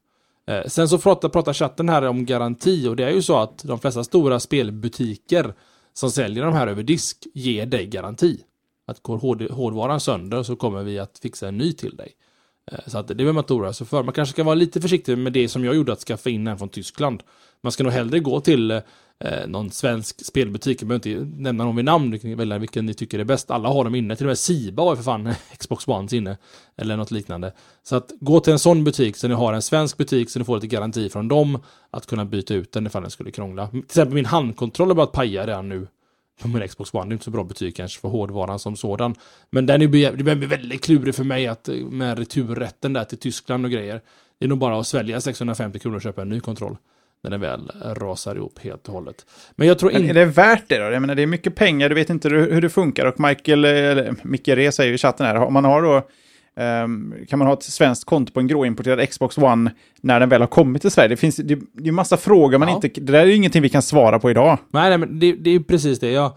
Eh, 0.47 0.65
sen 0.67 0.89
så 0.89 0.99
pratar, 0.99 1.29
pratar 1.29 1.53
chatten 1.53 1.89
här 1.89 2.03
om 2.03 2.27
garanti 2.27 2.89
och 2.89 2.97
det 2.97 3.05
är 3.05 3.11
ju 3.11 3.23
så 3.23 3.37
att 3.37 3.59
de 3.65 3.79
flesta 3.79 4.05
stora 4.05 4.41
spelbutiker 4.41 5.55
som 5.93 6.11
säljer 6.11 6.45
de 6.45 6.55
här 6.55 6.67
över 6.67 6.83
disk 6.83 7.27
ger 7.35 7.67
dig 7.67 7.87
garanti. 7.87 8.41
Att 8.87 9.03
går 9.03 9.19
hård, 9.19 9.43
hårdvaran 9.43 10.01
sönder 10.01 10.43
så 10.43 10.57
kommer 10.57 10.83
vi 10.83 10.99
att 10.99 11.19
fixa 11.19 11.49
en 11.49 11.59
ny 11.59 11.73
till 11.73 11.97
dig. 11.97 12.13
Eh, 12.73 12.79
så 12.87 12.99
att 12.99 13.09
det 13.09 13.15
behöver 13.15 13.33
man 13.33 13.43
inte 13.43 13.55
oroa 13.55 13.73
sig 13.73 13.87
för. 13.87 14.03
Man 14.03 14.15
kanske 14.15 14.33
ska 14.33 14.45
vara 14.45 14.55
lite 14.55 14.81
försiktig 14.81 15.19
med 15.19 15.33
det 15.33 15.49
som 15.49 15.65
jag 15.65 15.75
gjorde, 15.75 15.93
att 15.93 16.01
skaffa 16.01 16.31
in 16.31 16.47
en 16.47 16.59
från 16.59 16.69
Tyskland. 16.69 17.23
Man 17.63 17.73
ska 17.73 17.85
nog 17.85 17.93
hellre 17.93 18.21
gå 18.21 18.41
till 18.41 18.81
eh, 19.25 19.47
någon 19.47 19.71
svensk 19.71 20.27
spelbutik, 20.27 20.83
jag 20.83 20.89
behöver 20.89 21.09
inte 21.09 21.43
nämna 21.43 21.65
någon 21.65 21.77
vid 21.77 21.85
namn, 21.85 22.11
ni 22.11 22.19
kan 22.19 22.37
välja 22.37 22.59
vilken 22.59 22.87
ni 22.87 22.95
tycker 22.95 23.19
är 23.19 23.25
bäst. 23.25 23.51
Alla 23.51 23.69
har 23.69 23.85
dem 23.85 23.95
inne, 23.95 24.17
till 24.17 24.27
och 24.27 24.31
med 24.31 24.39
Siba 24.39 24.83
har 24.83 24.97
för 24.97 25.03
fan 25.03 25.35
Xbox 25.59 25.89
One 25.89 26.09
inne. 26.13 26.37
Eller 26.77 26.97
något 26.97 27.11
liknande. 27.11 27.53
Så 27.83 27.97
att 27.97 28.13
gå 28.21 28.41
till 28.41 28.53
en 28.53 28.59
sån 28.59 28.85
butik 28.85 29.17
så 29.17 29.29
ni 29.29 29.35
har 29.35 29.53
en 29.53 29.63
svensk 29.63 29.97
butik 29.97 30.31
så 30.31 30.39
ni 30.39 30.45
får 30.45 30.55
lite 30.55 30.67
garanti 30.67 31.09
från 31.09 31.29
dem 31.29 31.59
att 31.91 32.07
kunna 32.07 32.25
byta 32.25 32.55
ut 32.55 32.73
den 32.73 32.87
ifall 32.87 33.03
den 33.03 33.11
skulle 33.11 33.31
krångla. 33.31 33.69
Till 33.69 33.81
exempel 33.81 34.15
min 34.15 34.27
handkontroll 34.27 34.89
har 34.89 34.95
börjat 34.95 35.13
paja 35.13 35.47
redan 35.47 35.69
nu 35.69 35.87
på 36.43 36.49
min 36.49 36.69
Xbox 36.69 36.95
One. 36.95 37.05
Det 37.05 37.11
är 37.11 37.13
inte 37.13 37.25
så 37.25 37.31
bra 37.31 37.45
betyg 37.45 37.77
kanske 37.77 38.01
för 38.01 38.09
hårdvaran 38.09 38.59
som 38.59 38.77
sådan. 38.77 39.15
Men 39.51 39.67
den 39.67 39.83
är, 39.83 39.89
det 40.17 40.23
blir 40.23 40.47
väldigt 40.47 40.85
klurig 40.85 41.15
för 41.15 41.25
mig 41.25 41.47
att 41.47 41.69
eh, 41.69 41.75
med 41.75 42.19
returrätten 42.19 42.93
där 42.93 43.05
till 43.05 43.19
Tyskland 43.19 43.65
och 43.65 43.71
grejer. 43.71 44.01
Det 44.39 44.45
är 44.45 44.49
nog 44.49 44.59
bara 44.59 44.81
att 44.81 44.87
svälja 44.87 45.21
650 45.21 45.79
kronor 45.79 45.97
och 45.97 46.03
köpa 46.03 46.23
en 46.23 46.29
ny 46.29 46.41
kontroll 46.41 46.77
när 47.23 47.31
den 47.31 47.41
väl 47.41 47.71
rasar 47.85 48.37
ihop 48.37 48.59
helt 48.59 48.89
och 48.89 48.95
hållet. 48.95 49.27
Men 49.57 49.69
jag 49.69 49.79
tror 49.79 49.93
inte... 49.93 50.09
är 50.11 50.15
det 50.15 50.25
värt 50.25 50.65
det 50.69 50.79
då? 50.79 50.93
Jag 50.93 51.01
menar, 51.01 51.15
det 51.15 51.23
är 51.23 51.27
mycket 51.27 51.55
pengar, 51.55 51.89
du 51.89 51.95
vet 51.95 52.11
inte 52.11 52.29
hur 52.29 52.61
det 52.61 52.69
funkar. 52.71 53.07
Och 53.07 53.21
Michael, 53.21 53.65
eller 53.65 54.15
Micke 54.23 54.49
Re 54.49 54.73
säger 54.73 54.93
i 54.93 54.99
chatten 54.99 55.27
här, 55.27 55.37
om 55.37 55.53
man 55.53 55.65
har 55.65 55.83
då, 55.83 56.03
ehm, 56.57 57.15
kan 57.29 57.39
man 57.39 57.49
ha 57.49 57.55
ett 57.55 57.63
svenskt 57.63 58.05
konto 58.05 58.33
på 58.33 58.41
en 58.41 58.47
gråimporterad 58.47 59.09
Xbox 59.11 59.39
One 59.39 59.71
när 60.01 60.21
den 60.21 60.29
väl 60.29 60.41
har 60.43 60.49
kommit 60.49 60.83
till 60.83 60.91
Sverige? 60.91 61.09
Det 61.09 61.17
finns 61.17 61.37
det, 61.37 61.59
det 61.73 61.89
är 61.89 61.93
massa 61.93 62.17
frågor 62.17 62.59
man 62.59 62.69
Ja. 62.69 62.75
inte, 62.75 62.89
det 63.01 63.13
där 63.13 63.21
är 63.21 63.27
ju 63.27 63.35
ingenting 63.35 63.63
vi 63.63 63.69
kan 63.69 63.83
svara 63.83 64.19
på 64.19 64.31
idag. 64.31 64.59
Nej, 64.71 64.89
nej 64.89 64.99
men 64.99 65.19
det, 65.19 65.33
det 65.33 65.51
är 65.51 65.61
precis 65.61 66.01
det. 66.01 66.11
Jag, 66.11 66.33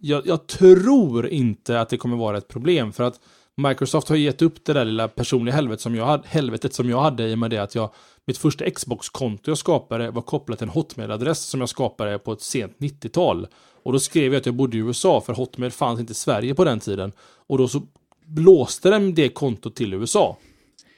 jag, 0.00 0.26
jag 0.26 0.46
tror 0.46 1.28
inte 1.28 1.80
att 1.80 1.88
det 1.88 1.96
kommer 1.96 2.16
vara 2.16 2.38
ett 2.38 2.48
problem 2.48 2.92
för 2.92 3.04
att 3.04 3.14
Microsoft 3.56 4.08
har 4.08 4.16
gett 4.16 4.42
upp 4.42 4.64
det 4.64 4.72
där 4.72 4.84
lilla 4.84 5.08
personliga 5.08 5.54
helvetet 5.54 5.80
som 5.80 5.94
jag 5.94 6.06
hade, 6.06 6.28
helvetet 6.28 6.74
som 6.74 6.90
jag 6.90 7.00
hade 7.00 7.28
i 7.28 7.34
och 7.34 7.38
med 7.38 7.50
det 7.50 7.58
att 7.58 7.74
jag 7.74 7.90
mitt 8.26 8.38
första 8.38 8.70
Xbox-konto 8.70 9.50
jag 9.50 9.58
skapade 9.58 10.10
var 10.10 10.22
kopplat 10.22 10.58
till 10.58 10.68
en 10.68 10.74
Hotmail-adress 10.74 11.38
som 11.38 11.60
jag 11.60 11.68
skapade 11.68 12.18
på 12.18 12.32
ett 12.32 12.40
sent 12.40 12.76
90-tal. 12.78 13.46
Och 13.82 13.92
då 13.92 13.98
skrev 13.98 14.32
jag 14.32 14.40
att 14.40 14.46
jag 14.46 14.54
bodde 14.54 14.76
i 14.76 14.80
USA 14.80 15.20
för 15.20 15.32
Hotmail 15.32 15.72
fanns 15.72 16.00
inte 16.00 16.12
i 16.12 16.14
Sverige 16.14 16.54
på 16.54 16.64
den 16.64 16.80
tiden. 16.80 17.12
Och 17.46 17.58
då 17.58 17.68
så 17.68 17.82
blåste 18.24 18.90
den 18.90 19.14
det 19.14 19.28
kontot 19.28 19.74
till 19.74 19.94
USA. 19.94 20.36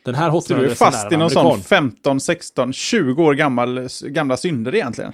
Den 0.05 0.15
här 0.15 0.25
Så 0.25 0.31
du 0.31 0.31
är 0.31 0.39
Hotmail-adressen 0.41 0.77
fast 0.77 1.07
är 1.07 1.15
i 1.15 1.17
någon 1.17 1.31
sån 1.31 1.63
15, 1.63 2.21
16, 2.21 2.73
20 2.73 3.25
år 3.25 3.35
gammal, 3.35 3.89
gamla 4.03 4.37
synder 4.37 4.75
egentligen. 4.75 5.13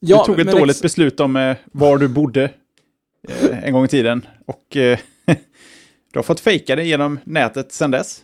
Ja, 0.00 0.24
du 0.26 0.34
tog 0.34 0.40
ett 0.40 0.52
dåligt 0.52 0.82
beslut 0.82 1.20
om 1.20 1.36
eh, 1.36 1.56
var 1.72 1.98
du 1.98 2.08
bodde 2.08 2.50
eh, 3.28 3.64
en 3.64 3.72
gång 3.72 3.84
i 3.84 3.88
tiden. 3.88 4.26
Och 4.46 4.76
eh, 4.76 4.98
du 6.16 6.18
har 6.18 6.22
fått 6.24 6.40
fejka 6.40 6.76
det 6.76 6.84
genom 6.84 7.18
nätet 7.24 7.72
sedan 7.72 7.90
dess. 7.90 8.22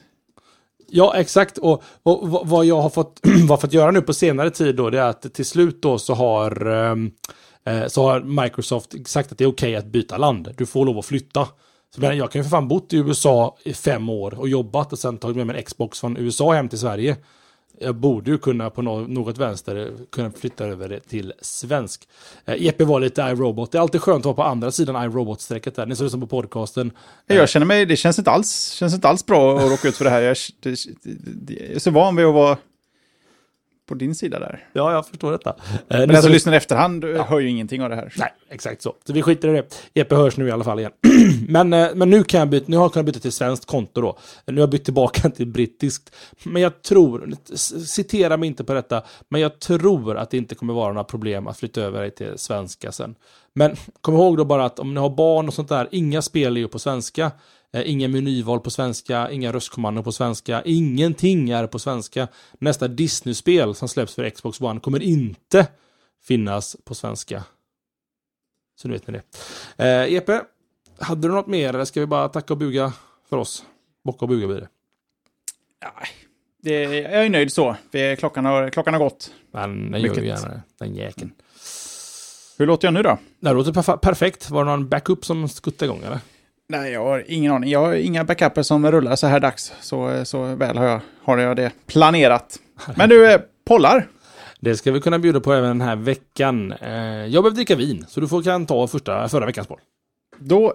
Ja, 0.88 1.14
exakt. 1.16 1.58
Och, 1.58 1.82
och 2.02 2.28
vad- 2.46 2.64
jag 2.66 2.80
har 2.80 2.90
fått, 2.90 3.20
vad 3.48 3.60
fått 3.60 3.72
göra 3.72 3.90
nu 3.90 4.02
på 4.02 4.14
senare 4.14 4.50
tid 4.50 4.76
då, 4.76 4.90
det 4.90 4.98
är 5.00 5.08
att 5.08 5.34
till 5.34 5.44
slut 5.44 5.82
då 5.82 5.98
så 5.98 6.14
har, 6.14 6.66
ehm, 6.66 7.10
eh, 7.66 7.86
så 7.86 8.02
har 8.02 8.20
Microsoft 8.42 9.08
sagt 9.08 9.32
att 9.32 9.38
det 9.38 9.44
är 9.44 9.48
okej 9.48 9.76
att 9.76 9.86
byta 9.86 10.16
land. 10.16 10.54
Du 10.56 10.66
får 10.66 10.86
lov 10.86 10.98
att 10.98 11.04
flytta. 11.06 11.48
Så 11.94 12.02
jag 12.02 12.30
kan 12.32 12.38
ju 12.40 12.42
för 12.42 12.50
fan 12.50 12.68
bott 12.68 12.92
i 12.92 12.96
USA 12.96 13.56
i 13.64 13.72
fem 13.74 14.08
år 14.08 14.38
och 14.38 14.48
jobbat 14.48 14.92
och 14.92 14.98
sen 14.98 15.18
tagit 15.18 15.36
med 15.36 15.46
mig 15.46 15.56
en 15.56 15.62
Xbox 15.62 16.00
från 16.00 16.16
USA 16.16 16.52
hem 16.52 16.68
till 16.68 16.78
Sverige. 16.78 17.16
Jag 17.78 17.94
borde 17.94 18.30
ju 18.30 18.38
kunna 18.38 18.70
på 18.70 18.82
nå- 18.82 19.00
något 19.00 19.38
vänster 19.38 19.92
kunna 20.12 20.30
flytta 20.30 20.64
över 20.66 20.88
det 20.88 21.00
till 21.00 21.32
svensk. 21.40 22.08
Eh, 22.44 22.62
Jeppe 22.62 22.84
var 22.84 23.00
lite 23.00 23.22
iRobot. 23.22 23.72
Det 23.72 23.78
är 23.78 23.82
alltid 23.82 24.00
skönt 24.00 24.20
att 24.20 24.24
vara 24.24 24.34
på 24.34 24.42
andra 24.42 24.70
sidan 24.70 24.96
iRobot-strecket 24.96 25.74
där. 25.76 25.86
Ni 25.86 25.96
som 25.96 26.04
lyssnar 26.06 26.20
på 26.20 26.26
podcasten. 26.26 26.90
Jag 27.26 27.48
känner 27.48 27.66
mig, 27.66 27.86
det 27.86 27.96
känns 27.96 28.18
inte 28.18 28.30
alls, 28.30 28.70
känns 28.70 28.94
inte 28.94 29.08
alls 29.08 29.26
bra 29.26 29.58
att 29.58 29.70
råka 29.70 29.88
ut 29.88 29.96
för 29.96 30.04
det 30.04 30.10
här. 30.10 30.20
Jag, 30.20 30.36
det, 30.60 30.70
det, 31.02 31.54
jag 31.54 31.70
är 31.74 31.78
så 31.78 31.90
van 31.90 32.16
vid 32.16 32.26
att 32.26 32.34
vara 32.34 32.56
på 33.88 33.94
din 33.94 34.14
sida 34.14 34.38
där. 34.38 34.66
Ja, 34.72 34.92
jag 34.92 35.06
förstår 35.06 35.32
detta. 35.32 35.50
Eh, 35.50 35.74
Men 35.88 36.00
ni 36.00 36.06
den 36.06 36.22
som 36.22 36.32
lyssnar 36.32 36.52
i 36.52 36.56
efterhand 36.56 37.04
hör 37.04 37.40
ju 37.40 37.48
ingenting 37.48 37.82
av 37.82 37.90
det 37.90 37.96
här. 37.96 38.12
Nej, 38.16 38.32
exakt 38.50 38.82
så. 38.82 38.94
Så 39.06 39.12
vi 39.12 39.22
skiter 39.22 39.48
i 39.48 39.52
det. 39.52 39.64
Jeppe 39.94 40.14
hörs 40.14 40.36
nu 40.36 40.48
i 40.48 40.50
alla 40.50 40.64
fall 40.64 40.78
igen. 40.78 40.92
men, 41.48 41.72
eh, 41.72 41.88
men 41.94 42.10
nu 42.10 42.24
kan 42.24 42.40
jag 42.40 42.48
byta, 42.48 42.64
nu 42.68 42.76
har 42.76 42.84
jag 42.84 42.92
kunnat 42.92 43.06
byta 43.06 43.20
till 43.20 43.32
svenskt 43.32 43.66
konto 43.66 44.00
då. 44.00 44.18
Nu 44.46 44.54
har 44.54 44.60
jag 44.60 44.70
bytt 44.70 44.84
tillbaka 44.84 45.30
till 45.36 45.46
brittiskt. 45.46 46.14
Men 46.44 46.62
jag 46.62 46.82
tror, 46.82 47.34
citera 47.84 48.36
mig 48.36 48.46
inte 48.46 48.64
på 48.64 48.74
detta, 48.74 49.02
men 49.28 49.40
jag 49.40 49.58
tror 49.58 50.16
att 50.16 50.30
det 50.30 50.36
inte 50.36 50.54
kommer 50.54 50.74
vara 50.74 50.92
några 50.92 51.04
problem 51.04 51.46
att 51.46 51.58
flytta 51.58 51.80
över 51.80 52.02
det 52.02 52.10
till 52.10 52.38
svenska 52.38 52.92
sen. 52.92 53.14
Men 53.54 53.76
kom 54.00 54.14
ihåg 54.14 54.36
då 54.36 54.44
bara 54.44 54.64
att 54.64 54.78
om 54.78 54.94
ni 54.94 55.00
har 55.00 55.10
barn 55.10 55.48
och 55.48 55.54
sånt 55.54 55.68
där, 55.68 55.88
inga 55.90 56.22
spel 56.22 56.56
är 56.56 56.60
ju 56.60 56.68
på 56.68 56.78
svenska. 56.78 57.30
Eh, 57.72 57.90
Inga 57.90 58.08
menyval 58.08 58.60
på 58.60 58.70
svenska, 58.70 59.30
inga 59.30 59.52
röstkommandon 59.52 60.04
på 60.04 60.12
svenska, 60.12 60.62
ingenting 60.64 61.50
är 61.50 61.66
på 61.66 61.78
svenska. 61.78 62.28
Nästa 62.58 62.88
Disney-spel 62.88 63.74
som 63.74 63.88
släpps 63.88 64.14
för 64.14 64.30
Xbox 64.30 64.60
One 64.60 64.80
kommer 64.80 65.02
inte 65.02 65.66
finnas 66.22 66.76
på 66.84 66.94
svenska. 66.94 67.44
Så 68.76 68.88
nu 68.88 68.94
vet 68.94 69.06
ni 69.06 69.12
det. 69.76 69.84
Eh, 69.84 70.12
Jeppe, 70.12 70.42
hade 70.98 71.28
du 71.28 71.34
något 71.34 71.46
mer 71.46 71.68
eller 71.68 71.84
ska 71.84 72.00
vi 72.00 72.06
bara 72.06 72.28
tacka 72.28 72.54
och 72.54 72.58
buga 72.58 72.92
för 73.30 73.36
oss? 73.36 73.64
Bocka 74.04 74.24
och 74.24 74.28
buga 74.28 74.46
blir 74.46 74.60
det. 74.60 74.68
Det, 76.62 76.82
jag 76.82 77.24
är 77.26 77.30
nöjd 77.30 77.52
så. 77.52 77.76
Klockan, 78.18 78.44
har, 78.44 78.70
klockan 78.70 78.94
har 78.94 79.00
gått. 79.00 79.32
Men 79.52 79.90
den 79.90 80.00
gör 80.02 80.14
ju 80.14 80.26
gärna 80.26 80.48
det. 80.48 80.62
Den 80.78 80.94
jäkeln. 80.94 81.32
Hur 82.58 82.66
låter 82.66 82.86
jag 82.86 82.94
nu 82.94 83.02
då? 83.02 83.18
Det 83.40 83.52
låter 83.52 83.72
perf- 83.72 83.96
perfekt. 83.96 84.50
Var 84.50 84.64
det 84.64 84.70
någon 84.70 84.88
backup 84.88 85.24
som 85.24 85.48
skuttade 85.48 85.84
igång 85.92 86.02
eller? 86.04 86.18
Nej, 86.68 86.92
jag 86.92 87.04
har 87.04 87.24
ingen 87.28 87.52
aning. 87.52 87.70
Jag 87.70 87.80
har 87.80 87.94
inga 87.94 88.24
backuper 88.24 88.62
som 88.62 88.90
rullar 88.92 89.16
så 89.16 89.26
här 89.26 89.40
dags. 89.40 89.72
Så, 89.80 90.24
så 90.24 90.54
väl 90.54 90.76
har 90.76 90.84
jag, 90.84 91.00
har 91.22 91.38
jag 91.38 91.56
det 91.56 91.72
planerat. 91.86 92.58
Men 92.96 93.08
du, 93.08 93.32
eh, 93.32 93.40
pollar. 93.64 94.08
Det 94.60 94.76
ska 94.76 94.92
vi 94.92 95.00
kunna 95.00 95.18
bjuda 95.18 95.40
på 95.40 95.52
även 95.52 95.68
den 95.68 95.80
här 95.88 95.96
veckan. 95.96 96.72
Eh, 96.72 96.92
jag 97.26 97.30
behöver 97.42 97.50
dricka 97.50 97.76
vin, 97.76 98.04
så 98.08 98.20
du 98.20 98.28
får, 98.28 98.42
kan 98.42 98.66
ta 98.66 98.86
första, 98.86 99.28
förra 99.28 99.46
veckans 99.46 99.68
boll. 99.68 99.80
Då 100.38 100.74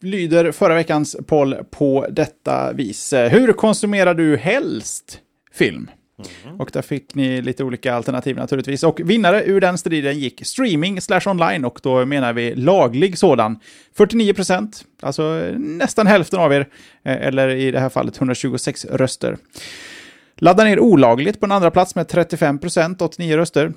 lyder 0.00 0.52
förra 0.52 0.74
veckans 0.74 1.16
poll 1.26 1.56
på 1.70 2.06
detta 2.10 2.72
vis. 2.72 3.12
Eh, 3.12 3.30
Hur 3.30 3.52
konsumerar 3.52 4.14
du 4.14 4.36
helst 4.36 5.18
film? 5.52 5.90
Mm. 6.44 6.60
Och 6.60 6.70
där 6.72 6.82
fick 6.82 7.14
ni 7.14 7.42
lite 7.42 7.64
olika 7.64 7.94
alternativ 7.94 8.36
naturligtvis. 8.36 8.82
Och 8.82 9.00
vinnare 9.04 9.44
ur 9.44 9.60
den 9.60 9.78
striden 9.78 10.18
gick 10.18 10.46
streaming 10.46 11.00
slash 11.00 11.22
online 11.26 11.64
och 11.64 11.80
då 11.82 12.06
menar 12.06 12.32
vi 12.32 12.54
laglig 12.54 13.18
sådan. 13.18 13.58
49 13.96 14.34
procent, 14.34 14.84
alltså 15.02 15.22
nästan 15.56 16.06
hälften 16.06 16.40
av 16.40 16.52
er, 16.52 16.68
eh, 17.02 17.26
eller 17.26 17.48
i 17.48 17.70
det 17.70 17.80
här 17.80 17.88
fallet 17.88 18.16
126 18.16 18.84
röster. 18.84 19.36
Ladda 20.36 20.64
ner 20.64 20.80
olagligt 20.80 21.40
på 21.40 21.46
en 21.46 21.52
andra 21.52 21.70
plats 21.70 21.94
med 21.94 22.08
35 22.08 22.58
procent, 22.58 23.02
89 23.02 23.36
röster. 23.36 23.72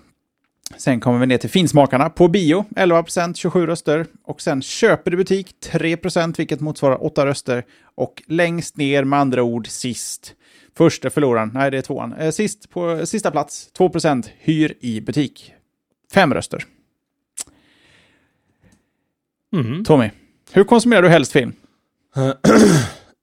Sen 0.78 1.00
kommer 1.00 1.20
vi 1.20 1.26
ner 1.26 1.38
till 1.38 1.50
finsmakarna 1.50 2.10
på 2.10 2.28
bio, 2.28 2.66
11%, 2.76 3.38
27 3.38 3.68
röster. 3.68 4.06
Och 4.24 4.42
sen 4.42 4.62
köper 4.62 5.12
du 5.12 5.18
butik, 5.18 5.56
3%, 5.72 6.40
vilket 6.40 6.60
motsvarar 6.60 7.04
8 7.04 7.26
röster. 7.26 7.66
Och 7.96 8.24
längst 8.28 8.78
ner 8.78 9.04
med 9.04 9.20
andra 9.20 9.44
ord 9.44 9.68
sist. 9.68 10.36
Första 10.78 11.10
förloraren, 11.10 11.52
nej 11.54 11.72
det 11.72 11.78
är 11.78 11.82
tvåan. 11.82 12.14
Eh, 12.14 12.32
sist 12.32 12.70
på 12.70 13.06
sista 13.06 13.32
plats, 13.32 13.70
2%, 13.78 14.30
hyr 14.40 14.78
i 14.80 15.02
butik. 15.02 15.54
Fem 16.14 16.34
röster. 16.34 16.66
Mm. 19.54 19.84
Tommy, 19.84 20.10
hur 20.52 20.64
konsumerar 20.64 21.02
du 21.02 21.10
helst 21.10 21.32
film? 21.32 21.54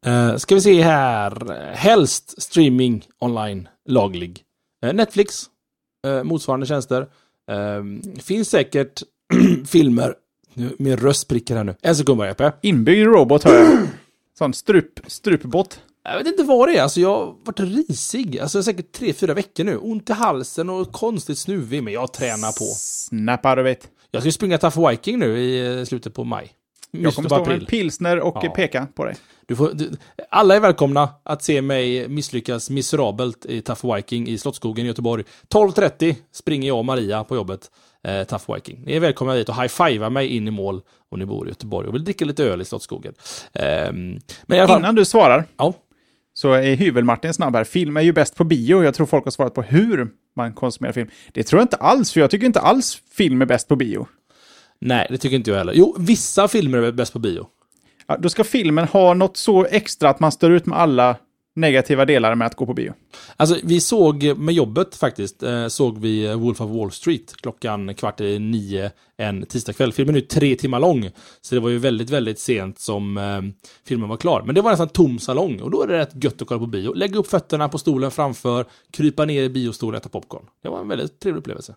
Eh, 0.06 0.36
ska 0.36 0.54
vi 0.54 0.60
se 0.60 0.82
här. 0.82 1.54
Helst 1.74 2.42
streaming 2.42 3.04
online 3.18 3.68
laglig. 3.88 4.42
Eh, 4.82 4.92
Netflix. 4.92 5.44
motsvarande 6.24 6.66
tjänster. 6.66 7.06
Finns 8.22 8.50
säkert 8.50 9.02
filmer. 9.66 10.14
Nu, 10.54 10.76
min 10.78 10.96
röst 10.96 11.20
spricker 11.20 11.56
här 11.56 11.64
nu. 11.64 11.74
En 11.82 11.96
sekund 11.96 12.18
bara 12.18 12.28
Jeppe. 12.28 12.52
Inbyggd 12.62 13.06
robot 13.06 13.44
hör 13.44 13.54
jag. 13.54 13.88
Sån 14.38 14.54
strup, 14.54 15.00
strupbot. 15.06 15.82
Jag 16.10 16.18
vet 16.18 16.26
inte 16.26 16.42
vad 16.42 16.68
det 16.68 16.76
är. 16.76 16.82
Alltså 16.82 17.00
jag 17.00 17.08
har 17.16 17.34
varit 17.44 17.60
risig. 17.60 18.38
Alltså 18.38 18.62
säkert 18.62 18.92
tre, 18.92 19.12
fyra 19.12 19.34
veckor 19.34 19.64
nu. 19.64 19.76
Ont 19.76 20.10
i 20.10 20.12
halsen 20.12 20.70
och 20.70 20.92
konstigt 20.92 21.38
snuvig. 21.38 21.82
Men 21.82 21.92
jag 21.92 22.12
tränar 22.12 22.52
på. 22.58 22.64
Snap 22.76 23.46
out 23.46 23.58
of 23.58 23.66
it. 23.66 23.88
Jag 24.10 24.22
ska 24.22 24.32
springa 24.32 24.58
Tough 24.58 24.88
Viking 24.88 25.18
nu 25.18 25.38
i 25.38 25.78
eh, 25.78 25.84
slutet 25.84 26.14
på 26.14 26.24
maj. 26.24 26.52
Jag 26.90 27.14
kommer 27.14 27.28
stå 27.28 27.36
med 27.38 27.42
april. 27.42 27.66
pilsner 27.66 28.20
och 28.20 28.36
Ja. 28.42 28.50
peka 28.50 28.86
på 28.94 29.04
dig. 29.04 29.16
Du 29.46 29.56
får, 29.56 29.70
du, 29.74 29.90
alla 30.30 30.56
är 30.56 30.60
välkomna 30.60 31.08
att 31.22 31.42
se 31.42 31.62
mig 31.62 32.08
misslyckas 32.08 32.70
miserabelt 32.70 33.46
i 33.46 33.60
Tough 33.60 33.94
Viking 33.94 34.28
i 34.28 34.38
Slottsskogen 34.38 34.84
i 34.84 34.88
Göteborg. 34.88 35.24
12.30 35.54 36.14
springer 36.32 36.68
jag 36.68 36.78
och 36.78 36.84
Maria 36.84 37.24
på 37.24 37.36
jobbet. 37.36 37.70
Eh, 38.04 38.24
Tough 38.24 38.54
Viking. 38.54 38.82
Ni 38.86 38.92
är 38.96 39.00
välkomna 39.00 39.34
dit 39.34 39.48
och 39.48 39.54
high-fivea 39.62 40.10
mig 40.10 40.26
in 40.36 40.48
i 40.48 40.50
mål 40.50 40.80
om 41.10 41.18
ni 41.18 41.26
bor 41.26 41.46
i 41.46 41.50
Göteborg 41.50 41.88
och 41.88 41.94
vill 41.94 42.04
dricka 42.04 42.24
lite 42.24 42.44
öl 42.44 42.60
i 42.60 42.64
Slottsskogen. 42.64 43.14
Ehm, 43.52 44.18
men 44.46 44.68
fall, 44.68 44.78
Innan 44.78 44.94
du 44.94 45.04
svarar, 45.04 45.44
ja. 45.56 45.74
Så 46.38 46.52
är 46.52 46.76
Hyvel-Martin 46.76 47.32
snabb 47.32 47.56
här. 47.56 47.64
Film 47.64 47.96
är 47.96 48.00
ju 48.00 48.12
bäst 48.12 48.34
på 48.34 48.44
bio. 48.44 48.84
Jag 48.84 48.94
tror 48.94 49.06
folk 49.06 49.24
har 49.24 49.30
svarat 49.30 49.54
på 49.54 49.62
hur 49.62 50.08
man 50.36 50.52
konsumerar 50.52 50.92
film. 50.92 51.08
Det 51.32 51.42
tror 51.42 51.60
jag 51.60 51.64
inte 51.64 51.76
alls, 51.76 52.12
för 52.12 52.20
jag 52.20 52.30
tycker 52.30 52.46
inte 52.46 52.60
alls 52.60 53.02
film 53.10 53.42
är 53.42 53.46
bäst 53.46 53.68
på 53.68 53.76
bio. 53.76 54.06
Nej, 54.78 55.06
det 55.10 55.18
tycker 55.18 55.36
inte 55.36 55.50
jag 55.50 55.58
heller. 55.58 55.72
Jo, 55.76 55.96
vissa 55.98 56.48
filmer 56.48 56.78
är 56.78 56.92
bäst 56.92 57.12
på 57.12 57.18
bio. 57.18 57.46
Ja, 58.06 58.16
då 58.16 58.28
ska 58.28 58.44
filmen 58.44 58.84
ha 58.84 59.14
något 59.14 59.36
så 59.36 59.64
extra 59.64 60.10
att 60.10 60.20
man 60.20 60.32
står 60.32 60.52
ut 60.52 60.66
med 60.66 60.78
alla 60.78 61.16
negativa 61.60 62.04
delar 62.04 62.34
med 62.34 62.46
att 62.46 62.54
gå 62.54 62.66
på 62.66 62.74
bio. 62.74 62.92
Alltså, 63.36 63.56
vi 63.62 63.80
såg 63.80 64.38
med 64.38 64.54
jobbet 64.54 64.96
faktiskt, 64.96 65.42
eh, 65.42 65.68
såg 65.68 65.98
vi 65.98 66.34
Wolf 66.34 66.60
of 66.60 66.70
Wall 66.70 66.90
Street 66.90 67.34
klockan 67.36 67.94
kvart 67.94 68.20
i 68.20 68.38
nio 68.38 68.90
en 69.16 69.46
tisdagkväll. 69.46 69.92
Filmen 69.92 70.14
är 70.14 70.20
nu 70.20 70.26
tre 70.26 70.54
timmar 70.56 70.80
lång, 70.80 71.10
så 71.40 71.54
det 71.54 71.60
var 71.60 71.68
ju 71.68 71.78
väldigt, 71.78 72.10
väldigt 72.10 72.38
sent 72.38 72.78
som 72.78 73.18
eh, 73.18 73.42
filmen 73.84 74.08
var 74.08 74.16
klar. 74.16 74.42
Men 74.46 74.54
det 74.54 74.60
var 74.60 74.70
nästan 74.70 74.88
tom 74.88 75.18
salong 75.18 75.60
och 75.60 75.70
då 75.70 75.82
är 75.82 75.86
det 75.86 75.98
rätt 75.98 76.24
gött 76.24 76.42
att 76.42 76.48
kolla 76.48 76.60
på 76.60 76.66
bio. 76.66 76.92
Lägga 76.94 77.18
upp 77.18 77.26
fötterna 77.26 77.68
på 77.68 77.78
stolen 77.78 78.10
framför, 78.10 78.66
krypa 78.90 79.24
ner 79.24 79.42
i 79.42 79.48
biostolen 79.48 79.94
och 79.94 80.00
äta 80.00 80.08
popcorn. 80.08 80.46
Det 80.62 80.68
var 80.68 80.80
en 80.80 80.88
väldigt 80.88 81.20
trevlig 81.20 81.40
upplevelse. 81.40 81.74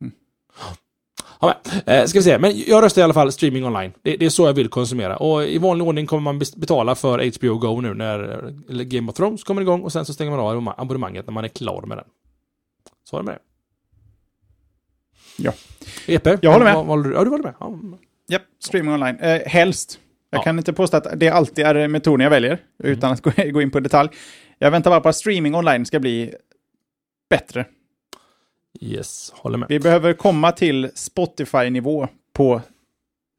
Mm. 0.00 0.12
Ja, 1.40 1.54
men, 1.86 1.96
eh, 2.00 2.06
ska 2.06 2.18
vi 2.18 2.22
se, 2.22 2.38
men 2.38 2.52
jag 2.66 2.82
röstar 2.84 3.02
i 3.02 3.04
alla 3.04 3.14
fall 3.14 3.32
streaming 3.32 3.64
online. 3.64 3.92
Det, 4.02 4.16
det 4.16 4.26
är 4.26 4.30
så 4.30 4.46
jag 4.46 4.52
vill 4.52 4.68
konsumera. 4.68 5.16
Och 5.16 5.44
i 5.44 5.58
vanlig 5.58 5.86
ordning 5.86 6.06
kommer 6.06 6.20
man 6.22 6.38
betala 6.56 6.94
för 6.94 7.38
HBO 7.38 7.58
Go 7.58 7.80
nu 7.80 7.94
när 7.94 8.44
eh, 8.70 8.76
Game 8.82 9.10
of 9.10 9.16
Thrones 9.16 9.44
kommer 9.44 9.62
igång 9.62 9.80
och 9.82 9.92
sen 9.92 10.04
så 10.04 10.14
stänger 10.14 10.30
man 10.30 10.40
av 10.40 10.74
abonnemanget 10.76 11.26
när 11.26 11.32
man 11.32 11.44
är 11.44 11.48
klar 11.48 11.82
med 11.82 11.98
den. 11.98 12.06
Så 13.10 13.16
var 13.16 13.22
det 13.22 13.26
med 13.26 13.34
det. 13.34 13.40
Ja. 15.42 15.52
EP? 16.06 16.42
Jag 16.44 16.52
håller 16.52 16.64
med. 16.64 16.74
Vad- 16.74 16.86
vad? 16.86 17.06
Ja, 17.14 17.24
du 17.24 17.30
håller 17.30 17.44
med. 17.44 17.54
Ja. 17.60 17.78
Japp, 18.28 18.42
streaming 18.64 18.94
online. 18.94 19.16
Eh, 19.20 19.40
helst. 19.46 19.98
Jag 20.30 20.38
Ja. 20.38 20.42
kan 20.42 20.58
inte 20.58 20.72
påstå 20.72 20.96
att 20.96 21.06
det 21.20 21.28
alltid 21.28 21.64
är 21.66 21.88
metoden 21.88 22.20
jag 22.24 22.30
väljer, 22.30 22.58
utan 22.84 23.12
att 23.12 23.20
gå, 23.22 23.30
gå 23.50 23.62
in 23.62 23.70
på 23.70 23.80
detalj. 23.80 24.08
Jag 24.58 24.70
väntar 24.70 24.90
bara 24.90 25.00
på 25.00 25.08
att 25.08 25.16
streaming 25.16 25.54
online 25.54 25.86
ska 25.86 26.00
bli 26.00 26.34
bättre. 27.30 27.64
Yes, 28.80 29.32
håller 29.34 29.58
med. 29.58 29.68
Vi 29.68 29.80
behöver 29.80 30.12
komma 30.12 30.52
till 30.52 30.90
Spotify-nivå 30.94 32.08
på 32.32 32.60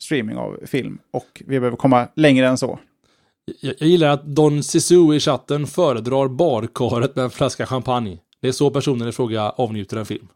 streaming 0.02 0.38
av 0.38 0.60
film. 0.66 1.00
Och 1.12 1.44
vi 1.46 1.60
behöver 1.60 1.78
komma 1.78 2.08
längre 2.16 2.48
än 2.48 2.58
så. 2.58 2.80
Jag, 3.62 3.76
jag 3.80 3.90
gillar 3.90 4.10
att 4.10 4.26
Don 4.26 4.64
Sisu 4.64 5.14
i 5.16 5.20
chatten 5.20 5.68
föredrar 5.68 6.28
badkaret 6.28 7.16
med 7.16 7.26
en 7.26 7.32
flaska 7.32 7.66
champagne. 7.66 8.18
Det 8.42 8.48
är 8.48 8.52
så 8.52 8.70
personen 8.70 9.08
i 9.08 9.12
fråga 9.12 9.50
avnjuter 9.50 9.98
en 9.98 10.06
film. 10.06 10.28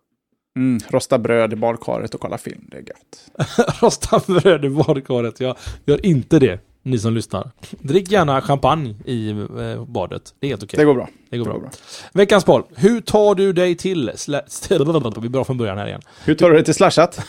Mm, 0.56 0.80
rosta 0.90 1.18
bröd 1.18 1.54
i 1.54 1.56
badkaret 1.56 2.14
och 2.14 2.22
kolla 2.22 2.38
film, 2.38 2.62
det 2.72 2.78
är 2.78 2.82
gött. 2.82 3.48
Rosta 3.82 4.22
bröd 4.28 4.66
i 4.66 4.70
badkaret. 4.70 5.40
Jag 5.40 5.56
gör 5.86 6.06
inte 6.06 6.40
det, 6.40 6.60
ni 6.84 7.00
som 7.00 7.14
lyssnar. 7.14 7.52
Drick 7.72 8.12
gärna 8.12 8.42
champagne 8.42 8.96
i 9.06 9.30
eh, 9.30 9.86
badet. 9.86 10.22
Det 10.40 10.48
är 10.48 10.50
helt 10.50 10.64
okej. 10.64 10.78
Det 10.78 10.86
går 10.86 10.94
bra. 10.94 11.10
Det 11.30 11.38
går 11.38 11.46
Det 11.46 11.50
bra. 11.50 11.54
går 11.54 11.62
bra. 11.62 11.72
Veckans 12.14 12.46
boll. 12.46 12.64
Hur 12.76 13.02
tar 13.02 13.36
du 13.36 13.54
dig 13.54 13.76
till... 13.76 14.12
Slä... 14.16 14.42
Vi 14.70 14.76
är 14.76 15.30
bra 15.30 15.44
från 15.44 15.58
början 15.58 15.78
här 15.78 15.88
igen. 15.88 16.02
Hur 16.26 16.36
tar 16.36 16.50
du 16.50 16.58
det 16.58 16.64
till 16.64 16.74
Slashat? 16.74 17.20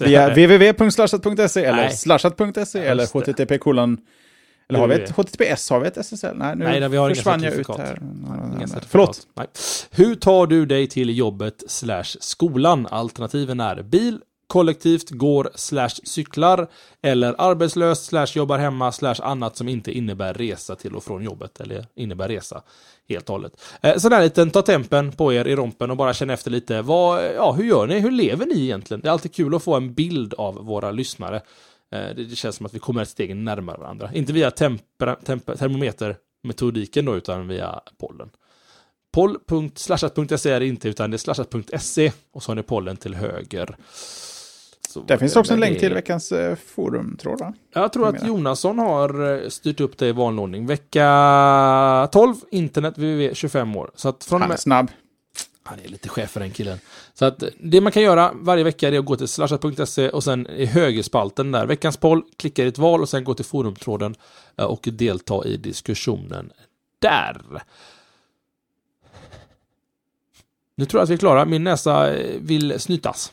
Via 0.00 0.28
www.slashat.se 0.28 1.64
eller 1.64 1.88
slashat.se 1.88 2.78
eller 2.84 3.06
http 3.06 3.58
kolon... 3.58 3.98
Eller 4.72 4.88
har 4.88 4.88
vi 4.88 5.02
ett. 5.02 5.10
HTTPS? 5.10 5.70
Har 5.70 5.80
vi 5.80 5.88
ett 5.88 5.96
SSL? 5.96 6.36
Nej, 6.36 6.56
nu 6.56 6.64
Nej, 6.64 6.80
nej, 6.80 6.88
vi 6.88 6.96
har 6.96 7.08
försvann 7.08 7.42
jag 7.42 7.54
ut 7.54 7.68
här. 7.68 7.76
Certifikat. 7.76 8.86
Förlåt. 8.88 9.26
Nej. 9.34 9.46
Hur 9.90 10.14
tar 10.14 10.46
du 10.46 10.66
dig 10.66 10.86
till 10.86 11.18
jobbet 11.18 11.62
slash 11.66 12.04
skolan? 12.20 12.86
Alternativen 12.90 13.60
är 13.60 13.82
bil, 13.82 14.18
kollektivt, 14.52 15.10
går 15.10 15.50
slash 15.54 15.88
cyklar 15.88 16.66
eller 17.02 17.34
arbetslös 17.38 18.04
slash 18.04 18.26
jobbar 18.34 18.58
hemma 18.58 18.92
slash 18.92 19.14
annat 19.22 19.56
som 19.56 19.68
inte 19.68 19.92
innebär 19.92 20.34
resa 20.34 20.76
till 20.76 20.96
och 20.96 21.04
från 21.04 21.22
jobbet 21.22 21.60
eller 21.60 21.86
innebär 21.94 22.28
resa 22.28 22.62
helt 23.08 23.28
och 23.28 23.32
hållet. 23.32 23.60
Eh, 23.82 23.96
sån 23.96 24.12
här 24.12 24.22
liten 24.22 24.50
ta 24.50 24.62
tempen 24.62 25.12
på 25.12 25.32
er 25.32 25.44
i 25.44 25.56
rompen 25.56 25.90
och 25.90 25.96
bara 25.96 26.14
känna 26.14 26.32
efter 26.32 26.50
lite. 26.50 26.82
Vad, 26.82 27.24
ja, 27.36 27.52
hur 27.52 27.64
gör 27.64 27.86
ni? 27.86 27.98
Hur 27.98 28.10
lever 28.10 28.46
ni 28.46 28.62
egentligen? 28.62 29.00
Det 29.00 29.08
är 29.08 29.12
alltid 29.12 29.34
kul 29.34 29.54
att 29.54 29.62
få 29.62 29.74
en 29.74 29.94
bild 29.94 30.34
av 30.34 30.54
våra 30.54 30.90
lyssnare. 30.90 31.40
Eh, 31.92 32.14
det, 32.16 32.24
det 32.24 32.36
känns 32.36 32.56
som 32.56 32.66
att 32.66 32.74
vi 32.74 32.78
kommer 32.78 33.02
ett 33.02 33.08
steg 33.08 33.36
närmare 33.36 33.78
varandra. 33.78 34.10
Inte 34.14 34.32
via 34.32 34.50
tempera, 34.50 35.14
temper, 35.14 35.54
termometermetodiken 35.54 37.04
då, 37.04 37.16
utan 37.16 37.48
via 37.48 37.80
pollen. 37.98 38.30
Poll.slashat.se 39.12 40.50
är 40.50 40.60
det 40.60 40.66
inte, 40.66 40.88
utan 40.88 41.10
det 41.10 41.16
är 41.16 41.18
slashat.se 41.18 42.12
och 42.32 42.42
så 42.42 42.50
har 42.50 42.56
ni 42.56 42.62
pollen 42.62 42.96
till 42.96 43.14
höger. 43.14 43.76
Så 44.88 45.00
Där 45.00 45.16
finns 45.16 45.32
det 45.32 45.40
också 45.40 45.54
en 45.54 45.60
länk 45.60 45.78
till 45.78 45.94
veckans 45.94 46.32
eh, 46.32 46.56
forumtråd, 46.56 47.40
va? 47.40 47.54
Jag 47.74 47.92
tror 47.92 48.08
att. 48.08 48.26
Jonasson 48.26 48.78
har 48.78 49.42
eh, 49.42 49.48
styrt 49.48 49.80
upp 49.80 49.98
det 49.98 50.08
i 50.08 50.12
vanlig 50.12 50.42
ordning. 50.42 50.66
Vecka 50.66 52.08
12, 52.12 52.34
internet, 52.50 52.94
www, 52.98 53.34
25 53.34 53.76
år. 53.76 53.90
Så 53.94 54.08
att 54.08 54.24
från 54.24 54.40
Han 54.40 54.50
är 54.50 54.52
med, 54.52 54.60
snabb 54.60 54.90
han 55.64 55.78
är 55.84 55.88
lite 55.88 56.08
chef 56.08 56.30
för 56.30 56.40
den 56.40 56.50
killen. 56.50 56.78
Så 57.14 57.24
att 57.24 57.42
det 57.58 57.80
man 57.80 57.92
kan 57.92 58.02
göra 58.02 58.32
varje 58.34 58.64
vecka 58.64 58.88
är 58.88 58.98
att 58.98 59.04
gå 59.04 59.16
till 59.16 59.28
slashat.se 59.28 60.08
och 60.08 60.24
sen 60.24 60.46
i 60.46 60.66
högerspalten 60.66 61.52
där, 61.52 61.66
veckans 61.66 61.96
poll, 61.96 62.22
klicka 62.36 62.64
i 62.64 62.66
ett 62.66 62.78
val 62.78 63.02
och 63.02 63.08
sen 63.08 63.24
gå 63.24 63.34
till 63.34 63.44
forumtråden 63.44 64.14
eh, 64.56 64.64
och 64.64 64.88
delta 64.92 65.44
i 65.44 65.56
diskussionen 65.56 66.52
där. 66.98 67.42
Nu 70.74 70.86
tror 70.86 70.98
jag 70.98 71.02
att 71.02 71.10
vi 71.10 71.14
är 71.14 71.18
klara. 71.18 71.44
Min 71.44 71.64
näsa 71.64 72.14
eh, 72.14 72.40
vill 72.40 72.80
snytas. 72.80 73.32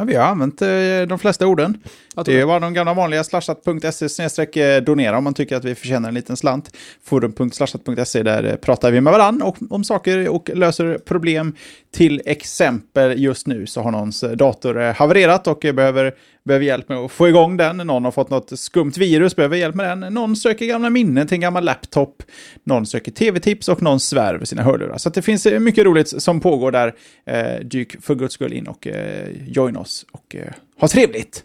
Ja, 0.00 0.04
vi 0.04 0.16
har 0.16 0.24
använt 0.24 0.62
eh, 0.62 0.68
de 1.08 1.18
flesta 1.18 1.46
orden. 1.46 1.78
Det 2.24 2.40
är 2.40 2.46
bara 2.46 2.60
de 2.60 2.74
gamla 2.74 2.94
vanliga 2.94 3.24
slashat.se 3.24 4.80
donera 4.80 5.18
om 5.18 5.24
man 5.24 5.34
tycker 5.34 5.56
att 5.56 5.64
vi 5.64 5.74
förtjänar 5.74 6.08
en 6.08 6.14
liten 6.14 6.36
slant. 6.36 6.76
Forum.slashat.se 7.04 8.22
där 8.22 8.44
eh, 8.44 8.56
pratar 8.56 8.90
vi 8.90 9.00
med 9.00 9.12
varandra 9.12 9.46
och, 9.46 9.56
om 9.70 9.84
saker 9.84 10.28
och 10.28 10.50
löser 10.54 10.98
problem. 10.98 11.54
Till 11.92 12.22
exempel 12.26 13.22
just 13.22 13.46
nu 13.46 13.66
så 13.66 13.80
har 13.82 13.90
någons 13.90 14.22
eh, 14.22 14.30
dator 14.30 14.82
eh, 14.82 14.94
havererat 14.94 15.46
och 15.46 15.64
eh, 15.64 15.72
behöver, 15.72 16.14
behöver 16.44 16.66
hjälp 16.66 16.88
med 16.88 16.98
att 16.98 17.12
få 17.12 17.28
igång 17.28 17.56
den. 17.56 17.76
Någon 17.76 18.04
har 18.04 18.12
fått 18.12 18.30
något 18.30 18.58
skumt 18.58 18.92
virus, 18.96 19.36
behöver 19.36 19.56
hjälp 19.56 19.74
med 19.74 19.98
den. 19.98 20.14
Någon 20.14 20.36
söker 20.36 20.66
gamla 20.66 20.90
minnen 20.90 21.26
till 21.26 21.34
en 21.34 21.40
gammal 21.40 21.64
laptop. 21.64 22.22
Någon 22.64 22.86
söker 22.86 23.12
tv-tips 23.12 23.68
och 23.68 23.82
någon 23.82 24.00
svärver 24.00 24.44
sina 24.44 24.62
hörlurar. 24.62 24.98
Så 24.98 25.10
det 25.10 25.22
finns 25.22 25.46
eh, 25.46 25.60
mycket 25.60 25.84
roligt 25.84 26.22
som 26.22 26.40
pågår 26.40 26.72
där. 26.72 26.94
Eh, 27.26 27.60
dyk 27.64 28.02
för 28.02 28.14
guds 28.14 28.34
skull 28.34 28.52
in 28.52 28.66
och 28.66 28.86
eh, 28.86 29.28
join 29.46 29.76
oss 29.76 30.06
och 30.12 30.36
eh, 30.36 30.52
ha 30.80 30.88
trevligt. 30.88 31.44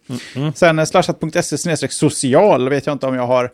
Sen 0.56 0.80
eh, 0.80 0.86
slashat.se 0.86 1.88
social 1.90 2.70
vet 2.70 2.86
jag 2.86 2.94
inte 2.94 3.08
om 3.08 3.16
jag 3.16 3.28
har 3.28 3.52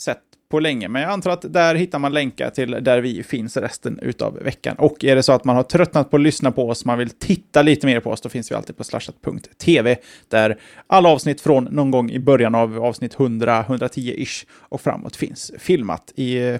sett 0.00 0.18
på 0.52 0.60
länge, 0.60 0.88
men 0.88 1.02
jag 1.02 1.10
antar 1.10 1.30
att 1.30 1.52
där 1.52 1.74
hittar 1.74 1.98
man 1.98 2.12
länkar 2.12 2.50
till 2.50 2.70
där 2.70 3.00
vi 3.00 3.22
finns 3.22 3.56
resten 3.56 3.98
utav 4.02 4.34
veckan. 4.34 4.76
Och 4.78 5.04
är 5.04 5.16
det 5.16 5.22
så 5.22 5.32
att 5.32 5.44
man 5.44 5.56
har 5.56 5.62
tröttnat 5.62 6.10
på 6.10 6.16
att 6.16 6.22
lyssna 6.22 6.52
på 6.52 6.68
oss, 6.68 6.84
man 6.84 6.98
vill 6.98 7.10
titta 7.10 7.62
lite 7.62 7.86
mer 7.86 8.00
på 8.00 8.10
oss, 8.10 8.20
då 8.20 8.28
finns 8.28 8.50
vi 8.50 8.54
alltid 8.54 8.76
på 8.76 8.84
slashat.tv, 8.84 9.96
där 10.28 10.58
alla 10.86 11.08
avsnitt 11.08 11.40
från 11.40 11.64
någon 11.64 11.90
gång 11.90 12.10
i 12.10 12.18
början 12.18 12.54
av 12.54 12.84
avsnitt 12.84 13.16
100-110-ish 13.16 14.46
och 14.52 14.80
framåt 14.80 15.16
finns 15.16 15.52
filmat 15.58 16.12
i 16.16 16.38
eh, 16.38 16.56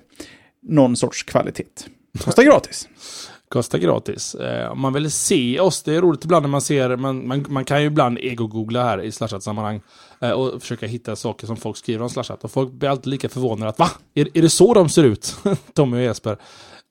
någon 0.63 0.97
sorts 0.97 1.23
kvalitet. 1.23 1.65
Kostar 2.25 2.43
gratis. 2.43 2.89
Kostar 3.53 3.79
gratis. 3.79 4.35
Eh, 4.35 4.73
om 4.73 4.81
man 4.81 4.93
vill 4.93 5.11
se 5.11 5.61
oss, 5.61 5.83
det 5.83 5.95
är 5.95 6.01
roligt 6.01 6.25
ibland 6.25 6.43
när 6.43 6.51
man 6.51 6.61
ser, 6.61 6.97
man, 6.97 7.29
man, 7.29 7.47
man 7.49 7.65
kan 7.65 7.81
ju 7.81 7.87
ibland 7.87 8.19
ego-googla 8.19 8.85
här 8.85 9.03
i 9.03 9.13
slashat-sammanhang 9.13 9.81
eh, 10.21 10.31
och 10.31 10.63
försöka 10.63 10.87
hitta 10.87 11.17
saker 11.17 11.47
som 11.47 11.57
folk 11.57 11.77
skriver 11.77 12.03
om 12.03 12.11
slashat. 12.11 12.45
Och 12.45 12.51
folk 12.51 12.73
blir 12.73 12.89
alltid 12.89 13.07
lika 13.07 13.29
förvånade 13.29 13.69
att 13.71 13.79
va? 13.79 13.91
Är, 14.15 14.29
är 14.35 14.43
det 14.43 14.51
så 14.51 14.75
de 14.75 14.89
ser 14.89 15.05
ut? 15.05 15.37
Tommy 15.75 15.97
och 15.97 16.03
Jesper. 16.03 16.37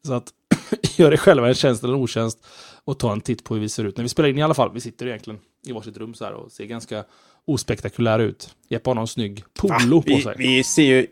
Så 0.08 0.14
att 0.14 0.30
gör 0.98 1.12
det 1.12 1.18
själva 1.18 1.48
en 1.48 1.54
tjänst 1.54 1.84
eller 1.84 1.94
en 1.94 2.00
otjänst 2.00 2.46
och 2.86 3.00
ta 3.00 3.12
en 3.12 3.22
titt 3.22 3.44
på 3.44 3.54
hur 3.54 3.62
vi 3.62 3.70
ser 3.70 3.84
ut. 3.84 3.98
När 3.98 4.04
vi 4.04 4.10
spelar 4.10 4.30
in 4.30 4.38
i 4.38 4.44
alla 4.44 4.54
fall, 4.54 4.72
vi 4.74 4.80
sitter 4.82 5.08
egentligen 5.08 5.40
i 5.68 5.72
varsitt 5.72 5.98
rum 5.98 6.14
så 6.14 6.26
här 6.26 6.34
och 6.34 6.52
ser 6.52 6.66
ganska 6.66 7.04
ospektakulära 7.46 8.24
ut. 8.24 8.56
Jeppe 8.70 8.90
har 8.90 8.96
någon 8.96 9.08
snygg 9.08 9.44
polo 9.54 10.02
på 10.02 10.16
vi, 10.16 10.22
sig. 10.22 10.36
vi 10.38 10.64
ser 10.64 10.84
ju 10.84 11.08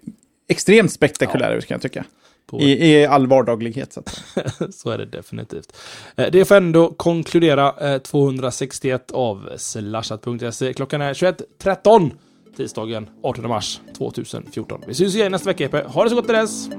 extremt 0.47 0.91
spektakulära 0.91 1.53
ut 1.53 1.65
kan 1.65 1.75
jag 1.75 1.81
tycka. 1.81 2.05
I, 2.53 2.85
I 2.91 3.05
all 3.05 3.27
vardaglighet. 3.27 3.93
Så. 3.93 4.03
Så 4.71 4.89
är 4.89 4.97
det 4.97 5.05
definitivt. 5.05 5.73
Eh, 6.15 6.27
Det 6.31 6.45
får 6.45 6.55
ändå 6.55 6.93
konkludera 6.93 7.93
eh, 7.93 7.97
261 8.01 9.11
av 9.11 9.49
slashat.se. 9.57 10.73
Klockan 10.73 11.01
är 11.01 11.13
21.13 11.13 12.11
tisdagen 12.57 13.09
18 13.23 13.47
mars 13.47 13.79
2014. 13.97 14.81
Vi 14.87 14.93
syns 14.93 15.15
igen 15.15 15.31
nästa 15.31 15.49
vecka, 15.49 15.65
Epe. 15.65 15.83
Ha 15.87 16.03
det 16.03 16.09
så 16.09 16.15
gott 16.15 16.25
till 16.25 16.35
dess. 16.35 16.69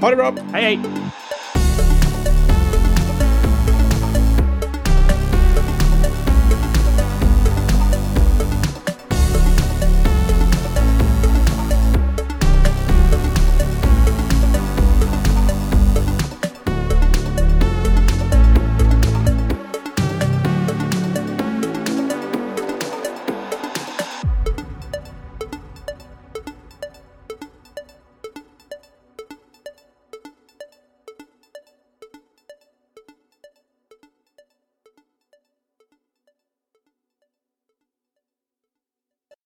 Ha 0.00 0.10
det 0.10 0.16
bra! 0.16 0.34
Hej 0.52 0.62
hej! 0.64 0.78